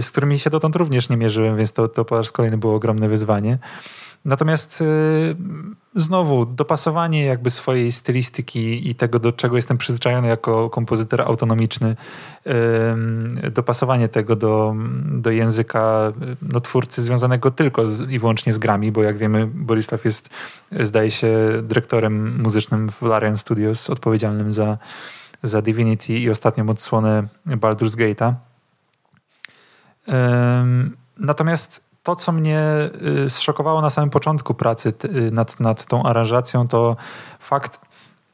z 0.00 0.10
którymi 0.10 0.38
się 0.38 0.50
dotąd 0.50 0.76
również 0.76 1.08
nie 1.08 1.16
mierzyłem, 1.16 1.56
więc 1.56 1.72
to, 1.72 1.88
to 1.88 2.04
po 2.04 2.16
raz 2.16 2.32
kolejny 2.32 2.58
było 2.58 2.74
ogromne 2.74 3.08
wyzwanie. 3.08 3.58
Natomiast 4.24 4.80
y, 4.80 5.36
znowu 5.94 6.46
dopasowanie 6.46 7.24
jakby 7.24 7.50
swojej 7.50 7.92
stylistyki 7.92 8.90
i 8.90 8.94
tego, 8.94 9.18
do 9.18 9.32
czego 9.32 9.56
jestem 9.56 9.78
przyzwyczajony 9.78 10.28
jako 10.28 10.70
kompozytor 10.70 11.22
autonomiczny, 11.22 11.96
dopasowanie 13.52 14.08
tego 14.08 14.36
do, 14.36 14.74
do 15.04 15.30
języka 15.30 16.12
no, 16.42 16.60
twórcy 16.60 17.02
związanego 17.02 17.50
tylko 17.50 17.84
i 18.08 18.18
wyłącznie 18.18 18.52
z 18.52 18.58
grami, 18.58 18.92
bo 18.92 19.02
jak 19.02 19.18
wiemy 19.18 19.46
Borisław 19.46 20.04
jest, 20.04 20.30
zdaje 20.80 21.10
się, 21.10 21.28
dyrektorem 21.62 22.42
muzycznym 22.42 22.90
w 22.90 23.02
Larian 23.02 23.38
Studios, 23.38 23.90
odpowiedzialnym 23.90 24.52
za, 24.52 24.78
za 25.42 25.62
Divinity 25.62 26.12
i 26.12 26.30
ostatnią 26.30 26.68
odsłonę 26.68 27.28
Baldur's 27.46 27.96
Gate'a. 27.96 28.34
Natomiast 31.18 31.87
to, 32.08 32.16
co 32.16 32.32
mnie 32.32 32.62
y, 33.24 33.30
zszokowało 33.30 33.82
na 33.82 33.90
samym 33.90 34.10
początku 34.10 34.54
pracy 34.54 34.92
y, 35.04 35.30
nad, 35.30 35.60
nad 35.60 35.86
tą 35.86 36.02
aranżacją, 36.02 36.68
to 36.68 36.96
fakt, 37.38 37.80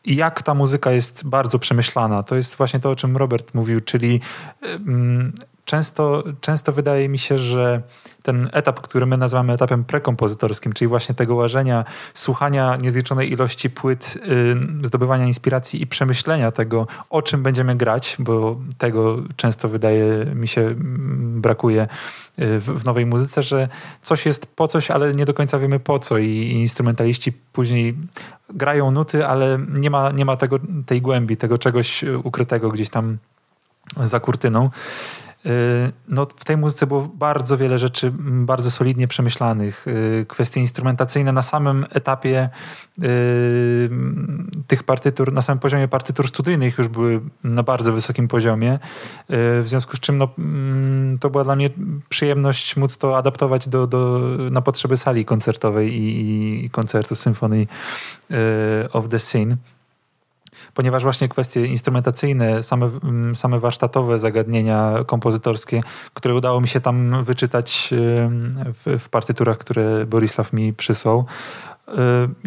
jak 0.07 0.43
ta 0.43 0.55
muzyka 0.55 0.91
jest 0.91 1.27
bardzo 1.27 1.59
przemyślana. 1.59 2.23
To 2.23 2.37
jest 2.37 2.57
właśnie 2.57 2.81
to, 2.81 2.91
o 2.91 2.97
czym 2.97 3.17
Robert 3.17 3.55
mówił, 3.55 3.81
czyli 3.81 4.21
często, 5.65 6.25
często 6.41 6.73
wydaje 6.73 7.09
mi 7.09 7.19
się, 7.19 7.39
że 7.39 7.83
ten 8.23 8.49
etap, 8.53 8.81
który 8.81 9.07
my 9.07 9.17
nazywamy 9.17 9.53
etapem 9.53 9.85
prekompozytorskim, 9.85 10.73
czyli 10.73 10.89
właśnie 10.89 11.15
tego 11.15 11.35
łażenia, 11.35 11.85
słuchania 12.15 12.77
niezliczonej 12.83 13.33
ilości 13.33 13.71
płyt, 13.71 14.19
yy, 14.81 14.87
zdobywania 14.87 15.27
inspiracji 15.27 15.83
i 15.83 15.87
przemyślenia 15.87 16.53
tego, 16.53 16.87
o 17.11 17.23
czym 17.23 17.43
będziemy 17.43 17.77
grać, 17.77 18.17
bo 18.19 18.57
tego 18.79 19.23
często 19.37 19.69
wydaje 19.69 20.25
mi 20.35 20.49
się 20.49 20.61
mm, 20.61 21.41
brakuje 21.41 21.83
y, 21.83 22.61
w, 22.61 22.65
w 22.65 22.85
nowej 22.85 23.07
muzyce, 23.07 23.43
że 23.43 23.69
coś 24.03 24.27
jest 24.27 24.47
po 24.47 24.69
coś, 24.69 24.91
ale 24.91 25.15
nie 25.15 25.25
do 25.25 25.35
końca 25.35 25.59
wiemy 25.59 25.81
po 25.81 25.99
co 25.99 26.19
i, 26.19 26.29
i 26.29 26.53
instrumentaliści 26.53 27.33
później 27.53 27.97
grają 28.51 28.91
nuty, 28.91 29.27
ale 29.27 29.59
nie 29.69 29.91
ma, 29.91 30.11
nie 30.11 30.25
ma 30.25 30.37
tego, 30.37 30.59
tej 30.87 31.03
głębi, 31.03 31.37
tego 31.37 31.59
czegoś 31.59 32.05
ukrytego 32.25 32.69
gdzieś 32.69 32.89
tam 32.89 33.19
za 33.97 34.21
kurtyną. 34.21 34.71
Y, 35.47 35.93
no, 36.09 36.27
w 36.37 36.45
tej 36.45 36.57
muzyce 36.57 36.87
było 36.87 37.03
bardzo 37.15 37.57
wiele 37.57 37.79
rzeczy 37.79 38.13
bardzo 38.21 38.71
solidnie 38.71 39.09
przemyślanych. 39.09 39.87
Y, 39.89 40.27
kwestie 40.29 40.61
instrumentacyjne 40.61 41.33
na 41.33 41.43
samym 41.43 41.87
etapie 41.91 42.49
y, 43.03 43.91
tych 44.67 44.83
partytur, 44.83 45.33
na 45.33 45.43
samym 45.43 45.59
poziomie 45.59 45.89
partytur 45.89 46.29
studyjnych 46.29 46.79
już 46.79 46.89
były 46.89 47.21
na 47.45 47.63
bardzo 47.63 47.93
wysokim 47.93 48.29
poziomie. 48.29 48.79
W 49.29 49.63
związku 49.65 49.97
z 49.97 50.01
czym 50.01 50.19
no, 50.19 50.29
to 51.21 51.31
była 51.31 51.45
dla 51.45 51.57
mnie 51.57 51.71
przyjemność 52.09 52.77
móc 52.77 52.99
to 52.99 53.17
adaptować 53.17 53.69
do, 53.69 53.87
do, 53.87 54.21
na 54.51 54.63
potrzeby 54.63 54.97
sali 54.97 55.25
koncertowej 55.25 55.95
i, 55.95 56.65
i 56.65 56.71
koncertu 56.71 57.15
Symphony 57.15 57.67
of 58.93 59.09
the 59.09 59.19
Scene 59.19 59.57
ponieważ 60.75 61.03
właśnie 61.03 61.29
kwestie 61.29 61.67
instrumentacyjne, 61.67 62.63
same, 62.63 62.87
mm, 62.87 63.37
same 63.37 63.61
warsztatowe 63.61 64.19
zagadnienia 64.19 64.95
kompozytorskie, 65.07 65.81
które 66.15 66.35
udało 66.35 66.61
mi 66.61 66.69
się 66.69 66.81
tam 66.81 67.25
wyczytać 67.25 67.91
w, 68.85 68.99
w 69.01 69.09
partyturach, 69.09 69.59
które 69.59 70.07
Borisław 70.07 70.53
mi 70.53 70.73
przysłał, 70.73 71.27
y, 71.89 71.93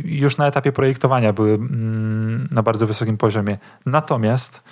już 0.03 0.37
na 0.37 0.47
etapie 0.47 0.71
projektowania 0.71 1.33
były 1.33 1.53
mm, 1.53 2.49
na 2.51 2.63
bardzo 2.63 2.87
wysokim 2.87 3.17
poziomie. 3.17 3.57
Natomiast 3.85 4.63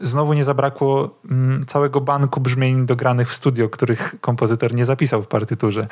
znowu 0.00 0.32
nie 0.32 0.44
zabrakło 0.44 1.20
mm, 1.30 1.66
całego 1.66 2.00
banku 2.00 2.40
brzmień 2.40 2.86
dogranych 2.86 3.30
w 3.30 3.34
studio, 3.34 3.68
których 3.68 4.20
kompozytor 4.20 4.74
nie 4.74 4.84
zapisał 4.84 5.22
w 5.22 5.26
partyturze. 5.26 5.86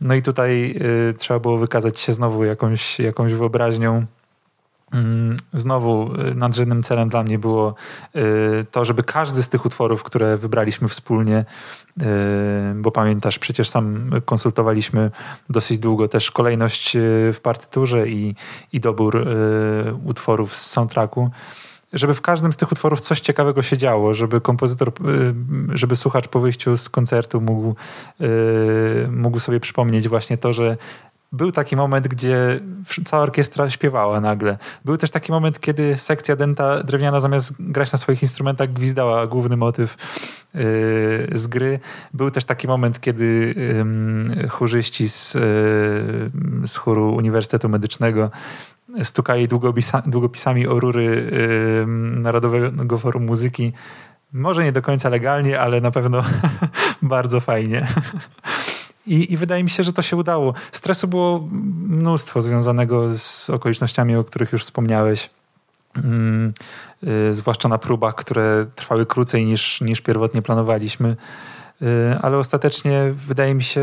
No 0.00 0.14
i 0.14 0.22
tutaj 0.22 0.74
y, 1.10 1.14
trzeba 1.14 1.40
było 1.40 1.58
wykazać 1.58 2.00
się 2.00 2.12
znowu 2.12 2.44
jakąś, 2.44 2.98
jakąś 2.98 3.34
wyobraźnią 3.34 4.06
znowu 5.54 6.14
y, 6.14 6.34
nadrzędnym 6.34 6.82
celem 6.82 7.08
dla 7.08 7.22
mnie 7.22 7.38
było 7.38 7.74
y, 8.16 8.64
to, 8.70 8.84
żeby 8.84 9.02
każdy 9.02 9.42
z 9.42 9.48
tych 9.48 9.66
utworów, 9.66 10.02
które 10.02 10.36
wybraliśmy 10.36 10.88
wspólnie, 10.88 11.44
y, 12.02 12.04
bo 12.74 12.90
pamiętasz, 12.90 13.38
przecież 13.38 13.68
sam 13.68 14.10
konsultowaliśmy 14.24 15.10
dosyć 15.50 15.78
długo 15.78 16.08
też 16.08 16.30
kolejność 16.30 16.96
w 17.32 17.38
partyturze 17.42 18.08
i, 18.08 18.34
i 18.72 18.80
dobór 18.80 19.26
utworów 20.04 20.56
z 20.56 20.70
soundtracku, 20.70 21.30
żeby 21.92 22.14
w 22.14 22.20
każdym 22.20 22.52
z 22.52 22.56
tych 22.56 22.72
utworów 22.72 23.00
coś 23.00 23.20
ciekawego 23.20 23.62
się 23.62 23.76
działo, 23.76 24.14
żeby 24.14 24.40
kompozytor, 24.40 24.92
żeby 25.74 25.96
słuchacz 25.96 26.28
po 26.28 26.40
wyjściu 26.40 26.76
z 26.76 26.88
koncertu 26.88 27.40
mógł, 27.40 27.74
mógł 29.10 29.38
sobie 29.38 29.60
przypomnieć 29.60 30.08
właśnie 30.08 30.38
to, 30.38 30.52
że 30.52 30.76
był 31.32 31.52
taki 31.52 31.76
moment, 31.76 32.08
gdzie 32.08 32.60
cała 33.04 33.22
orkiestra 33.22 33.70
śpiewała 33.70 34.20
nagle. 34.20 34.58
Był 34.84 34.96
też 34.96 35.10
taki 35.10 35.32
moment, 35.32 35.60
kiedy 35.60 35.98
sekcja 35.98 36.36
denta 36.36 36.82
drewniana 36.82 37.20
zamiast 37.20 37.54
grać 37.58 37.92
na 37.92 37.98
swoich 37.98 38.22
instrumentach 38.22 38.72
gwizdała 38.72 39.26
główny 39.26 39.56
motyw 39.56 39.96
yy, 40.54 40.60
z 41.32 41.46
gry. 41.46 41.80
Był 42.14 42.30
też 42.30 42.44
taki 42.44 42.68
moment, 42.68 43.00
kiedy 43.00 43.54
yy, 44.40 44.48
chórzyści 44.48 45.08
z, 45.08 45.34
yy, 45.34 45.40
z 46.66 46.76
chóru 46.76 47.14
Uniwersytetu 47.14 47.68
Medycznego 47.68 48.30
stukali 49.02 49.48
długopisa, 49.48 50.02
długopisami 50.06 50.66
o 50.66 50.80
rury 50.80 51.30
Narodowego 52.10 52.98
Forum 52.98 53.24
Muzyki. 53.24 53.72
Może 54.32 54.64
nie 54.64 54.72
do 54.72 54.82
końca 54.82 55.08
legalnie, 55.08 55.60
ale 55.60 55.80
na 55.80 55.90
pewno 55.90 56.22
bardzo 57.02 57.40
fajnie. 57.40 57.86
I, 59.06 59.32
I, 59.32 59.36
wydaje 59.36 59.64
mi 59.64 59.70
się, 59.70 59.82
że 59.82 59.92
to 59.92 60.02
się 60.02 60.16
udało. 60.16 60.54
Stresu 60.72 61.08
było 61.08 61.48
mnóstwo 61.88 62.42
związanego 62.42 63.18
z 63.18 63.50
okolicznościami, 63.50 64.16
o 64.16 64.24
których 64.24 64.52
już 64.52 64.62
wspomniałeś. 64.62 65.30
mm, 65.96 66.52
y, 67.04 67.34
zwłaszcza 67.34 67.68
na 67.68 67.78
próbach, 67.78 68.14
które 68.14 68.66
trwały 68.74 69.06
krócej 69.06 69.46
niż, 69.46 69.80
niż 69.80 70.00
pierwotnie 70.00 70.42
planowaliśmy. 70.42 71.16
Y, 71.82 71.86
ale 72.22 72.38
ostatecznie 72.38 73.14
wydaje 73.26 73.54
mi 73.54 73.62
się, 73.62 73.82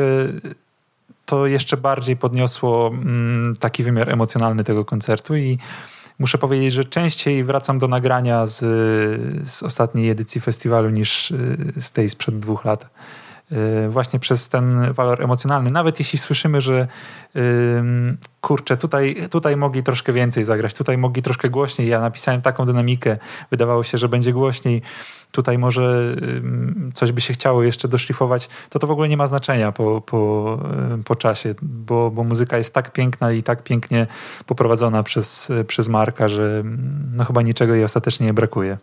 to 1.25 1.47
jeszcze 1.47 1.77
bardziej 1.77 2.17
podniosło 2.17 2.87
mm, 2.87 3.55
taki 3.55 3.83
wymiar 3.83 4.09
emocjonalny 4.09 4.63
tego 4.63 4.85
koncertu 4.85 5.35
i 5.35 5.57
muszę 6.19 6.37
powiedzieć, 6.37 6.73
że 6.73 6.85
częściej 6.85 7.43
wracam 7.43 7.79
do 7.79 7.87
nagrania 7.87 8.47
z, 8.47 8.57
z 9.49 9.63
ostatniej 9.63 10.09
edycji 10.09 10.41
festiwalu 10.41 10.89
niż 10.89 11.31
y, 11.31 11.73
z 11.79 11.91
tej 11.91 12.09
sprzed 12.09 12.39
dwóch 12.39 12.65
lat. 12.65 12.89
Y, 13.51 13.89
właśnie 13.89 14.19
przez 14.19 14.49
ten 14.49 14.93
walor 14.93 15.23
emocjonalny. 15.23 15.71
Nawet 15.71 15.99
jeśli 15.99 16.19
słyszymy, 16.19 16.61
że 16.61 16.87
kurczę, 18.41 18.77
tutaj, 18.77 19.15
tutaj 19.31 19.57
mogli 19.57 19.83
troszkę 19.83 20.13
więcej 20.13 20.43
zagrać, 20.43 20.73
tutaj 20.73 20.97
mogli 20.97 21.21
troszkę 21.21 21.49
głośniej. 21.49 21.87
Ja 21.87 21.99
napisałem 21.99 22.41
taką 22.41 22.65
dynamikę, 22.65 23.17
wydawało 23.51 23.83
się, 23.83 23.97
że 23.97 24.09
będzie 24.09 24.33
głośniej. 24.33 24.81
Tutaj 25.31 25.57
może 25.57 26.15
coś 26.93 27.11
by 27.11 27.21
się 27.21 27.33
chciało 27.33 27.63
jeszcze 27.63 27.87
doszlifować, 27.87 28.49
to 28.69 28.79
to 28.79 28.87
w 28.87 28.91
ogóle 28.91 29.09
nie 29.09 29.17
ma 29.17 29.27
znaczenia 29.27 29.71
po, 29.71 30.01
po, 30.01 30.59
po 31.05 31.15
czasie, 31.15 31.55
bo, 31.61 32.11
bo 32.11 32.23
muzyka 32.23 32.57
jest 32.57 32.73
tak 32.73 32.91
piękna 32.91 33.31
i 33.31 33.43
tak 33.43 33.63
pięknie 33.63 34.07
poprowadzona 34.45 35.03
przez, 35.03 35.51
przez 35.67 35.89
Marka, 35.89 36.27
że 36.27 36.63
no 37.13 37.25
chyba 37.25 37.41
niczego 37.41 37.73
jej 37.73 37.83
ostatecznie 37.83 38.25
nie 38.25 38.33
brakuje. 38.33 38.77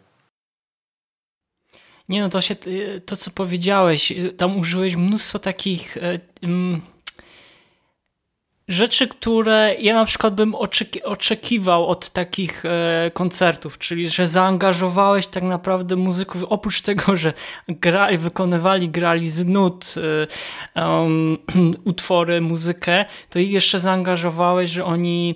Nie 2.08 2.20
no, 2.20 2.28
to 2.28 2.40
się, 2.40 2.56
to 3.06 3.16
co 3.16 3.30
powiedziałeś, 3.30 4.12
tam 4.36 4.58
użyłeś 4.58 4.96
mnóstwo 4.96 5.38
takich 5.38 5.98
um, 6.42 6.82
rzeczy, 8.68 9.08
które 9.08 9.74
ja 9.80 9.94
na 9.94 10.04
przykład 10.04 10.34
bym 10.34 10.54
oczeki 10.54 11.02
oczekiwał 11.02 11.86
od 11.86 12.10
takich 12.10 12.64
e, 12.64 13.10
koncertów, 13.14 13.78
czyli 13.78 14.08
że 14.08 14.26
zaangażowałeś 14.26 15.26
tak 15.26 15.42
naprawdę 15.42 15.96
muzyków, 15.96 16.44
oprócz 16.48 16.80
tego, 16.80 17.16
że 17.16 17.32
grali, 17.68 18.18
wykonywali, 18.18 18.88
grali 18.88 19.28
z 19.28 19.44
nut 19.44 19.94
e, 20.74 20.86
um, 20.86 21.38
utwory, 21.84 22.40
muzykę, 22.40 23.04
to 23.30 23.38
ich 23.38 23.50
jeszcze 23.50 23.78
zaangażowałeś, 23.78 24.70
że 24.70 24.84
oni 24.84 25.34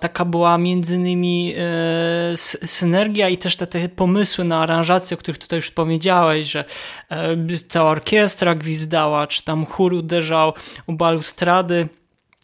taka 0.00 0.24
była 0.24 0.58
między 0.58 0.96
innymi 0.96 1.54
e, 1.56 2.36
synergia 2.66 3.28
i 3.28 3.36
też 3.36 3.56
te, 3.56 3.66
te 3.66 3.88
pomysły 3.88 4.44
na 4.44 4.62
aranżację, 4.62 5.14
o 5.16 5.18
których 5.18 5.38
tutaj 5.38 5.56
już 5.56 5.70
powiedziałeś, 5.70 6.46
że 6.46 6.64
e, 7.10 7.36
cała 7.68 7.90
orkiestra 7.90 8.54
gwizdała, 8.54 9.26
czy 9.26 9.44
tam 9.44 9.66
chór 9.66 9.94
uderzał 9.94 10.52
u 10.86 10.92
balustrady 10.92 11.88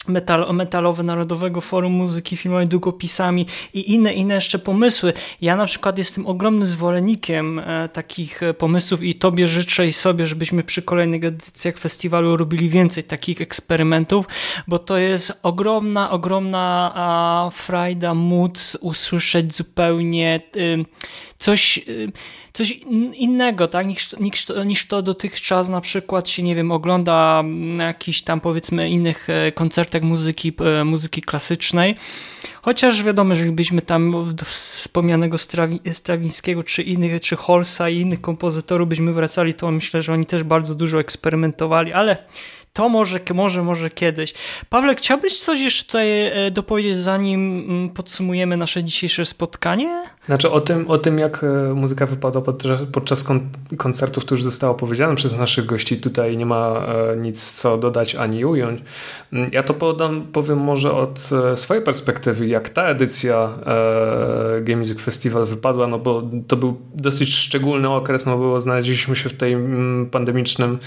metal, 0.09 0.55
metalowe 0.55 1.03
Narodowego 1.03 1.61
Forum 1.61 1.93
Muzyki 1.93 2.37
Filmowej 2.37 2.67
długopisami 2.67 3.47
i 3.75 3.93
inne, 3.93 4.15
inne 4.15 4.35
jeszcze 4.35 4.59
pomysły. 4.59 5.13
Ja 5.41 5.57
na 5.57 5.67
przykład 5.67 5.99
jestem 5.99 6.27
ogromnym 6.27 6.67
zwolennikiem 6.67 7.59
e, 7.59 7.89
takich 7.89 8.43
e, 8.43 8.55
pomysłów 8.55 9.03
i 9.03 9.15
tobie 9.15 9.47
życzę 9.47 9.87
i 9.87 9.93
sobie, 9.93 10.27
żebyśmy 10.27 10.63
przy 10.63 10.83
kolejnych 10.83 11.25
edycjach 11.25 11.79
festiwalu 11.79 12.37
robili 12.37 12.69
więcej 12.69 13.05
takich 13.05 13.41
eksperymentów, 13.41 14.27
bo 14.67 14.79
to 14.79 14.99
jest 14.99 15.41
ogromna, 15.43 16.11
ogromna 16.11 17.51
frajda 17.53 18.15
móc 18.15 18.77
usłyszeć 18.81 19.55
zupełnie 19.55 20.41
coś, 21.39 21.79
y, 21.89 22.13
coś 22.53 22.71
innego, 23.15 23.69
tak, 23.69 23.87
niż, 23.87 24.17
niż, 24.21 24.47
niż 24.67 24.87
to 24.87 25.03
dotychczas 25.03 25.69
na 25.69 25.81
przykład 25.81 26.29
się, 26.29 26.43
nie 26.43 26.55
wiem, 26.55 26.73
ogląda 26.73 27.43
na 27.47 27.85
jakichś 27.85 28.21
tam 28.21 28.41
powiedzmy 28.41 28.89
innych 28.89 29.31
e, 29.31 29.53
koncertach 29.53 30.03
muzyki, 30.03 30.53
e, 30.81 30.85
muzyki 30.85 31.23
klasycznej. 31.23 31.95
Chociaż 32.63 33.03
wiadomo, 33.03 33.35
że 33.35 33.45
byśmy 33.45 33.83
tam 33.83 34.35
wspomnianego 34.45 35.39
Strawi 35.39 35.81
Strawińskiego, 35.93 36.63
czy 36.63 36.83
innych, 36.83 37.21
czy 37.21 37.37
Holsa 37.37 37.89
i 37.89 37.99
innych 37.99 38.21
kompozytorów 38.21 38.89
byśmy 38.89 39.13
wracali, 39.13 39.55
to 39.55 39.71
myślę, 39.71 40.03
że 40.03 40.13
oni 40.13 40.27
też 40.27 40.43
bardzo 40.43 40.75
dużo 40.75 41.01
eksperymentowali, 41.01 41.93
ale 41.93 42.17
to 42.75 42.89
może, 42.89 43.21
może, 43.35 43.63
może 43.63 43.91
kiedyś. 43.91 44.35
Pawle, 44.69 44.95
chciałbyś 44.95 45.41
coś 45.41 45.61
jeszcze 45.61 45.85
tutaj 45.85 46.27
e, 46.27 46.51
dopowiedzieć, 46.51 46.97
zanim 46.97 47.65
mm, 47.69 47.91
podsumujemy 47.91 48.57
nasze 48.57 48.85
dzisiejsze 48.85 49.25
spotkanie? 49.25 50.05
Znaczy 50.27 50.51
o 50.51 50.61
tym, 50.61 50.91
o 50.91 50.99
tym 50.99 51.19
jak 51.19 51.45
e, 51.45 51.75
muzyka 51.75 52.07
wypadła 52.07 52.43
podczas, 52.43 52.81
podczas 52.93 53.27
koncertów, 53.77 54.25
to 54.25 54.35
już 54.35 54.43
zostało 54.43 54.75
powiedziane 54.75 55.15
przez 55.15 55.39
naszych 55.39 55.67
gości. 55.67 55.97
Tutaj 55.97 56.37
nie 56.37 56.47
ma 56.47 56.87
e, 57.13 57.17
nic 57.17 57.53
co 57.53 57.79
dodać 57.79 58.15
ani 58.15 58.45
ująć. 58.45 58.83
Mm, 59.33 59.49
ja 59.53 59.63
to 59.63 59.75
podam, 59.75 60.27
powiem 60.33 60.59
może 60.59 60.93
od 60.93 61.31
swojej 61.55 61.85
perspektywy, 61.85 62.47
jak 62.47 62.69
ta 62.69 62.83
edycja 62.83 63.59
Game 64.63 64.79
Music 64.79 65.01
Festival 65.01 65.47
wypadła, 65.47 65.87
no 65.87 65.99
bo 65.99 66.23
to 66.49 66.57
był 66.57 66.81
dosyć 66.95 67.35
szczególny 67.35 67.91
okres, 67.91 68.27
no 68.27 68.39
bo 68.39 68.61
znaleźliśmy 68.61 69.17
się 69.17 69.29
w 69.29 69.37
tej 69.37 69.53
mm, 69.53 70.11
pandemicznym 70.11 70.79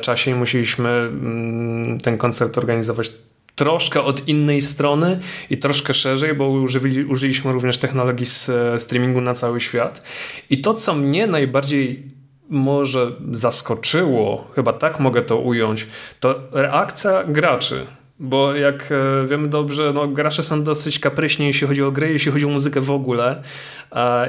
czasie 0.00 0.30
i 0.30 0.34
musieliśmy 0.34 1.08
Mm, 1.10 2.00
ten 2.00 2.18
koncert 2.18 2.58
organizować 2.58 3.12
troszkę 3.54 4.02
od 4.02 4.28
innej 4.28 4.62
strony 4.62 5.18
i 5.50 5.58
troszkę 5.58 5.94
szerzej, 5.94 6.34
bo 6.34 6.48
użyli, 6.48 7.04
użyliśmy 7.04 7.52
również 7.52 7.78
technologii 7.78 8.26
z 8.26 8.50
streamingu 8.82 9.20
na 9.20 9.34
cały 9.34 9.60
świat. 9.60 10.04
I 10.50 10.60
to, 10.60 10.74
co 10.74 10.94
mnie 10.94 11.26
najbardziej 11.26 12.02
może 12.48 13.12
zaskoczyło, 13.32 14.50
chyba 14.54 14.72
tak 14.72 15.00
mogę 15.00 15.22
to 15.22 15.38
ująć, 15.38 15.86
to 16.20 16.40
reakcja 16.52 17.24
graczy. 17.24 17.86
Bo 18.20 18.54
jak 18.54 18.92
e, 18.92 19.26
wiemy 19.26 19.48
dobrze, 19.48 19.92
no, 19.94 20.08
gracze 20.08 20.42
są 20.42 20.64
dosyć 20.64 20.98
kapryśni, 20.98 21.46
jeśli 21.46 21.66
chodzi 21.66 21.82
o 21.82 21.92
grę, 21.92 22.12
jeśli 22.12 22.32
chodzi 22.32 22.44
o 22.44 22.48
muzykę 22.48 22.80
w 22.80 22.90
ogóle. 22.90 23.42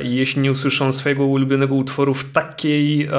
I 0.03 0.15
jeśli 0.15 0.41
nie 0.41 0.51
usłyszą 0.51 0.91
swojego 0.91 1.25
ulubionego 1.25 1.75
utworu 1.75 2.13
w 2.13 2.31
takiej, 2.31 3.03
e, 3.03 3.09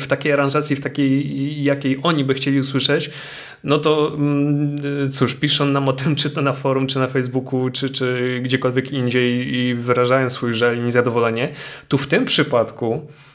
w 0.00 0.06
takiej 0.08 0.32
aranżacji, 0.32 0.76
w 0.76 0.80
takiej, 0.80 1.64
jakiej 1.64 1.98
oni 2.02 2.24
by 2.24 2.34
chcieli 2.34 2.58
usłyszeć, 2.58 3.10
no 3.64 3.78
to 3.78 4.12
mm, 4.14 5.10
cóż, 5.10 5.34
piszą 5.34 5.66
nam 5.66 5.88
o 5.88 5.92
tym, 5.92 6.16
czy 6.16 6.30
to 6.30 6.42
na 6.42 6.52
forum, 6.52 6.86
czy 6.86 6.98
na 6.98 7.06
Facebooku, 7.06 7.70
czy, 7.70 7.90
czy 7.90 8.40
gdziekolwiek 8.42 8.92
indziej 8.92 9.54
i 9.54 9.74
wyrażają 9.74 10.30
swój 10.30 10.54
żal 10.54 10.76
i 10.76 10.80
niezadowolenie. 10.80 11.48
Tu 11.88 11.98
w 11.98 12.06
tym 12.06 12.24
przypadku 12.24 13.06
E, 13.06 13.29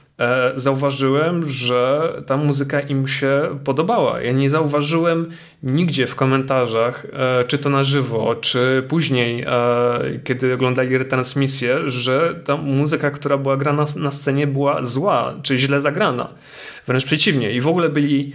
zauważyłem, 0.55 1.49
że 1.49 2.13
ta 2.25 2.37
muzyka 2.37 2.79
im 2.79 3.07
się 3.07 3.59
podobała. 3.63 4.21
Ja 4.21 4.31
nie 4.31 4.49
zauważyłem 4.49 5.29
nigdzie 5.63 6.07
w 6.07 6.15
komentarzach, 6.15 7.05
e, 7.13 7.43
czy 7.43 7.57
to 7.57 7.69
na 7.69 7.83
żywo, 7.83 8.35
czy 8.35 8.83
później, 8.87 9.43
e, 9.47 9.49
kiedy 10.23 10.53
oglądali 10.53 10.97
retransmisję, 10.97 11.89
że 11.89 12.41
ta 12.45 12.57
muzyka, 12.57 13.11
która 13.11 13.37
była 13.37 13.57
grana 13.57 13.83
na 13.95 14.11
scenie, 14.11 14.47
była 14.47 14.83
zła, 14.83 15.33
czy 15.43 15.57
źle 15.57 15.81
zagrana. 15.81 16.29
Wręcz 16.85 17.05
przeciwnie. 17.05 17.51
I 17.51 17.61
w 17.61 17.67
ogóle 17.67 17.89
byli, 17.89 18.33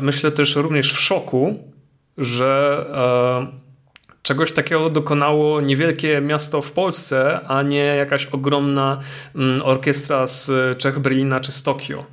myślę 0.00 0.30
też 0.30 0.56
również 0.56 0.92
w 0.92 1.00
szoku, 1.00 1.72
że 2.18 2.86
Czegoś 4.22 4.52
takiego 4.52 4.90
dokonało 4.90 5.60
niewielkie 5.60 6.20
miasto 6.20 6.62
w 6.62 6.72
Polsce, 6.72 7.38
a 7.48 7.62
nie 7.62 7.84
jakaś 7.84 8.26
ogromna 8.26 9.00
mm, 9.34 9.62
orkiestra 9.62 10.26
z 10.26 10.50
Czech, 10.78 10.98
Berlina 10.98 11.40
czy 11.40 11.52
z 11.52 11.62
Tokio. 11.62 12.04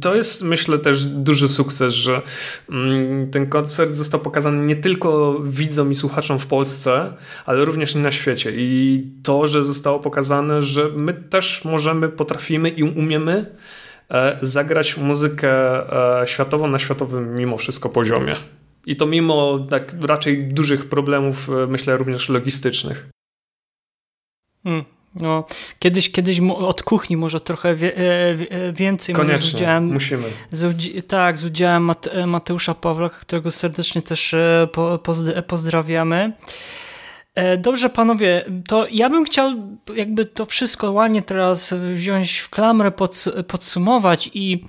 To 0.00 0.14
jest, 0.14 0.42
myślę, 0.42 0.78
też 0.78 1.04
duży 1.04 1.48
sukces, 1.48 1.94
że 1.94 2.22
mm, 2.70 3.30
ten 3.30 3.46
koncert 3.46 3.92
został 3.92 4.20
pokazany 4.20 4.66
nie 4.66 4.76
tylko 4.76 5.40
widzom 5.44 5.90
i 5.90 5.94
słuchaczom 5.94 6.38
w 6.38 6.46
Polsce, 6.46 7.12
ale 7.46 7.64
również 7.64 7.94
na 7.94 8.12
świecie. 8.12 8.52
I 8.54 9.02
to, 9.22 9.46
że 9.46 9.64
zostało 9.64 10.00
pokazane, 10.00 10.62
że 10.62 10.88
my 10.96 11.14
też 11.14 11.64
możemy, 11.64 12.08
potrafimy 12.08 12.68
i 12.68 12.82
umiemy 12.82 13.56
e, 14.10 14.38
zagrać 14.42 14.96
muzykę 14.96 15.50
e, 16.22 16.26
światową 16.26 16.66
na 16.68 16.78
światowym 16.78 17.34
mimo 17.34 17.58
wszystko 17.58 17.88
poziomie. 17.88 18.36
I 18.88 18.96
to 18.96 19.06
mimo 19.06 19.58
tak 19.70 19.94
raczej 20.00 20.48
dużych 20.48 20.88
problemów, 20.88 21.50
e, 21.50 21.66
myślę, 21.66 21.96
również 21.96 22.28
logistycznych. 22.28 23.08
Hmm. 24.64 24.84
No, 25.14 25.44
kiedyś, 25.78 26.12
kiedyś 26.12 26.40
od 26.56 26.82
kuchni 26.82 27.16
może 27.16 27.40
trochę 27.40 27.74
wie, 27.74 27.96
e, 27.96 28.02
e, 28.50 28.72
więcej. 28.72 29.14
Koniecznie, 29.14 29.50
z 29.50 29.54
udziałem, 29.54 29.92
musimy. 29.92 30.22
Z, 30.50 31.06
tak, 31.06 31.38
z 31.38 31.44
udziałem 31.44 31.84
Mate, 31.84 32.26
Mateusza 32.26 32.74
Pawlaka, 32.74 33.16
którego 33.20 33.50
serdecznie 33.50 34.02
też 34.02 34.34
po, 34.72 35.00
pozdrawiamy. 35.46 36.32
Dobrze, 37.58 37.90
panowie, 37.90 38.44
to 38.68 38.86
ja 38.90 39.10
bym 39.10 39.24
chciał 39.24 39.52
jakby 39.96 40.24
to 40.24 40.46
wszystko 40.46 40.92
ładnie 40.92 41.22
teraz 41.22 41.74
wziąć 41.94 42.38
w 42.38 42.48
klamrę, 42.48 42.92
podsumować 43.48 44.30
i 44.34 44.64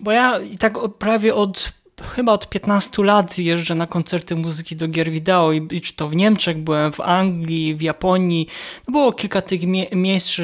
bo 0.00 0.12
ja 0.12 0.40
tak 0.58 0.78
prawie 0.98 1.34
od 1.34 1.72
chyba 2.02 2.32
od 2.32 2.48
15 2.48 3.04
lat 3.04 3.38
jeżdżę 3.38 3.74
na 3.74 3.86
koncerty 3.86 4.36
muzyki 4.36 4.76
do 4.76 4.88
gier 4.88 5.10
wideo 5.10 5.52
i, 5.52 5.80
czy 5.80 5.96
to 5.96 6.08
w 6.08 6.16
Niemczech, 6.16 6.58
byłem 6.58 6.92
w 6.92 7.00
Anglii, 7.00 7.74
w 7.74 7.82
Japonii. 7.82 8.46
No 8.88 8.92
było 8.92 9.12
kilka 9.12 9.40
tych 9.40 9.62
mie 9.62 9.86
miejsc 9.92 10.38
e, 10.38 10.42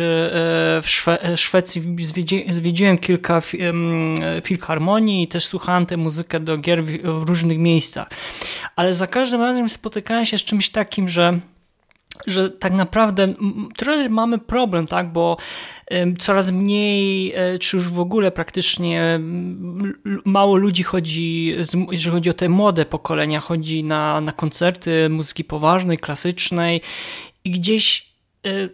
w 0.82 0.84
Szwe 0.86 1.22
e, 1.22 1.36
Szwecji. 1.36 1.96
Zwiedzi 1.98 2.44
zwiedziłem 2.50 2.98
kilka 2.98 3.42
filharmonii 4.44 5.22
i 5.22 5.28
też 5.28 5.44
słuchałem 5.44 5.86
tę 5.86 5.96
muzykę 5.96 6.40
do 6.40 6.58
gier 6.58 6.84
w 6.84 7.22
różnych 7.28 7.58
miejscach. 7.58 8.08
Ale 8.76 8.94
za 8.94 9.06
każdym 9.06 9.40
razem 9.40 9.68
spotykałem 9.68 10.26
się 10.26 10.38
z 10.38 10.44
czymś 10.44 10.70
takim, 10.70 11.08
że 11.08 11.40
że 12.26 12.50
tak 12.50 12.72
naprawdę 12.72 13.34
trochę 13.76 14.08
mamy 14.08 14.38
problem, 14.38 14.86
tak, 14.86 15.12
bo 15.12 15.36
coraz 16.18 16.50
mniej, 16.50 17.32
e, 17.34 17.58
czy 17.58 17.76
już 17.76 17.88
w 17.88 18.00
ogóle 18.00 18.30
praktycznie 18.30 19.20
mało 20.24 20.56
ludzi 20.56 20.82
chodzi, 20.82 21.56
jeżeli 21.90 22.14
chodzi 22.14 22.30
o 22.30 22.34
te 22.34 22.48
młode 22.48 22.86
pokolenia, 22.86 23.40
chodzi 23.40 23.84
na, 23.84 24.20
na 24.20 24.32
koncerty 24.32 25.08
muzyki 25.08 25.44
poważnej, 25.44 25.98
klasycznej 25.98 26.80
i 27.44 27.50
gdzieś 27.50 28.13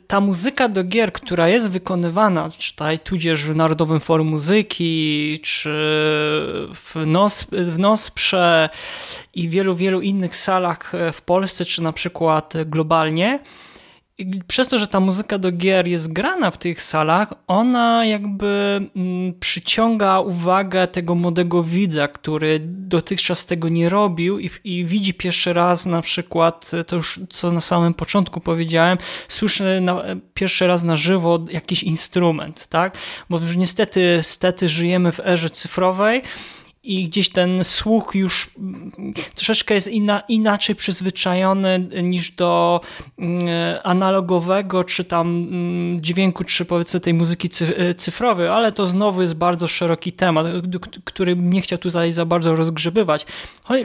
ta 0.07 0.21
muzyka 0.21 0.69
do 0.69 0.85
gier, 0.85 1.13
która 1.13 1.49
jest 1.49 1.71
wykonywana, 1.71 2.51
czy 2.59 2.73
tutaj 2.73 2.99
tudzież 2.99 3.45
w 3.45 3.57
Narodowym 3.57 4.01
Forum 4.01 4.27
Muzyki, 4.27 5.39
czy 5.43 5.71
w, 6.75 6.95
Nos, 7.07 7.47
w 7.51 7.79
Nosprze 7.79 8.69
i 9.35 9.49
wielu, 9.49 9.77
wielu 9.77 10.01
innych 10.01 10.37
salach 10.37 10.95
e, 10.95 11.13
w 11.13 11.23
Polsce, 11.23 11.65
czy 11.65 11.83
na 11.83 11.93
przykład 11.93 12.55
globalnie, 12.67 13.39
przez 14.47 14.69
to, 14.69 14.79
że 14.79 14.87
ta 14.87 15.01
muzyka 15.01 15.39
do 15.39 15.53
gier 15.53 15.89
jest 15.89 16.13
grana 16.13 16.51
w 16.51 16.59
tych 16.59 16.83
salach, 16.83 17.35
ona 17.47 18.05
jakby 18.05 18.81
mm, 18.97 19.35
przyciąga 19.41 20.21
uwagę 20.21 20.89
tego 20.89 21.15
młodego 21.15 21.63
widza, 21.63 22.09
który 22.09 22.61
dotychczas 22.65 23.47
tego 23.47 23.69
nie 23.69 23.89
robił 23.89 24.39
i, 24.39 24.51
i, 24.65 24.85
widzi 24.85 25.15
pierwszy 25.15 25.53
raz 25.53 25.87
na 25.87 26.03
przykład, 26.03 26.71
to 26.87 26.97
już 26.97 27.21
co 27.29 27.53
na 27.53 27.61
samym 27.61 27.95
początku 27.95 28.41
powiedziałem, 28.41 28.99
słyszy 29.29 29.81
na, 29.81 30.03
pierwszy 30.35 30.67
raz 30.67 30.83
na 30.83 30.97
żywo 30.97 31.39
jakiś 31.53 31.83
instrument, 31.83 32.67
tak? 32.67 32.97
Bo 33.31 33.41
niestety, 33.57 34.15
niestety 34.17 34.69
żyjemy 34.69 35.13
w 35.13 35.21
erze 35.21 35.51
cyfrowej, 35.51 36.23
i 36.91 37.05
gdzieś 37.05 37.29
ten 37.29 37.65
słuch 37.65 38.11
już 38.15 38.51
troszeczkę 39.35 39.75
jest 39.75 39.89
inna, 39.89 40.23
inaczej 40.29 40.77
przyzwyczajony 40.77 41.89
niż 42.03 42.31
do 42.31 42.81
mm, 43.19 43.41
analogowego, 43.85 44.85
czy 44.85 45.05
tam 45.05 45.29
mm, 45.29 46.03
dźwięku, 46.03 46.45
czy 46.45 46.65
powiedzmy 46.65 47.01
tej 47.01 47.15
muzyki 47.15 47.49
cyfrowej, 47.97 48.49
ale 48.49 48.73
to 48.73 48.87
znowu 48.87 49.23
jest 49.23 49.35
bardzo 49.35 49.69
szeroki 49.69 50.13
temat, 50.13 50.47
który 51.05 51.37
nie 51.37 51.61
chciał 51.61 51.79
tutaj 51.79 52.13
za 52.13 52.25
bardzo 52.25 52.57
rozgrzebywać. 52.57 53.27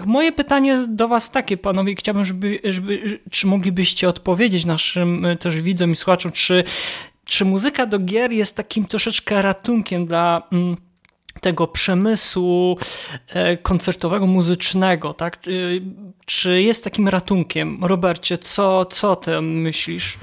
Moje 0.05 0.31
pytanie 0.31 0.77
do 0.87 1.07
Was 1.07 1.31
takie, 1.31 1.57
panowie, 1.57 1.95
chciałbym, 1.95 2.25
żeby, 2.25 2.59
żeby 2.63 3.19
czy 3.31 3.47
moglibyście 3.47 4.09
odpowiedzieć 4.09 4.65
naszym 4.65 5.25
e, 5.25 5.35
też 5.35 5.61
widzom 5.61 5.91
i 5.91 5.95
słuchaczom, 5.95 6.31
czy, 6.31 6.63
czy 7.25 7.45
muzyka 7.45 7.85
do 7.85 7.99
gier 7.99 8.31
jest 8.31 8.57
takim 8.57 8.85
troszeczkę 8.85 9.41
ratunkiem 9.41 10.05
dla 10.05 10.41
mm, 10.51 10.77
tego 11.45 11.67
przemysłu 11.67 12.77
e, 13.29 13.57
koncertowego, 13.57 14.27
muzycznego, 14.27 15.13
tak? 15.13 15.39
Czy 16.25 16.61
jest 16.61 16.83
takim 16.83 17.07
ratunkiem? 17.07 17.85
Robercie, 17.85 18.37
co, 18.37 18.85
co 18.85 19.15
ty 19.15 19.41
myślisz? 19.41 20.17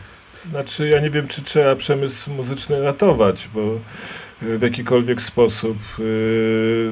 Znaczy, 0.51 0.89
ja 0.89 1.01
nie 1.01 1.11
wiem, 1.11 1.29
czy 1.29 1.43
trzeba 1.43 1.77
przemysł 1.77 2.31
muzyczny 2.31 2.81
ratować, 2.81 3.49
bo 3.55 3.61
e, 3.63 4.59
w 4.59 4.63
jakikolwiek 4.63 5.23
sposób. 5.23 5.77
E, 5.99 6.03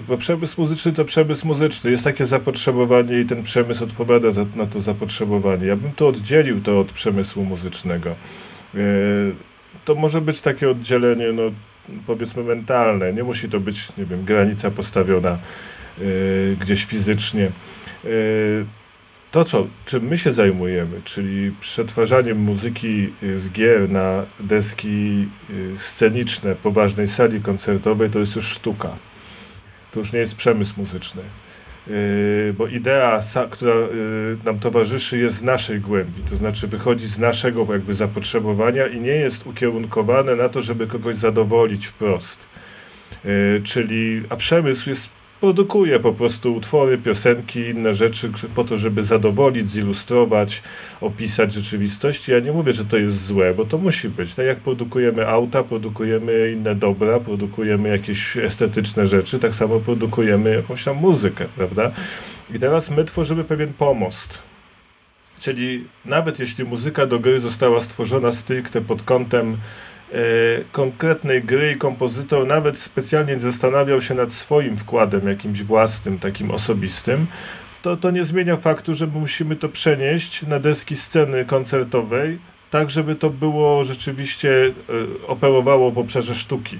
bo 0.08 0.16
przemysł 0.16 0.60
muzyczny 0.60 0.92
to 0.92 1.04
przemysł 1.04 1.46
muzyczny. 1.46 1.90
Jest 1.90 2.04
takie 2.04 2.26
zapotrzebowanie 2.26 3.20
i 3.20 3.24
ten 3.24 3.42
przemysł 3.42 3.84
odpowiada 3.84 4.28
na 4.56 4.66
to 4.66 4.80
zapotrzebowanie. 4.80 5.66
Ja 5.66 5.76
bym 5.76 5.92
to 5.92 6.08
oddzielił 6.08 6.60
to 6.60 6.80
od 6.80 6.92
przemysłu 6.92 7.44
muzycznego. 7.44 8.14
To 9.84 9.94
może 9.94 10.20
być 10.20 10.40
takie 10.40 10.70
oddzielenie, 10.70 11.32
no 11.32 11.42
powiedzmy 12.06 12.44
mentalne. 12.44 13.12
Nie 13.12 13.24
musi 13.24 13.48
to 13.48 13.60
być, 13.60 13.96
nie 13.96 14.04
wiem, 14.04 14.24
granica 14.24 14.70
postawiona 14.70 15.38
y, 16.00 16.56
gdzieś 16.60 16.84
fizycznie. 16.84 17.50
Y, 18.04 18.66
to, 19.30 19.44
co, 19.44 19.66
czym 19.84 20.04
my 20.04 20.18
się 20.18 20.32
zajmujemy, 20.32 21.02
czyli 21.02 21.52
przetwarzaniem 21.60 22.38
muzyki 22.38 23.12
z 23.36 23.50
gier 23.50 23.90
na 23.90 24.24
deski 24.40 25.28
y, 25.50 25.78
sceniczne 25.78 26.56
poważnej 26.56 27.08
sali 27.08 27.40
koncertowej, 27.40 28.10
to 28.10 28.18
jest 28.18 28.36
już 28.36 28.46
sztuka. 28.48 28.90
To 29.92 29.98
już 29.98 30.12
nie 30.12 30.18
jest 30.18 30.34
przemysł 30.34 30.74
muzyczny. 30.76 31.22
Yy, 31.90 32.52
bo 32.52 32.66
idea, 32.66 33.20
która 33.50 33.74
yy, 33.74 34.36
nam 34.44 34.58
towarzyszy, 34.58 35.18
jest 35.18 35.36
z 35.36 35.42
naszej 35.42 35.80
głębi, 35.80 36.22
to 36.30 36.36
znaczy 36.36 36.68
wychodzi 36.68 37.06
z 37.06 37.18
naszego 37.18 37.66
jakby 37.72 37.94
zapotrzebowania 37.94 38.86
i 38.86 39.00
nie 39.00 39.14
jest 39.14 39.46
ukierunkowane 39.46 40.36
na 40.36 40.48
to, 40.48 40.62
żeby 40.62 40.86
kogoś 40.86 41.16
zadowolić 41.16 41.86
wprost. 41.86 42.48
Yy, 43.24 43.60
czyli, 43.64 44.22
a 44.28 44.36
przemysł 44.36 44.90
jest 44.90 45.19
produkuje 45.40 46.00
po 46.00 46.12
prostu 46.12 46.54
utwory, 46.54 46.98
piosenki, 46.98 47.60
inne 47.60 47.94
rzeczy 47.94 48.30
po 48.54 48.64
to, 48.64 48.76
żeby 48.76 49.02
zadowolić, 49.02 49.70
zilustrować, 49.70 50.62
opisać 51.00 51.52
rzeczywistość. 51.52 52.28
Ja 52.28 52.40
nie 52.40 52.52
mówię, 52.52 52.72
że 52.72 52.84
to 52.84 52.96
jest 52.96 53.26
złe, 53.26 53.54
bo 53.54 53.64
to 53.64 53.78
musi 53.78 54.08
być. 54.08 54.34
Tak 54.34 54.46
jak 54.46 54.60
produkujemy 54.60 55.28
auta, 55.28 55.62
produkujemy 55.62 56.52
inne 56.52 56.74
dobra, 56.74 57.20
produkujemy 57.20 57.88
jakieś 57.88 58.36
estetyczne 58.36 59.06
rzeczy, 59.06 59.38
tak 59.38 59.54
samo 59.54 59.80
produkujemy 59.80 60.54
jakąś 60.54 60.84
tam 60.84 60.96
muzykę, 60.96 61.46
prawda? 61.56 61.90
I 62.54 62.58
teraz 62.58 62.90
my 62.90 63.04
tworzymy 63.04 63.44
pewien 63.44 63.72
pomost. 63.72 64.42
Czyli 65.38 65.84
nawet 66.04 66.40
jeśli 66.40 66.64
muzyka 66.64 67.06
do 67.06 67.18
gry 67.18 67.40
została 67.40 67.80
stworzona 67.80 68.32
stricte 68.32 68.80
pod 68.80 69.02
kątem 69.02 69.56
konkretnej 70.72 71.42
gry 71.42 71.72
i 71.72 71.76
kompozytor 71.76 72.46
nawet 72.46 72.78
specjalnie 72.78 73.38
zastanawiał 73.38 74.00
się 74.00 74.14
nad 74.14 74.32
swoim 74.32 74.76
wkładem, 74.76 75.28
jakimś 75.28 75.62
własnym, 75.62 76.18
takim 76.18 76.50
osobistym, 76.50 77.26
to, 77.82 77.96
to 77.96 78.10
nie 78.10 78.24
zmienia 78.24 78.56
faktu, 78.56 78.94
że 78.94 79.06
musimy 79.06 79.56
to 79.56 79.68
przenieść 79.68 80.42
na 80.42 80.60
deski 80.60 80.96
sceny 80.96 81.44
koncertowej, 81.44 82.38
tak 82.70 82.90
żeby 82.90 83.14
to 83.14 83.30
było 83.30 83.84
rzeczywiście 83.84 84.50
e, 84.66 84.72
operowało 85.26 85.90
w 85.90 85.98
obszarze 85.98 86.34
sztuki. 86.34 86.78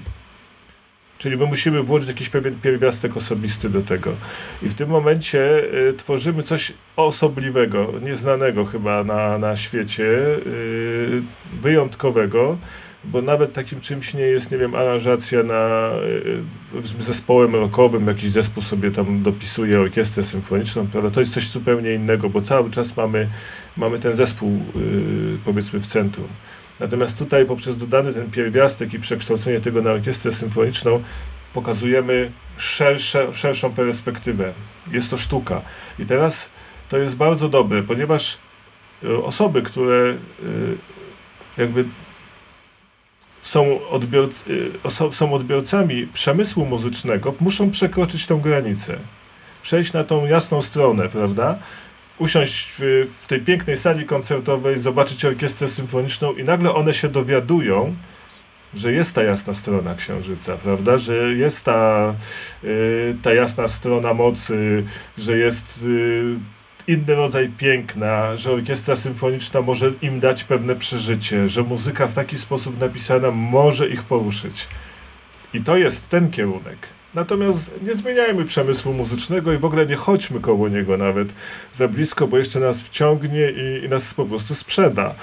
Czyli 1.21 1.37
my 1.37 1.47
musimy 1.47 1.83
włożyć 1.83 2.09
jakiś 2.09 2.29
pewien 2.29 2.61
pierwiastek 2.61 3.17
osobisty 3.17 3.71
do 3.71 3.83
tego. 3.83 4.13
I 4.63 4.69
w 4.69 4.75
tym 4.75 4.89
momencie 4.89 5.65
y, 5.89 5.95
tworzymy 5.97 6.43
coś 6.43 6.73
osobliwego, 6.97 7.93
nieznanego 8.03 8.65
chyba 8.65 9.05
na, 9.05 9.39
na 9.39 9.57
świecie, 9.57 10.05
y, 10.05 11.23
wyjątkowego 11.63 12.59
bo 13.05 13.23
nawet 13.23 13.53
takim 13.53 13.81
czymś 13.81 14.15
nie 14.15 14.23
jest, 14.23 14.51
nie 14.51 14.59
wiem, 14.59 14.75
aranżacja 14.75 15.43
na 15.43 15.91
y, 17.01 17.03
zespołem 17.03 17.55
rockowym, 17.55 18.07
jakiś 18.07 18.31
zespół 18.31 18.63
sobie 18.63 18.91
tam 18.91 19.23
dopisuje 19.23 19.81
orkiestrę 19.81 20.25
symfoniczną, 20.25 20.87
prawda? 20.87 21.11
To 21.11 21.21
jest 21.21 21.33
coś 21.33 21.49
zupełnie 21.49 21.95
innego, 21.95 22.31
bo 22.31 22.41
cały 22.41 22.71
czas 22.71 22.97
mamy, 22.97 23.29
mamy 23.77 23.99
ten 23.99 24.15
zespół, 24.15 24.51
yy, 24.51 25.39
powiedzmy, 25.45 25.81
w 25.81 25.87
centrum. 25.87 26.29
Natomiast 26.81 27.19
tutaj 27.19 27.47
poprzez 27.47 27.77
dodany 27.77 28.13
ten 28.13 28.31
pierwiastek 28.31 28.95
i 28.95 29.01
przekształcenie 29.01 29.61
tego 29.61 29.83
na 29.83 29.91
orkiestrę 29.91 30.33
symfoniczną 30.33 31.03
pokazujemy 31.53 32.31
szersze, 32.57 33.35
szerszą 33.35 33.75
perspektywę. 33.75 34.53
Jest 34.93 35.11
to 35.11 35.17
sztuka. 35.17 35.63
I 35.99 36.07
teraz 36.07 36.51
to 36.89 36.99
jest 36.99 37.17
bardzo 37.17 37.49
dobre, 37.49 37.83
ponieważ 37.83 38.39
osoby, 39.23 39.63
które 39.63 40.15
jakby 41.59 41.85
są, 43.43 43.81
y, 45.09 45.11
są 45.11 45.33
odbiorcami 45.33 46.07
przemysłu 46.07 46.67
muzycznego, 46.67 47.35
muszą 47.41 47.71
przekroczyć 47.71 48.27
tą 48.27 48.41
granicę. 48.41 48.99
Przejść 49.63 49.93
na 49.93 50.05
tą 50.05 50.27
jasną 50.27 50.63
stronę, 50.63 51.09
prawda? 51.09 51.59
Usiąść 52.19 52.73
w, 52.79 53.07
w 53.21 53.27
tej 53.27 53.41
pięknej 53.41 53.77
sali 53.77 54.07
koncertowej, 54.07 54.79
zobaczyć 54.79 55.25
orkiestrę 55.25 55.69
symfoniczną 55.69 56.33
i 56.33 56.45
nagle 56.45 56.75
one 56.75 56.95
się 56.95 57.09
dowiadują, 57.09 57.97
że 58.75 58.93
jest 58.93 59.15
ta 59.15 59.23
jasna 59.23 59.55
strona 59.55 59.95
księżyca, 59.95 60.57
prawda? 60.57 60.99
Że 60.99 61.15
jest 61.17 61.65
ta, 61.65 62.15
y, 62.65 63.17
ta 63.23 63.35
jasna 63.35 63.69
strona 63.69 64.15
mocy, 64.15 64.85
że 65.19 65.37
jest 65.37 65.85
y, 65.85 66.60
inny 66.89 67.15
rodzaj 67.15 67.49
piękna, 67.49 68.37
że 68.37 68.53
orkiestra 68.53 68.97
symfoniczna 68.97 69.61
może 69.61 69.93
im 70.03 70.21
dać 70.21 70.45
pewne 70.45 70.77
przeżycie, 70.77 71.49
że 71.49 71.63
muzyka 71.63 72.07
w 72.07 72.15
taki 72.15 72.39
sposób 72.39 72.81
napisana 72.81 73.31
może 73.31 73.89
ich 73.89 74.03
poruszyć. 74.03 74.69
I 75.55 75.61
to 75.61 75.77
jest 75.77 76.09
ten 76.09 76.31
kierunek. 76.31 76.79
Natomiast 77.15 77.71
nie 77.83 77.95
zmieniajmy 77.95 78.45
przemysłu 78.45 78.93
muzycznego 78.93 79.53
i 79.53 79.59
w 79.59 79.65
ogóle 79.65 79.87
nie 79.87 79.97
chodźmy 79.97 80.41
koło 80.41 80.69
niego 80.69 80.97
nawet 80.97 81.35
za 81.73 81.89
blisko, 81.89 82.27
bo 82.27 82.39
jeszcze 82.39 82.61
nas 82.61 82.83
wciągnie 82.83 83.51
i, 83.51 83.85
i 83.85 83.89
nas 83.89 84.15
po 84.15 84.25
prostu 84.25 84.55
sprzeda. 84.55 85.15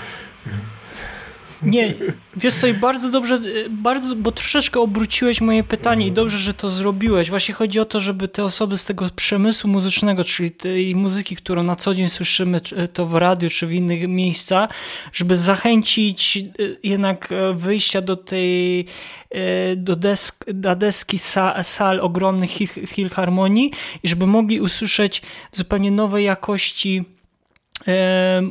Nie, 1.63 1.93
wiesz 2.35 2.53
sobie, 2.53 2.73
bardzo 2.73 3.09
dobrze, 3.09 3.35
y, 3.35 3.69
bardzo, 3.69 4.15
bo 4.15 4.31
troszeczkę 4.31 4.79
obróciłeś 4.79 5.41
moje 5.41 5.63
pytanie 5.63 6.07
i 6.07 6.11
dobrze, 6.11 6.37
że 6.37 6.53
to 6.53 6.69
zrobiłeś. 6.69 7.29
Właśnie 7.29 7.53
chodzi 7.53 7.79
o 7.79 7.85
to, 7.85 7.99
żeby 7.99 8.27
te 8.27 8.43
osoby 8.43 8.77
z 8.77 8.85
tego 8.85 9.05
przemysłu 9.15 9.69
muzycznego, 9.69 10.23
czyli 10.23 10.51
tej 10.51 10.95
muzyki, 10.95 11.35
którą 11.35 11.63
na 11.63 11.75
co 11.75 11.95
dzień 11.95 12.09
słyszymy, 12.09 12.61
to 12.93 13.05
w 13.05 13.15
radiu, 13.15 13.49
czy 13.49 13.67
w 13.67 13.73
innych 13.73 14.07
miejscach, 14.07 14.69
żeby 15.13 15.35
zachęcić 15.35 16.37
y, 16.59 16.77
jednak 16.83 17.31
e, 17.31 17.53
wyjścia 17.53 18.01
do 18.01 18.15
tej 18.15 18.85
e, 19.29 19.75
do 19.75 19.95
desk, 19.95 20.45
na 20.53 20.75
deski 20.75 21.17
sal, 21.17 21.63
sal 21.63 21.99
ogromnych 21.99 22.51
filharmonii 22.87 23.71
i 24.03 24.07
żeby 24.07 24.27
mogli 24.27 24.61
usłyszeć 24.61 25.21
zupełnie 25.51 25.91
nowej 25.91 26.25
jakości 26.25 27.03
e, 27.13 27.16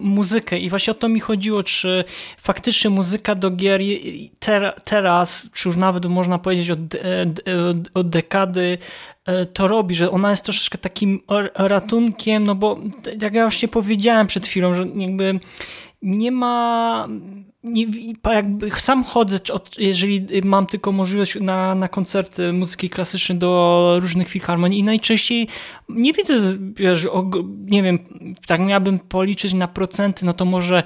muzykę. 0.00 0.58
I 0.58 0.70
właśnie 0.70 0.90
o 0.90 0.94
to 0.94 1.08
mi 1.08 1.20
chodziło, 1.20 1.62
czy 1.62 2.04
faktycznie 2.38 2.90
muzyka 2.90 3.34
do 3.34 3.50
gier 3.50 3.80
ter, 4.38 4.80
teraz, 4.84 5.50
czy 5.54 5.68
już 5.68 5.76
nawet 5.76 6.06
można 6.06 6.38
powiedzieć 6.38 6.70
od, 6.70 6.78
od, 7.94 8.08
dekady 8.08 8.78
to 9.52 9.68
robi, 9.68 9.94
że 9.94 10.10
ona 10.10 10.30
jest 10.30 10.44
troszeczkę 10.44 10.78
takim 10.78 11.20
ratunkiem, 11.54 12.44
no 12.44 12.54
bo 12.54 12.78
jak 13.20 13.34
ja 13.34 13.42
właśnie 13.42 13.68
powiedziałem 13.68 14.26
przed 14.26 14.46
chwilą, 14.46 14.74
że 14.74 14.86
jakby 14.96 15.40
nie 16.06 16.32
ma 16.32 17.08
nie, 17.66 17.86
jakby 18.24 18.70
sam 18.70 19.04
chodzę, 19.04 19.38
jeżeli 19.78 20.26
mam 20.44 20.66
tylko 20.66 20.92
możliwość 20.92 21.40
na, 21.40 21.74
na 21.74 21.88
koncerty 21.88 22.52
muzyki 22.52 22.90
klasycznej 22.90 23.38
do 23.38 23.96
różnych 24.00 24.28
filharmonii 24.28 24.78
i 24.78 24.84
najczęściej 24.84 25.48
nie 25.88 26.12
widzę, 26.12 26.34
wiesz, 26.76 27.06
nie 27.64 27.82
wiem, 27.82 27.98
tak 28.46 28.60
miałbym 28.60 28.98
policzyć 28.98 29.54
na 29.54 29.68
procenty, 29.68 30.26
no 30.26 30.32
to 30.32 30.44
może 30.44 30.82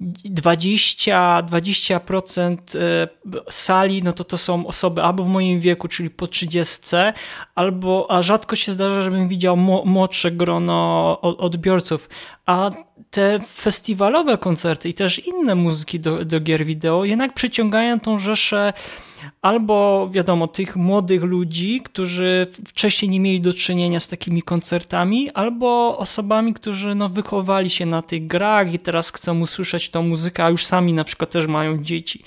20, 0.00 1.42
20% 1.42 2.56
e, 2.74 3.08
sali, 3.50 4.02
no 4.02 4.12
to 4.12 4.24
to 4.24 4.38
są 4.38 4.66
osoby 4.66 5.02
albo 5.02 5.24
w 5.24 5.28
moim 5.28 5.60
wieku, 5.60 5.88
czyli 5.88 6.10
po 6.10 6.26
30, 6.26 6.96
albo, 7.54 8.06
a 8.10 8.22
rzadko 8.22 8.56
się 8.56 8.72
zdarza, 8.72 9.02
żebym 9.02 9.28
widział 9.28 9.56
młodsze 9.84 10.30
grono 10.30 11.20
odbiorców, 11.20 12.08
a 12.46 12.70
te 13.10 13.40
festiwalowe 13.40 14.38
koncerty 14.38 14.88
i 14.88 14.94
też 14.94 15.18
inne 15.18 15.54
muzyki 15.54 16.00
do, 16.00 16.24
do 16.24 16.40
gier 16.40 16.64
wideo 16.64 17.04
jednak 17.04 17.34
przyciągają 17.34 18.00
tą 18.00 18.18
rzeszę 18.18 18.72
albo 19.42 20.08
wiadomo, 20.12 20.48
tych 20.48 20.76
młodych 20.76 21.22
ludzi, 21.22 21.80
którzy 21.84 22.46
wcześniej 22.66 23.10
nie 23.10 23.20
mieli 23.20 23.40
do 23.40 23.54
czynienia 23.54 24.00
z 24.00 24.08
takimi 24.08 24.42
koncertami, 24.42 25.30
albo 25.30 25.98
osobami, 25.98 26.54
którzy 26.54 26.94
no, 26.94 27.08
wychowali 27.08 27.70
się 27.70 27.86
na 27.86 28.02
tych 28.02 28.26
grach 28.26 28.74
i 28.74 28.78
teraz 28.78 29.12
chcą 29.12 29.40
usłyszeć 29.40 29.88
tą 29.90 30.02
muzykę, 30.02 30.44
a 30.44 30.50
już 30.50 30.64
sami 30.64 30.92
na 30.92 31.04
przykład 31.04 31.30
też 31.30 31.46
mają 31.46 31.82
dzieci. 31.82 32.22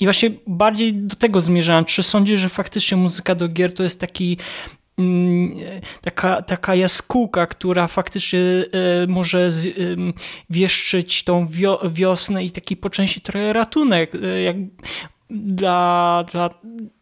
I 0.00 0.04
właśnie 0.04 0.30
bardziej 0.46 0.94
do 0.94 1.16
tego 1.16 1.40
zmierzałem. 1.40 1.84
Czy 1.84 2.02
sądzisz, 2.02 2.40
że 2.40 2.48
faktycznie 2.48 2.96
muzyka 2.96 3.34
do 3.34 3.48
gier 3.48 3.74
to 3.74 3.82
jest 3.82 4.00
taki 4.00 4.36
mm, 4.98 5.50
taka, 6.00 6.42
taka 6.42 6.74
jaskółka, 6.74 7.46
która 7.46 7.86
faktycznie 7.86 8.40
e, 8.40 9.06
może 9.06 9.48
wieszczyć 10.50 11.24
tą 11.24 11.46
wiosnę 11.84 12.44
i 12.44 12.50
taki 12.50 12.76
po 12.76 12.90
części 12.90 13.20
trochę 13.20 13.52
ratunek. 13.52 14.14
E, 14.14 14.42
jak 14.42 14.56
dla, 15.30 16.24
dla, 16.30 16.50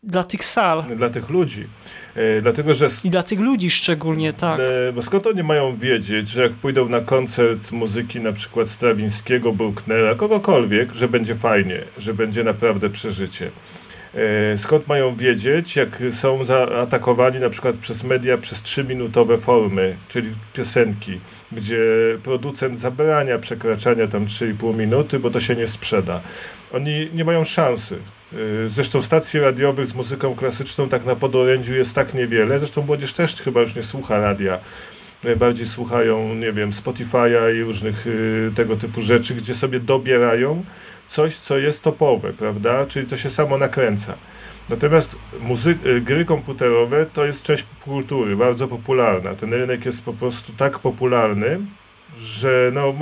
dla 0.03 0.25
tych 0.25 0.45
sal. 0.45 0.83
Dla 0.97 1.11
tych 1.11 1.31
ludzi. 1.31 1.67
E, 2.15 2.41
dlatego, 2.41 2.75
że... 2.75 2.89
I 3.05 3.11
dla 3.11 3.23
tych 3.23 3.41
ludzi 3.41 3.71
szczególnie, 3.71 4.33
tak. 4.33 4.61
E, 4.61 4.93
bo 4.93 5.03
skąd 5.03 5.27
oni 5.27 5.43
mają 5.43 5.77
wiedzieć, 5.77 6.29
że 6.29 6.43
jak 6.43 6.53
pójdą 6.53 6.89
na 6.89 7.01
koncert 7.01 7.73
muzyki 7.73 8.21
na 8.21 8.33
przykład 8.33 8.69
Strawińskiego, 8.69 9.53
Brucknera, 9.53 10.15
kogokolwiek, 10.15 10.95
że 10.95 11.09
będzie 11.09 11.35
fajnie, 11.35 11.81
że 11.99 12.15
będzie 12.15 12.45
naprawdę 12.45 12.91
przeżycie. 12.91 13.51
E, 14.15 14.59
skąd 14.59 14.89
mają 14.89 15.17
wiedzieć, 15.17 15.77
jak 15.77 16.03
są 16.11 16.45
zaatakowani 16.45 17.39
na 17.39 17.51
przykład 17.51 17.77
przez 17.77 18.05
media 18.05 18.39
przez 18.39 18.63
3-minutowe 18.63 19.39
formy, 19.39 19.97
czyli 20.09 20.31
piosenki, 20.53 21.21
gdzie 21.53 21.79
producent 22.23 22.79
zabrania 22.79 23.39
przekraczania 23.39 24.07
tam 24.07 24.27
3,5 24.27 24.75
minuty, 24.75 25.19
bo 25.19 25.31
to 25.31 25.41
się 25.41 25.57
nie 25.57 25.67
sprzeda. 25.67 26.21
Oni 26.73 27.11
nie 27.15 27.25
mają 27.25 27.45
szansy. 27.45 27.99
Y, 28.37 28.69
zresztą 28.69 29.03
stacji 29.03 29.41
radiowych 29.41 29.87
z 29.87 29.95
muzyką 29.95 30.35
klasyczną 30.35 30.89
tak 30.89 31.05
na 31.05 31.17
podorędziu 31.17 31.75
jest 31.75 31.95
tak 31.95 32.15
niewiele. 32.15 32.59
Zresztą 32.59 32.83
młodzież 32.83 33.13
też 33.13 33.43
chyba 33.43 33.61
już 33.61 33.75
nie 33.75 33.83
słucha 33.83 34.19
radia. 34.19 34.59
Bardziej 35.37 35.67
słuchają, 35.67 36.35
nie 36.35 36.53
wiem, 36.53 36.71
Spotify'a 36.71 37.57
i 37.57 37.63
różnych 37.63 38.07
y, 38.07 38.51
tego 38.57 38.77
typu 38.77 39.01
rzeczy, 39.01 39.35
gdzie 39.35 39.55
sobie 39.55 39.81
dobierają 39.81 40.65
coś, 41.09 41.37
co 41.37 41.59
jest 41.59 41.83
topowe, 41.83 42.33
prawda? 42.33 42.87
Czyli 42.87 43.07
co 43.07 43.17
się 43.17 43.31
samo 43.31 43.59
nakręca. 43.59 44.15
Natomiast 44.69 45.17
muzy- 45.43 45.87
y, 45.87 46.01
gry 46.01 46.25
komputerowe 46.25 47.07
to 47.07 47.27
jest 47.27 47.43
część 47.43 47.67
kultury, 47.85 48.37
bardzo 48.37 48.69
popularna. 48.69 49.35
Ten 49.35 49.55
rynek 49.55 49.87
jest 49.87 50.03
po 50.05 50.13
prostu 50.13 50.53
tak 50.53 50.79
popularny, 50.79 51.61
że 52.19 52.71
no, 52.75 52.95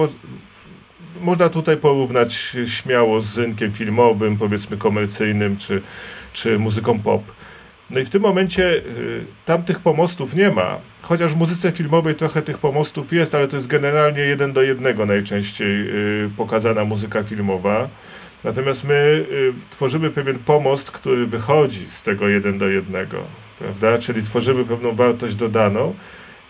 można 1.20 1.48
tutaj 1.48 1.76
porównać 1.76 2.56
śmiało 2.66 3.20
z 3.20 3.38
rynkiem 3.38 3.72
filmowym, 3.72 4.36
powiedzmy 4.36 4.76
komercyjnym, 4.76 5.56
czy, 5.56 5.82
czy 6.32 6.58
muzyką 6.58 7.00
pop. 7.00 7.22
No 7.90 8.00
i 8.00 8.04
w 8.04 8.10
tym 8.10 8.22
momencie 8.22 8.64
y, 8.72 9.24
tam 9.44 9.62
tych 9.62 9.80
pomostów 9.80 10.34
nie 10.34 10.50
ma, 10.50 10.78
chociaż 11.02 11.32
w 11.32 11.36
muzyce 11.36 11.72
filmowej 11.72 12.14
trochę 12.14 12.42
tych 12.42 12.58
pomostów 12.58 13.12
jest, 13.12 13.34
ale 13.34 13.48
to 13.48 13.56
jest 13.56 13.68
generalnie 13.68 14.20
jeden 14.20 14.52
do 14.52 14.62
jednego 14.62 15.06
najczęściej 15.06 15.88
y, 16.24 16.30
pokazana 16.36 16.84
muzyka 16.84 17.22
filmowa. 17.22 17.88
Natomiast 18.44 18.84
my 18.84 19.26
y, 19.30 19.52
tworzymy 19.70 20.10
pewien 20.10 20.38
pomost, 20.38 20.90
który 20.90 21.26
wychodzi 21.26 21.88
z 21.88 22.02
tego 22.02 22.28
jeden 22.28 22.58
do 22.58 22.68
jednego, 22.68 23.22
prawda? 23.58 23.98
Czyli 23.98 24.22
tworzymy 24.22 24.64
pewną 24.64 24.94
wartość 24.94 25.34
dodaną 25.34 25.94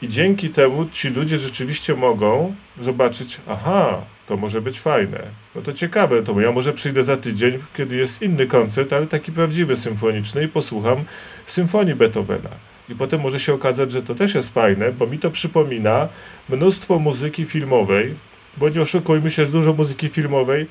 i 0.02 0.08
dzięki 0.08 0.50
temu 0.50 0.88
ci 0.92 1.10
ludzie 1.10 1.38
rzeczywiście 1.38 1.94
mogą 1.94 2.54
zobaczyć, 2.80 3.40
aha, 3.48 4.02
to 4.26 4.36
może 4.36 4.60
być 4.60 4.80
fajne. 4.80 5.22
No 5.54 5.62
to 5.62 5.72
ciekawe, 5.72 6.22
to 6.22 6.40
ja 6.40 6.52
może 6.52 6.72
przyjdę 6.72 7.04
za 7.04 7.16
tydzień, 7.16 7.58
kiedy 7.74 7.96
jest 7.96 8.22
inny 8.22 8.46
koncert, 8.46 8.92
ale 8.92 9.06
taki 9.06 9.32
prawdziwy 9.32 9.76
symfoniczny 9.76 10.44
i 10.44 10.48
posłucham 10.48 11.04
symfonii 11.46 11.94
Beethovena. 11.94 12.50
I 12.88 12.94
potem 12.94 13.20
może 13.20 13.40
się 13.40 13.54
okazać, 13.54 13.90
że 13.90 14.02
to 14.02 14.14
też 14.14 14.34
jest 14.34 14.54
fajne, 14.54 14.92
bo 14.92 15.06
mi 15.06 15.18
to 15.18 15.30
przypomina 15.30 16.08
mnóstwo 16.48 16.98
muzyki 16.98 17.44
filmowej, 17.44 18.14
bo 18.56 18.68
nie 18.68 18.80
oszukujmy 18.80 19.30
się, 19.30 19.46
z 19.46 19.52
dużo 19.52 19.72
muzyki 19.72 20.08
filmowej 20.08 20.66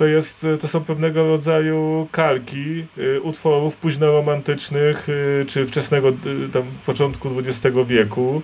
to, 0.00 0.06
jest, 0.06 0.46
to 0.60 0.68
są 0.68 0.84
pewnego 0.84 1.28
rodzaju 1.28 2.08
kalki 2.12 2.84
y, 2.98 3.20
utworów 3.20 3.76
późnoromantycznych 3.76 5.08
y, 5.08 5.44
czy 5.48 5.66
wczesnego 5.66 6.08
y, 6.08 6.48
tam 6.52 6.62
początku 6.86 7.28
XX 7.38 7.76
wieku. 7.86 8.42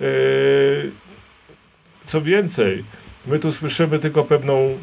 Y, 0.00 0.90
co 2.06 2.22
więcej, 2.22 2.84
My 3.28 3.38
tu 3.38 3.52
słyszymy 3.52 3.98
tylko 3.98 4.24
pewną 4.24 4.78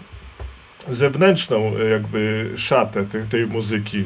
zewnętrzną 0.87 1.73
e, 1.77 1.89
jakby 1.89 2.51
szatę 2.55 3.05
tej, 3.05 3.23
tej 3.23 3.47
muzyki. 3.47 4.03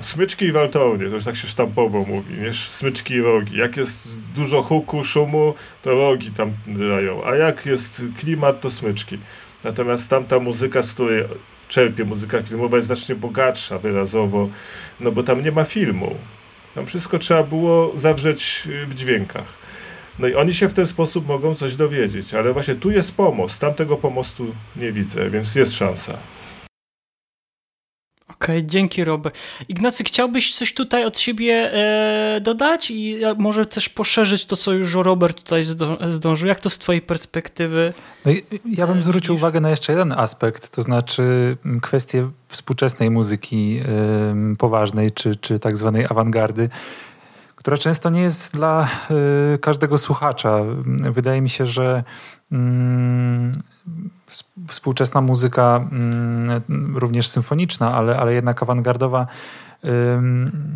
Smyczki 0.00 0.44
i 0.44 0.52
waltownie, 0.52 1.08
to 1.08 1.14
już 1.14 1.24
tak 1.24 1.36
się 1.36 1.48
sztampowo 1.48 1.98
mówi, 1.98 2.34
nie? 2.34 2.52
Smyczki 2.52 3.14
i 3.14 3.20
rogi. 3.20 3.56
Jak 3.56 3.76
jest 3.76 4.18
dużo 4.34 4.62
huku, 4.62 5.04
szumu, 5.04 5.54
to 5.82 5.90
rogi 5.90 6.30
tam 6.30 6.52
grają, 6.66 7.24
a 7.24 7.36
jak 7.36 7.66
jest 7.66 8.02
klimat, 8.18 8.60
to 8.60 8.70
smyczki. 8.70 9.18
Natomiast 9.64 10.10
tamta 10.10 10.38
muzyka, 10.38 10.82
z 10.82 10.92
której 10.92 11.24
czerpie 11.68 12.04
muzyka 12.04 12.42
filmowa, 12.42 12.76
jest 12.76 12.86
znacznie 12.86 13.14
bogatsza 13.14 13.78
wyrazowo, 13.78 14.48
no 15.00 15.12
bo 15.12 15.22
tam 15.22 15.42
nie 15.42 15.52
ma 15.52 15.64
filmu. 15.64 16.16
Tam 16.74 16.86
wszystko 16.86 17.18
trzeba 17.18 17.42
było 17.42 17.92
zawrzeć 17.96 18.68
w 18.86 18.94
dźwiękach. 18.94 19.65
No 20.18 20.28
i 20.28 20.34
oni 20.34 20.54
się 20.54 20.68
w 20.68 20.74
ten 20.74 20.86
sposób 20.86 21.28
mogą 21.28 21.54
coś 21.54 21.76
dowiedzieć, 21.76 22.34
ale 22.34 22.52
właśnie 22.52 22.74
tu 22.74 22.90
jest 22.90 23.14
pomost, 23.14 23.60
tamtego 23.60 23.96
pomostu 23.96 24.54
nie 24.76 24.92
widzę, 24.92 25.30
więc 25.30 25.54
jest 25.54 25.72
szansa. 25.72 26.18
Okej, 28.28 28.58
okay, 28.58 28.66
dzięki 28.66 29.04
Robert. 29.04 29.38
Ignacy, 29.68 30.04
chciałbyś 30.04 30.54
coś 30.54 30.74
tutaj 30.74 31.04
od 31.04 31.18
siebie 31.18 31.72
e, 31.72 32.40
dodać 32.40 32.90
i 32.90 33.20
może 33.38 33.66
też 33.66 33.88
poszerzyć 33.88 34.44
to, 34.46 34.56
co 34.56 34.72
już 34.72 34.94
Robert 34.94 35.36
tutaj 35.36 35.62
zdążył. 36.10 36.48
Jak 36.48 36.60
to 36.60 36.70
z 36.70 36.78
twojej 36.78 37.02
perspektywy? 37.02 37.92
No 38.24 38.32
ja 38.64 38.86
bym 38.86 39.02
zwrócił 39.02 39.34
widzisz? 39.34 39.42
uwagę 39.42 39.60
na 39.60 39.70
jeszcze 39.70 39.92
jeden 39.92 40.12
aspekt, 40.12 40.68
to 40.68 40.82
znaczy 40.82 41.56
kwestię 41.82 42.30
współczesnej 42.48 43.10
muzyki 43.10 43.78
e, 43.78 44.56
poważnej, 44.58 45.12
czy, 45.12 45.36
czy 45.36 45.58
tak 45.58 45.76
zwanej 45.76 46.04
awangardy 46.04 46.68
która 47.66 47.76
często 47.76 48.10
nie 48.10 48.20
jest 48.20 48.52
dla 48.52 48.88
y, 49.54 49.58
każdego 49.58 49.98
słuchacza. 49.98 50.60
Wydaje 51.10 51.40
mi 51.40 51.48
się, 51.48 51.66
że 51.66 52.04
mm, 52.52 53.52
współczesna 54.68 55.20
muzyka, 55.20 55.88
mm, 55.92 56.96
również 56.96 57.28
symfoniczna, 57.28 57.94
ale, 57.94 58.18
ale 58.18 58.34
jednak 58.34 58.62
awangardowa, 58.62 59.26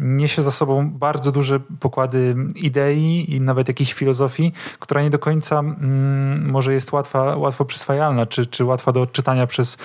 niesie 0.01 0.43
za 0.43 0.51
sobą 0.51 0.91
bardzo 0.91 1.33
duże 1.33 1.61
pokłady 1.81 2.37
idei 2.55 3.35
i 3.35 3.41
nawet 3.41 3.69
jakiejś 3.69 3.93
filozofii, 3.93 4.53
która 4.79 5.03
nie 5.03 5.11
do 5.11 5.19
końca 5.19 5.59
mm, 5.59 6.51
może 6.51 6.75
jest 6.75 6.93
łatwa, 6.93 7.37
łatwo 7.37 7.65
przyswajalna, 7.65 8.27
czy, 8.27 8.47
czy 8.47 8.65
łatwa 8.65 8.93
do 8.93 9.01
odczytania 9.01 9.47
przez 9.47 9.79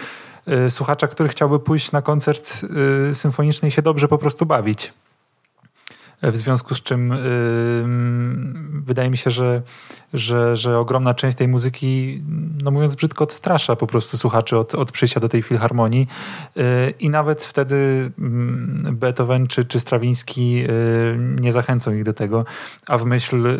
y, 0.68 0.70
słuchacza, 0.70 1.08
który 1.08 1.30
chciałby 1.30 1.60
pójść 1.60 1.92
na 1.92 2.02
koncert 2.02 2.62
y, 3.12 3.16
symfoniczny 3.16 3.68
i 3.68 3.72
się 3.72 3.82
dobrze 3.82 4.08
po 4.08 4.18
prostu 4.18 4.46
bawić. 4.46 4.94
W 6.22 6.38
związku 6.38 6.76
z 6.76 6.84
czym 6.84 7.10
yy, 7.10 7.18
wydaje 8.86 9.10
mi 9.10 9.18
się, 9.18 9.32
że, 9.32 9.62
że, 10.14 10.56
że 10.56 10.80
ogromna 10.80 11.14
część 11.14 11.38
tej 11.38 11.48
muzyki, 11.48 12.24
no 12.64 12.72
mówiąc 12.72 12.96
brzydko, 12.96 13.24
odstrasza 13.24 13.76
po 13.76 13.88
prostu 13.88 14.18
słuchaczy 14.18 14.58
od, 14.58 14.76
od 14.76 14.92
przyjścia 14.92 15.20
do 15.20 15.30
tej 15.30 15.42
filharmonii. 15.42 16.08
Yy, 16.56 16.64
i 17.00 17.10
nawet 17.10 17.44
wtedy 17.44 18.12
yy, 18.86 18.92
Beethoven 18.92 19.48
czy, 19.48 19.66
czy 19.66 19.80
Strawiński 19.80 20.64
y, 20.64 21.18
nie 21.42 21.52
zachęcą 21.52 21.94
ich 21.94 22.04
do 22.04 22.14
tego, 22.14 22.46
a 22.88 22.98
w 22.98 23.06
myśl 23.06 23.58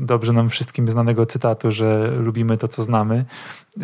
dobrze 0.00 0.32
nam 0.32 0.48
wszystkim 0.48 0.88
znanego 0.88 1.26
cytatu, 1.26 1.70
że 1.70 2.12
lubimy 2.20 2.56
to, 2.56 2.68
co 2.68 2.82
znamy, 2.82 3.24
y, 3.76 3.82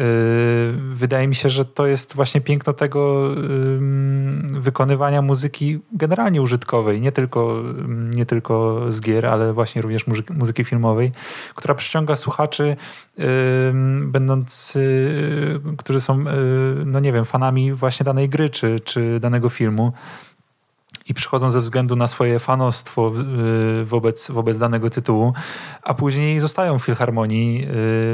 wydaje 0.94 1.28
mi 1.28 1.34
się, 1.34 1.48
że 1.48 1.64
to 1.64 1.86
jest 1.86 2.14
właśnie 2.14 2.40
piękno 2.40 2.72
tego 2.72 3.28
wykonywania 4.50 5.22
muzyki 5.22 5.78
generalnie 5.92 6.42
użytkowej, 6.42 7.00
nie 7.00 7.12
tylko, 7.18 7.62
nie 7.88 8.26
tylko 8.26 8.84
z 8.92 9.00
gier, 9.00 9.26
ale 9.26 9.52
właśnie 9.52 9.82
również 9.82 10.06
muzyki, 10.06 10.32
muzyki 10.32 10.64
filmowej, 10.64 11.12
która 11.54 11.74
przyciąga 11.74 12.16
słuchaczy, 12.16 12.76
będąc, 14.04 14.76
y, 14.76 15.60
którzy 15.78 16.00
są, 16.00 16.20
y, 16.20 16.24
no 16.86 17.00
nie 17.00 17.12
wiem, 17.12 17.24
fanami 17.24 17.72
właśnie 17.72 18.04
danej 18.04 18.28
gry 18.28 18.50
czy, 18.50 18.80
czy 18.80 19.20
danego 19.20 19.48
filmu 19.48 19.92
i 21.08 21.14
przychodzą 21.14 21.50
ze 21.50 21.60
względu 21.60 21.96
na 21.96 22.06
swoje 22.06 22.38
fanostwo 22.38 23.12
y, 23.80 23.84
wobec, 23.84 24.30
wobec 24.30 24.58
danego 24.58 24.90
tytułu, 24.90 25.32
a 25.82 25.94
później 25.94 26.40
zostają 26.40 26.78
w 26.78 26.84
filharmonii, 26.84 27.68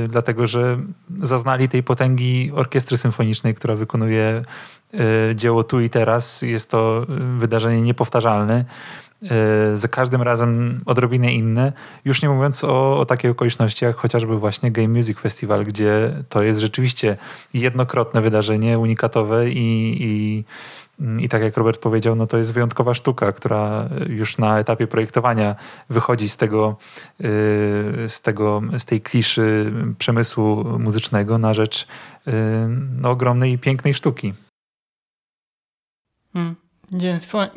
dlatego 0.09 0.47
że 0.47 0.79
zaznali 1.17 1.69
tej 1.69 1.83
potęgi 1.83 2.53
orkiestry 2.55 2.97
symfonicznej, 2.97 3.55
która 3.55 3.75
wykonuje 3.75 4.45
dzieło 5.35 5.65
tu 5.65 5.81
i 5.81 5.91
teraz. 5.91 6.43
Jest 6.43 6.71
to 6.71 7.07
wydarzenie 7.39 7.83
niepowtarzalne. 7.83 8.65
E, 9.31 9.77
za 9.77 9.89
każdym 9.89 10.23
razem 10.23 10.81
odrobinę 10.87 11.33
inne. 11.33 11.73
Już 12.05 12.23
nie 12.23 12.29
mówiąc 12.29 12.65
o, 12.65 13.01
o 13.01 13.05
takiej 13.05 13.31
okoliczności 13.31 13.85
jak 13.85 13.97
chociażby 13.97 14.39
właśnie 14.39 14.71
Game 14.71 14.89
Music 14.89 15.19
Festival, 15.19 15.65
gdzie 15.65 16.25
to 16.29 16.43
jest 16.43 16.61
rzeczywiście 16.61 17.17
jednokrotne 17.55 18.21
wydarzenie, 18.21 18.79
unikatowe 18.79 19.51
i, 19.51 19.97
i, 20.01 20.45
i 21.25 21.29
tak 21.29 21.43
jak 21.43 21.57
Robert 21.57 21.81
powiedział, 21.81 22.17
no 22.17 22.27
to 22.27 22.39
jest 22.39 22.53
wyjątkowa 22.53 22.95
sztuka, 22.95 23.33
która 23.33 23.89
już 24.09 24.39
na 24.39 24.59
etapie 24.59 24.87
projektowania 24.87 25.55
wychodzi 25.91 26.29
z 26.29 26.37
tego, 26.37 26.77
e, 27.21 27.25
z, 28.09 28.23
tego, 28.23 28.63
z 28.79 28.85
tej 28.85 29.01
kliszy 29.01 29.73
przemysłu 29.99 30.79
muzycznego 30.79 31.39
na 31.39 31.55
rzecz 31.55 31.87
e, 32.27 32.33
no, 33.01 33.11
ogromnej 33.11 33.53
i 33.53 33.59
pięknej 33.59 33.95
sztuki. 33.95 34.35
Hmm. 36.33 36.64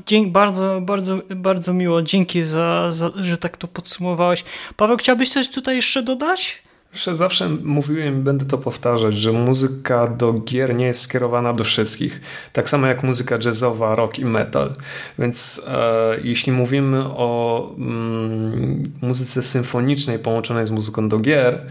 Dzięki, 0.06 0.32
bardzo, 0.32 0.82
bardzo, 0.82 1.20
bardzo 1.36 1.74
miło. 1.74 2.02
Dzięki, 2.02 2.44
za, 2.44 2.92
za, 2.92 3.12
że 3.16 3.38
tak 3.38 3.58
to 3.58 3.68
podsumowałeś. 3.68 4.44
Paweł, 4.78 4.98
chciałbyś 4.98 5.30
coś 5.30 5.50
tutaj 5.50 5.76
jeszcze 5.76 6.04
dodać? 6.04 6.64
Że 6.94 7.16
zawsze 7.16 7.50
mówiłem 7.64 8.24
będę 8.24 8.46
to 8.46 8.58
powtarzać, 8.58 9.14
że 9.14 9.32
muzyka 9.32 10.08
do 10.08 10.34
gier 10.34 10.76
nie 10.76 10.86
jest 10.86 11.02
skierowana 11.02 11.54
do 11.54 11.64
wszystkich. 11.64 12.22
Tak 12.54 12.70
samo 12.70 12.88
jak 12.88 13.04
muzyka 13.04 13.38
jazzowa, 13.46 13.96
rock 13.96 14.20
i 14.20 14.26
metal. 14.26 14.74
Więc 15.20 15.68
e, 15.68 16.18
jeśli 16.24 16.52
mówimy 16.52 17.04
o 17.04 17.72
mm, 17.78 18.84
muzyce 19.02 19.44
symfonicznej 19.44 20.20
połączonej 20.20 20.66
z 20.66 20.72
muzyką 20.72 21.10
do 21.10 21.20
gier, 21.20 21.66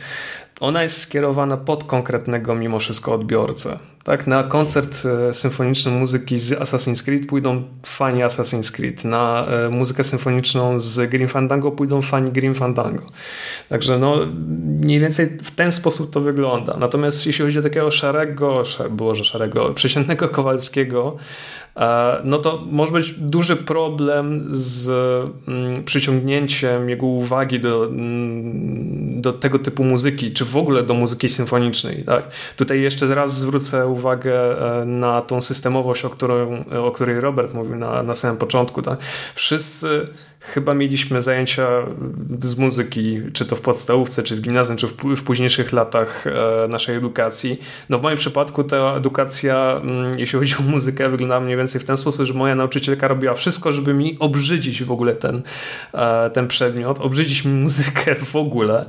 ona 0.61 0.83
jest 0.83 1.01
skierowana 1.01 1.57
pod 1.57 1.85
konkretnego 1.85 2.55
mimo 2.55 2.79
wszystko 2.79 3.15
odbiorcę. 3.15 3.79
Tak, 4.07 4.27
na 4.27 4.43
koncert 4.43 5.03
e, 5.31 5.35
symfoniczny 5.35 5.93
muzyki 5.93 6.39
z 6.39 6.53
Assassin's 6.53 7.05
Creed 7.05 7.27
pójdą 7.27 7.63
fani 7.87 8.23
Assassin's 8.23 8.77
Creed. 8.77 9.05
Na 9.05 9.47
e, 9.47 9.69
muzykę 9.69 10.05
symfoniczną 10.05 10.81
z 10.81 11.11
Grim 11.11 11.29
Fandango 11.29 11.71
pójdą 11.71 12.03
fani 12.03 12.33
Grim 12.33 12.55
Fandango. 12.55 13.07
Także 13.69 13.99
no, 13.99 14.17
mniej 14.83 15.01
więcej 15.01 15.27
w 15.27 15.51
ten 15.51 15.73
sposób 15.73 16.13
to 16.13 16.21
wygląda. 16.21 16.77
Natomiast 16.79 17.27
jeśli 17.27 17.45
chodzi 17.45 17.59
o 17.59 17.63
takiego 17.63 17.91
szarego, 17.91 18.63
było, 18.91 19.15
że 19.15 19.25
szarego, 19.25 19.75
przeciętnego 19.75 20.29
Kowalskiego, 20.29 21.17
no 22.25 22.39
to 22.39 22.63
może 22.71 22.93
być 22.93 23.13
duży 23.13 23.57
problem 23.57 24.47
z 24.51 24.89
mm, 25.49 25.85
przyciągnięciem 25.85 26.91
jego 26.91 27.07
uwagi 27.07 27.61
do, 27.61 27.85
mm, 27.85 29.21
do 29.23 29.33
tego 29.33 29.59
typu 29.59 29.85
muzyki, 29.85 30.33
czy 30.33 30.45
w 30.45 30.57
ogóle 30.57 30.83
do 30.83 30.95
muzyki 30.95 31.29
symfonicznej. 31.29 32.05
Tak? 32.05 32.29
Tutaj 32.57 32.81
jeszcze 32.81 33.15
raz 33.15 33.39
zwrócę 33.39 33.87
uwagę 33.87 34.35
e, 34.81 34.85
na 34.85 35.23
tą 35.23 35.41
systemowość, 35.41 36.05
o, 36.05 36.11
którą, 36.11 36.65
o 36.85 36.91
której 36.91 37.21
Robert 37.21 37.55
mówił 37.55 37.77
na, 37.77 38.03
na 38.03 38.15
samym 38.15 38.37
początku. 38.37 38.83
Tak? 38.83 38.99
Wszyscy 39.35 40.07
chyba 40.41 40.75
mieliśmy 40.75 41.21
zajęcia 41.21 41.69
z 42.41 42.59
muzyki, 42.59 43.21
czy 43.33 43.45
to 43.45 43.57
w 43.57 43.61
podstawówce, 43.61 44.23
czy 44.23 44.37
w 44.37 44.41
gimnazjum, 44.41 44.77
czy 44.77 44.87
w, 44.87 44.93
w 44.93 45.23
późniejszych 45.23 45.73
latach 45.73 46.27
e, 46.27 46.69
naszej 46.69 46.97
edukacji. 46.97 47.61
No 47.89 47.99
w 47.99 48.03
moim 48.03 48.17
przypadku 48.17 48.65
ta 48.65 48.95
edukacja, 48.95 49.81
mm, 49.83 50.19
jeśli 50.19 50.39
chodzi 50.39 50.55
o 50.59 50.63
muzykę, 50.63 51.09
wyglądała 51.09 51.41
mniej 51.41 51.57
więcej 51.57 51.66
w 51.75 51.85
ten 51.85 51.97
sposób, 51.97 52.27
że 52.27 52.35
moja 52.35 52.55
nauczycielka 52.55 53.09
robiła 53.09 53.35
wszystko, 53.35 53.73
żeby 53.73 53.95
mi 53.95 54.17
obrzydzić 54.19 54.85
w 54.85 54.93
ogóle 54.93 55.15
ten, 55.15 55.43
e, 55.95 56.31
ten 56.31 56.49
przedmiot, 56.49 57.01
obrzydzić 57.01 57.45
mi 57.45 57.53
muzykę 57.53 58.15
w 58.15 58.37
ogóle. 58.37 58.87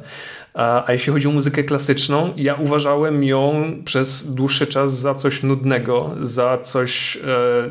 A 0.57 0.85
jeśli 0.89 1.13
chodzi 1.13 1.27
o 1.27 1.31
muzykę 1.31 1.63
klasyczną, 1.63 2.33
ja 2.37 2.55
uważałem 2.55 3.23
ją 3.23 3.73
przez 3.85 4.33
dłuższy 4.33 4.67
czas 4.67 4.99
za 4.99 5.15
coś 5.15 5.43
nudnego, 5.43 6.15
za 6.21 6.57
coś 6.57 7.17
e, 7.17 7.19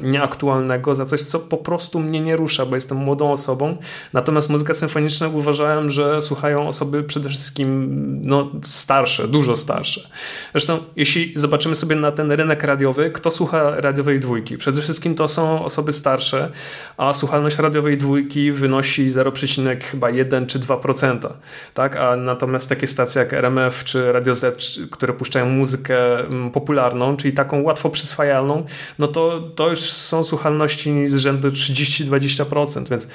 nieaktualnego, 0.03 0.95
za 0.95 1.07
coś, 1.07 1.23
co 1.23 1.39
po 1.39 1.57
prostu 1.57 2.01
mnie 2.01 2.21
nie 2.21 2.37
rusza, 2.37 2.67
bo 2.67 2.75
jestem 2.75 2.99
młodą 2.99 3.33
osobą. 3.33 3.77
Natomiast 4.13 4.51
muzykę 4.51 4.75
symfoniczną 4.75 5.33
uważałem, 5.33 5.91
że 5.91 6.23
słuchają 6.23 6.69
osoby 6.69 7.03
przede 7.03 7.29
wszystkim 7.29 7.89
no, 8.23 8.51
starsze, 8.65 9.29
dużo 9.29 9.57
starsze. 9.57 10.09
Zresztą, 10.53 10.79
jeśli 10.97 11.33
zobaczymy 11.35 11.75
sobie 11.75 11.97
na 11.97 12.13
ten 12.13 12.33
rynek 12.33 12.63
radiowy, 12.63 13.11
kto 13.11 13.31
słucha 13.31 13.81
radiowej 13.81 14.21
dwójki? 14.21 14.59
Przede 14.59 14.83
wszystkim 14.83 15.15
to 15.15 15.29
są 15.29 15.65
osoby 15.65 15.93
starsze, 15.93 16.51
a 16.97 17.13
słuchalność 17.13 17.59
radiowej 17.59 17.99
dwójki 17.99 18.53
wynosi 18.53 19.09
0,1 19.09 20.47
czy 20.47 20.59
2%. 20.59 21.29
Tak? 21.75 21.97
A 21.97 22.17
natomiast 22.17 22.66
takie 22.69 22.87
stacje 22.87 23.19
jak 23.23 23.33
RMF 23.33 23.85
czy 23.85 24.13
Radio 24.13 24.35
Z, 24.35 24.81
które 24.91 25.13
puszczają 25.13 25.49
muzykę 25.49 26.19
mm, 26.19 26.51
popularną, 26.51 27.17
czyli 27.17 27.35
taką 27.35 27.63
łatwo 27.63 27.91
przyswajalną, 27.91 28.65
no 28.99 29.09
to, 29.09 29.41
to 29.57 29.71
już 29.71 29.81
są 29.81 30.25
słuchalności 30.25 31.09
z 31.09 31.17
rzędu 31.17 31.49
30-20%, 31.49 32.89
więc 32.89 33.09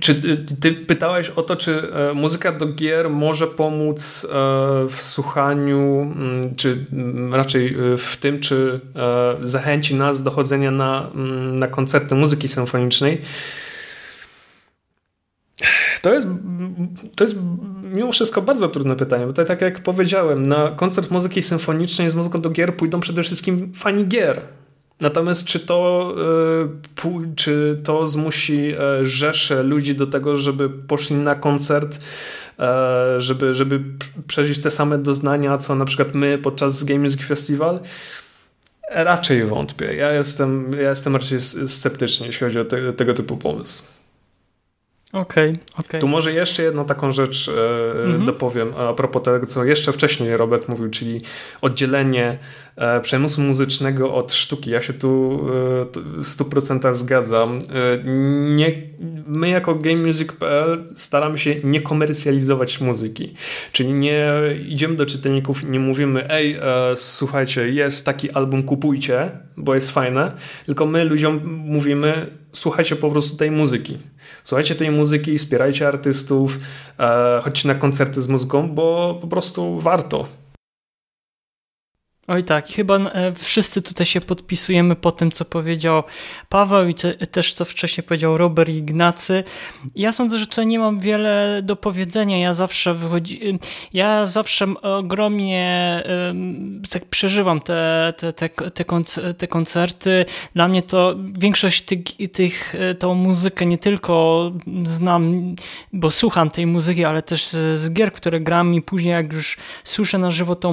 czy 0.00 0.14
ty 0.60 0.72
pytałeś 0.72 1.28
o 1.28 1.42
to, 1.42 1.56
czy 1.56 1.92
e, 1.92 2.14
muzyka 2.14 2.52
do 2.52 2.66
gier 2.66 3.10
może 3.10 3.46
pomóc 3.46 4.24
e, 4.24 4.28
w 4.88 4.96
słuchaniu, 5.02 6.12
mm, 6.16 6.54
czy 6.54 6.84
mm, 6.92 7.34
raczej 7.34 7.74
e, 7.74 7.96
w 7.96 8.16
tym, 8.16 8.40
czy 8.40 8.80
zachęci 9.42 9.94
nas 9.94 10.22
do 10.22 10.30
chodzenia 10.30 10.70
na, 10.70 11.10
na 11.52 11.68
koncerty 11.68 12.14
muzyki 12.14 12.48
symfonicznej? 12.48 13.20
To 16.02 16.14
jest, 16.14 16.26
to 17.16 17.24
jest 17.24 17.36
mimo 17.92 18.12
wszystko 18.12 18.42
bardzo 18.42 18.68
trudne 18.68 18.96
pytanie, 18.96 19.26
bo 19.26 19.32
to 19.32 19.44
tak 19.44 19.60
jak 19.60 19.82
powiedziałem, 19.82 20.46
na 20.46 20.70
koncert 20.70 21.10
muzyki 21.10 21.42
symfonicznej 21.42 22.10
z 22.10 22.14
muzyką 22.14 22.40
do 22.40 22.50
gier 22.50 22.76
pójdą 22.76 23.00
przede 23.00 23.22
wszystkim 23.22 23.72
fani 23.74 24.06
gier. 24.06 24.40
Natomiast 25.00 25.44
czy 25.44 25.60
to, 25.60 26.14
e, 27.02 27.34
czy 27.36 27.80
to 27.84 28.06
zmusi 28.06 28.72
e, 28.78 29.06
rzesze 29.06 29.62
ludzi 29.62 29.94
do 29.94 30.06
tego, 30.06 30.36
żeby 30.36 30.70
poszli 30.70 31.16
na 31.16 31.34
koncert, 31.34 31.98
e, 32.58 33.20
żeby, 33.20 33.54
żeby 33.54 33.80
przeżyć 34.26 34.58
te 34.58 34.70
same 34.70 34.98
doznania, 34.98 35.58
co 35.58 35.74
na 35.74 35.84
przykład 35.84 36.14
my 36.14 36.38
podczas 36.38 36.84
Game 36.84 37.00
Music 37.00 37.22
Festival? 37.22 37.80
Raczej 38.90 39.44
wątpię. 39.44 39.94
Ja 39.94 40.12
jestem, 40.12 40.72
ja 40.72 40.90
jestem 40.90 41.16
raczej 41.16 41.40
sceptyczny, 41.40 42.26
jeśli 42.26 42.46
chodzi 42.46 42.58
o 42.60 42.64
te, 42.64 42.92
tego 42.92 43.14
typu 43.14 43.36
pomysł. 43.36 43.82
Okej, 45.12 45.50
okay, 45.50 45.86
okay, 45.86 46.00
Tu 46.00 46.08
może 46.08 46.32
jeszcze 46.32 46.62
jedną 46.62 46.84
taką 46.84 47.12
rzecz 47.12 47.48
e, 47.48 48.02
mhm. 48.04 48.24
dopowiem 48.24 48.72
a 48.76 48.92
propos 48.92 49.22
tego, 49.22 49.46
co 49.46 49.64
jeszcze 49.64 49.92
wcześniej 49.92 50.36
Robert 50.36 50.68
mówił, 50.68 50.90
czyli 50.90 51.20
oddzielenie 51.60 52.38
e, 52.76 53.00
przemysłu 53.00 53.44
muzycznego 53.44 54.14
od 54.14 54.34
sztuki. 54.34 54.70
Ja 54.70 54.80
się 54.80 54.92
tu 54.92 55.40
e, 55.44 56.22
w 56.22 56.22
100% 56.22 56.94
zgadzam. 56.94 57.58
Nie, 58.56 58.72
my 59.26 59.48
jako 59.48 59.74
GameMusic.pl 59.74 60.84
staramy 60.96 61.38
się 61.38 61.54
nie 61.64 61.80
komercjalizować 61.80 62.80
muzyki. 62.80 63.34
Czyli 63.72 63.92
nie 63.92 64.32
idziemy 64.68 64.96
do 64.96 65.06
czytelników 65.06 65.64
i 65.64 65.66
nie 65.66 65.80
mówimy 65.80 66.30
ej, 66.30 66.60
słuchajcie, 66.94 67.68
jest 67.68 68.06
taki 68.06 68.30
album, 68.30 68.62
kupujcie, 68.62 69.30
bo 69.56 69.74
jest 69.74 69.90
fajne, 69.90 70.32
tylko 70.66 70.86
my 70.86 71.04
ludziom 71.04 71.40
mówimy 71.44 72.41
słuchajcie 72.52 72.96
po 72.96 73.10
prostu 73.10 73.36
tej 73.36 73.50
muzyki. 73.50 73.98
Słuchajcie 74.44 74.74
tej 74.74 74.90
muzyki, 74.90 75.38
wspierajcie 75.38 75.88
artystów, 75.88 76.58
e, 76.98 77.40
chodźcie 77.44 77.68
na 77.68 77.74
koncerty 77.74 78.22
z 78.22 78.28
muzyką, 78.28 78.68
bo 78.68 79.18
po 79.20 79.26
prostu 79.26 79.80
warto. 79.80 80.41
Oj 82.28 82.44
tak, 82.44 82.68
chyba 82.68 82.96
e, 82.96 83.32
wszyscy 83.34 83.82
tutaj 83.82 84.06
się 84.06 84.20
podpisujemy 84.20 84.96
po 84.96 85.12
tym, 85.12 85.30
co 85.30 85.44
powiedział 85.44 86.02
Paweł 86.48 86.88
i 86.88 86.94
te, 86.94 87.14
też 87.14 87.54
co 87.54 87.64
wcześniej 87.64 88.04
powiedział 88.04 88.38
Robert 88.38 88.68
Ignacy. 88.68 89.44
Ja 89.94 90.12
sądzę, 90.12 90.38
że 90.38 90.46
tutaj 90.46 90.66
nie 90.66 90.78
mam 90.78 91.00
wiele 91.00 91.60
do 91.62 91.76
powiedzenia. 91.76 92.38
Ja 92.38 92.52
zawsze 92.52 92.94
wychodzi, 92.94 93.58
ja 93.92 94.26
zawsze 94.26 94.74
ogromnie 94.82 96.02
tak 96.90 97.04
przeżywam 97.04 97.60
te, 97.60 98.12
te, 98.16 98.32
te, 98.32 98.48
te, 99.34 99.48
koncerty. 99.48 100.24
Dla 100.54 100.68
mnie 100.68 100.82
to 100.82 101.14
większość 101.38 101.82
tych, 101.82 102.02
tych, 102.32 102.74
e, 102.74 102.94
tą 102.94 103.14
muzykę 103.14 103.66
nie 103.66 103.78
tylko 103.78 104.52
znam, 104.84 105.54
bo 105.92 106.10
słucham 106.10 106.50
tej 106.50 106.66
muzyki, 106.66 107.04
ale 107.04 107.22
też 107.22 107.46
z, 107.46 107.78
z 107.78 107.92
gier, 107.92 108.12
które 108.12 108.40
gram 108.40 108.74
i 108.74 108.82
później 108.82 109.12
jak 109.12 109.32
już 109.32 109.56
słyszę 109.84 110.18
na 110.18 110.30
żywo 110.30 110.56
tą 110.56 110.72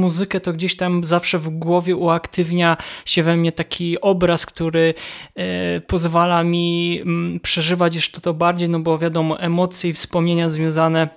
muzykę, 0.00 0.40
to 0.40 0.59
gdzieś 0.60 0.76
tam 0.76 1.04
zawsze 1.04 1.38
w 1.38 1.48
głowie 1.48 1.96
uaktywnia 1.96 2.76
się 3.04 3.22
we 3.22 3.36
mnie 3.36 3.52
taki 3.52 4.00
obraz, 4.00 4.46
który 4.46 4.94
e, 5.34 5.80
pozwala 5.80 6.44
mi 6.44 7.00
mm, 7.02 7.40
przeżywać 7.40 7.94
jeszcze 7.94 8.20
to 8.20 8.34
bardziej, 8.34 8.68
no 8.68 8.80
bo 8.80 8.98
wiadomo, 8.98 9.40
emocje 9.40 9.90
i 9.90 9.92
wspomnienia 9.92 10.48
związane 10.48 11.08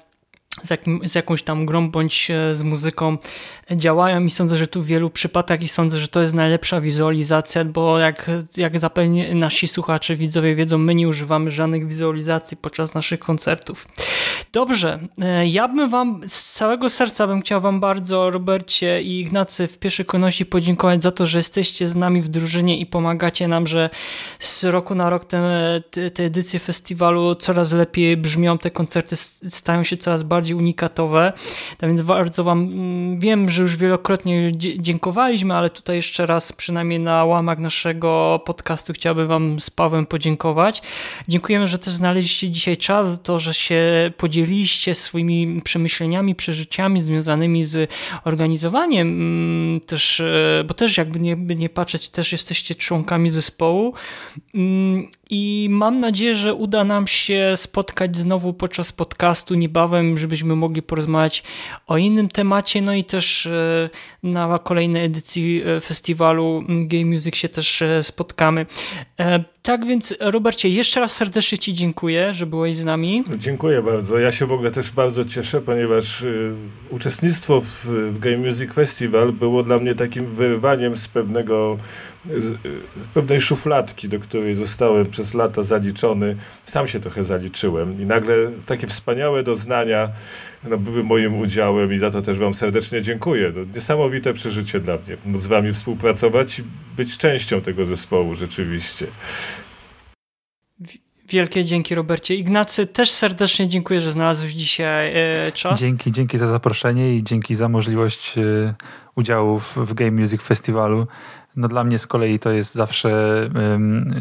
z, 0.64 0.70
jakim, 0.70 1.02
z 1.08 1.16
jakąś 1.16 1.44
tam 1.44 1.66
grą 1.66 1.92
bądź 1.92 2.32
e, 2.32 2.56
z 2.56 2.64
muzyką 2.64 3.18
działają 3.72 4.26
i 4.26 4.30
sądzę, 4.30 4.56
że 4.56 4.68
tu 4.68 4.82
w 4.82 4.86
wielu 4.86 5.10
przypadkach 5.10 5.64
i 5.64 5.68
sądzę, 5.68 5.98
że 5.98 6.08
to 6.08 6.22
jest 6.22 6.34
najlepsza 6.34 6.82
wizualizacja, 6.82 7.66
bo 7.66 8.00
jak, 8.00 8.32
jak 8.58 8.80
zapewne 8.80 9.36
nasi 9.36 9.68
słuchacze, 9.68 10.16
widzowie 10.16 10.56
wiedzą, 10.56 10.78
my 10.78 10.96
nie 10.96 11.08
używamy 11.08 11.52
żadnych 11.52 11.88
wizualizacji 11.88 12.58
podczas 12.58 12.94
naszych 12.94 13.20
koncertów. 13.20 13.88
Dobrze, 14.54 15.00
e, 15.22 15.48
ja 15.48 15.68
bym 15.68 15.90
wam 15.90 16.22
z 16.28 16.54
całego 16.54 16.90
serca 16.90 17.28
bym 17.28 17.42
chciał 17.42 17.62
wam 17.62 17.80
bardzo, 17.80 18.30
Robercie 18.30 19.02
i 19.02 19.20
Ignacy, 19.20 19.68
w 19.68 19.80
pierwszej 19.80 20.06
kolejności 20.06 20.46
podziękować 20.46 21.04
za 21.04 21.12
to, 21.12 21.26
że 21.26 21.38
jesteście 21.38 21.88
z 21.88 21.96
nami 21.96 22.22
w 22.22 22.28
drużynie 22.28 22.78
i 22.78 22.86
pomagacie 22.86 23.48
nam, 23.48 23.68
że 23.68 23.90
z 24.40 24.64
roku 24.64 24.96
na 24.96 25.10
rok 25.10 25.26
te, 25.26 25.84
te, 25.92 26.12
te 26.12 26.24
edycje 26.24 26.60
festiwalu 26.60 27.36
coraz 27.36 27.72
lepiej 27.72 28.18
brzmią, 28.18 28.58
te 28.58 28.72
koncerty 28.72 29.16
stają 29.16 29.84
się 29.84 29.98
coraz 29.98 30.24
bardziej 30.24 30.43
unikatowe, 30.52 31.34
tak 31.78 31.90
więc 31.90 32.02
bardzo 32.02 32.44
wam 32.44 32.60
mm, 32.60 33.20
wiem, 33.20 33.50
że 33.50 33.62
już 33.62 33.78
wielokrotnie 33.78 34.52
dziękowaliśmy, 34.58 35.54
ale 35.54 35.70
tutaj 35.70 35.96
jeszcze 35.96 36.26
raz 36.26 36.52
przynajmniej 36.52 37.00
na 37.00 37.26
łamach 37.26 37.60
naszego 37.60 38.42
podcastu 38.46 38.94
chciałbym 38.94 39.28
wam 39.28 39.60
z 39.60 39.70
Pawłem 39.70 40.06
podziękować. 40.06 40.82
Dziękujemy, 41.28 41.68
że 41.68 41.80
też 41.80 41.94
znaleźliście 41.94 42.50
dzisiaj 42.50 42.78
czas, 42.78 43.22
to, 43.24 43.40
że 43.40 43.54
się 43.54 44.12
podzieliście 44.18 44.96
swoimi 44.96 45.62
przemyśleniami, 45.62 46.36
przeżyciami 46.36 47.02
związanymi 47.02 47.64
z 47.64 47.92
organizowaniem 48.24 49.08
mm, 49.08 49.80
też, 49.80 50.20
e, 50.20 50.64
bo 50.68 50.74
też 50.74 50.98
jakby 50.98 51.20
nie, 51.20 51.36
nie 51.36 51.70
patrzeć, 51.70 52.10
też 52.10 52.32
jesteście 52.32 52.76
członkami 52.76 53.30
zespołu 53.30 53.94
mm, 54.56 55.08
i 55.30 55.68
mam 55.72 56.00
nadzieję, 56.00 56.36
że 56.36 56.54
uda 56.54 56.84
nam 56.84 57.08
się 57.08 57.54
spotkać 57.56 58.18
znowu 58.18 58.54
podczas 58.54 58.92
podcastu 58.92 59.56
niebawem, 59.56 60.18
żebyśmy 60.38 60.56
mogli 60.56 60.82
porozmawiać 60.82 61.44
o 61.88 61.98
innym 61.98 62.30
temacie, 62.30 62.82
no 62.82 62.94
i 62.94 63.04
też 63.04 63.46
e, 63.46 63.90
na 64.24 64.60
kolejnej 64.60 65.06
edycji 65.06 65.64
e, 65.66 65.82
festiwalu 65.82 66.64
Game 66.68 67.06
Music 67.06 67.36
się 67.36 67.50
też 67.50 67.82
e, 67.82 68.04
spotkamy. 68.04 68.66
Tak 69.64 69.86
więc, 69.86 70.16
Robercie, 70.20 70.70
jeszcze 70.70 71.00
raz 71.00 71.16
serdecznie 71.16 71.58
Ci 71.58 71.74
dziękuję, 71.74 72.34
że 72.34 72.46
byłeś 72.46 72.76
z 72.76 72.86
nami. 72.86 73.24
Dziękuję 73.38 73.82
bardzo. 73.82 74.20
Ja 74.20 74.32
się 74.32 74.46
w 74.46 74.52
ogóle 74.52 74.72
też 74.72 74.92
bardzo 74.92 75.26
cieszę, 75.26 75.62
ponieważ 75.62 76.26
uczestnictwo 76.90 77.62
w, 77.62 77.86
w 77.86 78.20
Game 78.20 78.38
Music 78.38 78.74
Festival 78.74 79.32
było 79.32 79.64
dla 79.64 79.78
mnie 79.78 79.96
takim 79.96 80.26
wyrwaniem 80.26 80.98
z 80.98 81.08
pewnego 81.08 81.78
z 82.38 82.54
pewnej 83.14 83.42
szufladki, 83.42 84.10
do 84.10 84.20
której 84.20 84.56
zostałem 84.56 85.06
przez 85.06 85.34
lata 85.34 85.64
zaliczony. 85.64 86.36
Sam 86.66 86.88
się 86.88 87.00
trochę 87.00 87.24
zaliczyłem 87.24 88.02
i 88.02 88.06
nagle 88.06 88.36
takie 88.66 88.88
wspaniałe 88.88 89.44
doznania 89.44 90.10
no, 90.70 90.78
były 90.78 91.04
moim 91.04 91.40
udziałem 91.40 91.94
i 91.94 91.98
za 91.98 92.12
to 92.12 92.22
też 92.22 92.40
Wam 92.40 92.54
serdecznie 92.54 93.02
dziękuję. 93.02 93.54
No, 93.56 93.62
niesamowite 93.76 94.34
przeżycie 94.34 94.80
dla 94.80 94.98
mnie. 94.98 95.18
Móc 95.26 95.42
z 95.42 95.48
Wami 95.48 95.74
współpracować 95.74 96.60
i 96.60 96.64
być 96.98 97.18
częścią 97.18 97.62
tego 97.62 97.86
zespołu 97.86 98.36
rzeczywiście. 98.36 99.08
Wielkie 101.30 101.66
dzięki 101.66 101.96
Robercie. 101.96 102.36
Ignacy, 102.36 102.88
też 102.88 103.12
serdecznie 103.12 103.68
dziękuję, 103.68 104.02
że 104.02 104.12
znalazłeś 104.12 104.54
dzisiaj 104.54 105.12
e, 105.16 105.52
czas. 105.52 105.80
Dzięki, 105.80 106.12
dzięki 106.12 106.38
za 106.38 106.48
zaproszenie 106.48 107.16
i 107.16 107.24
dzięki 107.24 107.56
za 107.56 107.70
możliwość 107.70 108.38
e, 108.38 108.74
udziału 109.16 109.60
w, 109.60 109.78
w 109.78 109.94
Game 109.94 110.12
Music 110.12 110.42
Festiwalu. 110.42 111.08
No 111.56 111.68
dla 111.68 111.84
mnie 111.84 112.00
z 112.00 112.08
kolei 112.08 112.40
to 112.40 112.52
jest 112.52 112.74
zawsze 112.74 113.10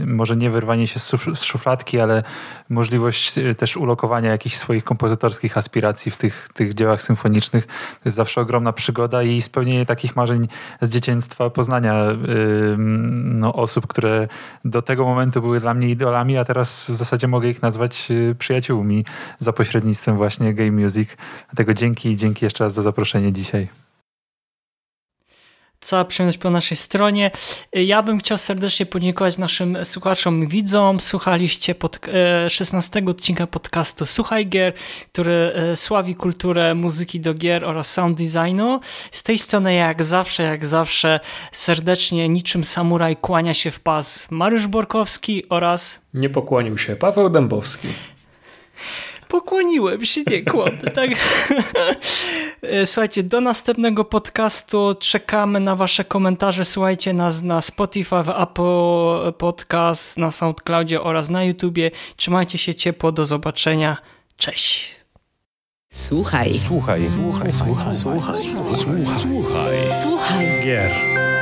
może 0.06 0.36
nie 0.36 0.50
wyrwanie 0.50 0.86
się 0.86 1.00
z 1.34 1.42
szufladki, 1.44 2.00
ale 2.00 2.22
możliwość 2.68 3.38
y, 3.38 3.54
też 3.54 3.76
ulokowania 3.76 4.30
jakichś 4.30 4.56
swoich 4.56 4.84
kompozytorskich 4.84 5.58
aspiracji 5.58 6.10
w 6.10 6.16
tych, 6.16 6.48
tych 6.54 6.74
dziełach 6.74 7.02
symfonicznych. 7.02 7.66
To 7.66 8.00
jest 8.04 8.16
zawsze 8.16 8.40
ogromna 8.40 8.72
przygoda 8.72 9.22
i 9.22 9.42
spełnienie 9.42 9.86
takich 9.86 10.16
marzeń 10.16 10.48
z 10.80 10.90
dzieciństwa, 10.90 11.50
poznania 11.50 12.06
no, 13.18 13.54
osób, 13.54 13.86
które 13.86 14.28
do 14.64 14.82
tego 14.82 15.04
momentu 15.04 15.42
były 15.42 15.60
dla 15.60 15.74
mnie 15.74 15.88
idolami, 15.88 16.38
a 16.38 16.44
teraz 16.44 16.90
w 16.90 16.96
zasadzie 16.96 17.28
mogę 17.28 17.48
ich 17.48 17.62
nazwać 17.62 18.10
y, 18.10 18.34
przyjaciółmi 18.38 19.04
za 19.38 19.52
pośrednictwem 19.52 20.16
właśnie 20.16 20.54
Game 20.54 20.72
Music. 20.72 21.08
Dlatego 21.48 21.74
dzięki 21.74 22.10
i 22.10 22.16
dzięki 22.16 22.44
jeszcze 22.44 22.64
raz 22.64 22.74
za 22.74 22.82
zaproszenie 22.82 23.32
dzisiaj 23.32 23.68
cała 25.82 26.04
przyjemność 26.04 26.38
po 26.38 26.50
naszej 26.50 26.76
stronie. 26.76 27.30
Ja 27.72 28.02
bym 28.02 28.18
chciał 28.18 28.38
serdecznie 28.38 28.86
podziękować 28.86 29.38
naszym 29.38 29.78
słuchaczom 29.84 30.46
widzom. 30.46 31.00
Słuchaliście 31.00 31.74
pod, 31.74 31.98
16 32.48 33.00
e, 33.00 33.10
odcinka 33.10 33.46
podcastu 33.46 34.06
Słuchaj 34.06 34.46
Gier, 34.46 34.72
który 35.12 35.32
e, 35.54 35.76
sławi 35.76 36.14
kulturę 36.14 36.74
muzyki 36.74 37.20
do 37.20 37.34
gier 37.34 37.64
oraz 37.64 37.92
sound 37.92 38.18
designu. 38.18 38.80
Z 39.12 39.22
tej 39.22 39.38
strony 39.38 39.74
jak 39.74 40.04
zawsze, 40.04 40.42
jak 40.42 40.66
zawsze 40.66 41.20
serdecznie 41.52 42.28
niczym 42.28 42.64
samuraj 42.64 43.16
kłania 43.16 43.54
się 43.54 43.70
w 43.70 43.80
pas 43.80 44.30
Mariusz 44.30 44.66
Borkowski 44.66 45.48
oraz... 45.48 46.00
Nie 46.14 46.30
pokłonił 46.30 46.78
się 46.78 46.96
Paweł 46.96 47.30
Dębowski 47.30 47.88
pokłoniłem 49.32 50.04
się, 50.04 50.20
nie 50.30 50.42
kłamę, 50.42 50.78
tak? 50.94 51.10
Słuchajcie, 52.84 53.22
do 53.22 53.40
następnego 53.40 54.04
podcastu 54.04 54.94
czekamy 55.00 55.60
na 55.60 55.76
wasze 55.76 56.04
komentarze, 56.04 56.64
słuchajcie 56.64 57.12
nas 57.12 57.42
na 57.42 57.60
Spotify, 57.60 58.22
w 58.22 58.28
Apple 58.28 59.32
Podcast, 59.38 60.18
na 60.18 60.30
SoundCloudzie 60.30 61.02
oraz 61.02 61.28
na 61.30 61.44
YouTubie. 61.44 61.90
Trzymajcie 62.16 62.58
się 62.58 62.74
ciepło, 62.74 63.12
do 63.12 63.26
zobaczenia. 63.26 63.96
Cześć. 64.36 64.96
Słuchaj. 65.92 66.54
Słuchaj. 66.54 67.02
Słuchaj. 67.10 67.52
Słuchaj. 67.52 67.94
Słuchaj. 67.94 68.42
Słuchaj. 69.04 69.76
Słuchaj. 70.02 70.46
Gier. 70.64 70.92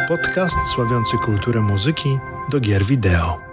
Podcast 0.08 0.56
sławiący 0.74 1.16
kulturę 1.18 1.60
muzyki 1.60 2.18
do 2.50 2.60
gier 2.60 2.84
wideo. 2.84 3.49